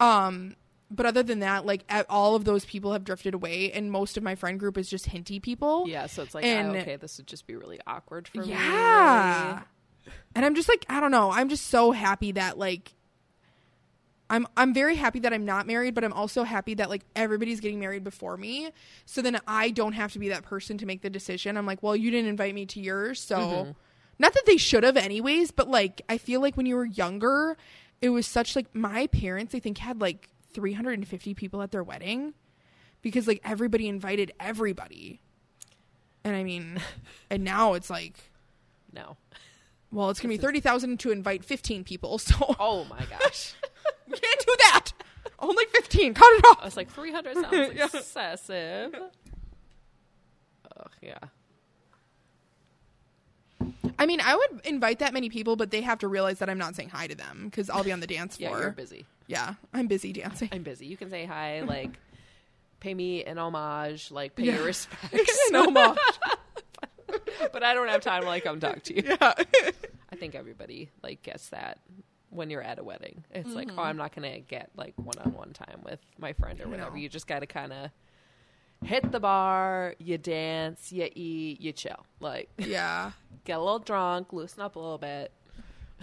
Um, 0.00 0.56
but 0.90 1.06
other 1.06 1.22
than 1.22 1.40
that, 1.40 1.66
like 1.66 1.84
all 2.08 2.34
of 2.36 2.44
those 2.44 2.64
people 2.64 2.92
have 2.92 3.04
drifted 3.04 3.34
away, 3.34 3.72
and 3.72 3.90
most 3.90 4.16
of 4.16 4.22
my 4.22 4.34
friend 4.34 4.60
group 4.60 4.76
is 4.78 4.88
just 4.88 5.06
hinty 5.06 5.40
people. 5.40 5.88
Yeah, 5.88 6.06
so 6.06 6.22
it's 6.22 6.34
like, 6.34 6.44
And- 6.44 6.76
oh, 6.76 6.80
okay, 6.80 6.96
this 6.96 7.16
would 7.18 7.26
just 7.26 7.46
be 7.46 7.56
really 7.56 7.80
awkward 7.86 8.28
for 8.28 8.42
me. 8.42 8.50
Yeah. 8.50 9.62
And 10.34 10.44
I'm 10.44 10.54
just 10.54 10.68
like, 10.68 10.84
I 10.88 11.00
don't 11.00 11.10
know. 11.10 11.30
I'm 11.30 11.48
just 11.48 11.68
so 11.68 11.92
happy 11.92 12.32
that 12.32 12.58
like 12.58 12.92
I'm 14.30 14.46
I'm 14.56 14.72
very 14.72 14.96
happy 14.96 15.18
that 15.20 15.32
I'm 15.32 15.44
not 15.44 15.66
married, 15.66 15.94
but 15.94 16.02
I'm 16.04 16.12
also 16.12 16.44
happy 16.44 16.74
that 16.74 16.88
like 16.88 17.02
everybody's 17.14 17.60
getting 17.60 17.78
married 17.78 18.04
before 18.04 18.36
me. 18.36 18.70
So 19.04 19.20
then 19.22 19.38
I 19.46 19.70
don't 19.70 19.92
have 19.92 20.12
to 20.14 20.18
be 20.18 20.30
that 20.30 20.42
person 20.44 20.78
to 20.78 20.86
make 20.86 21.02
the 21.02 21.10
decision. 21.10 21.56
I'm 21.56 21.66
like, 21.66 21.82
well, 21.82 21.94
you 21.94 22.10
didn't 22.10 22.28
invite 22.30 22.54
me 22.54 22.64
to 22.66 22.80
yours, 22.80 23.20
so 23.20 23.36
Mhm. 23.38 23.74
not 24.18 24.32
that 24.32 24.44
they 24.46 24.56
should 24.56 24.82
have 24.82 24.96
anyways, 24.96 25.50
but 25.50 25.68
like 25.68 26.00
I 26.08 26.16
feel 26.18 26.40
like 26.40 26.56
when 26.56 26.64
you 26.66 26.76
were 26.76 26.86
younger, 26.86 27.56
it 28.00 28.08
was 28.10 28.26
such 28.26 28.56
like 28.56 28.74
my 28.74 29.06
parents 29.08 29.54
I 29.54 29.58
think 29.60 29.78
had 29.78 30.00
like 30.00 30.30
350 30.54 31.34
people 31.34 31.60
at 31.62 31.70
their 31.70 31.82
wedding 31.84 32.32
because 33.02 33.26
like 33.28 33.40
everybody 33.44 33.88
invited 33.88 34.32
everybody. 34.40 35.20
And 36.24 36.34
I 36.34 36.42
mean, 36.44 36.80
and 37.30 37.44
now 37.44 37.74
it's 37.74 37.90
like 37.90 38.16
No. 38.92 39.16
well, 39.92 40.08
it's 40.08 40.18
gonna 40.20 40.32
be 40.32 40.38
thirty 40.38 40.60
thousand 40.60 40.98
to 41.00 41.10
invite 41.10 41.44
fifteen 41.44 41.84
people, 41.84 42.16
so 42.18 42.56
Oh 42.58 42.84
my 42.84 43.04
gosh. 43.04 43.52
Can't 44.20 44.40
do 44.46 44.54
that. 44.58 44.92
Only 45.38 45.64
fifteen. 45.72 46.14
Cut 46.14 46.26
it 46.38 46.44
I 46.46 46.50
off. 46.50 46.64
was 46.64 46.76
like, 46.76 46.90
300 46.90 47.34
sounds 47.34 47.52
Yeah. 47.74 47.84
excessive. 47.92 48.94
Ugh, 50.76 50.90
yeah. 51.02 51.18
I 53.98 54.06
mean, 54.06 54.20
I 54.20 54.34
would 54.36 54.60
invite 54.66 54.98
that 54.98 55.12
many 55.14 55.28
people, 55.28 55.56
but 55.56 55.70
they 55.70 55.80
have 55.80 56.00
to 56.00 56.08
realize 56.08 56.38
that 56.40 56.50
I'm 56.50 56.58
not 56.58 56.74
saying 56.74 56.88
hi 56.90 57.06
to 57.06 57.14
them 57.14 57.44
because 57.46 57.70
I'll 57.70 57.84
be 57.84 57.92
on 57.92 58.00
the 58.00 58.06
dance 58.06 58.38
Yeah, 58.40 58.48
floor. 58.48 58.60
you're 58.60 58.70
busy. 58.72 59.06
Yeah, 59.26 59.54
I'm 59.72 59.86
busy 59.86 60.12
dancing. 60.12 60.48
I'm 60.52 60.62
busy. 60.62 60.86
You 60.86 60.96
can 60.96 61.10
say 61.10 61.24
hi, 61.24 61.60
like, 61.66 61.90
pay 62.80 62.92
me 62.92 63.24
an 63.24 63.38
homage, 63.38 64.10
like, 64.10 64.34
pay 64.34 64.44
Yeah. 64.46 64.56
your 64.56 64.64
respects. 64.64 65.38
no 65.50 65.66
more. 65.70 65.94
but 67.52 67.62
I 67.62 67.72
don't 67.74 67.88
have 67.88 68.00
time 68.02 68.22
to, 68.22 68.28
like, 68.28 68.44
come 68.44 68.58
talk 68.60 68.82
to 68.84 68.94
you. 68.96 69.02
Yeah. 69.06 69.34
I 70.10 70.16
think 70.16 70.34
everybody, 70.34 70.90
like, 71.02 71.22
gets 71.22 71.48
that 71.50 71.78
when 72.34 72.50
you're 72.50 72.62
at 72.62 72.78
a 72.78 72.84
wedding. 72.84 73.24
It's 73.30 73.50
like, 73.54 73.68
Mm-hmm. 73.68 73.78
oh, 73.78 73.82
I'm 73.82 73.96
not 73.96 74.14
going 74.14 74.30
to 74.30 74.40
get, 74.40 74.70
like, 74.76 74.94
one 74.96 75.18
on 75.24 75.32
one 75.32 75.52
time 75.52 75.80
with 75.84 76.00
my 76.18 76.32
friend 76.34 76.60
or 76.60 76.68
whatever. 76.68 76.90
No. 76.92 76.96
You 76.96 77.08
just 77.08 77.26
got 77.26 77.40
to 77.40 77.46
kind 77.46 77.72
of 77.72 77.90
hit 78.84 79.10
the 79.12 79.20
bar, 79.20 79.94
you 79.98 80.18
dance, 80.18 80.92
you 80.92 81.08
eat, 81.14 81.60
you 81.60 81.72
chill. 81.72 82.04
Like, 82.20 82.50
yeah. 82.58 83.12
get 83.44 83.56
a 83.58 83.62
little 83.62 83.78
drunk, 83.78 84.32
loosen 84.32 84.60
up 84.62 84.76
a 84.76 84.78
little 84.78 84.98
bit. 84.98 85.32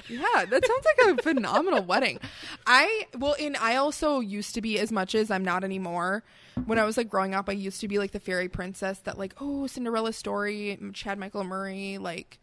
Yeah, 0.07 0.45
that 0.45 0.65
sounds 0.65 0.85
like 0.85 1.19
a 1.19 1.21
phenomenal 1.21 1.83
wedding. 1.83 2.19
I 2.65 3.05
well, 3.19 3.35
and 3.39 3.57
I 3.57 3.75
also 3.75 4.19
used 4.21 4.55
to 4.55 4.61
be 4.61 4.79
as 4.79 4.91
much 4.91 5.13
as 5.13 5.29
I'm 5.29 5.43
not 5.43 5.63
anymore. 5.65 6.23
When 6.65 6.79
I 6.79 6.85
was 6.85 6.95
like 6.97 7.09
growing 7.09 7.35
up, 7.35 7.49
I 7.49 7.53
used 7.53 7.81
to 7.81 7.87
be 7.89 7.99
like 7.99 8.11
the 8.11 8.19
fairy 8.19 8.47
princess 8.47 8.99
that 8.99 9.19
like, 9.19 9.35
oh, 9.39 9.67
Cinderella 9.67 10.13
story, 10.13 10.79
Chad 10.93 11.19
Michael 11.19 11.43
Murray, 11.43 11.97
like 11.99 12.39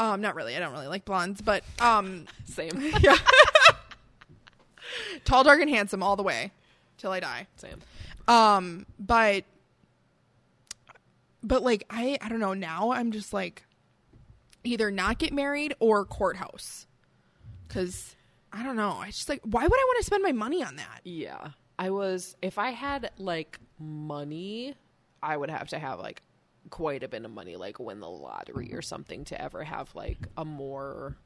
um 0.00 0.20
not 0.20 0.34
really. 0.34 0.56
I 0.56 0.58
don't 0.58 0.72
really 0.72 0.88
like 0.88 1.04
blondes, 1.04 1.40
but 1.40 1.62
um 1.78 2.26
Same. 2.46 2.92
yeah. 3.00 3.16
Tall, 5.24 5.44
dark 5.44 5.60
and 5.60 5.70
handsome 5.70 6.02
all 6.02 6.16
the 6.16 6.22
way 6.22 6.50
till 6.98 7.12
I 7.12 7.20
die. 7.20 7.46
Same. 7.56 7.78
Um 8.26 8.86
but 8.98 9.44
but 11.42 11.62
like 11.62 11.84
I 11.90 12.18
I 12.20 12.28
don't 12.28 12.40
know, 12.40 12.54
now 12.54 12.92
I'm 12.92 13.12
just 13.12 13.32
like 13.32 13.64
either 14.64 14.90
not 14.90 15.18
get 15.18 15.32
married 15.32 15.74
or 15.78 16.04
courthouse. 16.04 16.86
Cuz 17.68 18.16
I 18.52 18.64
don't 18.64 18.76
know. 18.76 18.92
I 18.92 19.08
just 19.08 19.28
like 19.28 19.40
why 19.44 19.62
would 19.62 19.80
I 19.80 19.84
want 19.86 19.98
to 19.98 20.04
spend 20.04 20.22
my 20.22 20.32
money 20.32 20.64
on 20.64 20.76
that? 20.76 21.00
Yeah. 21.04 21.50
I 21.78 21.90
was 21.90 22.36
if 22.42 22.58
I 22.58 22.70
had 22.70 23.10
like 23.18 23.58
money, 23.78 24.74
I 25.22 25.36
would 25.36 25.50
have 25.50 25.68
to 25.68 25.78
have 25.78 26.00
like 26.00 26.22
quite 26.70 27.02
a 27.02 27.08
bit 27.08 27.24
of 27.24 27.30
money, 27.30 27.56
like 27.56 27.78
win 27.78 28.00
the 28.00 28.08
lottery 28.08 28.72
or 28.72 28.82
something 28.82 29.24
to 29.26 29.40
ever 29.40 29.64
have 29.64 29.94
like 29.94 30.18
a 30.36 30.44
more 30.44 31.16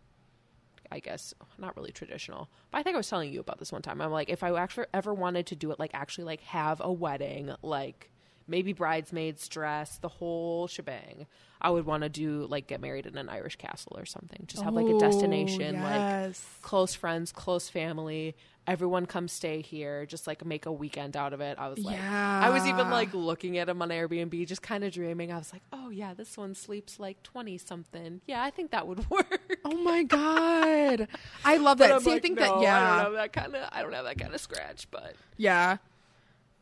I 0.90 1.00
guess 1.00 1.34
not 1.58 1.76
really 1.76 1.92
traditional. 1.92 2.48
But 2.70 2.78
I 2.78 2.82
think 2.82 2.94
I 2.94 2.98
was 2.98 3.08
telling 3.08 3.32
you 3.32 3.40
about 3.40 3.58
this 3.58 3.72
one 3.72 3.82
time. 3.82 4.00
I'm 4.00 4.10
like, 4.10 4.28
if 4.28 4.42
I 4.42 4.54
actually 4.54 4.86
ever 4.94 5.12
wanted 5.12 5.46
to 5.46 5.56
do 5.56 5.70
it, 5.70 5.78
like 5.78 5.90
actually 5.94 6.24
like 6.24 6.40
have 6.42 6.80
a 6.84 6.92
wedding, 6.92 7.52
like 7.62 8.10
maybe 8.46 8.72
bridesmaids 8.72 9.48
dress, 9.48 9.98
the 9.98 10.08
whole 10.08 10.66
shebang. 10.66 11.26
I 11.60 11.70
would 11.70 11.86
want 11.86 12.02
to 12.02 12.10
do 12.10 12.46
like 12.46 12.66
get 12.66 12.80
married 12.80 13.06
in 13.06 13.16
an 13.16 13.28
Irish 13.30 13.56
castle 13.56 13.94
or 13.96 14.04
something. 14.04 14.44
Just 14.46 14.62
have 14.62 14.74
like 14.74 14.86
a 14.86 14.92
Oh, 14.94 14.98
destination, 15.00 15.80
like 15.82 16.34
close 16.60 16.94
friends, 16.94 17.32
close 17.32 17.70
family. 17.70 18.36
Everyone 18.66 19.06
come 19.06 19.28
stay 19.28 19.60
here. 19.62 20.04
Just 20.04 20.26
like 20.26 20.44
make 20.44 20.66
a 20.66 20.72
weekend 20.72 21.16
out 21.16 21.32
of 21.32 21.40
it. 21.40 21.58
I 21.58 21.68
was 21.68 21.78
like, 21.78 21.98
I 22.00 22.50
was 22.50 22.66
even 22.66 22.90
like 22.90 23.14
looking 23.14 23.56
at 23.58 23.66
them 23.66 23.80
on 23.80 23.88
Airbnb, 23.88 24.46
just 24.46 24.60
kind 24.62 24.84
of 24.84 24.92
dreaming. 24.92 25.32
I 25.32 25.38
was 25.38 25.52
like, 25.54 25.62
oh 25.72 25.88
yeah, 25.88 26.12
this 26.12 26.36
one 26.36 26.54
sleeps 26.54 26.98
like 27.00 27.22
twenty 27.22 27.56
something. 27.56 28.20
Yeah, 28.26 28.42
I 28.42 28.50
think 28.50 28.70
that 28.72 28.86
would 28.86 29.08
work. 29.10 29.58
Oh 29.64 29.76
my 29.78 30.02
god. 30.02 31.08
I 31.46 31.56
love 31.56 31.78
that. 31.78 32.02
See, 32.02 32.12
I 32.12 32.18
think 32.18 32.38
no, 32.38 32.42
that 32.42 32.62
yeah. 32.62 32.76
I 32.76 32.96
don't 32.96 33.04
have 33.04 33.12
that 33.14 33.32
kind 33.32 33.54
of. 33.56 33.68
I 33.72 33.80
don't 33.80 33.92
have 33.94 34.04
that 34.04 34.18
kind 34.18 34.34
of 34.34 34.40
scratch, 34.40 34.86
but 34.90 35.14
Yeah. 35.38 35.78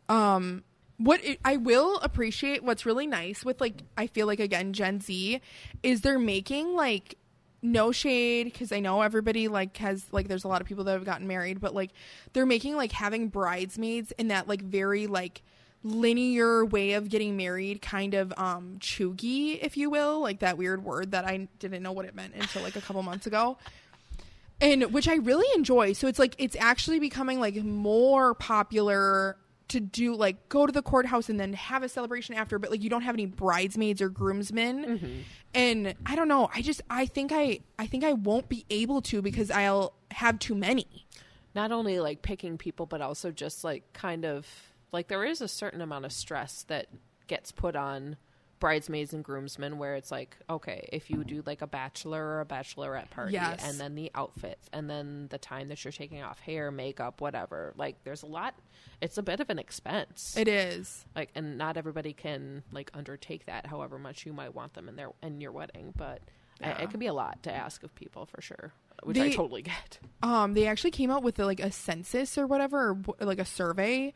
Um 0.09 0.63
what 1.03 1.25
it, 1.25 1.41
I 1.45 1.57
will 1.57 1.99
appreciate 1.99 2.63
what's 2.63 2.87
really 2.87 3.07
nice 3.07 3.45
with 3.45 3.61
like 3.61 3.83
I 3.97 4.07
feel 4.07 4.27
like 4.27 4.41
again 4.41 4.73
Gen 4.73 5.01
Z 5.01 5.41
is 5.83 6.01
they're 6.03 6.19
making 6.19 6.75
like 6.75 7.19
no 7.61 7.93
shade 7.93 8.55
cuz 8.55 8.73
I 8.73 8.81
know 8.81 9.03
everybody 9.03 9.49
like 9.49 9.77
has 9.79 10.07
like 10.13 10.29
there's 10.29 10.45
a 10.45 10.49
lot 10.49 10.61
of 10.61 10.67
people 10.67 10.85
that 10.85 10.93
have 10.93 11.05
gotten 11.05 11.27
married 11.27 11.61
but 11.61 11.75
like 11.75 11.91
they're 12.33 12.47
making 12.47 12.77
like 12.77 12.93
having 12.93 13.29
bridesmaids 13.29 14.13
in 14.13 14.29
that 14.29 14.47
like 14.47 14.63
very 14.63 15.07
like 15.07 15.43
linear 15.85 16.65
way 16.65 16.93
of 16.93 17.09
getting 17.09 17.37
married 17.37 17.83
kind 17.83 18.15
of 18.15 18.33
um 18.37 18.77
cheugy 18.79 19.59
if 19.61 19.77
you 19.77 19.91
will 19.91 20.21
like 20.21 20.39
that 20.39 20.57
weird 20.57 20.85
word 20.85 21.11
that 21.11 21.25
I 21.25 21.49
didn't 21.59 21.83
know 21.83 21.93
what 21.93 22.05
it 22.05 22.15
meant 22.15 22.35
until 22.35 22.63
like 22.63 22.77
a 22.77 22.81
couple 22.81 23.03
months 23.03 23.27
ago 23.27 23.59
and 24.63 24.85
which 24.93 25.09
I 25.09 25.17
really 25.17 25.47
enjoy. 25.57 25.93
So 25.93 26.07
it's 26.07 26.21
like 26.21 26.37
it's 26.39 26.57
actually 26.59 27.01
becoming 27.01 27.41
like 27.41 27.57
more 27.57 28.35
popular 28.35 29.37
to 29.69 29.81
do 29.81 30.15
like 30.15 30.49
go 30.49 30.67
to 30.67 30.73
the 30.73 30.83
courthouse 30.83 31.29
and 31.29 31.39
then 31.41 31.53
have 31.55 31.83
a 31.83 31.89
celebration 31.89 32.35
after, 32.35 32.59
but 32.59 32.71
like 32.71 32.83
you 32.83 32.91
don't 32.91 33.03
have 33.03 33.15
any 33.15 33.27
bridesmaids 33.27 34.03
or 34.03 34.09
groomsmen. 34.09 34.85
Mm-hmm. 34.85 35.21
And 35.55 35.95
I 36.07 36.17
don't 36.17 36.29
know. 36.29 36.51
I 36.55 36.63
just 36.63 36.81
I 36.91 37.07
think 37.07 37.33
I 37.33 37.61
I 37.79 37.87
think 37.87 38.05
I 38.05 38.13
won't 38.15 38.49
be 38.49 38.65
able 38.71 39.03
to 39.03 39.23
because 39.23 39.51
I'll 39.51 39.95
have 40.11 40.39
too 40.39 40.55
many. 40.55 41.07
not 41.55 41.71
only 41.73 42.01
like 42.01 42.23
picking 42.23 42.57
people, 42.59 42.87
but 42.87 43.01
also 43.01 43.31
just 43.31 43.63
like 43.65 43.93
kind 43.93 44.25
of 44.25 44.47
like 44.91 45.09
there 45.09 45.25
is 45.25 45.41
a 45.41 45.49
certain 45.49 45.81
amount 45.81 46.05
of 46.05 46.13
stress 46.13 46.65
that 46.69 46.87
gets 47.27 47.53
put 47.53 47.77
on 47.77 48.17
bridesmaids 48.63 49.13
and 49.13 49.25
groomsmen 49.25 49.77
where 49.77 49.97
it's 49.97 50.13
like 50.13 50.37
okay 50.49 50.89
if 50.93 51.11
you 51.11 51.25
do 51.25 51.43
like 51.47 51.63
a 51.63 51.67
bachelor 51.67 52.25
or 52.25 52.41
a 52.41 52.47
bachelorette 52.47 53.11
party 53.11 53.33
Yes. 53.33 53.61
and 53.69 53.81
then 53.81 53.97
the 53.97 54.09
outfits 54.15 54.69
and 54.73 54.89
then 54.89 55.27
the 55.31 55.39
time 55.39 55.69
that 55.69 55.85
you're 55.85 55.91
taking 55.91 56.23
off 56.23 56.39
hair 56.39 56.71
makeup 56.71 57.21
whatever 57.21 57.75
like 57.77 57.97
there's 58.05 58.23
a 58.23 58.27
lot 58.27 58.55
it's 59.01 59.19
a 59.19 59.23
bit 59.23 59.41
of 59.41 59.51
an 59.51 59.59
expense 59.59 60.37
It 60.39 60.47
is. 60.47 61.05
like 61.17 61.31
and 61.35 61.59
not 61.59 61.77
everybody 61.77 62.13
can 62.13 62.63
like 62.71 62.91
undertake 62.95 63.47
that 63.47 63.67
however 63.67 63.99
much 63.99 64.25
you 64.27 64.33
might 64.33 64.55
want 64.55 64.75
them 64.75 64.89
in 64.89 64.95
their 64.95 65.11
in 65.25 65.41
your 65.41 65.51
wedding 65.51 65.93
but 65.97 66.21
I- 66.63 66.83
it 66.83 66.91
can 66.91 67.01
be 67.01 67.09
a 67.09 67.15
lot 67.15 67.43
to 67.43 67.53
ask 67.53 67.83
of 67.83 67.93
people 67.97 68.27
for 68.27 68.41
sure 68.41 68.73
which 69.03 69.19
i 69.19 69.31
totally 69.31 69.63
get 69.63 69.99
um 70.23 70.55
they 70.55 70.69
actually 70.69 70.93
came 70.93 71.11
out 71.11 71.25
with 71.25 71.37
like 71.41 71.59
a 71.59 71.73
census 71.73 72.39
or 72.39 72.47
whatever 72.47 72.97
or 73.19 73.27
like 73.27 73.41
a 73.41 73.45
survey 73.45 74.15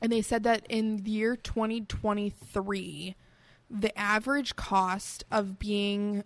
and 0.00 0.12
they 0.12 0.22
said 0.22 0.42
that 0.44 0.66
in 0.68 0.98
the 0.98 1.10
year 1.10 1.36
2023 1.36 3.16
the 3.68 3.98
average 3.98 4.54
cost 4.56 5.24
of 5.30 5.58
being 5.58 6.22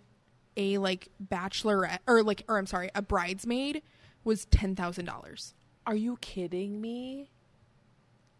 a 0.57 0.77
like 0.77 1.09
bachelorette 1.23 1.99
or 2.07 2.23
like 2.23 2.43
or 2.47 2.57
I'm 2.57 2.65
sorry 2.67 2.89
a 2.93 3.01
bridesmaid 3.01 3.81
was 4.23 4.45
$10,000 4.45 5.53
Are 5.87 5.95
you 5.95 6.17
kidding 6.21 6.79
me? 6.81 7.31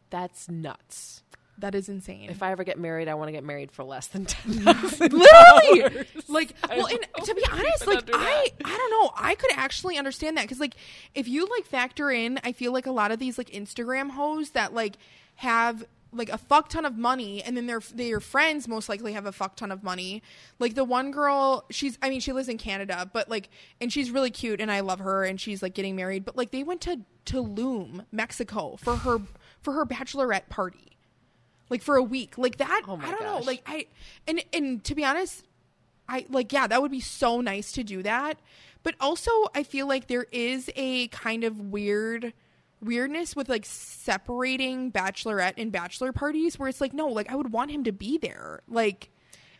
That's 0.09 0.49
nuts. 0.49 1.23
That 1.61 1.75
is 1.75 1.89
insane. 1.89 2.29
If 2.29 2.43
I 2.43 2.51
ever 2.51 2.63
get 2.63 2.77
married, 2.77 3.07
I 3.07 3.13
want 3.15 3.29
to 3.29 3.31
get 3.31 3.43
married 3.43 3.71
for 3.71 3.83
less 3.83 4.07
than 4.07 4.25
ten. 4.25 4.63
literally! 4.99 6.05
like 6.27 6.53
well 6.69 6.87
and 6.87 6.99
to 7.25 7.35
be 7.35 7.43
honest 7.51 7.87
like 7.87 8.09
i 8.13 8.47
i 8.63 8.77
don't 8.77 8.91
know. 8.91 9.11
I 9.17 9.35
could 9.35 9.51
actually 9.55 9.97
understand 9.97 10.37
that 10.37 10.43
because 10.43 10.59
like 10.59 10.75
if 11.15 11.27
you 11.27 11.47
like 11.47 11.65
factor 11.65 12.11
in 12.11 12.39
i 12.43 12.51
feel 12.51 12.71
like 12.71 12.85
a 12.85 12.91
lot 12.91 13.11
of 13.11 13.19
these 13.19 13.37
like 13.37 13.49
instagram 13.49 14.11
hoes 14.11 14.51
that 14.51 14.73
like 14.73 14.97
have 15.35 15.85
like 16.13 16.29
a 16.29 16.37
fuck 16.37 16.69
ton 16.69 16.85
of 16.85 16.97
money 16.97 17.41
and 17.43 17.55
then 17.55 17.67
their 17.67 17.79
their 17.93 18.19
friends 18.19 18.67
most 18.67 18.89
likely 18.89 19.13
have 19.13 19.25
a 19.25 19.31
fuck 19.31 19.55
ton 19.55 19.71
of 19.71 19.83
money. 19.83 20.21
Like 20.59 20.75
the 20.75 20.83
one 20.83 21.11
girl 21.11 21.65
she's 21.69 21.97
i 22.01 22.09
mean 22.09 22.19
she 22.19 22.33
lives 22.33 22.49
in 22.49 22.57
canada 22.57 23.09
but 23.11 23.29
like 23.29 23.49
and 23.79 23.91
she's 23.91 24.11
really 24.11 24.31
cute 24.31 24.59
and 24.61 24.71
i 24.71 24.81
love 24.81 24.99
her 24.99 25.23
and 25.23 25.39
she's 25.39 25.61
like 25.61 25.73
getting 25.73 25.95
married 25.95 26.25
but 26.25 26.35
like 26.35 26.51
they 26.51 26.63
went 26.63 26.81
to 26.81 27.01
tulum 27.25 28.05
mexico 28.11 28.75
for 28.77 28.97
her 28.97 29.19
for 29.61 29.73
her 29.73 29.85
bachelorette 29.85 30.49
party 30.49 30.97
like 31.71 31.81
for 31.81 31.95
a 31.95 32.03
week. 32.03 32.37
Like 32.37 32.57
that 32.57 32.83
Oh 32.87 32.99
i 33.01 33.09
don't 33.09 33.23
know 33.23 33.39
like 33.39 33.63
i 33.65 33.87
and 34.27 34.43
and 34.53 34.83
to 34.83 34.93
be 34.93 35.03
honest 35.03 35.43
i 36.07 36.25
like 36.29 36.51
yeah 36.53 36.67
that 36.67 36.81
would 36.81 36.91
be 36.91 36.99
so 37.01 37.41
nice 37.41 37.71
to 37.71 37.83
do 37.83 38.03
that. 38.03 38.37
But 38.83 38.93
also 38.99 39.31
i 39.55 39.63
feel 39.63 39.87
like 39.87 40.05
there 40.07 40.27
is 40.31 40.69
a 40.75 41.07
kind 41.07 41.43
of 41.43 41.59
weird 41.59 42.33
weirdness 42.83 43.35
with 43.35 43.47
like 43.47 43.63
separating 43.65 44.91
bachelorette 44.91 45.53
and 45.57 45.71
bachelor 45.71 46.11
parties 46.11 46.57
where 46.57 46.67
it's 46.67 46.81
like 46.81 46.93
no 46.93 47.07
like 47.07 47.31
i 47.31 47.35
would 47.35 47.51
want 47.53 47.71
him 47.71 47.83
to 47.85 47.91
be 47.91 48.17
there. 48.17 48.61
Like 48.67 49.09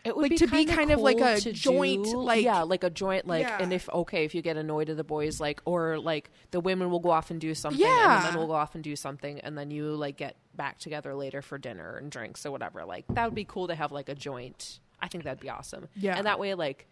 It 0.03 0.17
would 0.17 0.31
Like, 0.31 0.39
to 0.39 0.47
be 0.47 0.65
kind 0.65 0.89
of 0.89 0.99
like 0.99 1.19
a 1.21 1.39
joint, 1.39 2.05
do- 2.05 2.17
like- 2.19 2.43
yeah, 2.43 2.63
like 2.63 2.83
a 2.83 2.89
joint, 2.89 3.27
like, 3.27 3.43
Yeah. 3.43 3.61
and 3.61 3.71
if 3.71 3.88
okay, 3.89 4.25
if 4.25 4.33
you 4.33 4.41
get 4.41 4.57
annoyed 4.57 4.89
at 4.89 4.97
the 4.97 5.03
boys, 5.03 5.39
like, 5.39 5.61
or 5.63 5.99
like 5.99 6.31
the 6.49 6.59
women 6.59 6.89
will 6.89 6.99
go 6.99 7.11
off 7.11 7.29
and 7.29 7.39
do 7.39 7.53
something, 7.53 7.85
and 7.85 7.95
Yeah. 7.95 8.17
the 8.21 8.25
men 8.31 8.38
will 8.39 8.47
go 8.47 8.53
off 8.55 8.73
and 8.73 8.83
do 8.83 8.95
something, 8.95 9.39
and 9.41 9.55
then 9.55 9.69
you 9.69 9.93
like 9.93 10.17
get 10.17 10.38
back 10.55 10.79
together 10.79 11.13
later 11.15 11.41
for 11.41 11.57
dinner 11.57 11.97
and 11.97 12.11
drinks 12.11 12.45
or 12.45 12.51
whatever. 12.51 12.83
Like 12.85 13.05
that 13.09 13.25
would 13.25 13.35
be 13.35 13.45
cool 13.45 13.67
to 13.67 13.75
have 13.75 13.91
like 13.91 14.09
a 14.09 14.15
joint. 14.15 14.79
I 15.01 15.07
think 15.07 15.23
that'd 15.23 15.39
be 15.39 15.49
awesome. 15.49 15.87
Yeah. 15.95 16.15
and 16.17 16.25
that 16.25 16.39
way, 16.39 16.53
like 16.53 16.87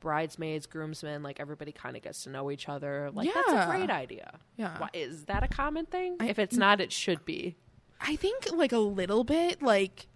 bridesmaids, 0.00 0.66
groomsmen, 0.66 1.22
like 1.22 1.40
everybody 1.40 1.72
kind 1.72 1.96
of 1.96 2.02
gets 2.02 2.24
to 2.24 2.30
know 2.30 2.50
each 2.50 2.68
other. 2.68 3.10
Like 3.12 3.32
that's 3.32 3.48
a 3.52 3.66
great 3.70 3.90
idea. 3.90 4.38
Yeah. 4.56 4.78
Why, 4.78 4.88
is 4.94 5.24
that 5.24 5.42
a 5.42 5.48
common 5.48 5.86
thing? 5.86 6.16
I- 6.20 6.28
if 6.28 6.38
it's 6.38 6.56
not, 6.56 6.80
it 6.80 6.92
should 6.92 7.24
be. 7.24 7.56
I 8.00 8.16
think 8.16 8.50
like 8.52 8.72
a 8.72 8.78
little 8.78 9.24
bit, 9.24 9.62
like, 9.62 10.06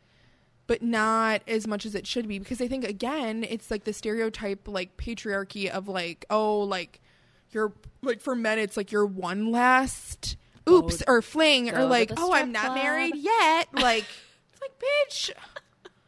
but 0.67 0.81
not 0.83 1.43
as 1.47 1.67
much 1.67 1.85
as 1.85 1.95
it 1.95 2.07
should 2.07 2.27
be 2.27 2.39
because 2.39 2.63
I 2.63 2.69
think 2.69 2.85
again 2.85 3.45
it's 3.47 3.71
like 3.71 3.85
the 3.85 3.93
stereotype 3.93 4.67
like 4.67 4.97
patriarchy 4.97 5.69
of 5.69 5.89
like 5.89 6.25
oh 6.31 6.61
like 6.61 7.03
you're 7.51 7.75
like 8.01 8.23
for 8.23 8.35
men 8.35 8.59
it's 8.59 8.75
like 8.75 8.91
you're 8.91 9.05
one 9.05 9.53
last 9.53 10.39
oops 10.69 11.03
or 11.07 11.21
fling 11.23 11.75
or 11.75 11.85
like 11.85 12.11
oh 12.17 12.33
I'm 12.33 12.53
not 12.53 12.63
club." 12.67 12.75
married 12.77 13.17
yet 13.17 13.69
like 13.73 14.05
it's 14.53 14.61
like 14.63 14.73
bitch 14.81 15.31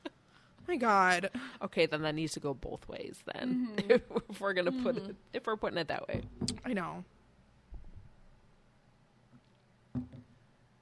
my 0.68 0.76
god 0.76 1.30
Okay, 1.62 1.86
then 1.86 2.02
that 2.02 2.14
needs 2.14 2.32
to 2.34 2.40
go 2.40 2.54
both 2.54 2.86
ways. 2.88 3.18
Then, 3.32 3.70
Mm-hmm. 3.78 3.90
if 4.30 4.40
we're 4.40 4.52
gonna 4.52 4.72
put 4.72 4.96
it, 4.98 5.16
if 5.32 5.46
we're 5.46 5.56
putting 5.56 5.78
it 5.78 5.88
that 5.88 6.06
way, 6.08 6.22
I 6.64 6.72
know 6.74 7.04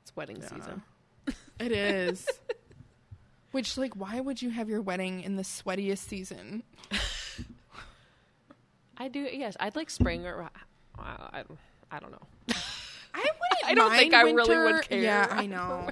it's 0.03 0.15
wedding 0.17 0.39
Yeah. 0.43 0.49
season. 0.49 0.83
it 1.61 1.73
is 1.73 2.27
which 3.53 3.79
like 3.79 3.95
why 3.95 4.19
would 4.21 4.43
you 4.43 4.51
have 4.51 4.69
your 4.69 4.81
wedding 4.83 5.21
in 5.21 5.37
the 5.37 5.43
sweatiest 5.43 5.99
season 5.99 6.63
I 8.97 9.09
do. 9.09 9.21
Yes, 9.33 9.57
I'd 9.59 9.75
like 9.75 9.91
spring 9.91 10.25
or 10.25 10.45
uh, 10.45 10.49
I, 10.99 11.43
I 11.91 11.99
don't 11.99 12.13
know. 12.13 12.55
I 13.65 13.75
don't 13.75 13.93
think 13.93 14.15
I 14.15 14.23
really 14.23 14.57
would 14.57 14.89
care. 14.89 15.03
Yeah, 15.03 15.27
I 15.31 15.47
know. 15.47 15.89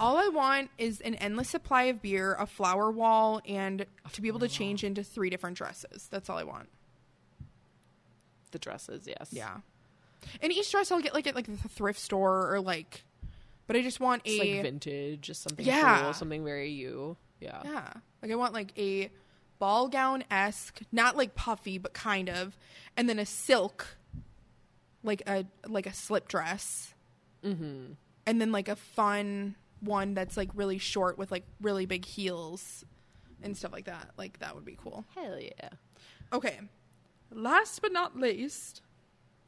All 0.00 0.16
I 0.16 0.28
want 0.28 0.70
is 0.78 1.00
an 1.00 1.14
endless 1.16 1.48
supply 1.50 1.84
of 1.84 2.02
beer, 2.02 2.34
a 2.38 2.46
flower 2.46 2.90
wall, 2.90 3.40
and 3.46 3.86
to 4.12 4.22
be 4.22 4.28
able 4.28 4.40
to 4.40 4.48
change 4.48 4.84
into 4.84 5.04
three 5.04 5.30
different 5.30 5.56
dresses. 5.56 6.08
That's 6.10 6.28
all 6.30 6.38
I 6.38 6.44
want. 6.44 6.68
The 8.50 8.58
dresses, 8.58 9.06
yes. 9.06 9.28
Yeah. 9.30 9.58
And 10.40 10.52
each 10.52 10.70
dress 10.70 10.90
I'll 10.92 11.00
get 11.00 11.14
like 11.14 11.26
at 11.26 11.34
like 11.34 11.46
the 11.46 11.68
thrift 11.68 11.98
store 12.00 12.52
or 12.52 12.60
like 12.60 13.04
but 13.66 13.76
I 13.76 13.82
just 13.82 14.00
want 14.00 14.22
It's 14.24 14.40
a 14.42 14.54
like 14.54 14.62
vintage, 14.62 15.20
just 15.22 15.42
something 15.42 15.64
Yeah. 15.64 16.02
cool, 16.02 16.12
something 16.12 16.44
very 16.44 16.70
you. 16.70 17.16
Yeah. 17.40 17.60
Yeah. 17.64 17.92
Like 18.22 18.30
I 18.30 18.34
want 18.34 18.52
like 18.52 18.76
a 18.78 19.10
ball 19.58 19.88
gown 19.88 20.24
esque, 20.30 20.80
not 20.90 21.16
like 21.16 21.34
puffy, 21.34 21.78
but 21.78 21.92
kind 21.92 22.28
of, 22.28 22.56
and 22.96 23.08
then 23.08 23.18
a 23.18 23.26
silk, 23.26 23.96
like 25.02 25.22
a 25.26 25.44
like 25.66 25.86
a 25.86 25.92
slip 25.94 26.28
dress, 26.28 26.94
Mm-hmm. 27.44 27.92
and 28.26 28.40
then 28.40 28.52
like 28.52 28.68
a 28.68 28.76
fun 28.76 29.56
one 29.80 30.14
that's 30.14 30.36
like 30.36 30.48
really 30.54 30.78
short 30.78 31.18
with 31.18 31.32
like 31.32 31.44
really 31.60 31.86
big 31.86 32.04
heels 32.04 32.84
and 33.42 33.56
stuff 33.56 33.72
like 33.72 33.86
that. 33.86 34.10
Like 34.16 34.38
that 34.38 34.54
would 34.54 34.64
be 34.64 34.76
cool. 34.80 35.04
Hell 35.14 35.38
yeah. 35.40 35.70
Okay. 36.32 36.60
Last 37.32 37.82
but 37.82 37.92
not 37.92 38.16
least, 38.16 38.82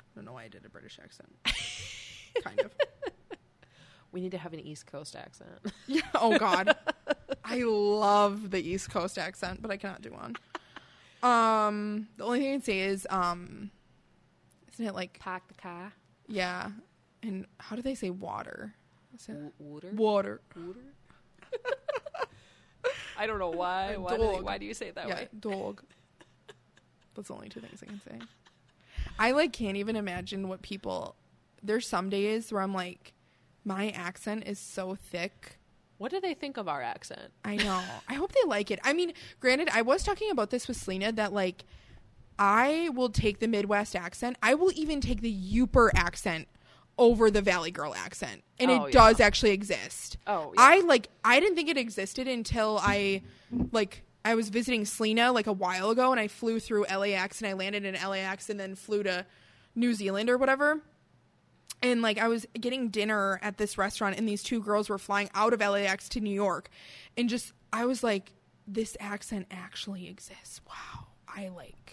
I 0.00 0.02
don't 0.16 0.24
know 0.24 0.32
why 0.32 0.44
I 0.44 0.48
did 0.48 0.64
a 0.64 0.68
British 0.68 0.98
accent. 1.02 1.28
kind 2.42 2.60
of. 2.60 2.72
We 4.10 4.20
need 4.20 4.30
to 4.32 4.38
have 4.38 4.52
an 4.52 4.60
East 4.60 4.86
Coast 4.86 5.14
accent. 5.16 5.50
Yeah. 5.86 6.02
Oh 6.14 6.36
God. 6.38 6.74
I 7.44 7.62
love 7.62 8.50
the 8.50 8.60
East 8.60 8.90
Coast 8.90 9.18
accent, 9.18 9.60
but 9.62 9.70
I 9.70 9.76
cannot 9.76 10.02
do 10.02 10.10
one. 10.12 10.34
Um, 11.22 12.08
the 12.16 12.24
only 12.24 12.40
thing 12.40 12.48
I 12.48 12.52
can 12.54 12.62
say 12.62 12.80
is, 12.80 13.06
um, 13.10 13.70
isn't 14.74 14.86
it 14.86 14.94
like 14.94 15.18
Park 15.18 15.42
the 15.48 15.54
car. 15.54 15.92
yeah? 16.28 16.70
And 17.22 17.46
how 17.58 17.74
do 17.74 17.80
they 17.82 17.94
say 17.94 18.10
water? 18.10 18.74
Is 19.14 19.28
it 19.28 19.36
Water. 19.58 19.90
water? 19.94 20.40
Water. 20.54 20.80
I 23.16 23.26
don't 23.26 23.38
know 23.38 23.50
why. 23.50 23.92
A 23.92 24.00
Why 24.00 24.16
do, 24.16 24.22
they, 24.22 24.40
why 24.40 24.58
do 24.58 24.66
you 24.66 24.74
say 24.74 24.88
it 24.88 24.96
that 24.96 25.08
yeah, 25.08 25.14
way? 25.14 25.28
dog. 25.38 25.82
That's 27.14 27.28
the 27.28 27.34
only 27.34 27.48
two 27.48 27.60
things 27.60 27.80
I 27.82 27.86
can 27.86 28.00
say. 28.00 28.18
I 29.18 29.30
like 29.30 29.52
can't 29.52 29.76
even 29.76 29.94
imagine 29.96 30.48
what 30.48 30.62
people. 30.62 31.14
There's 31.62 31.86
some 31.86 32.10
days 32.10 32.52
where 32.52 32.60
I'm 32.60 32.74
like, 32.74 33.12
my 33.64 33.90
accent 33.90 34.46
is 34.46 34.58
so 34.58 34.96
thick. 34.96 35.58
What 35.96 36.10
do 36.10 36.20
they 36.20 36.34
think 36.34 36.56
of 36.56 36.66
our 36.68 36.82
accent? 36.82 37.32
I 37.44 37.56
know. 37.56 37.80
I 38.08 38.14
hope 38.14 38.32
they 38.32 38.46
like 38.48 38.70
it. 38.72 38.80
I 38.82 38.92
mean, 38.92 39.12
granted, 39.40 39.68
I 39.72 39.82
was 39.82 40.02
talking 40.02 40.30
about 40.30 40.50
this 40.50 40.66
with 40.66 40.76
Selena 40.76 41.12
that 41.12 41.32
like 41.32 41.64
I 42.38 42.90
will 42.94 43.10
take 43.10 43.38
the 43.38 43.48
Midwest 43.48 43.94
accent. 43.94 44.36
I 44.42 44.54
will 44.54 44.72
even 44.74 45.00
take 45.00 45.20
the 45.20 45.32
Yooper 45.34 45.90
accent 45.94 46.48
over 46.98 47.30
the 47.30 47.42
Valley 47.42 47.70
Girl 47.70 47.94
accent. 47.94 48.42
And 48.58 48.70
Oh, 48.70 48.74
it 48.84 48.86
yeah. 48.86 48.90
does 48.92 49.20
actually 49.20 49.50
exist. 49.50 50.16
Oh, 50.26 50.52
yeah. 50.56 50.60
I 50.62 50.80
like 50.80 51.08
I 51.24 51.40
didn't 51.40 51.56
think 51.56 51.68
it 51.68 51.76
existed 51.76 52.28
until 52.28 52.78
I 52.82 53.22
like 53.72 54.02
I 54.24 54.34
was 54.36 54.48
visiting 54.48 54.84
Selena 54.84 55.32
like 55.32 55.46
a 55.46 55.52
while 55.52 55.90
ago 55.90 56.10
and 56.10 56.20
I 56.20 56.28
flew 56.28 56.58
through 56.60 56.84
LAX 56.86 57.40
and 57.40 57.48
I 57.48 57.52
landed 57.52 57.84
in 57.84 57.94
LAX 57.94 58.48
and 58.48 58.58
then 58.58 58.74
flew 58.74 59.02
to 59.02 59.26
New 59.74 59.92
Zealand 59.94 60.30
or 60.30 60.38
whatever 60.38 60.80
and 61.82 62.00
like 62.00 62.16
I 62.18 62.28
was 62.28 62.46
getting 62.58 62.88
dinner 62.88 63.38
at 63.42 63.58
this 63.58 63.76
restaurant 63.76 64.16
and 64.16 64.26
these 64.28 64.42
two 64.42 64.60
girls 64.62 64.88
were 64.88 64.98
flying 64.98 65.28
out 65.34 65.52
of 65.52 65.60
LAX 65.60 66.08
to 66.10 66.20
New 66.20 66.32
York 66.34 66.70
and 67.16 67.28
just 67.28 67.52
I 67.72 67.84
was 67.86 68.02
like 68.02 68.32
this 68.66 68.96
accent 69.00 69.46
actually 69.50 70.08
exists. 70.08 70.60
Wow. 70.66 71.08
I 71.28 71.48
like 71.48 71.83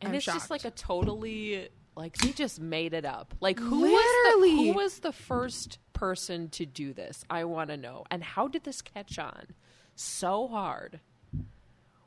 And 0.00 0.10
I'm 0.10 0.14
it's 0.16 0.24
just 0.24 0.50
like 0.50 0.64
a 0.64 0.70
totally 0.70 1.68
like 1.96 2.16
they 2.18 2.32
just 2.32 2.60
made 2.60 2.92
it 2.92 3.04
up. 3.04 3.34
Like 3.40 3.58
who 3.58 3.80
was 3.80 3.90
Literally. 4.24 4.50
the, 4.50 4.72
who 4.72 4.72
was 4.74 4.98
the 5.00 5.12
first 5.12 5.78
person 5.92 6.48
to 6.50 6.66
do 6.66 6.92
this? 6.92 7.24
I 7.30 7.44
want 7.44 7.70
to 7.70 7.76
know. 7.76 8.04
And 8.10 8.22
how 8.22 8.48
did 8.48 8.64
this 8.64 8.82
catch 8.82 9.18
on 9.18 9.48
so 9.94 10.46
hard? 10.48 11.00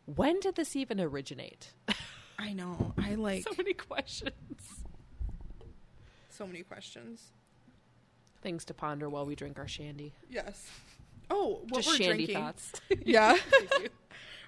When 0.06 0.40
did 0.40 0.56
this 0.56 0.76
even 0.76 0.99
originate? 0.99 1.74
I 2.38 2.53
know. 2.53 2.94
I 2.98 3.16
like 3.16 3.44
so 3.44 3.52
many 3.57 3.74
questions. 3.74 4.34
so 6.30 6.45
many 6.48 6.61
questions. 6.64 7.32
Things 8.41 8.64
to 8.66 8.74
ponder 8.74 9.10
while 9.10 9.26
we 9.26 9.36
drink 9.36 9.60
our 9.60 9.68
shandy. 9.68 10.14
Yes. 10.30 10.70
Oh, 11.30 11.61
what 11.70 11.84
just 11.84 11.88
we're 11.90 11.95
shandy 12.06 12.26
drinking. 12.26 12.36
thoughts. 12.36 12.72
Yeah. 13.06 13.38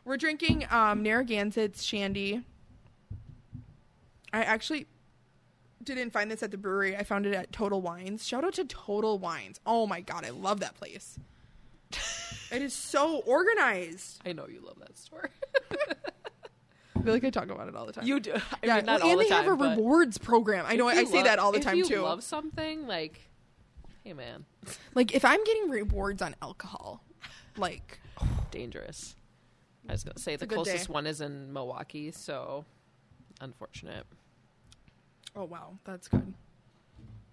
We're 0.03 0.17
drinking 0.17 0.65
um 0.71 1.03
Narragansett's 1.03 1.83
Shandy. 1.83 2.41
I 4.33 4.43
actually 4.43 4.87
didn't 5.83 6.11
find 6.11 6.29
this 6.29 6.43
at 6.43 6.51
the 6.51 6.57
brewery. 6.57 6.95
I 6.95 7.03
found 7.03 7.25
it 7.25 7.33
at 7.33 7.51
Total 7.51 7.81
Wines. 7.81 8.27
Shout 8.27 8.43
out 8.43 8.53
to 8.55 8.65
Total 8.65 9.17
Wines. 9.17 9.59
Oh 9.65 9.87
my 9.87 10.01
god, 10.01 10.25
I 10.25 10.29
love 10.29 10.59
that 10.61 10.75
place. 10.75 11.19
it 12.51 12.61
is 12.61 12.73
so 12.73 13.17
organized. 13.25 14.21
I 14.25 14.33
know 14.33 14.47
you 14.47 14.61
love 14.65 14.77
that 14.79 14.97
store. 14.97 15.29
I 16.97 17.03
feel 17.03 17.13
like 17.13 17.23
I 17.23 17.31
talk 17.31 17.49
about 17.49 17.67
it 17.67 17.75
all 17.75 17.85
the 17.87 17.93
time. 17.93 18.05
you 18.05 18.19
do. 18.19 18.33
I 18.33 18.41
yeah, 18.63 18.75
mean, 18.77 18.85
not 18.85 18.99
well, 18.99 19.03
all 19.03 19.09
and 19.11 19.19
the 19.19 19.23
they 19.23 19.29
time, 19.29 19.43
have 19.45 19.59
a 19.59 19.69
rewards 19.75 20.17
program. 20.19 20.65
I 20.67 20.75
know 20.75 20.87
I 20.87 21.03
say 21.05 21.15
love- 21.15 21.23
that 21.25 21.39
all 21.39 21.51
the 21.51 21.57
if 21.57 21.63
time 21.63 21.77
you 21.77 21.85
too. 21.85 22.01
love 22.01 22.23
something 22.23 22.85
like, 22.85 23.19
hey 24.03 24.13
man, 24.13 24.45
like 24.93 25.13
if 25.15 25.25
I'm 25.25 25.43
getting 25.43 25.69
rewards 25.69 26.21
on 26.21 26.35
alcohol, 26.41 27.03
like 27.57 27.99
dangerous. 28.51 29.15
I 29.89 29.93
was 29.93 30.03
gonna 30.03 30.19
say 30.19 30.35
the 30.35 30.45
closest 30.45 30.87
day. 30.87 30.93
one 30.93 31.07
is 31.07 31.21
in 31.21 31.51
Milwaukee, 31.51 32.11
so 32.11 32.65
unfortunate. 33.41 34.05
Oh 35.35 35.45
wow, 35.45 35.77
that's 35.83 36.07
good. 36.07 36.33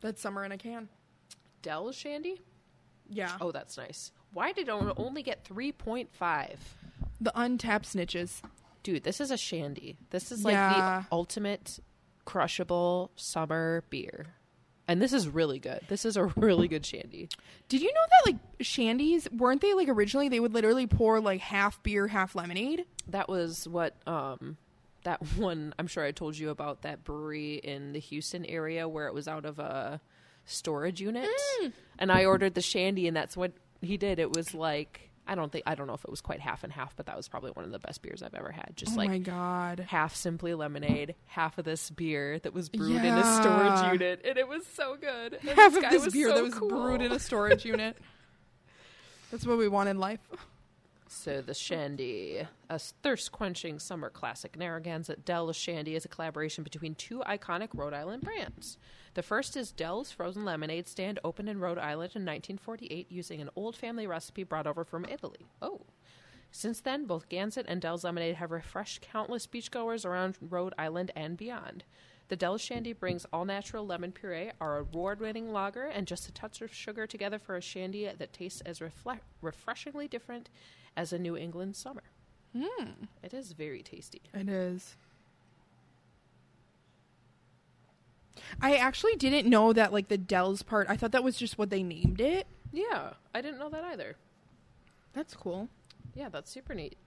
That's 0.00 0.20
summer 0.22 0.44
in 0.44 0.52
a 0.52 0.58
can. 0.58 0.88
Del 1.62 1.90
Shandy? 1.92 2.40
Yeah. 3.08 3.36
Oh, 3.40 3.50
that's 3.52 3.76
nice. 3.76 4.12
Why 4.32 4.52
did 4.52 4.68
it 4.68 4.94
only 4.96 5.22
get 5.22 5.44
3.5? 5.44 6.06
The 7.20 7.32
Untappd 7.34 7.82
snitches. 7.84 8.42
Dude, 8.84 9.02
this 9.02 9.20
is 9.20 9.30
a 9.30 9.36
Shandy. 9.36 9.98
This 10.10 10.30
is 10.30 10.44
like 10.44 10.52
Yeah. 10.52 11.02
the 11.02 11.06
ultimate 11.14 11.80
crushable 12.24 13.10
summer 13.16 13.82
beer. 13.90 14.26
And 14.86 15.02
this 15.02 15.12
is 15.12 15.28
really 15.28 15.58
good. 15.58 15.80
This 15.88 16.04
is 16.04 16.16
a 16.16 16.24
really 16.36 16.68
good 16.68 16.86
Shandy. 16.86 17.28
Did 17.68 17.82
you 17.82 17.92
know 17.92 18.00
that 18.10 18.32
like 18.32 18.58
shandies 18.60 19.30
weren't 19.32 19.60
they 19.60 19.74
like 19.74 19.88
originally 19.88 20.28
they 20.28 20.40
would 20.40 20.54
literally 20.54 20.86
pour 20.86 21.20
like 21.20 21.40
half 21.40 21.82
beer, 21.82 22.06
half 22.06 22.34
lemonade? 22.34 22.84
That 23.08 23.28
was 23.28 23.66
what 23.68 23.94
um 24.06 24.56
that 25.04 25.20
one 25.36 25.74
I'm 25.78 25.86
sure 25.86 26.04
I 26.04 26.12
told 26.12 26.36
you 26.38 26.50
about 26.50 26.82
that 26.82 27.04
brewery 27.04 27.54
in 27.56 27.92
the 27.92 28.00
Houston 28.00 28.44
area 28.44 28.88
where 28.88 29.06
it 29.06 29.14
was 29.14 29.28
out 29.28 29.44
of 29.44 29.58
a 29.58 30.00
storage 30.44 31.00
unit. 31.00 31.28
Mm. 31.62 31.72
And 31.98 32.12
I 32.12 32.24
ordered 32.24 32.54
the 32.54 32.62
Shandy 32.62 33.06
and 33.08 33.16
that's 33.16 33.36
what 33.36 33.52
he 33.80 33.96
did. 33.96 34.18
It 34.18 34.34
was 34.34 34.54
like 34.54 35.08
I 35.28 35.34
don't 35.34 35.52
think 35.52 35.64
I 35.66 35.74
don't 35.74 35.86
know 35.86 35.92
if 35.94 36.04
it 36.04 36.10
was 36.10 36.22
quite 36.22 36.40
half 36.40 36.64
and 36.64 36.72
half, 36.72 36.96
but 36.96 37.04
that 37.06 37.16
was 37.16 37.28
probably 37.28 37.50
one 37.50 37.66
of 37.66 37.70
the 37.70 37.78
best 37.78 38.00
beers 38.00 38.22
I've 38.22 38.34
ever 38.34 38.50
had. 38.50 38.72
Just 38.74 38.94
oh 38.94 38.96
like 38.96 39.10
my 39.10 39.18
god. 39.18 39.80
half 39.86 40.16
simply 40.16 40.54
lemonade, 40.54 41.14
half 41.26 41.58
of 41.58 41.66
this 41.66 41.90
beer 41.90 42.38
that 42.38 42.54
was 42.54 42.70
brewed 42.70 43.04
in 43.04 43.14
a 43.14 43.42
storage 43.42 43.92
unit, 43.92 44.22
and 44.24 44.38
it 44.38 44.48
was 44.48 44.66
so 44.66 44.96
good. 44.96 45.38
And 45.40 45.50
Half 45.50 45.76
of 45.76 45.82
guy 45.82 45.90
this 45.90 46.12
beer 46.14 46.30
so 46.30 46.34
that 46.34 46.42
was 46.42 46.54
cool. 46.54 46.70
brewed 46.70 47.02
in 47.02 47.12
a 47.12 47.18
storage 47.18 47.66
unit. 47.66 47.98
That's 49.30 49.46
what 49.46 49.58
we 49.58 49.68
want 49.68 49.90
in 49.90 49.98
life. 49.98 50.20
So 51.10 51.40
the 51.40 51.55
Shandy, 51.55 52.47
a 52.68 52.78
thirst 52.78 53.32
quenching 53.32 53.78
summer 53.78 54.10
classic 54.10 54.59
Narragansett 54.59 55.24
Del's 55.24 55.56
Shandy 55.56 55.94
is 55.94 56.05
a 56.05 56.09
collaboration 56.09 56.62
between 56.62 56.94
two 56.94 57.20
iconic 57.20 57.68
Rhode 57.72 57.94
Island 57.94 58.22
brands. 58.22 58.76
The 59.14 59.22
first 59.22 59.56
is 59.56 59.72
Del's 59.72 60.12
Frozen 60.12 60.44
Lemonade 60.44 60.86
stand 60.86 61.18
opened 61.24 61.48
in 61.48 61.60
Rhode 61.60 61.78
Island 61.78 62.12
in 62.14 62.26
1948 62.26 63.10
using 63.10 63.40
an 63.40 63.48
old 63.56 63.74
family 63.74 64.06
recipe 64.06 64.43
brought 64.43 64.66
over 64.66 64.85
from 64.85 65.06
Italy. 65.06 65.47
Oh. 65.62 65.80
Since 66.51 66.82
then, 66.82 67.06
both 67.06 67.30
Gansett 67.30 67.64
and 67.68 67.80
Del's 67.80 68.05
Lemonade 68.05 68.36
have 68.36 68.51
refreshed 68.51 69.01
countless 69.01 69.47
beachgoers 69.47 70.05
around 70.05 70.36
Rhode 70.43 70.74
Island 70.78 71.10
and 71.16 71.39
beyond. 71.39 71.85
The 72.28 72.36
Del's 72.36 72.60
Shandy 72.60 72.93
brings 72.93 73.24
all 73.32 73.47
natural 73.47 73.86
lemon 73.86 74.12
puree, 74.12 74.52
our 74.60 74.76
award 74.76 75.20
winning 75.20 75.52
lager, 75.52 75.85
and 75.85 76.06
just 76.06 76.28
a 76.28 76.32
touch 76.32 76.60
of 76.60 76.72
sugar 76.72 77.06
together 77.06 77.39
for 77.39 77.56
a 77.56 77.62
shandy 77.62 78.05
that 78.06 78.35
tastes 78.35 78.60
as 78.60 78.80
refle- 78.80 79.20
refreshingly 79.40 80.06
different 80.06 80.51
as 80.98 81.12
a 81.12 81.18
New 81.18 81.36
England 81.36 81.76
summer. 81.76 82.02
Hmm. 82.54 83.04
It 83.22 83.32
is 83.32 83.52
very 83.52 83.82
tasty. 83.82 84.20
It 84.34 84.48
is. 84.48 84.96
I 88.60 88.74
actually 88.74 89.14
didn't 89.14 89.48
know 89.48 89.72
that 89.72 89.92
like 89.92 90.08
the 90.08 90.18
Del's 90.18 90.62
part. 90.62 90.88
I 90.90 90.96
thought 90.96 91.12
that 91.12 91.22
was 91.22 91.36
just 91.36 91.56
what 91.56 91.70
they 91.70 91.84
named 91.84 92.20
it. 92.20 92.48
Yeah, 92.72 93.12
I 93.32 93.40
didn't 93.40 93.60
know 93.60 93.70
that 93.70 93.84
either. 93.84 94.16
That's 95.12 95.34
cool. 95.34 95.68
Yeah, 96.14 96.28
that's 96.30 96.50
super 96.50 96.74
neat. 96.74 96.98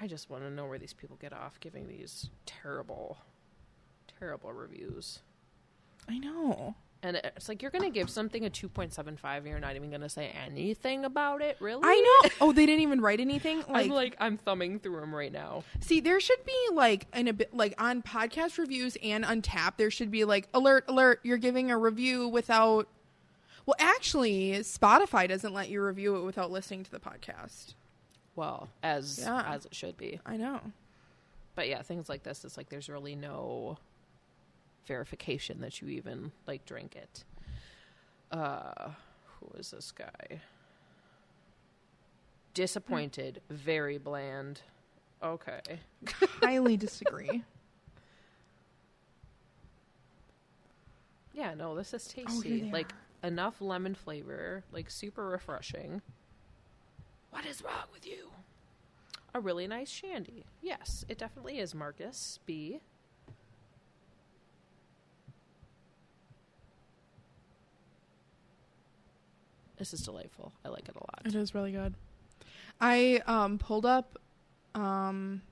I 0.00 0.06
just 0.06 0.30
want 0.30 0.42
to 0.42 0.50
know 0.50 0.66
where 0.66 0.78
these 0.78 0.92
people 0.92 1.16
get 1.20 1.32
off 1.32 1.60
giving 1.60 1.86
these 1.86 2.30
terrible, 2.44 3.18
terrible 4.18 4.52
reviews. 4.52 5.20
I 6.08 6.18
know. 6.18 6.74
And 7.02 7.16
it's 7.16 7.48
like 7.48 7.62
you're 7.62 7.70
going 7.70 7.84
to 7.84 7.90
give 7.90 8.10
something 8.10 8.44
a 8.44 8.50
2.75 8.50 9.36
and 9.38 9.46
you're 9.46 9.60
not 9.60 9.76
even 9.76 9.88
going 9.90 10.00
to 10.00 10.08
say 10.08 10.32
anything 10.44 11.04
about 11.04 11.40
it, 11.42 11.56
really? 11.60 11.82
I 11.84 11.94
know. 12.24 12.30
Oh, 12.40 12.52
they 12.52 12.66
didn't 12.66 12.82
even 12.82 13.00
write 13.00 13.20
anything. 13.20 13.58
Like, 13.68 13.84
I'm 13.86 13.88
like 13.90 14.16
I'm 14.18 14.36
thumbing 14.36 14.80
through 14.80 14.98
them 15.00 15.14
right 15.14 15.32
now. 15.32 15.62
see, 15.80 16.00
there 16.00 16.18
should 16.20 16.44
be 16.44 16.58
like 16.72 17.06
in 17.14 17.28
a 17.28 17.32
bit 17.32 17.54
like 17.54 17.74
on 17.80 18.02
podcast 18.02 18.58
reviews 18.58 18.96
and 19.02 19.24
Untap, 19.24 19.76
there 19.76 19.90
should 19.90 20.10
be 20.10 20.24
like 20.24 20.48
alert, 20.54 20.84
alert. 20.88 21.20
You're 21.22 21.38
giving 21.38 21.70
a 21.70 21.78
review 21.78 22.26
without. 22.28 22.88
Well, 23.66 23.76
actually, 23.78 24.52
Spotify 24.60 25.28
doesn't 25.28 25.52
let 25.52 25.68
you 25.68 25.82
review 25.82 26.16
it 26.16 26.24
without 26.24 26.50
listening 26.50 26.84
to 26.84 26.90
the 26.90 27.00
podcast. 27.00 27.74
Well, 28.34 28.68
as 28.82 29.18
Yeah. 29.20 29.42
as 29.46 29.66
it 29.66 29.74
should 29.74 29.96
be. 29.96 30.20
I 30.24 30.36
know. 30.36 30.60
But 31.54 31.68
yeah, 31.68 31.82
things 31.82 32.08
like 32.08 32.22
this, 32.22 32.44
it's 32.44 32.56
like 32.56 32.68
there's 32.70 32.88
really 32.88 33.14
no 33.16 33.78
verification 34.88 35.60
that 35.60 35.80
you 35.80 35.88
even 35.88 36.32
like 36.48 36.64
drink 36.66 36.96
it. 36.96 37.24
Uh, 38.32 38.90
who 39.38 39.56
is 39.58 39.70
this 39.70 39.92
guy? 39.92 40.40
Disappointed, 42.54 43.40
very 43.48 43.98
bland. 43.98 44.60
Okay. 45.22 45.60
Highly 46.42 46.76
disagree. 46.76 47.44
Yeah, 51.32 51.54
no, 51.54 51.76
this 51.76 51.94
is 51.94 52.12
Oh, 52.18 52.22
tasty. 52.26 52.62
they 52.62 52.72
like 52.72 52.92
enough 53.22 53.60
lemon 53.60 53.94
flavor, 53.94 54.64
like 54.72 54.90
super 54.90 55.26
refreshing. 55.28 56.02
What 57.30 57.46
is 57.46 57.62
wrong 57.62 57.86
with 57.92 58.06
you? 58.06 58.30
A 59.34 59.40
really 59.40 59.66
nice 59.68 59.90
shandy. 59.90 60.44
Yes, 60.62 61.04
it 61.08 61.18
definitely 61.18 61.58
is, 61.58 61.74
Marcus 61.74 62.40
B. 62.46 62.80
This 69.78 69.94
is 69.94 70.00
delightful. 70.00 70.52
I 70.64 70.68
like 70.68 70.88
it 70.88 70.94
a 70.94 70.98
lot. 70.98 71.22
It 71.24 71.34
is 71.34 71.54
really 71.54 71.72
good. 71.72 71.94
I 72.80 73.22
um 73.26 73.58
pulled 73.58 73.86
up 73.86 74.18
um 74.74 75.42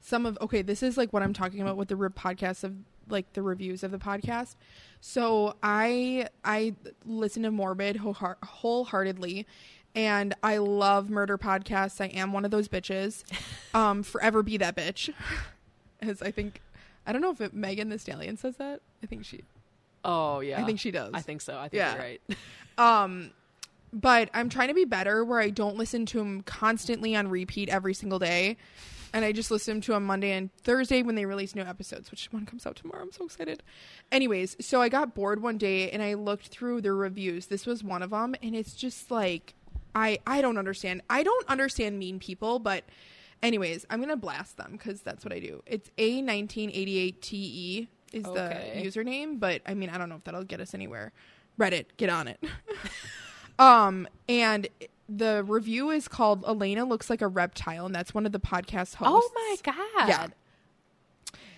some 0.00 0.26
of 0.26 0.36
okay, 0.40 0.62
this 0.62 0.82
is 0.82 0.96
like 0.96 1.12
what 1.12 1.22
I'm 1.22 1.32
talking 1.32 1.60
about 1.60 1.76
with 1.76 1.88
the 1.88 1.96
re- 1.96 2.08
podcast 2.08 2.64
of 2.64 2.74
like 3.08 3.32
the 3.34 3.42
reviews 3.42 3.82
of 3.82 3.90
the 3.90 3.98
podcast. 3.98 4.56
So 5.00 5.56
I 5.62 6.28
I 6.44 6.74
listen 7.04 7.42
to 7.44 7.50
Morbid 7.50 7.96
whole- 7.96 8.36
wholeheartedly 8.42 9.46
and 9.94 10.34
I 10.42 10.56
love 10.56 11.10
murder 11.10 11.36
podcasts. 11.36 12.00
I 12.00 12.06
am 12.06 12.32
one 12.32 12.44
of 12.44 12.50
those 12.50 12.68
bitches. 12.68 13.24
Um 13.74 14.02
forever 14.02 14.42
be 14.42 14.58
that 14.58 14.76
bitch. 14.76 15.12
As 16.02 16.20
I 16.20 16.30
think 16.30 16.60
I 17.06 17.12
don't 17.12 17.22
know 17.22 17.30
if 17.30 17.40
it, 17.40 17.54
Megan 17.54 17.88
Thee 17.88 17.96
Stallion 17.98 18.36
says 18.36 18.56
that. 18.56 18.80
I 19.02 19.06
think 19.06 19.24
she 19.24 19.40
Oh 20.04 20.40
yeah, 20.40 20.60
I 20.60 20.64
think 20.66 20.78
she 20.80 20.90
does. 20.90 21.10
I 21.14 21.20
think 21.20 21.40
so. 21.40 21.56
I 21.58 21.68
think 21.68 21.74
Yeah. 21.74 21.92
you're 21.94 22.02
right. 22.02 22.20
Um, 22.78 23.30
but 23.92 24.30
I'm 24.34 24.48
trying 24.48 24.68
to 24.68 24.74
be 24.74 24.84
better 24.84 25.24
where 25.24 25.40
I 25.40 25.50
don't 25.50 25.76
listen 25.76 26.06
to 26.06 26.18
them 26.18 26.42
constantly 26.42 27.14
on 27.16 27.28
repeat 27.28 27.68
every 27.68 27.94
single 27.94 28.18
day. 28.18 28.56
And 29.14 29.26
I 29.26 29.32
just 29.32 29.50
listen 29.50 29.82
to 29.82 29.92
them 29.92 30.06
Monday 30.06 30.32
and 30.32 30.50
Thursday 30.56 31.02
when 31.02 31.16
they 31.16 31.26
release 31.26 31.54
new 31.54 31.60
episodes, 31.62 32.10
which 32.10 32.28
one 32.32 32.46
comes 32.46 32.64
out 32.66 32.76
tomorrow. 32.76 33.02
I'm 33.02 33.12
so 33.12 33.26
excited. 33.26 33.62
Anyways, 34.10 34.56
so 34.64 34.80
I 34.80 34.88
got 34.88 35.14
bored 35.14 35.42
one 35.42 35.58
day 35.58 35.90
and 35.90 36.02
I 36.02 36.14
looked 36.14 36.48
through 36.48 36.80
the 36.80 36.94
reviews. 36.94 37.48
This 37.48 37.66
was 37.66 37.84
one 37.84 38.00
of 38.02 38.08
them, 38.10 38.34
and 38.42 38.56
it's 38.56 38.72
just 38.72 39.10
like 39.10 39.52
I 39.94 40.18
I 40.26 40.40
don't 40.40 40.56
understand. 40.56 41.02
I 41.10 41.22
don't 41.24 41.46
understand 41.46 41.98
mean 41.98 42.20
people, 42.20 42.58
but 42.58 42.84
anyways, 43.42 43.84
I'm 43.90 44.00
gonna 44.00 44.16
blast 44.16 44.56
them 44.56 44.72
because 44.72 45.02
that's 45.02 45.26
what 45.26 45.34
I 45.34 45.40
do. 45.40 45.62
It's 45.66 45.90
A1988TE 45.98 47.32
E 47.34 47.88
is 48.14 48.24
Okay. 48.24 48.72
the 48.82 48.88
username, 48.88 49.38
but 49.38 49.60
I 49.66 49.74
mean 49.74 49.90
I 49.90 49.98
don't 49.98 50.08
know 50.08 50.16
if 50.16 50.24
that'll 50.24 50.44
get 50.44 50.60
us 50.60 50.72
anywhere. 50.72 51.12
Reddit, 51.58 51.84
get 51.98 52.08
on 52.08 52.28
it. 52.28 52.42
um, 53.58 54.08
and 54.28 54.68
the 55.08 55.44
review 55.46 55.90
is 55.90 56.08
called 56.08 56.42
Alaina 56.46 56.84
looks 56.84 57.10
like 57.10 57.22
a 57.22 57.28
reptile, 57.28 57.86
and 57.86 57.94
that's 57.94 58.14
one 58.14 58.26
of 58.26 58.32
the 58.32 58.40
podcast 58.40 58.94
hosts. 58.94 59.00
oh 59.04 59.30
my 59.34 59.56
god. 59.62 60.08
Yeah. 60.08 60.26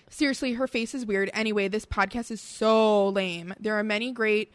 Seriously, 0.09 0.53
her 0.53 0.67
face 0.67 0.93
is 0.93 1.05
weird. 1.05 1.29
Anyway, 1.33 1.67
this 1.67 1.85
podcast 1.85 2.31
is 2.31 2.39
so 2.39 3.09
lame. 3.09 3.53
There 3.59 3.75
are 3.75 3.83
many 3.83 4.11
great 4.11 4.51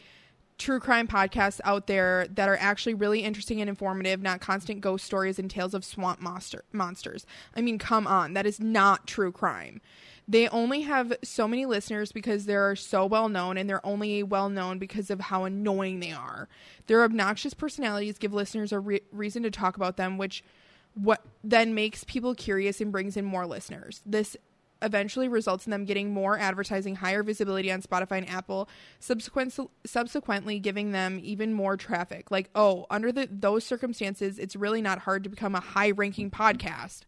true 0.59 0.79
crime 0.79 1.09
podcasts 1.09 1.61
out 1.65 1.87
there 1.87 2.27
that 2.29 2.49
are 2.49 2.57
actually 2.61 2.95
really 2.95 3.21
interesting 3.25 3.61
and 3.61 3.69
informative, 3.69 4.23
not 4.23 4.41
constant 4.41 4.81
ghost 4.81 5.05
stories 5.05 5.39
and 5.39 5.51
tales 5.51 5.75
of 5.75 5.85
swamp 5.85 6.21
monster 6.21 6.65
monsters. 6.71 7.27
I 7.57 7.63
mean, 7.63 7.79
come 7.79 8.07
on, 8.07 8.35
that 8.35 8.47
is 8.47 8.61
not 8.61 9.07
true 9.07 9.33
crime. 9.33 9.81
They 10.31 10.47
only 10.47 10.83
have 10.83 11.13
so 11.25 11.49
many 11.49 11.67
listeners 11.67 12.13
because 12.13 12.47
they're 12.47 12.77
so 12.77 13.05
well 13.05 13.29
known, 13.29 13.57
and 13.57 13.69
they're 13.69 13.85
only 13.85 14.23
well 14.23 14.49
known 14.49 14.79
because 14.79 15.11
of 15.11 15.19
how 15.19 15.43
annoying 15.43 15.99
they 15.99 16.13
are. 16.13 16.49
Their 16.87 17.03
obnoxious 17.03 17.53
personalities 17.53 18.17
give 18.17 18.33
listeners 18.33 18.71
a 18.71 18.79
re- 18.79 19.01
reason 19.11 19.43
to 19.43 19.51
talk 19.51 19.77
about 19.77 19.97
them, 19.97 20.19
which 20.19 20.45
what 20.95 21.25
then 21.43 21.75
makes 21.75 22.05
people 22.05 22.37
curious 22.37 22.81
and 22.81 22.93
brings 22.93 23.17
in 23.17 23.25
more 23.25 23.45
listeners. 23.45 24.03
This 24.07 24.37
eventually 24.83 25.29
results 25.29 25.67
in 25.67 25.71
them 25.71 25.85
getting 25.85 26.13
more 26.13 26.39
advertising, 26.39 26.97
higher 26.97 27.23
visibility 27.23 27.71
on 27.71 27.83
Spotify 27.83 28.19
and 28.19 28.29
Apple, 28.29 28.69
subsequent, 28.99 29.57
subsequently 29.85 30.59
giving 30.59 30.93
them 30.93 31.21
even 31.23 31.53
more 31.53 31.77
traffic. 31.77 32.31
Like, 32.31 32.51
oh, 32.55 32.87
under 32.91 33.13
the, 33.13 33.29
those 33.31 33.65
circumstances, 33.65 34.39
it's 34.39 34.57
really 34.57 34.83
not 34.83 35.01
hard 35.01 35.25
to 35.25 35.31
become 35.31 35.55
a 35.55 35.61
high 35.61 35.91
ranking 35.91 36.31
podcast. 36.31 37.03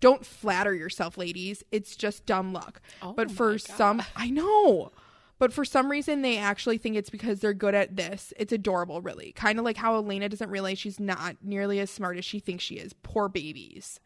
Don't 0.00 0.24
flatter 0.24 0.74
yourself, 0.74 1.18
ladies. 1.18 1.64
It's 1.72 1.96
just 1.96 2.24
dumb 2.26 2.52
luck. 2.52 2.80
Oh 3.02 3.12
but 3.12 3.30
for 3.30 3.52
God. 3.52 3.60
some, 3.60 4.02
I 4.16 4.30
know. 4.30 4.92
But 5.38 5.52
for 5.52 5.64
some 5.64 5.90
reason, 5.90 6.22
they 6.22 6.36
actually 6.36 6.78
think 6.78 6.96
it's 6.96 7.10
because 7.10 7.40
they're 7.40 7.54
good 7.54 7.74
at 7.74 7.96
this. 7.96 8.32
It's 8.36 8.52
adorable, 8.52 9.00
really. 9.00 9.32
Kind 9.32 9.58
of 9.58 9.64
like 9.64 9.76
how 9.76 9.96
Alaina 9.96 10.28
doesn't 10.28 10.50
realize 10.50 10.78
she's 10.78 10.98
not 10.98 11.36
nearly 11.42 11.78
as 11.78 11.90
smart 11.90 12.18
as 12.18 12.24
she 12.24 12.40
thinks 12.40 12.64
she 12.64 12.74
is. 12.74 12.92
Poor 12.92 13.28
babies. 13.28 14.00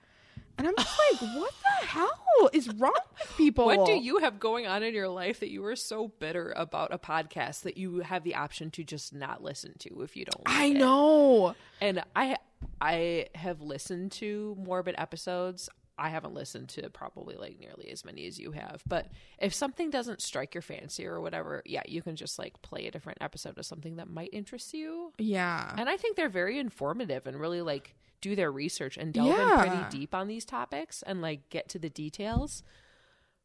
And 0.58 0.68
I'm 0.68 0.74
just 0.76 0.98
like, 1.12 1.34
what 1.36 1.52
the 1.80 1.86
hell 1.86 2.50
is 2.52 2.68
wrong 2.74 2.92
with 3.18 3.36
people? 3.36 3.66
What 3.66 3.86
do 3.86 3.92
you 3.92 4.18
have 4.18 4.38
going 4.38 4.66
on 4.66 4.82
in 4.82 4.94
your 4.94 5.08
life 5.08 5.40
that 5.40 5.50
you 5.50 5.64
are 5.64 5.76
so 5.76 6.08
bitter 6.08 6.52
about 6.56 6.92
a 6.92 6.98
podcast 6.98 7.62
that 7.62 7.76
you 7.76 8.00
have 8.00 8.24
the 8.24 8.34
option 8.34 8.70
to 8.72 8.84
just 8.84 9.14
not 9.14 9.42
listen 9.42 9.74
to 9.80 10.02
if 10.02 10.16
you 10.16 10.24
don't? 10.24 10.46
Like 10.46 10.56
I 10.56 10.64
it? 10.66 10.74
know. 10.74 11.54
And 11.80 12.02
I 12.14 12.36
I 12.80 13.26
have 13.34 13.60
listened 13.60 14.12
to 14.12 14.56
morbid 14.58 14.94
episodes. 14.98 15.68
I 15.98 16.08
haven't 16.08 16.34
listened 16.34 16.68
to 16.70 16.88
probably 16.90 17.36
like 17.36 17.58
nearly 17.60 17.90
as 17.90 18.04
many 18.04 18.26
as 18.26 18.38
you 18.38 18.52
have. 18.52 18.82
But 18.86 19.08
if 19.38 19.52
something 19.52 19.90
doesn't 19.90 20.22
strike 20.22 20.54
your 20.54 20.62
fancy 20.62 21.06
or 21.06 21.20
whatever, 21.20 21.62
yeah, 21.66 21.82
you 21.86 22.02
can 22.02 22.16
just 22.16 22.38
like 22.38 22.60
play 22.62 22.86
a 22.86 22.90
different 22.90 23.18
episode 23.20 23.58
of 23.58 23.66
something 23.66 23.96
that 23.96 24.08
might 24.08 24.30
interest 24.32 24.72
you. 24.74 25.12
Yeah. 25.18 25.74
And 25.76 25.88
I 25.88 25.96
think 25.96 26.16
they're 26.16 26.28
very 26.28 26.58
informative 26.58 27.26
and 27.26 27.38
really 27.38 27.62
like 27.62 27.94
do 28.20 28.34
their 28.34 28.50
research 28.50 28.96
and 28.96 29.12
delve 29.12 29.38
in 29.38 29.58
pretty 29.58 29.84
deep 29.90 30.14
on 30.14 30.28
these 30.28 30.44
topics 30.44 31.02
and 31.02 31.20
like 31.20 31.48
get 31.50 31.68
to 31.70 31.78
the 31.78 31.90
details. 31.90 32.62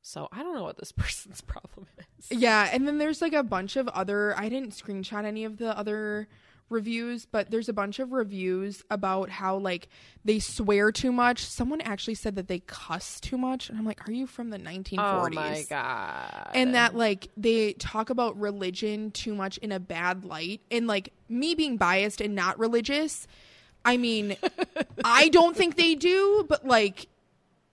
So 0.01 0.29
I 0.31 0.41
don't 0.41 0.55
know 0.55 0.63
what 0.63 0.77
this 0.77 0.91
person's 0.93 1.41
problem 1.41 1.87
is. 2.19 2.31
Yeah, 2.31 2.69
and 2.71 2.87
then 2.87 2.97
there's 2.97 3.21
like 3.21 3.33
a 3.33 3.43
bunch 3.43 3.75
of 3.75 3.87
other 3.89 4.37
I 4.37 4.47
didn't 4.47 4.71
screenshot 4.71 5.25
any 5.25 5.43
of 5.43 5.57
the 5.57 5.77
other 5.77 6.29
reviews, 6.69 7.25
but 7.25 7.51
there's 7.51 7.69
a 7.69 7.73
bunch 7.73 7.99
of 7.99 8.11
reviews 8.11 8.83
about 8.89 9.29
how 9.29 9.57
like 9.57 9.87
they 10.25 10.39
swear 10.39 10.91
too 10.91 11.11
much. 11.11 11.45
Someone 11.45 11.81
actually 11.81 12.15
said 12.15 12.35
that 12.35 12.47
they 12.47 12.59
cuss 12.59 13.19
too 13.19 13.37
much, 13.37 13.69
and 13.69 13.77
I'm 13.77 13.85
like, 13.85 14.07
are 14.07 14.11
you 14.11 14.27
from 14.27 14.49
the 14.49 14.59
1940s? 14.59 14.97
Oh 14.99 15.29
my 15.29 15.65
god! 15.69 16.51
and 16.53 16.75
that 16.75 16.95
like 16.95 17.29
they 17.37 17.73
talk 17.73 18.09
about 18.09 18.39
religion 18.39 19.11
too 19.11 19.35
much 19.35 19.57
in 19.59 19.71
a 19.71 19.79
bad 19.79 20.25
light 20.25 20.61
and 20.71 20.87
like 20.87 21.13
me 21.29 21.55
being 21.55 21.77
biased 21.77 22.21
and 22.21 22.35
not 22.35 22.57
religious 22.59 23.27
i 23.85 23.97
mean 23.97 24.35
i 25.03 25.27
don't 25.29 25.55
think 25.55 25.75
they 25.75 25.95
do 25.95 26.45
but 26.47 26.65
like 26.65 27.07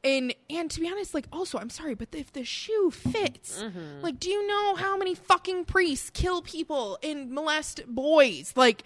and 0.05 0.35
and 0.51 0.71
to 0.71 0.81
be 0.81 0.87
honest 0.89 1.15
like 1.15 1.27
also 1.33 1.59
i'm 1.59 1.71
sorry 1.71 1.95
but 1.95 2.09
if 2.13 2.33
the 2.33 2.45
shoe 2.45 2.91
fits 2.93 3.63
Mm-hmm. 3.63 4.03
like 4.03 4.21
do 4.21 4.31
you 4.31 4.47
know 4.47 4.75
how 4.77 4.97
many 4.97 5.15
fucking 5.15 5.65
priests 5.65 6.11
kill 6.11 6.43
people 6.43 6.99
and 7.03 7.31
molest 7.33 7.83
boys 7.89 8.53
like 8.57 8.85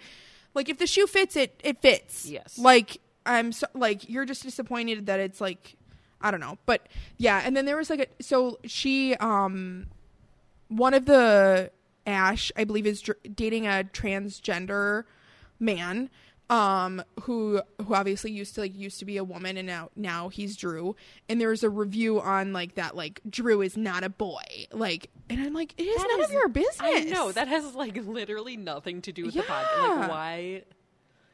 like 0.53 0.69
if 0.69 0.77
the 0.77 0.87
shoe 0.87 1.05
fits 1.07 1.35
it 1.35 1.59
it 1.63 1.81
fits 1.81 2.25
Yes. 2.25 2.57
like 2.57 2.97
i'm 3.25 3.51
so, 3.51 3.67
like 3.73 4.09
you're 4.09 4.25
just 4.25 4.43
disappointed 4.43 5.05
that 5.07 5.19
it's 5.19 5.41
like 5.41 5.75
i 6.21 6.31
don't 6.31 6.39
know 6.39 6.57
but 6.65 6.87
yeah 7.17 7.41
and 7.43 7.55
then 7.55 7.65
there 7.65 7.77
was 7.77 7.89
like 7.89 7.99
a 8.19 8.23
so 8.23 8.57
she 8.65 9.15
um 9.15 9.87
one 10.69 10.93
of 10.93 11.05
the 11.05 11.71
Ash, 12.07 12.51
I 12.55 12.63
believe, 12.63 12.87
is 12.87 13.01
dr- 13.01 13.19
dating 13.35 13.67
a 13.67 13.83
transgender 13.93 15.03
man, 15.59 16.09
um, 16.49 17.03
who 17.21 17.61
who 17.85 17.93
obviously 17.93 18.31
used 18.31 18.55
to 18.55 18.61
like 18.61 18.75
used 18.75 18.97
to 18.99 19.05
be 19.05 19.17
a 19.17 19.23
woman 19.23 19.55
and 19.57 19.67
now 19.67 19.89
now 19.95 20.29
he's 20.29 20.55
Drew. 20.57 20.95
And 21.27 21.39
there 21.39 21.49
was 21.49 21.63
a 21.63 21.69
review 21.69 22.19
on 22.19 22.53
like 22.53 22.75
that 22.75 22.95
like 22.95 23.21
Drew 23.29 23.61
is 23.61 23.77
not 23.77 24.03
a 24.03 24.09
boy, 24.09 24.41
like, 24.71 25.09
and 25.29 25.39
I'm 25.41 25.53
like, 25.53 25.73
it 25.77 25.83
is 25.83 25.97
That 25.97 26.07
none 26.11 26.19
is- 26.21 26.25
of 26.27 26.31
your 26.33 26.47
business. 26.47 26.77
I 26.79 27.01
know 27.01 27.31
that 27.31 27.47
has 27.47 27.75
like 27.75 27.95
literally 28.05 28.57
nothing 28.57 29.01
to 29.03 29.11
do 29.11 29.25
with 29.25 29.35
the 29.35 29.41
podcast. 29.41 29.97
Like 29.99 30.09
why? 30.09 30.63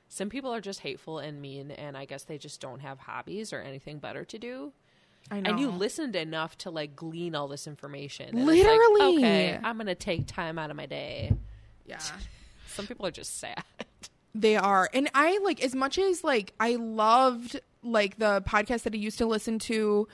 Some 0.08 0.30
people 0.30 0.54
are 0.54 0.62
just 0.62 0.82
hateful 0.82 1.20
and 1.20 1.42
mean, 1.42 1.72
and 1.72 1.98
I 1.98 2.06
guess 2.06 2.24
they 2.26 2.38
just 2.38 2.62
don't 2.62 2.80
have 2.82 3.00
hobbies 3.00 3.52
or 3.54 3.60
anything 3.60 3.98
better 4.00 4.24
to 4.26 4.38
do. 4.38 4.72
I 5.32 5.40
know. 5.40 5.50
And 5.50 5.60
you 5.60 5.72
listened 5.72 6.16
enough 6.16 6.56
to 6.60 6.70
like 6.70 6.96
glean 6.96 7.34
all 7.36 7.48
this 7.48 7.66
information. 7.68 8.30
And 8.38 8.48
it's 8.48 8.48
like, 8.48 8.58
Literally. 8.80 9.18
okay, 9.18 9.60
I'm 9.64 9.78
gonna 9.78 9.96
take 9.96 10.28
time 10.28 10.60
out 10.60 10.70
of 10.70 10.76
my 10.78 10.86
day. 10.86 11.32
yeah. 11.86 12.00
Some 12.68 12.86
people 12.88 13.06
are 13.06 13.12
just 13.12 13.40
sad. 13.40 13.64
They 14.36 14.58
are. 14.58 14.90
And 14.94 15.10
I 15.16 15.40
like 15.44 15.64
as 15.64 15.74
much 15.74 15.98
as 15.98 16.24
like 16.24 16.54
I 16.60 16.76
loved 16.76 17.60
like 17.82 18.18
the 18.20 18.42
podcast 18.42 18.84
that 18.84 18.94
I 18.94 18.98
used 18.98 19.18
to 19.20 19.26
listen 19.26 19.60
to, 19.60 20.08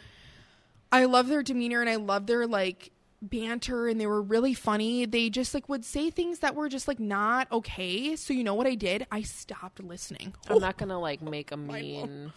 I 0.91 1.06
love 1.06 1.27
their 1.27 1.41
demeanor 1.41 1.81
and 1.81 1.89
I 1.89 1.95
love 1.95 2.27
their 2.27 2.45
like 2.45 2.91
banter 3.23 3.88
and 3.88 3.99
they 3.99 4.06
were 4.06 4.22
really 4.22 4.53
funny. 4.53 5.06
They 5.06 5.31
just 5.31 5.56
like 5.56 5.68
would 5.69 5.84
say 5.84 6.11
things 6.11 6.39
that 6.39 6.53
were 6.56 6.69
just 6.69 6.88
like 6.88 6.99
not 6.99 7.52
okay. 7.52 8.15
So 8.15 8.31
you 8.34 8.43
know 8.43 8.53
what 8.53 8.68
I 8.68 8.76
did? 8.76 9.07
I 9.11 9.23
stopped 9.23 9.81
listening. 9.84 10.35
I'm 10.48 10.60
not 10.61 10.77
gonna 10.77 10.99
like 10.99 11.23
make 11.23 11.52
a 11.52 11.57
mean 11.57 12.31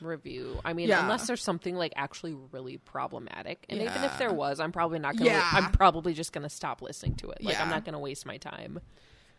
review. 0.00 0.58
I 0.64 0.72
mean, 0.72 0.88
Yeah. 0.88 1.02
unless 1.02 1.28
there's 1.28 1.42
something 1.42 1.76
like 1.76 1.92
actually 1.94 2.34
really 2.50 2.78
problematic, 2.78 3.66
and 3.68 3.80
even 3.80 4.02
if 4.02 4.18
there 4.18 4.32
was, 4.32 4.58
I'm 4.58 4.72
probably 4.72 4.98
not 4.98 5.16
gonna. 5.16 5.30
Yeah. 5.30 5.48
I'm 5.52 5.70
probably 5.70 6.12
just 6.12 6.32
gonna 6.32 6.48
stop 6.50 6.82
listening 6.82 7.14
to 7.16 7.30
it. 7.30 7.44
Like 7.44 7.60
I'm 7.60 7.68
not 7.70 7.84
gonna 7.84 8.00
waste 8.00 8.26
my 8.26 8.38
time. 8.38 8.80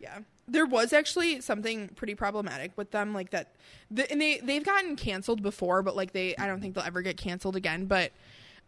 Yeah. 0.02 0.20
There 0.48 0.66
was 0.66 0.92
actually 0.94 1.42
something 1.42 1.90
pretty 1.90 2.16
problematic 2.16 2.72
with 2.76 2.92
them 2.92 3.14
like 3.14 3.30
that 3.30 3.54
the, 3.92 4.10
and 4.12 4.20
they 4.20 4.40
they've 4.40 4.64
gotten 4.64 4.96
canceled 4.96 5.42
before 5.44 5.84
but 5.84 5.96
like 5.96 6.12
they 6.12 6.36
I 6.38 6.48
don't 6.48 6.60
think 6.60 6.76
they'll 6.76 6.84
ever 6.84 7.02
get 7.02 7.18
canceled 7.18 7.56
again 7.56 7.86
but 7.86 8.12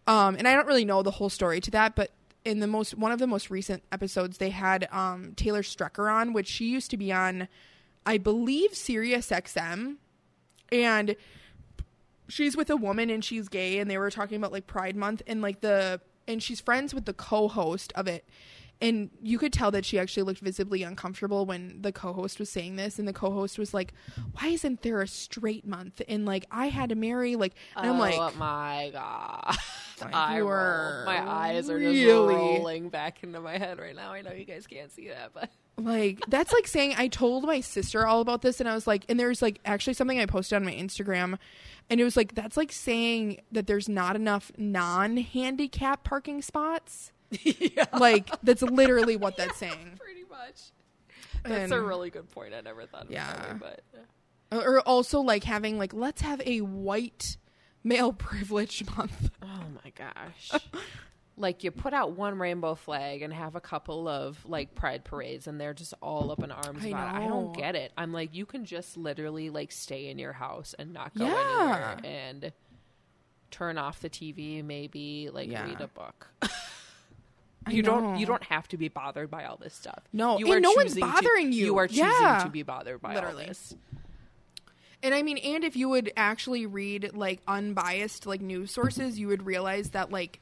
um 0.05 0.35
and 0.37 0.47
I 0.47 0.53
don't 0.53 0.67
really 0.67 0.85
know 0.85 1.01
the 1.01 1.11
whole 1.11 1.29
story 1.29 1.59
to 1.61 1.71
that 1.71 1.95
but 1.95 2.11
in 2.45 2.59
the 2.59 2.67
most 2.67 2.95
one 2.95 3.11
of 3.11 3.19
the 3.19 3.27
most 3.27 3.49
recent 3.49 3.83
episodes 3.91 4.37
they 4.37 4.51
had 4.51 4.87
um 4.91 5.33
Taylor 5.35 5.63
Strecker 5.63 6.11
on 6.11 6.33
which 6.33 6.47
she 6.47 6.65
used 6.65 6.91
to 6.91 6.97
be 6.97 7.11
on 7.11 7.47
I 8.05 8.17
believe 8.19 8.75
Sirius 8.75 9.31
XM 9.31 9.95
and 10.71 11.15
she's 12.27 12.55
with 12.55 12.69
a 12.69 12.77
woman 12.77 13.09
and 13.09 13.25
she's 13.25 13.49
gay 13.49 13.79
and 13.79 13.89
they 13.89 13.97
were 13.97 14.11
talking 14.11 14.37
about 14.37 14.51
like 14.51 14.67
pride 14.67 14.95
month 14.95 15.23
and 15.25 15.41
like 15.41 15.61
the 15.61 15.99
and 16.27 16.41
she's 16.41 16.61
friends 16.61 16.93
with 16.93 17.05
the 17.05 17.13
co-host 17.13 17.91
of 17.95 18.07
it 18.07 18.23
and 18.83 19.09
you 19.21 19.39
could 19.39 19.51
tell 19.51 19.71
that 19.71 19.85
she 19.85 19.97
actually 19.97 20.21
looked 20.23 20.41
visibly 20.41 20.83
uncomfortable 20.83 21.45
when 21.47 21.81
the 21.81 21.91
co-host 21.91 22.37
was 22.37 22.49
saying 22.49 22.75
this 22.75 22.99
and 22.99 23.07
the 23.07 23.13
co-host 23.13 23.57
was 23.57 23.73
like 23.73 23.93
why 24.33 24.49
isn't 24.49 24.81
there 24.83 25.01
a 25.01 25.07
straight 25.07 25.65
month 25.65 26.01
and 26.07 26.25
like 26.25 26.45
i 26.51 26.67
had 26.67 26.89
to 26.89 26.95
marry 26.95 27.35
like 27.35 27.53
and 27.75 27.89
i'm 27.89 27.97
like 27.97 28.15
oh 28.15 28.31
my 28.37 28.89
god, 28.93 29.55
Like, 30.01 30.13
I 30.13 30.39
roll. 30.41 31.05
my 31.05 31.19
eyes 31.27 31.69
are 31.69 31.79
just 31.79 31.91
really- 32.03 32.35
rolling 32.35 32.89
back 32.89 33.23
into 33.23 33.39
my 33.39 33.57
head 33.57 33.79
right 33.79 33.95
now. 33.95 34.11
I 34.13 34.21
know 34.21 34.31
you 34.33 34.45
guys 34.45 34.67
can't 34.67 34.91
see 34.91 35.07
that, 35.07 35.31
but 35.33 35.49
like 35.77 36.19
that's 36.27 36.53
like 36.53 36.67
saying 36.67 36.93
i 36.99 37.07
told 37.07 37.45
my 37.45 37.59
sister 37.59 38.05
all 38.05 38.21
about 38.21 38.43
this 38.43 38.59
and 38.59 38.69
i 38.69 38.75
was 38.75 38.85
like 38.85 39.03
and 39.09 39.19
there's 39.19 39.41
like 39.41 39.59
actually 39.65 39.95
something 39.95 40.19
i 40.19 40.25
posted 40.27 40.55
on 40.55 40.63
my 40.63 40.71
instagram 40.71 41.35
and 41.89 41.99
it 41.99 42.03
was 42.03 42.15
like 42.15 42.35
that's 42.35 42.55
like 42.55 42.71
saying 42.71 43.41
that 43.51 43.65
there's 43.65 43.89
not 43.89 44.15
enough 44.15 44.51
non-handicap 44.55 46.03
parking 46.03 46.41
spots 46.41 47.11
yeah, 47.43 47.85
like 47.99 48.29
that's 48.43 48.61
literally 48.61 49.15
what 49.15 49.37
that's 49.37 49.57
saying 49.57 49.97
pretty 49.99 50.23
much. 50.29 50.59
That's 51.43 51.71
a 51.71 51.81
really 51.81 52.09
good 52.09 52.29
point. 52.31 52.53
I 52.53 52.61
never 52.61 52.85
thought 52.85 53.03
of 53.05 53.11
it 53.11 53.15
that 53.15 53.37
Yeah. 53.37 53.53
way, 53.53 53.59
but 53.59 54.57
uh, 54.57 54.61
or 54.63 54.79
also 54.81 55.19
like 55.21 55.43
having 55.43 55.77
like 55.77 55.93
let's 55.93 56.21
have 56.21 56.41
a 56.45 56.61
white 56.61 57.37
male 57.83 58.13
privilege 58.29 58.83
month 58.95 59.29
Oh 59.41 59.63
my 59.83 59.91
gosh. 59.95 60.51
like 61.37 61.63
you 61.63 61.71
put 61.71 61.93
out 61.93 62.11
one 62.15 62.37
rainbow 62.37 62.75
flag 62.75 63.23
and 63.23 63.33
have 63.33 63.55
a 63.55 63.59
couple 63.61 64.07
of 64.07 64.37
like 64.45 64.75
pride 64.75 65.03
parades 65.03 65.47
and 65.47 65.59
they're 65.59 65.73
just 65.73 65.93
all 66.01 66.31
up 66.31 66.43
in 66.43 66.51
arms 66.51 66.85
I 66.85 66.89
about 66.89 67.15
it. 67.15 67.23
I 67.23 67.27
don't 67.27 67.55
get 67.55 67.75
it. 67.75 67.91
I'm 67.97 68.13
like 68.13 68.33
you 68.35 68.45
can 68.45 68.63
just 68.65 68.95
literally 68.97 69.49
like 69.49 69.71
stay 69.71 70.09
in 70.09 70.19
your 70.19 70.33
house 70.33 70.75
and 70.77 70.93
not 70.93 71.13
go 71.17 71.25
Yeah. 71.25 71.35
anywhere 71.39 71.97
and 72.03 72.51
turn 73.51 73.77
off 73.77 73.99
the 73.99 74.09
TV, 74.09 74.63
maybe 74.63 75.29
like 75.33 75.49
Yeah. 75.49 75.65
read 75.65 75.81
a 75.81 75.87
book. 75.87 76.29
You 77.69 77.81
don't 77.83 78.17
you 78.19 78.25
don't 78.25 78.43
have 78.43 78.67
to 78.69 78.77
be 78.77 78.87
bothered 78.89 79.29
by 79.31 79.45
all 79.45 79.57
this 79.57 79.73
stuff. 79.73 80.03
No, 80.11 80.37
you 80.39 80.45
and 80.47 80.55
are 80.55 80.59
no 80.59 80.71
one's 80.73 80.91
choosing 80.95 81.03
to- 81.03 81.11
bothering 81.13 81.51
you. 81.53 81.65
You 81.65 81.77
are 81.77 81.87
choosing 81.87 82.05
Yeah. 82.05 82.41
to 82.43 82.49
be 82.49 82.63
bothered 82.63 83.01
by 83.01 83.13
Literally. 83.15 83.43
all 83.43 83.47
this. 83.49 83.75
and 85.01 85.13
i 85.13 85.21
mean 85.21 85.37
and 85.39 85.63
if 85.63 85.75
you 85.75 85.89
would 85.89 86.11
actually 86.15 86.65
read 86.65 87.11
like 87.13 87.41
unbiased 87.47 88.25
like 88.25 88.41
news 88.41 88.71
sources 88.71 89.19
you 89.19 89.27
would 89.27 89.45
realize 89.45 89.89
that 89.89 90.11
like 90.11 90.39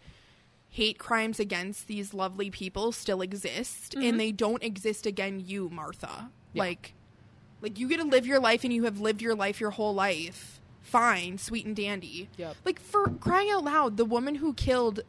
hate 0.70 0.98
crimes 1.00 1.40
against 1.40 1.88
these 1.88 2.14
lovely 2.14 2.50
people 2.50 2.92
still 2.92 3.22
exist 3.22 3.94
and 3.96 4.04
mm-hmm. 4.04 4.18
they 4.18 4.32
don't 4.32 4.64
exist 4.64 5.06
again 5.08 5.40
you 5.44 5.68
martha 5.70 6.30
Yeah. 6.54 6.64
like 6.64 6.94
like 7.62 7.80
you 7.80 7.88
get 7.88 7.98
to 7.98 8.04
live 8.06 8.26
your 8.28 8.40
life 8.40 8.64
and 8.64 8.72
you 8.72 8.84
have 8.84 9.00
lived 9.00 9.22
your 9.22 9.36
life 9.36 9.60
your 9.60 9.72
whole 9.72 9.94
life 9.96 10.60
fine 10.82 11.38
sweet 11.40 11.66
and 11.66 11.76
dandy 11.76 12.30
Yep. 12.38 12.56
like 12.64 12.80
for 12.80 13.08
crying 13.08 13.50
out 13.50 13.64
loud 13.64 13.98
the 13.98 14.06
woman 14.06 14.36
who 14.36 14.54
killed 14.54 15.00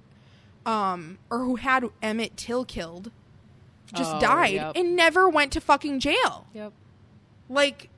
um 0.67 1.19
or 1.31 1.39
who 1.41 1.57
had 1.57 1.85
emmett 2.03 2.37
till 2.37 2.65
killed 2.65 3.11
just 3.95 4.15
Oh, 4.15 4.21
died 4.21 4.55
yep. 4.55 4.73
and 4.77 4.95
never 4.97 5.29
went 5.29 5.53
to 5.53 5.61
fucking 5.61 6.01
jail 6.01 6.47
Yep. 6.55 6.73
like 7.49 7.89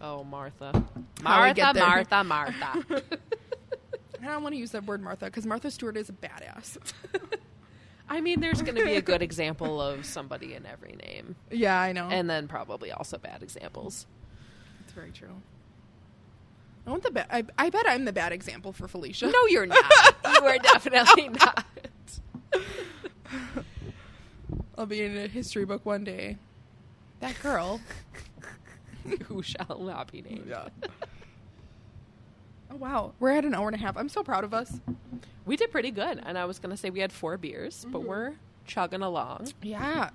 Oh, 0.00 0.22
Martha. 0.24 0.84
Martha. 1.22 1.72
Martha, 1.74 2.24
Martha. 2.24 2.84
I 4.22 4.26
don't 4.26 4.42
want 4.42 4.54
to 4.54 4.58
use 4.58 4.72
that 4.72 4.84
word 4.84 5.02
Martha 5.02 5.26
because 5.26 5.46
Martha 5.46 5.70
Stewart 5.70 5.96
is 5.96 6.10
a 6.10 6.12
badass. 6.12 6.76
I 8.08 8.20
mean, 8.20 8.40
there's 8.40 8.60
going 8.60 8.74
to 8.76 8.84
be 8.84 8.96
a 8.96 9.02
good 9.02 9.22
example 9.22 9.80
of 9.80 10.04
somebody 10.04 10.52
in 10.54 10.66
every 10.66 10.92
name, 10.92 11.36
yeah, 11.50 11.80
I 11.80 11.92
know. 11.92 12.08
and 12.10 12.28
then 12.28 12.48
probably 12.48 12.92
also 12.92 13.16
bad 13.16 13.42
examples. 13.42 14.06
it's 14.84 14.92
very 14.92 15.10
true. 15.10 15.40
I 16.86 16.90
want 16.90 17.02
the 17.02 17.10
bad. 17.10 17.26
I, 17.30 17.44
I 17.58 17.70
bet 17.70 17.86
I'm 17.88 18.04
the 18.04 18.12
bad 18.12 18.32
example 18.32 18.72
for 18.72 18.86
Felicia. 18.88 19.26
No, 19.26 19.46
you're 19.46 19.66
not. 19.66 19.84
you 20.24 20.46
are 20.46 20.58
definitely 20.58 21.28
not. 21.40 21.64
I'll 24.76 24.86
be 24.86 25.02
in 25.02 25.16
a 25.16 25.26
history 25.26 25.64
book 25.64 25.86
one 25.86 26.04
day. 26.04 26.36
That 27.20 27.40
girl. 27.42 27.80
Who 29.24 29.42
shall 29.42 29.78
not 29.80 30.10
be 30.10 30.22
named? 30.22 30.46
yeah. 30.48 30.68
Oh 32.70 32.76
wow, 32.76 33.12
we're 33.20 33.30
at 33.30 33.44
an 33.44 33.54
hour 33.54 33.68
and 33.68 33.76
a 33.76 33.78
half. 33.78 33.96
I'm 33.96 34.08
so 34.08 34.22
proud 34.22 34.44
of 34.44 34.52
us. 34.52 34.80
We 35.44 35.56
did 35.56 35.70
pretty 35.70 35.90
good, 35.90 36.20
and 36.24 36.38
I 36.38 36.44
was 36.46 36.58
going 36.58 36.70
to 36.70 36.76
say 36.76 36.90
we 36.90 37.00
had 37.00 37.12
four 37.12 37.36
beers, 37.36 37.86
but 37.90 37.98
mm-hmm. 37.98 38.08
we're 38.08 38.32
chugging 38.66 39.02
along. 39.02 39.52
Yeah. 39.62 40.10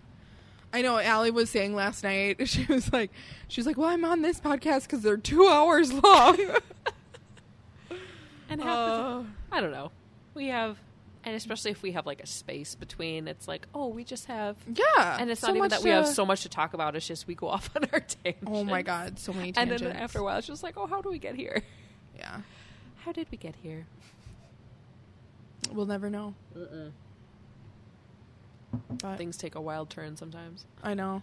I 0.71 0.81
know 0.83 0.99
Allie 0.99 1.31
was 1.31 1.49
saying 1.49 1.73
last 1.75 2.03
night, 2.03 2.47
she 2.47 2.65
was 2.65 2.91
like, 2.93 3.11
she 3.47 3.59
was 3.59 3.65
like, 3.65 3.77
well, 3.77 3.89
I'm 3.89 4.05
on 4.05 4.21
this 4.21 4.39
podcast 4.39 4.83
because 4.83 5.01
they're 5.01 5.17
two 5.17 5.47
hours 5.47 5.91
long. 5.93 6.37
And 8.51 8.61
half 8.63 8.75
the 8.77 8.93
Uh, 8.93 9.21
ti- 9.21 9.27
I 9.51 9.61
don't 9.61 9.71
know. 9.71 9.91
We 10.33 10.47
have, 10.47 10.79
and 11.23 11.35
especially 11.35 11.69
if 11.69 11.83
we 11.83 11.91
have 11.91 12.07
like 12.07 12.19
a 12.19 12.25
space 12.25 12.73
between, 12.73 13.27
it's 13.27 13.47
like, 13.47 13.67
oh, 13.75 13.87
we 13.89 14.03
just 14.03 14.25
have. 14.25 14.57
yeah. 14.67 15.17
And 15.19 15.29
it's 15.29 15.41
so 15.41 15.47
not 15.49 15.57
even 15.57 15.69
that 15.69 15.83
we 15.83 15.91
have 15.91 16.07
so 16.07 16.25
much 16.25 16.41
to 16.41 16.49
talk 16.49 16.73
about. 16.73 16.95
It's 16.95 17.05
just 17.07 17.27
we 17.27 17.35
go 17.35 17.47
off 17.55 17.69
on 17.75 17.85
our 17.93 17.99
tangents. 17.99 18.47
Oh 18.47 18.63
my 18.63 18.81
god, 18.81 19.19
so 19.19 19.33
many 19.33 19.51
Tangents. 19.51 19.83
And 19.83 19.91
then 19.91 19.97
after 20.01 20.17
a 20.19 20.23
while, 20.23 20.37
it's 20.39 20.47
just 20.47 20.63
like, 20.63 20.77
oh, 20.77 20.87
how 20.87 20.99
do 21.01 21.09
we 21.09 21.19
get 21.19 21.35
here? 21.35 21.61
yeah, 22.17 22.41
How 23.05 23.11
did 23.11 23.27
we 23.29 23.37
get 23.37 23.53
here? 23.61 23.85
we'll 25.71 25.85
never 25.85 26.09
know. 26.09 26.33
But 29.01 29.17
Things 29.17 29.37
take 29.37 29.55
a 29.55 29.61
wild 29.61 29.89
turn 29.89 30.17
sometimes. 30.17 30.65
I 30.83 30.93
know. 30.93 31.21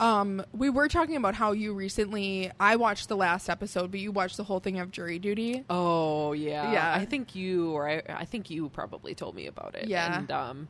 Um, 0.00 0.44
we 0.52 0.68
were 0.68 0.88
talking 0.88 1.16
about 1.16 1.34
how 1.34 1.52
you 1.52 1.74
recently. 1.74 2.50
I 2.58 2.76
watched 2.76 3.08
the 3.08 3.16
last 3.16 3.48
episode, 3.48 3.90
but 3.90 4.00
you 4.00 4.10
watched 4.10 4.36
the 4.36 4.44
whole 4.44 4.58
thing 4.58 4.78
of 4.80 4.90
Jury 4.90 5.18
Duty. 5.18 5.64
Oh 5.70 6.32
yeah, 6.32 6.72
Yeah. 6.72 6.92
I 6.92 7.04
think 7.04 7.34
you 7.34 7.70
or 7.72 7.88
I, 7.88 8.02
I 8.08 8.24
think 8.24 8.50
you 8.50 8.68
probably 8.70 9.14
told 9.14 9.36
me 9.36 9.46
about 9.46 9.74
it. 9.76 9.88
Yeah. 9.88 10.18
and 10.18 10.30
um, 10.32 10.68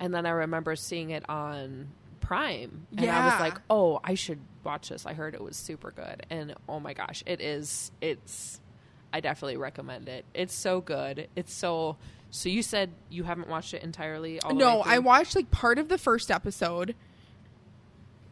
and 0.00 0.14
then 0.14 0.24
I 0.24 0.30
remember 0.30 0.76
seeing 0.76 1.10
it 1.10 1.28
on 1.28 1.88
Prime, 2.20 2.86
and 2.96 3.10
I 3.10 3.26
was 3.26 3.40
like, 3.40 3.60
oh, 3.68 4.00
I 4.02 4.14
should 4.14 4.38
watch 4.64 4.88
this. 4.88 5.04
I 5.04 5.12
heard 5.12 5.34
it 5.34 5.42
was 5.42 5.56
super 5.56 5.90
good, 5.90 6.24
and 6.30 6.54
oh 6.68 6.80
my 6.80 6.94
gosh, 6.94 7.22
it 7.26 7.40
is. 7.40 7.90
It's. 8.00 8.60
I 9.12 9.20
definitely 9.20 9.58
recommend 9.58 10.08
it. 10.08 10.24
It's 10.32 10.54
so 10.54 10.80
good. 10.80 11.28
It's 11.36 11.52
so. 11.52 11.98
So 12.34 12.48
you 12.48 12.62
said 12.62 12.90
you 13.10 13.24
haven't 13.24 13.48
watched 13.48 13.74
it 13.74 13.82
entirely? 13.84 14.40
All 14.40 14.54
no, 14.54 14.80
I 14.80 14.98
watched 15.00 15.36
like 15.36 15.50
part 15.50 15.78
of 15.78 15.88
the 15.90 15.98
first 15.98 16.30
episode, 16.30 16.94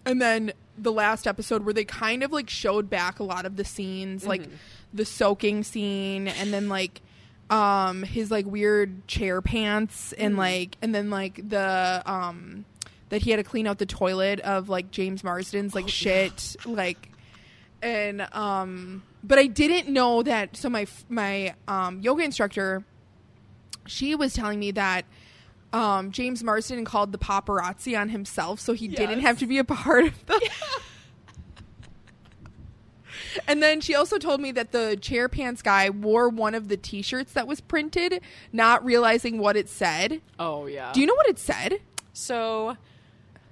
and 0.04 0.20
then 0.20 0.52
the 0.78 0.90
last 0.90 1.26
episode 1.26 1.64
where 1.64 1.74
they 1.74 1.84
kind 1.84 2.22
of 2.22 2.32
like 2.32 2.48
showed 2.48 2.88
back 2.88 3.18
a 3.18 3.22
lot 3.22 3.44
of 3.44 3.56
the 3.56 3.64
scenes, 3.64 4.26
like 4.26 4.42
Mhm. 4.42 4.50
the 4.94 5.04
soaking 5.04 5.62
scene, 5.64 6.28
and 6.28 6.52
then 6.52 6.68
like 6.68 7.02
um 7.50 8.02
his 8.04 8.30
like 8.30 8.46
weird 8.46 9.06
chair 9.06 9.42
pants, 9.42 10.12
and 10.14 10.34
Mhm. 10.34 10.38
like 10.38 10.76
and 10.80 10.94
then 10.94 11.10
like 11.10 11.46
the 11.48 12.02
um 12.06 12.64
that 13.10 13.22
he 13.22 13.30
had 13.32 13.36
to 13.36 13.44
clean 13.44 13.66
out 13.66 13.78
the 13.78 13.86
toilet 13.86 14.40
of 14.40 14.68
like 14.70 14.90
James 14.90 15.22
Marsden's 15.22 15.74
like 15.74 15.84
Oh, 15.84 15.88
yeah. 15.88 15.92
shit, 15.92 16.56
like 16.64 17.10
and 17.82 18.22
um 18.32 19.02
but 19.22 19.38
I 19.38 19.46
didn't 19.46 19.92
know 19.92 20.22
that. 20.22 20.56
So 20.56 20.70
my 20.70 20.86
my 21.10 21.54
um 21.68 22.00
yoga 22.00 22.22
instructor 22.24 22.84
she 23.90 24.14
was 24.14 24.32
telling 24.34 24.58
me 24.58 24.70
that 24.72 25.04
um, 25.72 26.10
James 26.10 26.42
Marsden 26.42 26.84
called 26.84 27.12
the 27.12 27.18
paparazzi 27.18 27.98
on 27.98 28.08
himself, 28.08 28.60
so 28.60 28.72
he 28.72 28.88
didn't 28.88 29.20
have 29.20 29.38
to 29.38 29.46
be 29.46 29.58
a 29.58 29.64
part 29.64 30.06
of 30.06 30.26
the. 30.26 30.50
and 33.48 33.62
then 33.62 33.80
she 33.80 33.94
also 33.94 34.18
told 34.18 34.40
me 34.40 34.52
that 34.52 34.72
the 34.72 34.96
chair 35.00 35.28
pants 35.28 35.62
guy 35.62 35.90
wore 35.90 36.28
one 36.28 36.54
of 36.54 36.68
the 36.68 36.76
T-shirts 36.76 37.32
that 37.34 37.46
was 37.46 37.60
printed, 37.60 38.20
not 38.52 38.84
realizing 38.84 39.38
what 39.38 39.56
it 39.56 39.68
said. 39.68 40.20
Oh 40.38 40.66
yeah. 40.66 40.92
Do 40.92 41.00
you 41.00 41.06
know 41.06 41.14
what 41.14 41.28
it 41.28 41.38
said? 41.38 41.80
So 42.12 42.76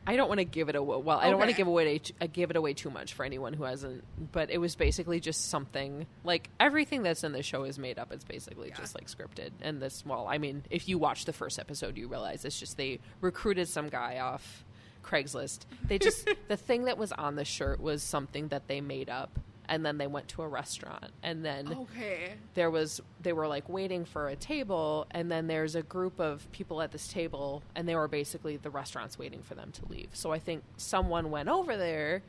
I 0.08 0.16
don't 0.16 0.26
want 0.28 0.38
to 0.38 0.44
give 0.46 0.70
it 0.70 0.74
away. 0.74 0.96
Well, 1.04 1.18
I 1.18 1.28
don't 1.28 1.38
want 1.38 1.50
to 1.50 1.56
give 1.56 1.66
away 1.66 2.00
uh, 2.18 2.26
give 2.32 2.48
it 2.50 2.56
away 2.56 2.72
too 2.72 2.88
much 2.88 3.12
for 3.12 3.26
anyone 3.26 3.52
who 3.52 3.64
hasn't. 3.64 4.04
But 4.32 4.48
it 4.50 4.56
was 4.56 4.74
basically 4.74 5.20
just 5.20 5.50
something 5.50 6.06
like 6.24 6.48
everything 6.58 7.02
that's 7.02 7.24
in 7.24 7.32
the 7.32 7.42
show 7.42 7.64
is 7.64 7.78
made 7.78 7.98
up. 7.98 8.10
It's 8.10 8.24
basically 8.24 8.68
Yeah. 8.70 8.76
just 8.76 8.94
like 8.94 9.06
scripted. 9.08 9.50
And 9.60 9.82
this, 9.82 10.06
well, 10.06 10.26
I 10.26 10.38
mean, 10.38 10.64
if 10.70 10.88
you 10.88 10.96
watch 10.96 11.26
the 11.26 11.34
first 11.34 11.58
episode, 11.58 11.98
you 11.98 12.08
realize 12.08 12.46
it's 12.46 12.58
just 12.58 12.78
they 12.78 13.00
recruited 13.20 13.68
some 13.68 13.90
guy 13.90 14.18
off 14.18 14.64
Craigslist. 15.04 15.60
They 15.84 15.98
just 15.98 16.26
the 16.48 16.56
thing 16.56 16.84
that 16.84 16.96
was 16.96 17.12
on 17.12 17.36
the 17.36 17.44
shirt 17.44 17.78
was 17.78 18.02
something 18.02 18.48
that 18.48 18.66
they 18.66 18.80
made 18.80 19.10
up. 19.10 19.38
And 19.68 19.84
then 19.84 19.98
they 19.98 20.06
went 20.06 20.28
to 20.28 20.42
a 20.42 20.48
restaurant, 20.48 21.10
and 21.22 21.44
then 21.44 21.68
Okay. 21.68 22.32
there 22.54 22.70
was 22.70 23.02
they 23.22 23.34
were 23.34 23.46
like 23.46 23.68
waiting 23.68 24.04
for 24.06 24.28
a 24.28 24.36
table 24.36 25.06
and 25.10 25.30
then 25.30 25.46
there's 25.46 25.74
a 25.74 25.82
group 25.82 26.18
of 26.18 26.50
people 26.52 26.80
at 26.80 26.90
this 26.92 27.06
table 27.08 27.62
and 27.74 27.86
they 27.86 27.94
were 27.94 28.08
basically 28.08 28.56
the 28.56 28.70
restaurants 28.70 29.18
waiting 29.18 29.42
for 29.42 29.54
them 29.54 29.70
to 29.72 29.82
leave. 29.90 30.08
So 30.14 30.32
i 30.32 30.38
think 30.38 30.62
someone 30.78 31.30
went 31.30 31.48
over 31.50 31.76
there 31.76 32.22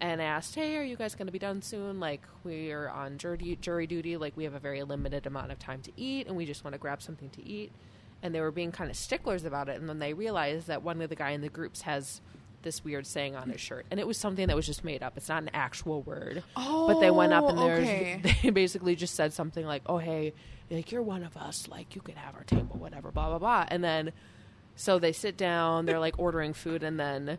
and 0.00 0.22
asked 0.22 0.54
hey 0.54 0.76
are 0.76 0.82
you 0.84 0.94
guys 0.94 1.14
going 1.16 1.26
to 1.26 1.32
be 1.32 1.38
done 1.40 1.60
soon? 1.60 1.98
Like 1.98 2.22
we're 2.44 2.88
on 2.88 3.18
jury, 3.18 3.58
jury 3.60 3.86
duty. 3.88 4.16
Like 4.16 4.36
we 4.36 4.44
have 4.44 4.54
a 4.54 4.60
very 4.60 4.82
limited 4.84 5.26
amount 5.26 5.50
of 5.50 5.58
time 5.58 5.80
to 5.82 5.92
eat 5.96 6.28
and 6.28 6.36
we 6.36 6.46
just 6.46 6.62
want 6.62 6.74
to 6.74 6.78
grab 6.78 7.02
something 7.02 7.30
to 7.30 7.44
eat. 7.44 7.72
And 8.22 8.32
they 8.34 8.40
were 8.40 8.52
being 8.52 8.70
kind 8.70 8.90
of 8.90 8.96
sticklers 8.96 9.44
about 9.44 9.68
it 9.68 9.80
and 9.80 9.88
then 9.88 9.98
they 9.98 10.12
realized 10.14 10.68
that 10.68 10.82
one 10.84 11.00
of 11.02 11.08
the 11.08 11.16
guy 11.16 11.30
in 11.30 11.40
the 11.40 11.48
groups 11.48 11.80
has 11.82 12.20
this 12.66 12.84
weird 12.84 13.06
saying 13.06 13.36
on 13.36 13.48
his 13.48 13.60
shirt 13.60 13.86
and 13.90 14.00
it 14.00 14.06
was 14.06 14.18
something 14.18 14.48
that 14.48 14.56
was 14.56 14.66
just 14.66 14.82
made 14.84 15.02
up 15.02 15.16
it's 15.16 15.28
not 15.28 15.40
an 15.42 15.50
actual 15.54 16.02
word 16.02 16.42
Oh, 16.56 16.88
but 16.88 17.00
they 17.00 17.10
went 17.10 17.32
up 17.32 17.48
and 17.48 17.58
okay. 17.58 18.20
they 18.42 18.50
basically 18.50 18.96
just 18.96 19.14
said 19.14 19.32
something 19.32 19.64
like, 19.64 19.82
"Oh 19.86 19.98
hey, 19.98 20.32
like 20.70 20.90
you're 20.90 21.02
one 21.02 21.22
of 21.22 21.36
us, 21.36 21.68
like 21.68 21.94
you 21.94 22.00
could 22.00 22.16
have 22.16 22.34
our 22.34 22.42
table, 22.44 22.76
whatever, 22.78 23.10
blah 23.12 23.28
blah 23.28 23.38
blah." 23.38 23.66
And 23.68 23.84
then 23.84 24.12
so 24.74 24.98
they 24.98 25.12
sit 25.12 25.36
down, 25.36 25.86
they're 25.86 26.00
like 26.00 26.18
ordering 26.18 26.52
food, 26.52 26.82
and 26.82 26.98
then 26.98 27.38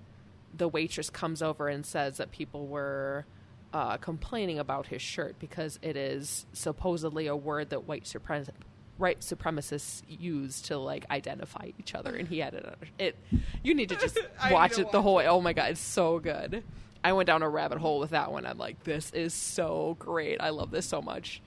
the 0.56 0.68
waitress 0.68 1.10
comes 1.10 1.42
over 1.42 1.68
and 1.68 1.86
says 1.86 2.18
that 2.18 2.32
people 2.32 2.68
were 2.68 3.26
uh, 3.74 3.98
complaining 3.98 4.60
about 4.60 4.88
his 4.88 5.02
shirt 5.02 5.38
because 5.40 5.78
it 5.82 5.98
is 5.98 6.46
supposedly 6.54 7.28
a 7.28 7.36
word 7.36 7.70
that 7.72 7.84
white 7.88 8.06
supremacists 8.06 8.54
white 8.98 9.20
supremacists 9.22 10.02
use 10.08 10.62
to 10.62 10.78
like 10.78 11.06
identify 11.12 11.70
each 11.80 11.94
other 11.96 12.16
and 12.16 12.28
he 12.28 12.40
had 12.40 12.54
it 12.54 12.66
under 12.66 12.88
it 12.98 13.16
you 13.64 13.74
need 13.76 13.90
to 13.90 13.96
just 13.96 14.18
I 14.40 14.50
need 14.50 14.54
watch 14.54 14.80
it 14.80 14.92
the 14.92 15.02
whole 15.02 15.20
it. 15.20 15.26
oh 15.28 15.40
my 15.42 15.54
god 15.54 15.72
it's 15.72 15.80
so 15.82 16.20
good 16.20 16.64
i 17.04 17.14
went 17.14 17.28
down 17.28 17.44
a 17.44 17.50
rabbit 17.50 17.78
hole 17.78 18.00
with 18.00 18.10
that 18.12 18.32
one 18.32 18.46
i'm 18.46 18.58
like 18.58 18.84
this 18.84 19.12
is 19.12 19.34
so 19.34 19.96
great 20.00 20.42
i 20.42 20.50
love 20.50 20.72
this 20.72 20.86
so 20.88 21.02
much 21.02 21.42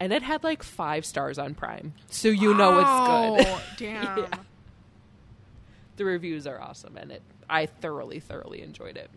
and 0.00 0.12
it 0.12 0.22
had 0.22 0.42
like 0.44 0.62
five 0.62 1.04
stars 1.04 1.38
on 1.38 1.54
prime 1.54 1.92
so 2.08 2.28
you 2.28 2.54
know 2.54 2.78
it's 3.38 3.44
good 3.46 3.62
Damn. 3.78 4.18
Yeah. 4.18 4.26
the 5.96 6.04
reviews 6.04 6.46
are 6.46 6.60
awesome 6.60 6.96
and 6.96 7.10
it 7.12 7.22
i 7.48 7.66
thoroughly 7.66 8.20
thoroughly 8.20 8.62
enjoyed 8.62 8.96
it 8.96 9.10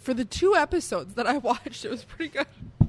For 0.00 0.14
the 0.14 0.24
two 0.24 0.56
episodes 0.56 1.14
that 1.14 1.28
I 1.28 1.38
watched, 1.50 1.84
it 1.84 1.90
was 1.90 2.02
pretty 2.04 2.36
good. 2.36 2.88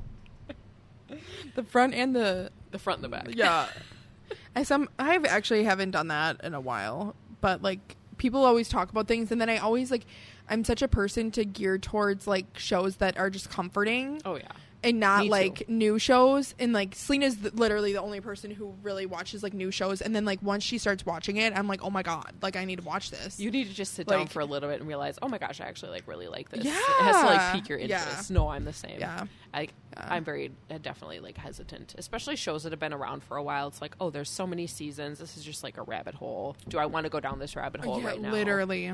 the 1.53 1.61
front 1.63 1.93
and 1.93 2.15
the 2.15 2.49
the 2.73 2.79
front 2.79 2.97
and 2.97 3.05
the 3.05 3.09
back. 3.09 3.27
Yeah. 3.29 3.67
I 4.55 4.63
some 4.63 4.89
I 4.99 5.13
have 5.13 5.25
actually 5.25 5.63
haven't 5.63 5.91
done 5.91 6.09
that 6.09 6.41
in 6.43 6.53
a 6.53 6.59
while, 6.61 7.15
but 7.39 7.61
like 7.61 7.95
people 8.17 8.43
always 8.43 8.67
talk 8.67 8.89
about 8.89 9.07
things, 9.07 9.31
and 9.31 9.39
then 9.39 9.49
I 9.49 9.57
always 9.57 9.89
like 9.89 10.05
I'm 10.49 10.65
such 10.65 10.81
a 10.81 10.87
person 10.89 11.31
to 11.31 11.45
gear 11.45 11.77
towards 11.77 12.27
like 12.27 12.57
shows 12.57 12.97
that 12.97 13.17
are 13.17 13.29
just 13.29 13.49
comforting. 13.49 14.21
Oh 14.25 14.35
yeah 14.35 14.51
and 14.83 14.99
not 14.99 15.19
Me 15.19 15.25
too. 15.25 15.31
like 15.31 15.69
new 15.69 15.97
shows. 15.99 16.53
And 16.59 16.73
like 16.73 16.95
Selena's 16.95 17.35
th- 17.37 17.53
literally 17.53 17.93
the 17.93 18.01
only 18.01 18.19
person 18.21 18.51
who 18.51 18.73
really 18.83 19.05
watches 19.05 19.43
like 19.43 19.53
new 19.53 19.71
shows, 19.71 20.01
and 20.01 20.15
then 20.15 20.25
like 20.25 20.41
once 20.43 20.63
she 20.63 20.77
starts 20.77 21.05
watching 21.05 21.37
it, 21.37 21.53
I'm 21.55 21.67
like, 21.67 21.83
oh 21.83 21.89
my 21.89 22.03
god, 22.03 22.33
like 22.41 22.55
I 22.55 22.65
need 22.65 22.79
to 22.79 22.85
watch 22.85 23.11
this. 23.11 23.39
you 23.39 23.49
need 23.51 23.67
to 23.67 23.73
just 23.73 23.93
sit 23.93 24.07
down 24.07 24.27
for 24.27 24.39
a 24.41 24.45
little 24.45 24.69
bit 24.69 24.79
and 24.79 24.87
realize, 24.87 25.17
oh 25.21 25.27
my 25.29 25.37
gosh, 25.37 25.61
I 25.61 25.65
actually 25.65 25.91
like 25.91 26.07
really 26.07 26.27
like 26.27 26.49
this. 26.49 26.65
Yeah. 26.65 26.71
It 26.71 27.03
has 27.03 27.15
to 27.17 27.25
like 27.25 27.53
pique 27.53 27.69
your 27.69 27.79
Yeah. 27.79 27.99
interest. 28.03 28.31
No, 28.31 28.47
I'm 28.49 28.65
the 28.65 28.73
same. 28.73 28.99
Yeah. 28.99 29.25
I, 29.53 29.61
Yeah. 29.61 29.67
I'm 30.09 30.23
very 30.23 30.51
uh, 30.71 30.77
definitely 30.81 31.19
like 31.19 31.37
hesitant, 31.37 31.95
especially 31.97 32.35
shows 32.35 32.63
that 32.63 32.71
have 32.71 32.79
been 32.79 32.93
around 32.93 33.23
for 33.23 33.37
a 33.37 33.43
while. 33.43 33.67
It's 33.67 33.81
like, 33.81 33.95
oh, 33.99 34.09
there's 34.09 34.29
so 34.29 34.45
many 34.47 34.67
seasons. 34.67 35.19
This 35.19 35.37
is 35.37 35.43
just 35.43 35.63
like 35.63 35.77
a 35.77 35.83
rabbit 35.83 36.15
hole. 36.15 36.55
Do 36.67 36.77
I 36.79 36.85
want 36.87 37.05
to 37.05 37.09
go 37.09 37.19
down 37.19 37.39
this 37.39 37.55
rabbit 37.55 37.81
hole 37.85 37.99
yeah, 38.01 38.07
right 38.07 38.21
now? 38.21 38.31
literally. 38.31 38.91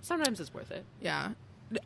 Sometimes 0.00 0.40
it's 0.40 0.54
worth 0.54 0.70
it. 0.70 0.84
Yeah. 1.00 1.30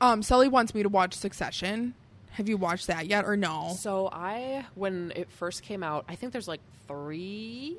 Um, 0.01 0.23
Sully 0.23 0.49
wants 0.49 0.75
me 0.75 0.83
to 0.83 0.89
watch 0.89 1.15
Succession. 1.15 1.95
Have 2.33 2.49
you 2.49 2.57
watched 2.57 2.87
that 2.89 3.07
yet 3.07 3.25
or 3.25 3.37
no? 3.37 3.75
So 3.79 4.09
I, 4.11 4.65
when 4.75 5.13
it 5.17 5.31
first 5.31 5.63
came 5.63 5.83
out, 5.83 6.05
I 6.09 6.15
think 6.15 6.33
there's 6.33 6.49
like 6.49 6.61
three. 6.89 7.77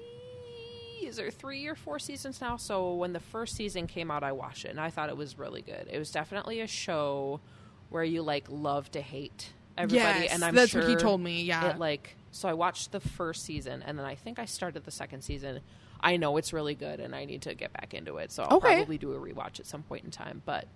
Is 1.03 1.17
there 1.17 1.31
three 1.31 1.67
or 1.67 1.75
four 1.75 1.99
seasons 1.99 2.39
now? 2.39 2.57
So 2.57 2.93
when 2.95 3.13
the 3.13 3.19
first 3.19 3.55
season 3.55 3.88
came 3.88 4.09
out, 4.09 4.23
I 4.23 4.31
watched 4.31 4.65
it 4.65 4.69
and 4.69 4.80
I 4.80 4.89
thought 4.89 5.09
it 5.09 5.17
was 5.17 5.38
really 5.38 5.61
good. 5.61 5.88
It 5.91 5.99
was 5.99 6.11
definitely 6.11 6.61
a 6.61 6.67
show 6.67 7.41
where 7.89 8.03
you 8.03 8.21
like 8.23 8.45
love 8.49 8.89
to 8.91 9.01
hate 9.01 9.51
everybody, 9.77 10.21
yes, 10.25 10.34
and 10.34 10.43
I'm 10.43 10.55
that's 10.55 10.71
sure 10.71 10.81
what 10.81 10.89
he 10.89 10.95
told 10.95 11.19
me. 11.21 11.43
Yeah. 11.43 11.71
it 11.71 11.80
like 11.80 12.15
so 12.31 12.47
I 12.49 12.53
watched 12.53 12.91
the 12.91 12.99
first 12.99 13.43
season 13.43 13.84
and 13.84 13.97
then 13.99 14.05
I 14.05 14.15
think 14.15 14.39
I 14.39 14.45
started 14.45 14.85
the 14.85 14.91
second 14.91 15.21
season. 15.23 15.59
I 15.99 16.17
know 16.17 16.38
it's 16.38 16.53
really 16.53 16.73
good 16.75 16.99
and 16.99 17.13
I 17.15 17.25
need 17.25 17.43
to 17.43 17.53
get 17.53 17.73
back 17.73 17.93
into 17.93 18.17
it, 18.17 18.31
so 18.31 18.43
I'll 18.43 18.57
Okay. 18.57 18.75
probably 18.77 18.97
do 18.97 19.13
a 19.13 19.19
rewatch 19.19 19.59
at 19.59 19.65
some 19.67 19.84
point 19.84 20.05
in 20.05 20.11
time. 20.11 20.41
But 20.45 20.67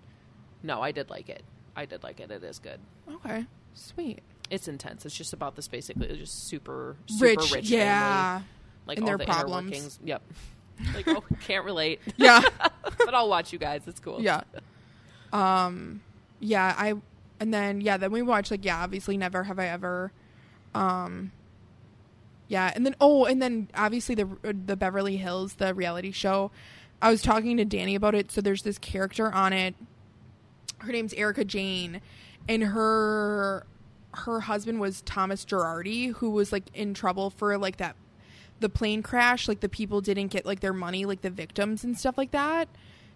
no, 0.62 0.80
I 0.82 0.92
did 0.92 1.10
like 1.10 1.28
it. 1.28 1.42
I 1.76 1.84
did 1.86 2.02
like 2.02 2.20
it. 2.20 2.30
It 2.30 2.42
is 2.44 2.58
good. 2.58 2.80
okay. 3.08 3.46
Sweet. 3.74 4.20
It's 4.50 4.66
intense. 4.68 5.04
It's 5.04 5.16
just 5.16 5.32
about 5.32 5.56
this 5.56 5.68
basically 5.68 6.08
it's 6.08 6.18
just 6.18 6.48
super 6.48 6.96
super 7.06 7.24
Rich. 7.40 7.52
rich, 7.52 7.70
yeah. 7.70 8.38
family, 8.38 8.46
like 8.86 8.98
and 8.98 9.04
all 9.04 9.08
their 9.08 9.18
the 9.18 9.24
problems. 9.24 9.66
inner 9.66 9.76
workings. 9.76 9.98
Yep. 10.04 10.22
Like 10.94 11.08
oh, 11.08 11.24
can't 11.40 11.64
relate, 11.64 12.00
Yeah. 12.16 12.40
but 12.98 13.12
I'll 13.12 13.28
watch 13.28 13.52
you 13.52 13.58
guys. 13.58 13.82
It's 13.88 13.98
cool. 13.98 14.20
yeah. 14.22 14.42
Um 15.32 16.02
yeah, 16.40 16.72
I 16.78 16.94
and 17.40 17.52
then 17.52 17.80
yeah, 17.80 17.96
then 17.96 18.12
we 18.12 18.22
watched 18.22 18.50
like 18.52 18.64
yeah, 18.64 18.82
obviously 18.82 19.16
never 19.16 19.42
have 19.44 19.58
I 19.58 19.66
ever 19.66 20.12
um 20.74 21.32
yeah, 22.46 22.72
and 22.74 22.86
then 22.86 22.94
oh, 23.00 23.24
and 23.26 23.42
then 23.42 23.68
obviously 23.74 24.14
the 24.14 24.28
the 24.42 24.76
Beverly 24.76 25.16
Hills, 25.18 25.54
the 25.54 25.74
reality 25.74 26.12
show. 26.12 26.50
I 27.02 27.10
was 27.10 27.22
talking 27.22 27.56
to 27.58 27.64
Danny 27.64 27.94
about 27.94 28.14
it. 28.14 28.30
So 28.30 28.40
there's 28.40 28.62
this 28.62 28.78
character 28.78 29.30
on 29.32 29.52
it. 29.52 29.74
Her 30.78 30.92
name's 30.92 31.12
Erika 31.14 31.44
Jayne, 31.44 32.00
and 32.48 32.62
her 32.62 33.66
her 34.14 34.40
husband 34.40 34.80
was 34.80 35.02
Thomas 35.02 35.44
Girardi, 35.44 36.14
who 36.14 36.30
was 36.30 36.50
like 36.50 36.64
in 36.74 36.94
trouble 36.94 37.30
for 37.30 37.56
like 37.58 37.76
that 37.76 37.94
the 38.60 38.68
plane 38.68 39.02
crash. 39.02 39.46
Like 39.46 39.60
the 39.60 39.68
people 39.68 40.00
didn't 40.00 40.28
get 40.28 40.46
like 40.46 40.60
their 40.60 40.72
money, 40.72 41.04
like 41.04 41.20
the 41.20 41.30
victims 41.30 41.84
and 41.84 41.96
stuff 41.96 42.18
like 42.18 42.32
that, 42.32 42.68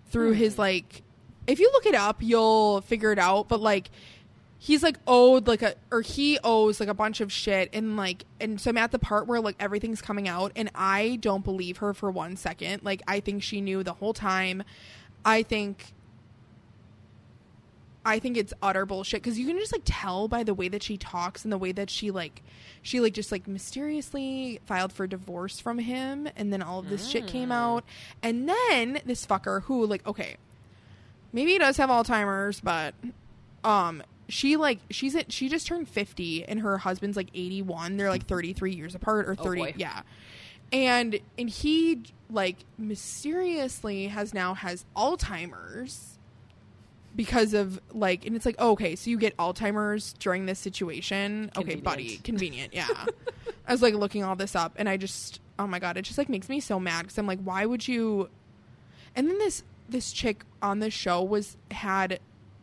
through 0.06 0.34
hmm. 0.34 0.38
his 0.38 0.58
like. 0.58 1.02
If 1.44 1.58
you 1.58 1.70
look 1.72 1.86
it 1.86 1.96
up, 1.96 2.22
you'll 2.22 2.82
figure 2.82 3.10
it 3.10 3.18
out. 3.18 3.48
But 3.48 3.60
like 3.60 3.90
he's 4.58 4.80
like 4.80 4.96
owed 5.08 5.48
like 5.48 5.60
a 5.60 5.74
or 5.90 6.02
he 6.02 6.38
owes 6.44 6.78
like 6.78 6.88
a 6.88 6.94
bunch 6.94 7.20
of 7.20 7.32
shit 7.32 7.68
and 7.72 7.96
like 7.96 8.24
and 8.40 8.60
so 8.60 8.70
I'm 8.70 8.78
at 8.78 8.92
the 8.92 8.98
part 9.00 9.26
where 9.26 9.40
like 9.40 9.56
everything's 9.58 10.00
coming 10.00 10.28
out 10.28 10.52
and 10.54 10.70
I 10.72 11.18
don't 11.20 11.42
believe 11.42 11.78
her 11.78 11.92
for 11.92 12.12
one 12.12 12.36
second. 12.36 12.84
Like 12.84 13.02
I 13.08 13.18
think 13.18 13.42
she 13.42 13.60
knew 13.60 13.82
the 13.82 13.94
whole 13.94 14.14
time. 14.14 14.62
I 15.24 15.42
think 15.42 15.94
I 18.04 18.18
think 18.18 18.36
it's 18.36 18.52
utter 18.62 18.84
bullshit 18.84 19.22
because 19.22 19.38
you 19.38 19.46
can 19.46 19.58
just 19.58 19.72
like 19.72 19.82
tell 19.84 20.26
by 20.26 20.42
the 20.42 20.54
way 20.54 20.68
that 20.68 20.82
she 20.82 20.96
talks 20.96 21.44
and 21.44 21.52
the 21.52 21.58
way 21.58 21.70
that 21.72 21.88
she 21.88 22.10
like 22.10 22.42
she 22.82 22.98
like 23.00 23.12
just 23.14 23.30
like 23.30 23.46
mysteriously 23.46 24.58
filed 24.66 24.92
for 24.92 25.06
divorce 25.06 25.60
from 25.60 25.78
him 25.78 26.28
and 26.36 26.52
then 26.52 26.62
all 26.62 26.80
of 26.80 26.88
this 26.88 27.06
shit 27.06 27.26
came 27.28 27.52
out. 27.52 27.84
And 28.22 28.48
then 28.48 29.00
this 29.06 29.24
fucker 29.24 29.62
who 29.62 29.86
like 29.86 30.04
okay 30.06 30.36
maybe 31.32 31.52
he 31.52 31.58
does 31.58 31.76
have 31.76 31.90
Alzheimer's 31.90 32.60
but 32.60 32.94
um 33.64 34.02
she 34.28 34.56
like 34.56 34.78
she's 34.90 35.14
at 35.14 35.30
she 35.30 35.48
just 35.48 35.66
turned 35.66 35.88
50 35.88 36.44
and 36.46 36.60
her 36.60 36.78
husband's 36.78 37.16
like 37.16 37.28
81 37.34 37.96
they're 37.98 38.08
like 38.10 38.26
33 38.26 38.74
years 38.74 38.94
apart 38.94 39.28
or 39.28 39.36
Oh, 39.38 39.44
30 39.44 39.60
boy. 39.60 39.74
yeah. 39.76 40.02
And 40.72 41.20
and 41.38 41.48
he 41.50 42.02
like 42.30 42.56
mysteriously 42.78 44.06
has 44.08 44.32
now 44.34 44.54
has 44.54 44.84
Alzheimer's 44.96 46.11
because 47.14 47.52
of 47.54 47.80
like 47.92 48.26
and 48.26 48.34
it's 48.34 48.46
like 48.46 48.56
oh, 48.58 48.72
okay 48.72 48.96
so 48.96 49.10
you 49.10 49.18
get 49.18 49.36
alzheimer's 49.36 50.14
during 50.14 50.46
this 50.46 50.58
situation 50.58 51.50
okay 51.56 51.74
buddy 51.74 52.16
Convenient. 52.18 52.72
yeah 52.72 52.86
i 53.68 53.72
was 53.72 53.82
like 53.82 53.94
looking 53.94 54.24
all 54.24 54.36
this 54.36 54.56
up 54.56 54.72
and 54.76 54.88
i 54.88 54.96
just 54.96 55.40
oh 55.58 55.66
my 55.66 55.78
god 55.78 55.96
it 55.96 56.02
just 56.02 56.16
like 56.18 56.28
makes 56.28 56.48
me 56.48 56.58
so 56.60 56.80
mad 56.80 57.02
because 57.02 57.18
i'm 57.18 57.26
like 57.26 57.40
why 57.42 57.66
would 57.66 57.86
you 57.86 58.28
and 59.14 59.28
then 59.28 59.38
this 59.38 59.62
this 59.88 60.12
chick 60.12 60.44
on 60.62 60.78
the 60.78 60.90
show 60.90 61.22
was 61.22 61.56
had 61.70 62.18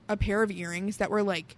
a 0.08 0.18
pair 0.18 0.42
of 0.42 0.50
earrings 0.50 0.98
that 0.98 1.12
were 1.12 1.22
like 1.22 1.56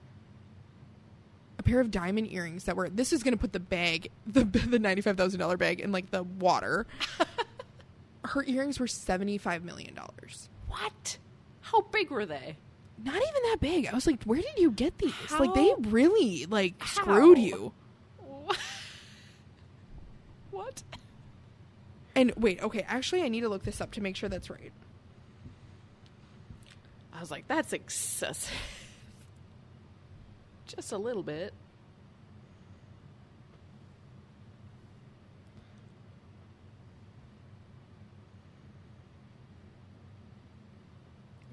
a 1.57 1.63
pair 1.63 1.79
of 1.79 1.91
diamond 1.91 2.27
earrings 2.31 2.65
that 2.65 2.75
were 2.75 2.89
this 2.89 3.13
is 3.13 3.23
gonna 3.23 3.37
put 3.37 3.53
the 3.53 3.59
bag 3.59 4.09
the 4.27 4.43
the 4.43 4.79
$95000 4.79 5.57
bag 5.57 5.79
in 5.79 5.91
like 5.91 6.11
the 6.11 6.23
water 6.23 6.85
her 8.25 8.43
earrings 8.43 8.79
were 8.79 8.87
75 8.87 9.63
million 9.63 9.93
dollars 9.93 10.49
What? 10.67 11.17
How 11.61 11.81
big 11.81 12.09
were 12.09 12.25
they? 12.25 12.57
Not 13.03 13.15
even 13.15 13.43
that 13.49 13.57
big. 13.59 13.87
I 13.87 13.93
was 13.93 14.05
like, 14.07 14.23
where 14.23 14.41
did 14.41 14.57
you 14.57 14.71
get 14.71 14.97
these? 14.97 15.13
Like 15.39 15.53
they 15.53 15.73
really 15.89 16.45
like 16.47 16.75
screwed 16.85 17.37
you. 17.37 17.73
What? 20.51 20.83
And 22.13 22.33
wait, 22.35 22.61
okay, 22.61 22.85
actually 22.87 23.21
I 23.23 23.29
need 23.29 23.39
to 23.41 23.49
look 23.49 23.63
this 23.63 23.79
up 23.79 23.91
to 23.91 24.01
make 24.01 24.17
sure 24.17 24.27
that's 24.27 24.49
right. 24.49 24.71
I 27.13 27.21
was 27.21 27.31
like, 27.31 27.47
that's 27.47 27.71
excessive. 27.71 28.51
Just 30.65 30.91
a 30.91 30.97
little 30.97 31.23
bit. 31.23 31.53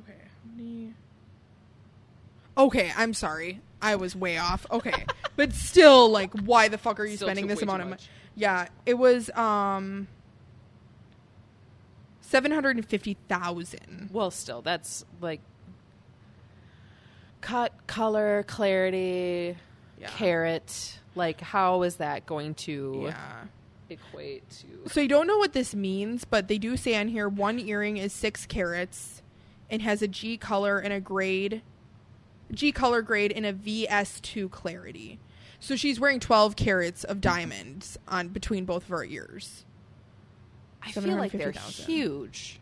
Okay. 0.02 0.18
how 0.22 0.56
many- 0.56 0.94
Okay, 2.58 2.92
I'm 2.96 3.14
sorry. 3.14 3.60
I 3.80 3.94
was 3.96 4.16
way 4.16 4.36
off. 4.38 4.66
Okay. 4.70 5.04
but 5.36 5.52
still 5.52 6.10
like 6.10 6.32
why 6.40 6.68
the 6.68 6.76
fuck 6.78 6.98
are 6.98 7.04
you 7.04 7.16
Still 7.16 7.28
spending 7.28 7.46
this 7.46 7.62
amount 7.62 7.82
of 7.82 7.88
money? 7.88 8.02
Yeah, 8.34 8.66
it 8.86 8.94
was 8.94 9.30
um 9.30 10.08
750,000. 12.20 14.10
Well, 14.12 14.30
still, 14.30 14.62
that's 14.62 15.04
like 15.20 15.40
cut, 17.40 17.72
color, 17.86 18.42
clarity, 18.46 19.56
Yeah. 20.00 20.08
carat. 20.10 20.98
Like, 21.14 21.40
how 21.40 21.82
is 21.82 21.96
that 21.96 22.26
going 22.26 22.54
to 22.54 23.02
Yeah. 23.06 23.44
equate 23.88 24.48
to? 24.60 24.88
So 24.92 25.00
you 25.00 25.08
don't 25.08 25.26
know 25.26 25.38
what 25.38 25.52
this 25.52 25.74
means, 25.74 26.24
but 26.24 26.48
they 26.48 26.58
do 26.58 26.76
say 26.76 26.94
on 26.96 27.08
here 27.08 27.28
one 27.28 27.58
earring 27.58 27.96
is 27.96 28.12
six 28.12 28.44
carats 28.46 29.22
and 29.70 29.82
has 29.82 30.02
a 30.02 30.08
G 30.08 30.36
color 30.36 30.78
and 30.78 30.92
a 30.92 31.00
grade, 31.00 31.62
G 32.52 32.72
color 32.72 33.02
grade 33.02 33.30
in 33.32 33.44
a 33.44 33.52
VS2 33.52 34.50
clarity. 34.50 35.18
So 35.60 35.74
she's 35.76 35.98
wearing 35.98 36.20
12 36.20 36.54
carats 36.56 37.04
of 37.04 37.20
diamonds 37.20 37.98
on 38.06 38.28
between 38.28 38.64
both 38.64 38.84
of 38.84 38.88
her 38.90 39.04
ears. 39.04 39.64
I 40.82 40.92
feel 40.92 41.02
like 41.16 41.32
they're 41.32 41.52
750,000. 41.52 41.84
huge. 41.86 42.60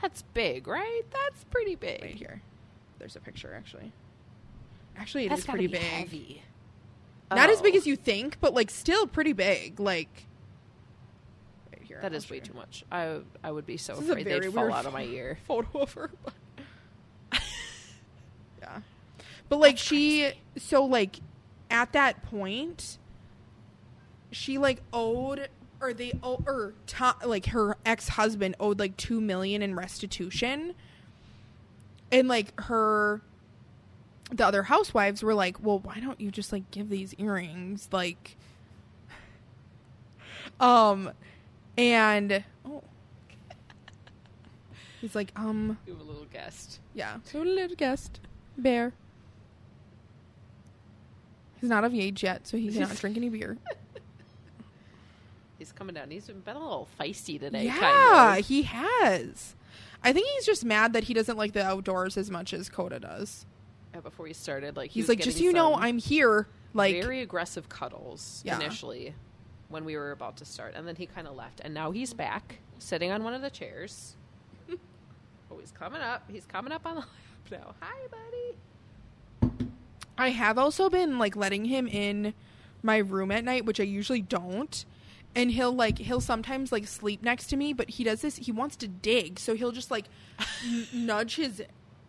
That's 0.00 0.22
big, 0.34 0.68
right? 0.68 1.02
That's 1.10 1.44
pretty 1.44 1.74
big. 1.74 2.02
Right 2.02 2.14
here. 2.14 2.42
There's 2.98 3.16
a 3.16 3.20
picture 3.20 3.52
actually. 3.56 3.92
Actually, 4.96 5.24
it 5.24 5.32
is 5.32 5.38
That's 5.38 5.44
gotta 5.44 5.58
pretty 5.58 5.66
big. 5.72 5.80
heavy. 5.82 6.42
Not 7.30 7.50
as 7.50 7.60
big 7.60 7.74
Oh. 7.74 7.78
as 7.78 7.86
you 7.86 7.96
think, 7.96 8.38
but 8.40 8.54
like 8.54 8.70
still 8.70 9.06
pretty 9.06 9.32
big. 9.32 9.80
Like 9.80 10.26
right 11.72 11.82
here. 11.82 11.98
That 12.00 12.12
I'll 12.12 12.16
is 12.18 12.24
show 12.26 12.34
way 12.34 12.40
too 12.40 12.54
much. 12.54 12.84
I 12.92 13.18
I 13.42 13.50
would 13.50 13.66
be 13.66 13.76
so 13.76 13.96
This 13.96 14.08
afraid 14.08 14.26
they'd 14.26 14.52
fall 14.54 14.72
out 14.72 14.86
of 14.86 14.92
my 14.92 15.02
ear. 15.18 15.36
photo 15.46 15.80
of 15.80 15.92
her. 15.94 16.10
But 16.24 17.40
yeah, 18.60 18.80
but 19.48 19.58
like 19.60 19.78
she, 19.78 20.32
so 20.56 20.84
like 20.84 21.20
at 21.70 21.92
that 21.92 22.22
point, 22.22 22.98
she 24.30 24.58
like 24.58 24.82
owed 24.92 25.48
or 25.80 25.92
they 25.92 26.18
owe 26.22 26.42
or 26.46 26.72
to, 26.86 27.14
like 27.24 27.46
her 27.46 27.76
ex 27.84 28.08
husband 28.08 28.54
owed 28.58 28.78
like 28.78 28.96
two 28.96 29.20
million 29.20 29.62
in 29.62 29.74
restitution, 29.74 30.74
and 32.10 32.28
like 32.28 32.58
her. 32.62 33.20
The 34.32 34.44
other 34.44 34.64
housewives 34.64 35.22
were 35.22 35.34
like, 35.34 35.62
"Well, 35.62 35.78
why 35.78 36.00
don't 36.00 36.20
you 36.20 36.32
just 36.32 36.52
like 36.52 36.70
give 36.72 36.88
these 36.88 37.14
earrings 37.18 37.88
like 37.92 38.36
um 40.58 41.10
and 41.76 42.42
oh 42.64 42.82
he's 45.00 45.14
like 45.14 45.30
um 45.36 45.78
You 45.86 45.92
have 45.92 46.02
a 46.02 46.04
little 46.04 46.24
guest. 46.32 46.80
yeah 46.94 47.18
so 47.24 47.42
a 47.42 47.44
little 47.44 47.76
guest 47.76 48.20
bear 48.56 48.92
he's 51.60 51.70
not 51.70 51.84
of 51.84 51.94
age 51.94 52.22
yet 52.22 52.46
so 52.46 52.56
he 52.56 52.70
cannot 52.72 52.96
drink 53.00 53.16
any 53.16 53.28
beer 53.28 53.56
He's 55.58 55.72
coming 55.72 55.94
down. 55.94 56.10
He's 56.10 56.26
been 56.26 56.54
a 56.54 56.60
little 56.60 56.86
feisty 57.00 57.40
today. 57.40 57.64
yeah 57.64 57.78
kind 57.78 58.38
of. 58.40 58.46
he 58.46 58.62
has 58.62 59.54
i 60.02 60.12
think 60.12 60.26
he's 60.34 60.44
just 60.44 60.64
mad 60.64 60.92
that 60.92 61.04
he 61.04 61.14
doesn't 61.14 61.36
like 61.38 61.52
the 61.52 61.64
outdoors 61.64 62.16
as 62.18 62.30
much 62.30 62.52
as 62.52 62.68
coda 62.68 63.00
does 63.00 63.46
Yeah, 63.94 64.00
before 64.00 64.24
we 64.24 64.32
started, 64.34 64.76
like 64.76 64.90
he 64.90 65.00
he's 65.00 65.08
like 65.08 65.18
just 65.20 65.38
so 65.38 65.42
you 65.44 65.52
know 65.52 65.74
i'm 65.74 65.98
here 65.98 66.46
like 66.74 66.94
very 66.94 67.22
aggressive 67.22 67.68
cuddles 67.70 68.42
Yeah. 68.44 68.56
initially 68.56 69.14
when 69.68 69.84
we 69.84 69.96
were 69.96 70.12
about 70.12 70.36
to 70.36 70.44
start, 70.44 70.74
and 70.76 70.86
then 70.86 70.94
he 70.94 71.06
kind 71.06 71.26
of 71.26 71.34
left, 71.34 71.60
and 71.64 71.74
now 71.74 71.90
he's 71.90 72.12
back 72.12 72.60
sitting 72.78 73.10
on 73.10 73.24
one 73.24 73.34
of 73.34 73.42
the 73.42 73.50
chairs. 73.50 74.14
oh, 74.70 75.58
he's 75.58 75.72
coming 75.72 76.00
up. 76.00 76.22
He's 76.30 76.44
coming 76.46 76.70
up 76.72 76.86
on 76.86 76.94
the 76.94 77.00
lap 77.00 77.08
now. 77.50 77.74
Hi, 77.80 78.06
buddy. 78.08 78.56
I 80.18 80.30
have 80.30 80.58
also 80.58 80.88
been 80.88 81.18
like 81.18 81.36
letting 81.36 81.66
him 81.66 81.86
in 81.86 82.34
my 82.82 82.98
room 82.98 83.30
at 83.30 83.44
night, 83.44 83.64
which 83.64 83.80
I 83.80 83.84
usually 83.84 84.22
don't. 84.22 84.84
And 85.34 85.50
he'll 85.50 85.72
like 85.72 85.98
he'll 85.98 86.20
sometimes 86.22 86.72
like 86.72 86.86
sleep 86.86 87.22
next 87.22 87.48
to 87.48 87.56
me, 87.56 87.72
but 87.74 87.90
he 87.90 88.04
does 88.04 88.22
this. 88.22 88.36
He 88.36 88.52
wants 88.52 88.76
to 88.76 88.88
dig, 88.88 89.38
so 89.38 89.54
he'll 89.54 89.72
just 89.72 89.90
like 89.90 90.06
n- 90.66 90.86
nudge 90.94 91.36
his 91.36 91.62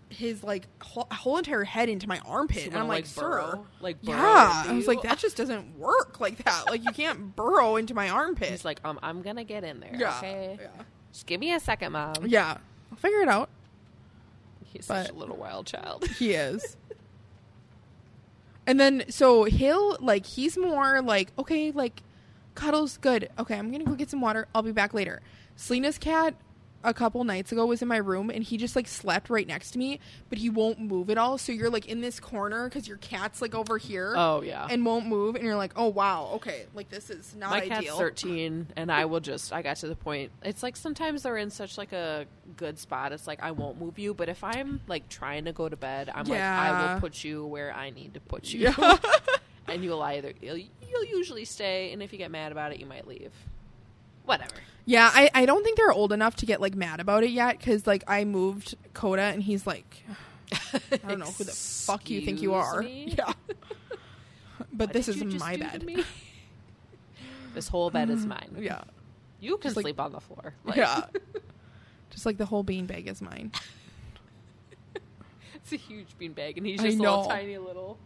his 0.10 0.42
like 0.42 0.66
whole, 0.82 1.06
whole 1.12 1.38
entire 1.38 1.66
head 1.66 1.90
into 1.90 2.08
my 2.08 2.20
armpit, 2.26 2.60
So 2.64 2.68
and 2.68 2.78
I'm 2.78 2.88
like, 2.88 3.00
like, 3.00 3.06
sir, 3.08 3.22
burrow? 3.30 3.68
Like, 3.82 4.02
burrow 4.02 4.18
yeah. 4.18 4.64
I 4.68 4.72
was 4.74 4.88
like, 4.88 5.02
that 5.02 5.18
just 5.18 5.36
doesn't 5.36 5.78
work 5.78 6.22
like 6.22 6.42
that. 6.46 6.68
Like 6.70 6.86
you 6.86 6.92
can't 6.94 7.36
burrow 7.36 7.76
into 7.76 7.94
my 7.94 8.08
armpit. 8.10 8.50
He's 8.50 8.64
like, 8.64 8.80
um, 8.86 8.98
I'm 9.04 9.22
gonna 9.22 9.44
get 9.44 9.66
in 9.66 9.82
there. 9.82 9.94
yeah, 9.94 10.18
Okay, 10.20 10.58
yeah, 10.62 10.68
just 11.12 11.26
give 11.26 11.42
me 11.42 11.52
a 11.54 11.60
second, 11.60 11.92
mom. 11.92 12.14
yeah. 12.28 12.58
I'll 12.90 12.98
figure 12.98 13.20
it 13.20 13.28
out. 13.28 13.50
He's 14.72 14.86
such 14.86 15.10
a 15.10 15.14
little 15.14 15.36
wild 15.36 15.66
child. 15.66 16.08
He 16.08 16.32
is. 16.32 16.78
and 18.68 18.80
then 18.80 19.04
so 19.10 19.46
he'll 19.46 19.98
like 20.00 20.26
he's 20.26 20.58
more 20.58 21.02
like 21.02 21.32
okay 21.40 21.72
like 21.72 22.04
cuddles 22.54 22.98
good 22.98 23.30
okay 23.40 23.58
I'm 23.58 23.72
gonna 23.72 23.86
go 23.86 23.96
get 23.96 24.12
some 24.12 24.22
water 24.22 24.48
I'll 24.54 24.62
be 24.62 24.72
back 24.72 24.94
later. 24.94 25.22
Selena's 25.56 25.98
cat 25.98 26.36
a 26.84 26.94
couple 26.94 27.24
nights 27.24 27.52
ago 27.52 27.66
was 27.66 27.82
in 27.82 27.88
my 27.88 27.98
room 27.98 28.30
and 28.30 28.44
he 28.44 28.56
just 28.58 28.76
like 28.76 28.88
slept 28.88 29.30
right 29.30 29.48
next 29.48 29.72
to 29.72 29.80
me 29.80 30.00
but 30.30 30.38
he 30.38 30.50
won't 30.50 30.80
move 30.80 31.10
at 31.10 31.18
all 31.18 31.38
so 31.38 31.52
you're 31.52 31.70
like 31.70 31.88
in 31.88 32.02
this 32.02 32.20
corner 32.20 32.70
because 32.70 32.88
your 32.88 32.98
cat's 32.98 33.42
like 33.42 33.56
over 33.56 33.78
here 33.78 34.14
oh 34.16 34.42
yeah. 34.42 34.68
and 34.70 34.86
won't 34.86 35.06
move 35.08 35.36
and 35.36 35.44
you're 35.44 35.56
like 35.56 35.74
oh 35.76 35.88
wow 35.88 36.30
okay 36.36 36.66
like 36.74 36.90
this 36.90 37.10
is 37.10 37.36
not 37.36 37.50
my 37.50 37.62
ideal. 37.62 37.82
cat's 37.82 37.98
13 37.98 38.68
and 38.76 38.92
i 38.92 39.06
will 39.06 39.20
just 39.20 39.52
i 39.52 39.62
got 39.62 39.76
to 39.76 39.88
the 39.88 39.96
point 39.96 40.32
it's 40.44 40.62
like 40.64 40.76
sometimes 40.76 41.24
they're 41.24 41.38
in 41.38 41.50
such 41.50 41.78
like 41.78 41.92
a 41.94 42.26
good 42.56 42.78
spot 42.78 43.12
it's 43.12 43.28
like 43.28 43.42
i 43.42 43.52
won't 43.52 43.80
move 43.80 43.98
you 43.98 44.14
but 44.14 44.30
if 44.30 44.44
i'm 44.44 44.80
like 44.88 45.10
trying 45.10 45.46
to 45.46 45.52
go 45.52 45.68
to 45.68 45.76
bed 45.76 46.10
i'm 46.14 46.26
like 46.26 46.40
i 46.40 46.94
will 46.94 47.00
put 47.02 47.24
you 47.24 47.46
where 47.46 47.74
i 47.74 47.90
need 47.90 48.14
to 48.14 48.20
put 48.20 48.54
you 48.54 48.62
Yeah. 48.62 48.98
and 49.68 49.84
you'll 49.84 50.02
either 50.02 50.34
you'll, 50.42 50.58
you'll 50.58 51.06
usually 51.06 51.44
stay 51.44 51.92
and 51.92 52.02
if 52.02 52.14
you 52.14 52.18
get 52.18 52.32
mad 52.32 52.52
about 52.52 52.72
it 52.72 52.80
you 52.80 52.86
might 52.86 53.08
leave 53.08 53.34
whatever 54.28 54.54
Yeah, 54.86 55.10
I, 55.14 55.30
I 55.34 55.46
don't 55.46 55.64
think 55.64 55.78
they're 55.78 55.92
old 55.92 56.12
enough 56.14 56.36
to 56.38 56.46
get 56.46 56.62
like 56.62 56.76
mad 56.76 57.00
about 57.00 57.24
it 57.24 57.32
yet 57.32 57.58
because 57.58 57.88
like 57.88 58.04
I 58.08 58.24
moved 58.26 58.76
Coda 58.94 59.22
and 59.24 59.42
he's 59.42 59.66
like, 59.66 60.04
I 60.52 60.98
don't 61.08 61.20
know 61.20 61.26
who 61.26 61.44
the 61.44 61.52
fuck 61.52 62.10
you 62.10 62.22
think 62.22 62.42
you 62.42 62.54
are. 62.54 62.82
me? 62.84 63.14
Yeah. 63.18 63.34
but 64.72 64.88
What 64.88 64.94
this 64.94 65.08
is 65.08 65.24
my 65.24 65.58
bed. 65.58 65.86
this 67.54 67.68
whole 67.68 67.90
bed 67.90 68.10
is 68.10 68.26
mm, 68.26 68.30
mine. 68.30 68.56
Yeah. 68.60 68.82
You 69.40 69.58
can 69.58 69.64
Just 69.70 69.76
like- 69.78 69.84
sleep 69.84 70.00
on 70.00 70.12
the 70.12 70.20
floor. 70.22 70.54
Like, 70.64 70.78
yeah. 70.78 71.06
Just 72.12 72.26
like 72.26 72.38
the 72.38 72.46
whole 72.46 72.64
beanbag 72.64 73.08
is 73.08 73.22
mine. 73.22 73.52
It's 75.56 75.74
a 75.74 75.76
huge 75.76 76.08
beanbag, 76.20 76.56
and 76.56 76.66
he's 76.66 76.82
just 76.82 76.98
a 76.98 77.02
little 77.02 77.26
tiny 77.26 77.58
little. 77.58 77.98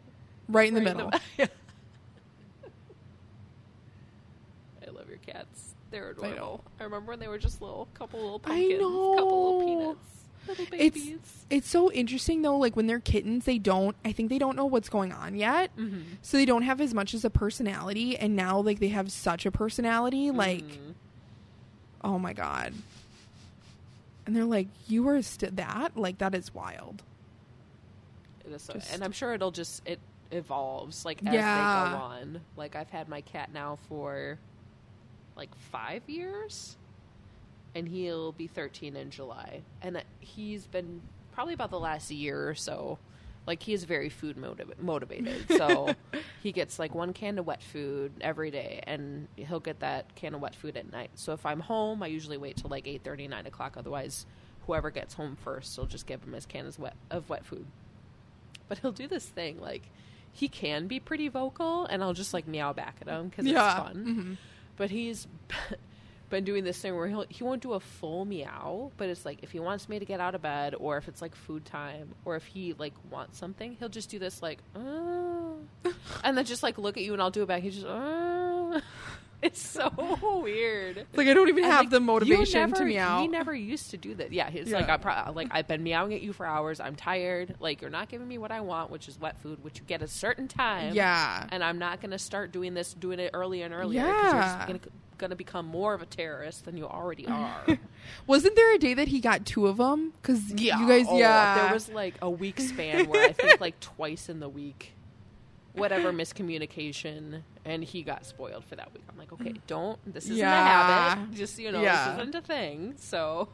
Right 0.49 0.67
in 0.67 0.73
the 0.73 0.81
right 0.81 0.97
middle. 0.97 1.11
Yeah. 1.37 1.45
I 4.85 4.89
love 4.89 5.07
your 5.07 5.19
cats. 5.19 5.60
They're 5.91 6.15
I 6.17 6.21
know. 6.21 6.27
adorable. 6.33 6.63
I, 6.79 6.83
remember 6.85 7.11
when 7.11 7.19
they 7.19 7.27
were 7.27 7.37
just 7.37 7.61
little, 7.61 7.87
couple 7.93 8.19
little 8.21 8.41
I 8.45 8.49
pumpkins, 8.49 8.79
couple 8.79 9.59
little 9.59 9.65
peanuts, 9.65 10.07
little 10.47 10.63
It's- 10.73 10.93
babies. 10.93 11.19
It's 11.49 11.69
so 11.69 11.91
interesting 11.91 12.41
though, 12.41 12.57
like 12.57 12.75
when 12.77 12.87
they're 12.87 12.99
kittens, 13.01 13.43
they 13.45 13.57
don't 13.57 13.95
I 14.05 14.13
think 14.13 14.29
they 14.29 14.39
don't 14.39 14.55
know 14.55 14.65
what's 14.65 14.87
going 14.89 15.11
on 15.11 15.35
yet. 15.35 15.75
Mhm. 15.75 16.03
So 16.21 16.37
they 16.37 16.45
don't 16.45 16.61
have 16.61 16.79
as 16.79 16.93
much 16.93 17.13
as 17.13 17.25
a 17.25 17.29
personality 17.29 18.17
and 18.17 18.35
now 18.37 18.59
like 18.59 18.79
they 18.79 18.87
have 18.87 19.11
such 19.11 19.45
a 19.45 19.51
personality, 19.51 20.31
like 20.31 20.63
Mhm. 20.63 20.93
oh 22.05 22.17
my 22.17 22.31
god. 22.33 22.73
And 24.25 24.35
they're 24.35 24.45
like, 24.45 24.67
You 24.87 25.07
are 25.09 25.21
st- 25.21 25.57
that? 25.57 25.97
Like 25.97 26.19
that 26.19 26.33
is 26.33 26.53
wild. 26.53 27.03
It 28.45 28.51
is 28.53 28.61
so, 28.61 28.73
Just- 28.73 28.93
and 28.93 29.03
I'm 29.03 29.11
sure 29.11 29.33
it'll 29.33 29.51
just 29.51 29.81
it 29.85 29.99
evolves 30.31 31.03
like 31.03 31.19
as 31.25 31.33
Yeah. 31.33 31.83
they 31.83 31.91
go 31.91 31.97
on. 32.03 32.41
Like 32.55 32.77
I've 32.77 32.89
had 32.89 33.09
my 33.09 33.19
cat 33.21 33.51
now 33.53 33.77
for 33.89 34.39
like 35.35 35.53
five 35.55 36.03
years, 36.07 36.77
and 37.75 37.87
he'll 37.87 38.31
be 38.33 38.47
13 38.47 38.95
in 38.95 39.09
July, 39.09 39.61
and 39.81 40.01
he's 40.19 40.65
been 40.67 41.01
probably 41.31 41.53
about 41.53 41.71
the 41.71 41.79
last 41.79 42.11
year 42.11 42.49
or 42.49 42.55
so. 42.55 42.97
Like 43.47 43.63
he 43.63 43.73
is 43.73 43.85
very 43.85 44.09
food 44.09 44.37
motiv- 44.37 44.79
motivated, 44.79 45.45
so 45.57 45.95
he 46.43 46.51
gets 46.51 46.77
like 46.77 46.93
one 46.93 47.11
can 47.13 47.39
of 47.39 47.45
wet 47.47 47.63
food 47.63 48.11
every 48.21 48.51
day, 48.51 48.81
and 48.85 49.27
he'll 49.35 49.59
get 49.59 49.79
that 49.79 50.13
can 50.15 50.35
of 50.35 50.41
wet 50.41 50.53
food 50.55 50.77
at 50.77 50.91
night. 50.91 51.09
So 51.15 51.33
if 51.33 51.43
I'm 51.45 51.59
home, 51.61 52.03
I 52.03 52.07
usually 52.07 52.37
wait 52.37 52.57
till 52.57 52.69
like 52.69 52.85
8:30, 52.85 53.29
9 53.29 53.45
o'clock. 53.47 53.75
Otherwise, 53.77 54.25
whoever 54.67 54.91
gets 54.91 55.15
home 55.15 55.37
first, 55.43 55.75
will 55.77 55.87
just 55.87 56.05
give 56.05 56.23
him 56.23 56.33
his 56.33 56.45
can 56.45 56.67
of 56.67 56.77
wet 56.77 56.93
of 57.09 57.29
wet 57.29 57.45
food 57.45 57.65
but 58.69 58.77
he'll 58.77 58.91
do 58.93 59.05
this 59.05 59.25
thing 59.25 59.59
like 59.59 59.81
he 60.31 60.47
can 60.47 60.87
be 60.87 60.97
pretty 60.97 61.27
vocal 61.27 61.83
and 61.87 62.01
i'll 62.01 62.13
just 62.13 62.33
like 62.33 62.47
meow 62.47 62.71
back 62.71 62.95
at 63.01 63.07
him 63.09 63.27
because 63.27 63.45
Yeah. 63.45 63.65
it's 63.65 63.79
fun 63.89 64.05
Mhm. 64.05 64.37
But 64.77 64.89
he's 64.89 65.27
been 66.29 66.43
doing 66.43 66.63
this 66.63 66.79
thing 66.79 66.95
where 66.95 67.07
he'll 67.07 67.25
he 67.29 67.43
won't 67.43 67.61
do 67.61 67.73
a 67.73 67.79
full 67.79 68.23
meow 68.23 68.89
but 68.97 69.09
it's 69.09 69.25
like 69.25 69.39
if 69.41 69.51
he 69.51 69.59
wants 69.59 69.89
me 69.89 69.99
to 69.99 70.05
get 70.05 70.19
out 70.19 70.33
of 70.33 70.41
bed 70.41 70.73
or 70.79 70.97
if 70.97 71.07
it's 71.07 71.21
like 71.21 71.35
food 71.35 71.65
time 71.65 72.15
or 72.23 72.35
if 72.37 72.45
he 72.45 72.73
like 72.73 72.93
wants 73.09 73.37
something 73.37 73.75
he'll 73.79 73.89
just 73.89 74.09
do 74.09 74.17
this 74.17 74.41
like 74.41 74.59
uh, 74.75 74.79
and 76.23 76.37
then 76.37 76.45
just 76.45 76.63
like 76.63 76.77
look 76.77 76.95
at 76.95 77.03
you 77.03 77.11
and 77.13 77.21
i'll 77.21 77.31
do 77.31 77.43
it 77.43 77.47
back 77.47 77.61
he's 77.61 77.75
just 77.75 77.87
uh. 77.87 78.79
it's 79.43 79.65
so 79.65 79.89
weird 80.43 81.05
Like 81.15 81.27
I 81.27 81.33
don't 81.33 81.49
even 81.49 81.63
and, 81.63 81.73
have 81.73 81.81
like, 81.81 81.89
the 81.89 81.99
motivation 81.99 82.71
to 82.73 82.85
meow. 82.85 83.21
He 83.21 83.27
never 83.27 83.53
used 83.53 83.91
to 83.91 83.97
do 83.97 84.15
that. 84.15 84.31
Yeah, 84.31 84.49
he's 84.49 84.69
Yeah. 84.69 84.77
like, 84.77 84.89
I 84.89 84.97
pro- 84.97 85.31
like 85.33 85.47
I've 85.51 85.67
been 85.67 85.83
meowing 85.83 86.13
at 86.13 86.21
you 86.21 86.33
for 86.33 86.45
hours. 86.45 86.79
I'm 86.79 86.95
tired. 86.95 87.55
Like 87.59 87.81
you're 87.81 87.89
not 87.89 88.09
giving 88.09 88.27
me 88.27 88.37
what 88.37 88.51
I 88.51 88.61
want, 88.61 88.89
which 88.91 89.07
is 89.07 89.19
wet 89.19 89.39
food, 89.39 89.63
which 89.63 89.79
you 89.79 89.85
get 89.85 90.01
a 90.01 90.07
certain 90.07 90.47
time. 90.47 90.93
yeah. 90.93 91.47
and 91.51 91.63
I'm 91.63 91.79
not 91.79 92.01
going 92.01 92.11
to 92.11 92.19
start 92.19 92.51
doing 92.51 92.73
this, 92.73 92.93
doing 92.93 93.19
it 93.19 93.31
earlier 93.33 93.65
and 93.65 93.73
earlier. 93.73 94.01
Yeah. 94.01 94.67
you're 94.67 94.79
going 95.17 95.29
to 95.31 95.35
become 95.35 95.65
more 95.67 95.93
of 95.93 96.01
a 96.01 96.05
terrorist 96.07 96.65
than 96.65 96.77
you 96.77 96.85
already 96.87 97.27
are. 97.27 97.63
Wasn't 98.27 98.55
there 98.55 98.73
a 98.73 98.77
day 98.77 98.93
that 98.95 99.07
he 99.07 99.19
got 99.19 99.45
two 99.45 99.67
of 99.67 99.77
them? 99.77 100.13
Because 100.21 100.51
yeah, 100.53 100.79
you 100.79 100.87
guys, 100.87 101.05
Oh, 101.09 101.17
yeah, 101.17 101.63
There 101.65 101.73
was 101.73 101.89
like 101.89 102.15
a 102.21 102.29
week 102.29 102.59
span 102.59 103.07
where 103.07 103.29
I 103.29 103.31
think 103.33 103.59
like 103.61 103.79
twice 103.79 104.29
in 104.29 104.39
the 104.39 104.49
week, 104.49 104.93
whatever 105.73 106.11
miscommunication, 106.13 107.41
and 107.65 107.83
he 107.83 108.03
got 108.03 108.25
spoiled 108.25 108.65
for 108.65 108.75
that 108.75 108.93
week. 108.93 109.03
I'm 109.09 109.17
like, 109.17 109.31
okay, 109.33 109.53
don't. 109.67 109.99
This 110.11 110.25
isn't 110.25 110.37
Yeah. 110.37 110.59
a 110.61 111.15
habit. 111.15 111.31
Just 111.35 111.57
you 111.59 111.71
know, 111.71 111.81
Yeah. 111.81 112.11
this 112.13 112.21
isn't 112.21 112.35
a 112.35 112.41
thing. 112.41 112.93
So, 112.97 113.49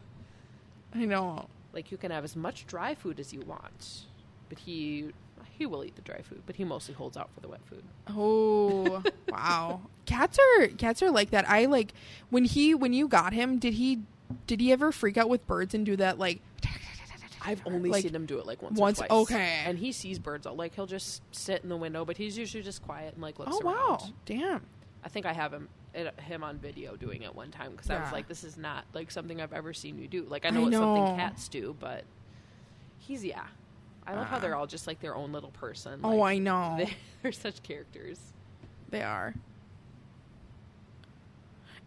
I 0.94 1.06
know. 1.06 1.48
like, 1.74 1.92
you 1.92 1.98
can 1.98 2.12
have 2.12 2.24
as 2.24 2.36
much 2.36 2.66
dry 2.66 2.96
food 2.96 3.20
as 3.20 3.34
you 3.34 3.42
want, 3.42 4.06
but 4.50 4.60
he 4.60 5.12
he 5.58 5.66
will 5.66 5.84
eat 5.84 5.96
the 5.96 6.02
dry 6.04 6.22
food, 6.22 6.44
but 6.46 6.56
he 6.56 6.64
mostly 6.64 6.94
holds 6.94 7.18
out 7.18 7.30
for 7.34 7.40
the 7.40 7.48
wet 7.48 7.62
food. 7.66 7.84
Oh 8.08 9.02
wow, 9.30 9.82
cats 10.06 10.38
are 10.60 10.68
cats 10.68 11.02
are 11.02 11.10
like 11.10 11.32
that. 11.32 11.50
I 11.50 11.66
like 11.66 11.94
when 12.30 12.46
he 12.46 12.76
when 12.76 12.94
you 12.94 13.08
got 13.08 13.34
him. 13.34 13.58
Did 13.58 13.74
he 13.74 14.02
did 14.46 14.62
he 14.62 14.72
ever 14.72 14.92
freak 14.92 15.18
out 15.18 15.30
with 15.30 15.46
birds 15.48 15.74
and 15.74 15.84
do 15.86 15.96
that 15.96 16.20
like? 16.20 16.42
I've 17.42 17.62
only 17.66 17.90
Like, 17.90 18.04
seen 18.04 18.14
him 18.16 18.26
do 18.26 18.40
it 18.40 18.46
like 18.46 18.62
once. 18.62 18.80
once- 18.80 19.02
okay. 19.10 19.64
and 19.66 19.78
he 19.78 19.92
sees 19.92 20.20
birds. 20.20 20.46
all- 20.48 20.56
Like 20.56 20.76
he'll 20.76 20.86
just 20.88 21.22
sit 21.36 21.64
in 21.64 21.70
the 21.70 21.78
window, 21.78 22.04
but 22.06 22.18
he's 22.18 22.38
usually 22.38 22.64
just 22.64 22.82
quiet 22.84 23.14
and 23.14 23.22
like 23.22 23.40
looks 23.40 23.52
Oh 23.56 23.60
around. 23.62 23.76
wow, 23.78 24.00
damn. 24.26 24.62
I 25.04 25.10
think 25.10 25.26
I 25.26 25.34
have 25.34 25.54
him 25.54 25.70
it, 25.94 26.20
him 26.20 26.44
on 26.44 26.58
video 26.60 26.96
doing 26.96 27.22
it 27.24 27.34
one 27.34 27.50
time 27.50 27.72
because 27.72 27.90
I 27.90 28.00
was 28.02 28.12
like, 28.12 28.28
this 28.28 28.44
is 28.44 28.58
not 28.58 28.86
like 28.94 29.10
something 29.10 29.42
I've 29.42 29.54
ever 29.54 29.74
seen 29.74 29.98
you 29.98 30.08
do. 30.08 30.24
Like 30.26 30.46
I 30.46 30.50
I 30.50 30.52
know 30.52 30.68
it's 30.68 30.76
something 30.78 31.16
cats 31.18 31.48
do, 31.48 31.76
but 31.80 32.04
he's 33.00 33.24
yeah. 33.24 33.46
I 34.06 34.16
love 34.16 34.28
how 34.28 34.38
Ah. 34.38 34.40
they're 34.40 34.56
all 34.56 34.68
just 34.68 34.86
like 34.88 35.00
their 35.00 35.16
own 35.16 35.32
little 35.32 35.52
person. 35.52 36.00
Oh, 36.04 36.16
Like, 36.18 36.36
I 36.36 36.38
know 36.40 36.86
they're 37.24 37.32
such 37.32 37.62
characters. 37.64 38.20
they 38.90 39.02
are. 39.02 39.34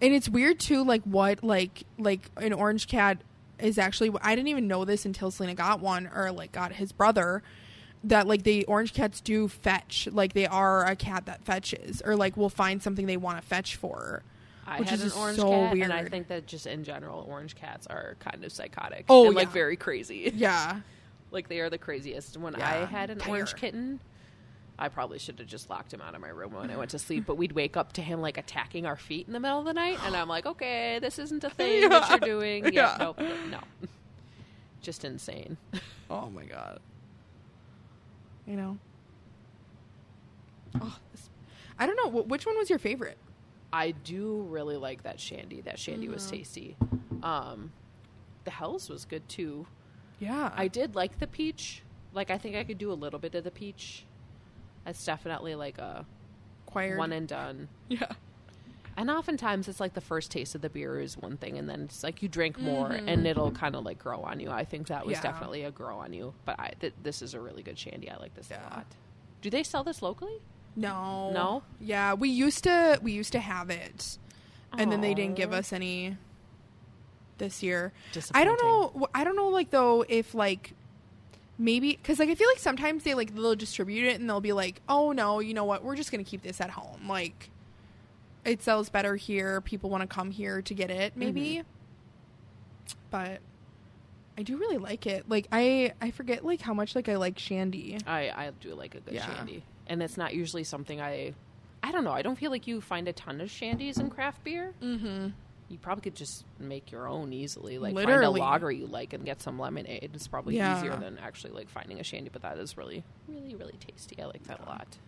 And 0.03 0.15
it's 0.15 0.29
weird 0.29 0.59
too, 0.59 0.83
like 0.83 1.03
what 1.03 1.45
like 1.45 1.85
like 1.99 2.31
an 2.39 2.53
orange 2.53 2.87
cat 2.89 3.23
is 3.63 3.79
actually. 3.79 4.11
I 4.23 4.35
didn't 4.35 4.49
even 4.49 4.67
know 4.69 4.85
this 4.85 5.05
until 5.05 5.31
Selena 5.31 5.55
got 5.55 5.81
one 5.81 6.09
or 6.15 6.31
like 6.33 6.53
got 6.53 6.73
his 6.73 6.93
brother. 6.93 7.43
That 8.03 8.27
like 8.27 8.45
the 8.45 8.65
orange 8.65 8.95
cats 8.95 9.21
do 9.21 9.47
fetch, 9.47 10.09
like 10.11 10.33
they 10.33 10.47
are 10.47 10.87
a 10.87 10.97
cat 10.97 11.27
that 11.27 11.45
fetches, 11.45 12.01
or 12.03 12.17
like 12.17 12.37
will 12.37 12.49
find 12.49 12.83
something 12.83 13.05
they 13.07 13.19
want 13.19 13.41
to 13.41 13.47
fetch 13.47 13.77
for. 13.77 14.23
I 14.67 14.79
Which 14.79 14.91
had 14.91 15.01
is 15.01 15.13
an 15.15 15.21
orange 15.21 15.37
so 15.39 15.51
cat, 15.51 15.77
and 15.77 15.93
I 15.93 16.05
think 16.05 16.29
that 16.29 16.47
just 16.47 16.67
in 16.67 16.85
general, 16.85 17.27
orange 17.29 17.57
cats 17.57 17.87
are 17.89 18.17
kind 18.21 18.43
of 18.45 18.53
psychotic. 18.53 19.05
Oh, 19.09 19.27
and 19.27 19.35
like 19.35 19.49
yeah. 19.49 19.53
very 19.53 19.77
crazy. 19.77 20.33
Yeah, 20.35 20.81
like 21.31 21.49
they 21.49 21.61
are 21.61 21.69
the 21.69 21.77
craziest. 21.77 22.37
When 22.37 22.55
Yeah, 22.57 22.71
I 22.71 22.87
had 22.87 23.11
an 23.11 23.21
orange 23.29 23.55
kitten, 23.57 24.01
I 24.81 24.89
probably 24.89 25.19
should 25.19 25.39
have 25.39 25.47
just 25.47 25.69
locked 25.69 25.93
him 25.93 26.01
out 26.01 26.15
of 26.15 26.21
my 26.23 26.29
room 26.31 26.55
when 26.55 26.71
I 26.71 26.77
went 26.77 26.91
to 26.93 26.99
sleep. 26.99 27.25
But 27.27 27.37
we'd 27.37 27.53
wake 27.53 27.77
up 27.77 27.93
to 27.93 28.03
him 28.03 28.21
like 28.23 28.39
attacking 28.39 28.87
our 28.87 28.97
feet 28.97 29.27
in 29.27 29.33
the 29.35 29.39
middle 29.41 29.59
of 29.59 29.67
the 29.67 29.75
night, 29.75 29.99
and 30.07 30.17
I'm 30.17 30.29
like, 30.29 30.47
okay, 30.47 30.99
this 31.01 31.19
isn't 31.19 31.45
a 31.45 31.51
thing 31.51 31.89
that 31.91 32.03
Yeah. 32.03 32.11
you're 32.11 32.19
doing. 32.41 32.65
Yeah, 32.65 32.71
Yeah. 32.73 32.97
nope, 32.99 33.19
nope, 33.21 33.37
no, 33.51 33.61
just 34.81 35.05
insane. 35.05 35.57
Oh 36.13 36.29
my 36.29 36.45
god. 36.45 36.81
You 38.47 38.57
know. 38.57 38.79
Oh, 40.81 40.97
this, 41.13 41.29
I 41.79 41.87
don't 41.87 41.97
know. 41.97 42.23
Which 42.23 42.47
one 42.47 42.57
was 42.59 42.69
your 42.71 42.79
favorite? 42.81 43.19
I 43.73 43.93
do 43.93 44.43
really 44.51 44.77
like 44.77 45.05
that 45.05 45.21
shandy. 45.21 45.61
That 45.61 45.79
shandy 45.79 46.09
was 46.09 46.27
Mhm. 46.27 46.31
tasty. 46.31 46.77
Um, 47.23 47.73
the 48.45 48.51
Hells 48.51 48.89
was 48.89 49.05
good 49.05 49.29
too. 49.29 49.67
Yeah. 50.19 50.53
I 50.57 50.67
did 50.69 50.95
like 50.97 51.19
the 51.21 51.27
peach. 51.27 51.83
Like 52.13 52.31
I 52.31 52.39
think 52.39 52.57
I 52.57 52.65
could 52.65 52.79
do 52.79 52.91
a 52.91 52.95
little 52.95 53.21
bit 53.21 53.35
of 53.37 53.45
the 53.45 53.51
peach. 53.53 54.05
It's 54.87 55.05
definitely 55.05 55.55
like 55.55 55.79
a 55.79 56.05
acquired. 56.67 56.99
one 56.99 57.13
and 57.13 57.29
done. 57.29 57.69
yeah. 57.89 58.07
And 58.97 59.09
oftentimes 59.11 59.69
it's 59.69 59.81
like 59.81 59.95
the 59.95 60.01
first 60.01 60.31
taste 60.31 60.55
of 60.55 60.61
the 60.61 60.69
beer 60.69 61.01
is 61.01 61.17
one 61.17 61.37
thing, 61.37 61.57
and 61.59 61.69
then 61.69 61.83
it's 61.83 62.03
like 62.03 62.23
you 62.23 62.29
drink 62.29 62.59
more, 62.59 62.89
Mhm. 62.91 63.09
and 63.09 63.27
it'll 63.27 63.51
kind 63.53 63.75
of 63.75 63.85
like 63.85 63.99
grow 63.99 64.21
on 64.23 64.41
you. 64.41 64.51
I 64.51 64.65
think 64.65 64.89
that 64.89 65.07
was 65.07 65.17
Yeah. 65.19 65.23
definitely 65.23 65.63
a 65.65 65.71
grow 65.71 65.99
on 65.99 66.13
you. 66.13 66.35
But 66.45 66.59
I 66.61 66.73
th- 66.81 66.95
this 67.03 67.23
is 67.23 67.33
a 67.35 67.41
really 67.41 67.63
good 67.63 67.79
shandy. 67.79 68.11
I 68.11 68.17
like 68.17 68.35
this 68.35 68.49
Yeah. 68.51 68.69
a 68.69 68.75
lot. 68.75 68.87
Do 69.41 69.49
they 69.49 69.63
sell 69.63 69.85
this 69.85 70.03
locally? 70.03 70.41
No. 70.77 71.31
No? 71.33 71.63
Yeah, 71.81 72.15
we 72.15 72.29
used 72.29 72.65
to 72.65 72.99
we 73.03 73.13
used 73.13 73.33
to 73.33 73.41
have 73.41 73.71
it. 73.71 74.19
And 74.77 74.93
then 74.93 75.01
they 75.01 75.15
didn't 75.15 75.37
give 75.37 75.53
us 75.53 75.73
any 75.73 76.17
this 77.39 77.63
year. 77.63 77.93
I 78.35 78.45
don't 78.45 78.61
know 78.61 79.09
I 79.15 79.25
don't 79.25 79.37
know 79.37 79.49
like 79.49 79.71
though 79.71 80.05
if 80.09 80.35
like 80.35 80.75
maybe 81.61 81.95
cuz 82.03 82.19
like 82.19 82.29
I 82.31 82.35
feel 82.35 82.49
like 82.49 82.59
sometimes 82.59 83.05
they 83.05 83.15
like 83.15 83.35
they'll 83.35 83.55
distribute 83.55 84.07
it 84.09 84.19
and 84.19 84.29
they'll 84.29 84.41
be 84.41 84.53
like, 84.53 84.81
"Oh 84.89 85.13
no, 85.13 85.39
you 85.39 85.55
know 85.55 85.65
what? 85.65 85.85
We're 85.85 85.95
just 85.97 86.11
going 86.11 86.25
to 86.25 86.29
keep 86.29 86.43
this 86.43 86.61
at 86.61 86.71
home." 86.71 87.07
Like 87.09 87.51
it 88.45 88.63
sells 88.63 88.89
better 88.89 89.15
here. 89.17 89.61
People 89.61 89.91
want 89.91 90.01
to 90.03 90.07
come 90.07 90.31
here 90.31 90.63
to 90.63 90.75
get 90.75 90.91
it, 90.91 91.17
maybe. 91.17 91.63
But 93.11 93.41
I 94.39 94.43
do 94.43 94.57
really 94.57 94.79
like 94.79 95.07
it. 95.07 95.29
Like 95.29 95.47
I 95.53 95.93
I 96.01 96.11
forget 96.11 96.45
like 96.45 96.61
how 96.61 96.75
much 96.75 96.95
like 96.97 97.09
I 97.09 97.17
like 97.17 97.39
shandy. 97.39 97.99
I 98.07 98.31
I 98.31 98.51
do 98.61 98.75
like 98.75 98.95
a 98.95 99.01
good 99.01 99.15
Yeah. 99.15 99.27
shandy, 99.27 99.63
and 99.87 100.03
it's 100.03 100.17
not 100.17 100.35
usually 100.35 100.65
something 100.65 101.01
I. 101.01 101.35
I 101.83 101.93
don't 101.93 102.05
know. 102.05 102.13
I 102.13 102.21
don't 102.23 102.37
feel 102.37 102.51
like 102.51 102.67
you 102.67 102.81
find 102.83 103.09
a 103.09 103.13
ton 103.15 103.41
of 103.41 103.49
shandies 103.49 103.99
in 103.99 104.11
craft 104.11 104.45
beer. 104.45 104.75
Mhm. 104.83 105.33
You 105.71 105.79
probably 105.79 106.03
could 106.03 106.17
just 106.17 106.45
make 106.59 106.91
your 106.91 107.07
own 107.07 107.33
easily. 107.33 107.79
Like 107.79 107.95
Literally. 107.95 108.41
find 108.41 108.43
a 108.43 108.51
lager 108.51 108.71
you 108.73 108.87
like 108.87 109.13
and 109.13 109.25
get 109.25 109.41
some 109.41 109.59
lemonade. 109.59 110.11
It's 110.15 110.27
probably 110.27 110.57
Yeah. 110.57 110.77
easier 110.77 110.97
than 110.97 111.17
actually 111.19 111.53
like 111.53 111.69
finding 111.71 112.01
a 112.01 112.03
shandy. 112.05 112.29
But 112.31 112.43
that 112.43 112.59
is 112.59 112.77
really, 112.77 113.05
really, 113.29 113.55
really 113.55 113.77
tasty. 113.79 114.21
I 114.21 114.27
like 114.27 114.43
that 114.49 114.61
a 114.61 114.65
lot. 114.69 114.99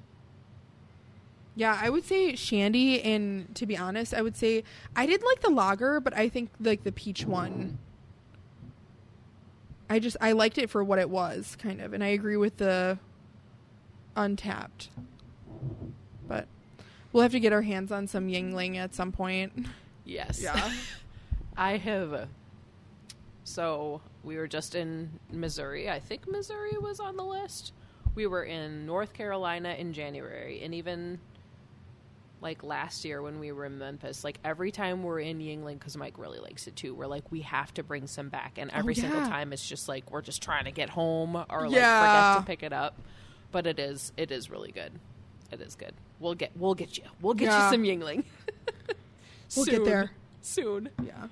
Yeah, 1.56 1.78
I 1.78 1.90
would 1.90 2.05
say 2.05 2.34
shandy, 2.36 3.02
and 3.02 3.55
to 3.56 3.66
be 3.66 3.76
honest, 3.76 4.14
I 4.14 4.22
would 4.22 4.36
say 4.36 4.64
I 4.97 5.05
did 5.05 5.22
like 5.22 5.40
the 5.40 5.51
lager, 5.51 6.01
but 6.01 6.16
I 6.16 6.28
think 6.30 6.51
like 6.60 6.84
the 6.84 6.93
peach 6.93 7.26
one. 7.26 7.78
I 9.90 9.98
just 9.98 10.16
I 10.20 10.32
liked 10.32 10.56
it 10.56 10.70
for 10.70 10.82
what 10.82 10.98
it 10.98 11.10
was, 11.10 11.56
kind 11.60 11.80
of, 11.82 11.93
and 11.93 12.02
I 12.02 12.09
agree 12.09 12.36
with 12.39 12.56
the 12.56 12.98
Untappd. 14.16 14.89
But 16.26 16.47
we'll 17.12 17.22
have 17.22 17.32
to 17.32 17.40
get 17.40 17.52
our 17.52 17.62
hands 17.62 17.93
on 17.93 18.06
some 18.06 18.28
Yuengling 18.28 18.76
at 18.76 18.94
some 18.94 19.12
point. 19.12 19.66
Yes. 20.05 20.41
Yeah. 20.43 20.73
I 21.57 21.77
have. 21.77 22.29
So 23.45 24.01
we 24.23 24.37
were 24.37 24.49
just 24.49 24.74
in 24.74 25.11
Missouri. 25.31 25.91
I 25.91 25.99
think 26.01 26.29
Missouri 26.31 26.77
was 26.81 27.01
on 27.01 27.16
the 27.16 27.24
list. 27.24 27.73
We 28.15 28.27
were 28.27 28.45
in 28.45 28.87
North 28.87 29.12
Carolina 29.12 29.70
in 29.79 29.93
January, 29.93 30.62
and 30.62 30.74
even 30.74 31.19
like 32.41 32.62
last 32.65 33.05
year 33.05 33.23
when 33.23 33.39
we 33.39 33.53
were 33.53 33.65
in 33.65 33.79
Memphis, 33.79 34.24
like 34.24 34.39
every 34.45 34.70
time 34.70 35.03
we're 35.03 35.20
in 35.20 35.39
Yuengling, 35.39 35.79
because 35.79 35.97
Mike 35.97 36.19
really 36.19 36.39
likes 36.41 36.66
it 36.66 36.77
too, 36.77 36.95
we're 36.95 37.07
like 37.07 37.31
we 37.31 37.41
have 37.43 37.73
to 37.74 37.83
bring 37.83 38.07
some 38.07 38.29
back, 38.29 38.59
and 38.59 38.70
every 38.73 38.95
oh, 38.95 39.01
single 39.01 39.20
Oh, 39.20 39.23
yeah. 39.24 39.29
time 39.29 39.53
it's 39.53 39.66
just 39.66 39.89
like 39.89 40.11
we're 40.11 40.23
just 40.23 40.43
trying 40.43 40.65
to 40.65 40.73
get 40.73 40.91
home 40.91 41.37
or 41.49 41.69
like 41.69 41.77
Yeah. 41.77 42.35
forget 42.35 42.47
to 42.47 42.51
pick 42.51 42.62
it 42.65 42.73
up. 42.73 42.99
But 43.51 43.66
it 43.66 43.79
is 43.79 44.12
it 44.16 44.31
is 44.31 44.51
really 44.51 44.73
good. 44.73 44.93
It 45.51 45.61
is 45.61 45.74
good. 45.74 45.95
We'll 46.20 46.35
get 46.35 46.53
we'll 46.57 46.74
get 46.74 46.99
you. 46.99 47.05
We'll 47.20 47.35
get 47.35 47.47
Yeah. 47.47 47.66
you 47.66 47.70
some 47.73 47.83
Yuengling. 47.85 48.24
We'll 49.57 49.65
get 49.66 49.85
there. 49.85 50.11
soon. 50.43 50.89
Yeah. 51.05 51.29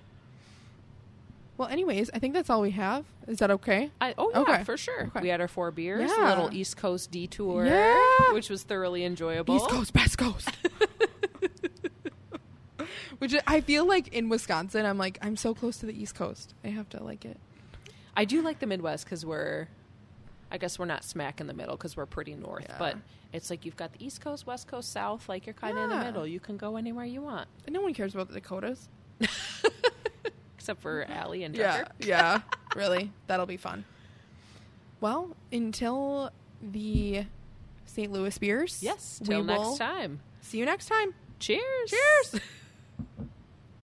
Well, 1.56 1.68
anyways, 1.68 2.10
I 2.14 2.18
think 2.18 2.32
that's 2.34 2.48
all 2.48 2.62
we 2.62 2.70
have. 2.70 3.04
Is 3.26 3.38
that 3.40 3.50
okay? 3.50 3.90
I, 4.00 4.14
oh 4.16 4.30
yeah, 4.32 4.38
Okay. 4.40 4.64
for 4.64 4.76
sure. 4.78 5.04
Okay. 5.08 5.20
We 5.20 5.28
had 5.28 5.40
our 5.42 5.48
four 5.48 5.70
beers, 5.70 6.10
yeah. 6.10 6.26
a 6.26 6.30
little 6.30 6.52
East 6.54 6.76
Coast 6.78 7.10
detour, 7.10 7.66
Yeah. 7.66 8.32
which 8.32 8.48
was 8.48 8.62
thoroughly 8.62 9.04
enjoyable. 9.04 9.56
East 9.56 9.68
Coast, 9.68 9.94
West 9.94 10.16
Coast. 10.18 10.48
Which 13.18 13.34
I 13.46 13.60
feel 13.60 13.84
like 13.86 14.08
in 14.08 14.30
Wisconsin, 14.30 14.86
I'm 14.86 14.96
like 14.96 15.18
I'm 15.20 15.36
so 15.36 15.52
close 15.52 15.76
to 15.78 15.86
the 15.86 15.92
East 15.92 16.14
Coast. 16.14 16.54
I 16.64 16.68
have 16.68 16.88
to 16.90 17.02
like 17.04 17.26
it. 17.26 17.38
I 18.16 18.24
do 18.24 18.40
like 18.40 18.60
the 18.60 18.66
Midwest 18.66 19.04
because 19.04 19.26
we're, 19.26 19.68
I 20.50 20.58
guess 20.58 20.78
we're 20.78 20.84
not 20.86 21.04
smack 21.04 21.40
in 21.40 21.46
the 21.46 21.54
middle 21.54 21.76
because 21.76 21.96
we're 21.96 22.06
pretty 22.06 22.34
north, 22.34 22.66
Yeah. 22.68 22.76
but 22.78 22.96
it's 23.32 23.50
like 23.50 23.64
you've 23.64 23.76
got 23.76 23.92
the 23.92 24.04
East 24.04 24.20
Coast, 24.20 24.46
West 24.46 24.66
Coast, 24.66 24.90
South. 24.92 25.28
Like 25.28 25.46
you're 25.46 25.54
kind 25.54 25.78
of 25.78 25.84
in 25.84 25.90
the 25.98 26.04
middle. 26.04 26.26
You 26.26 26.40
can 26.40 26.56
go 26.56 26.76
anywhere 26.76 27.04
you 27.04 27.22
want, 27.22 27.48
No 27.68 27.80
one 27.82 27.94
cares 27.94 28.14
about 28.14 28.28
the 28.28 28.34
Dakotas. 28.34 28.88
except 30.56 30.82
for 30.82 31.04
Allie 31.08 31.44
and 31.44 31.54
Yeah, 31.56 31.78
Tucker. 31.78 31.92
yeah. 32.00 32.40
really, 32.76 33.12
that'll 33.26 33.46
be 33.46 33.56
fun. 33.56 33.84
Well, 35.00 35.34
until 35.52 36.30
the 36.60 37.24
St. 37.86 38.12
Louis 38.12 38.36
beers. 38.38 38.82
Yes. 38.82 39.20
Till 39.24 39.42
next 39.42 39.78
time. 39.78 40.20
See 40.42 40.58
you 40.58 40.64
next 40.66 40.86
time. 40.86 41.14
Cheers. 41.38 41.62
Cheers. 41.86 42.42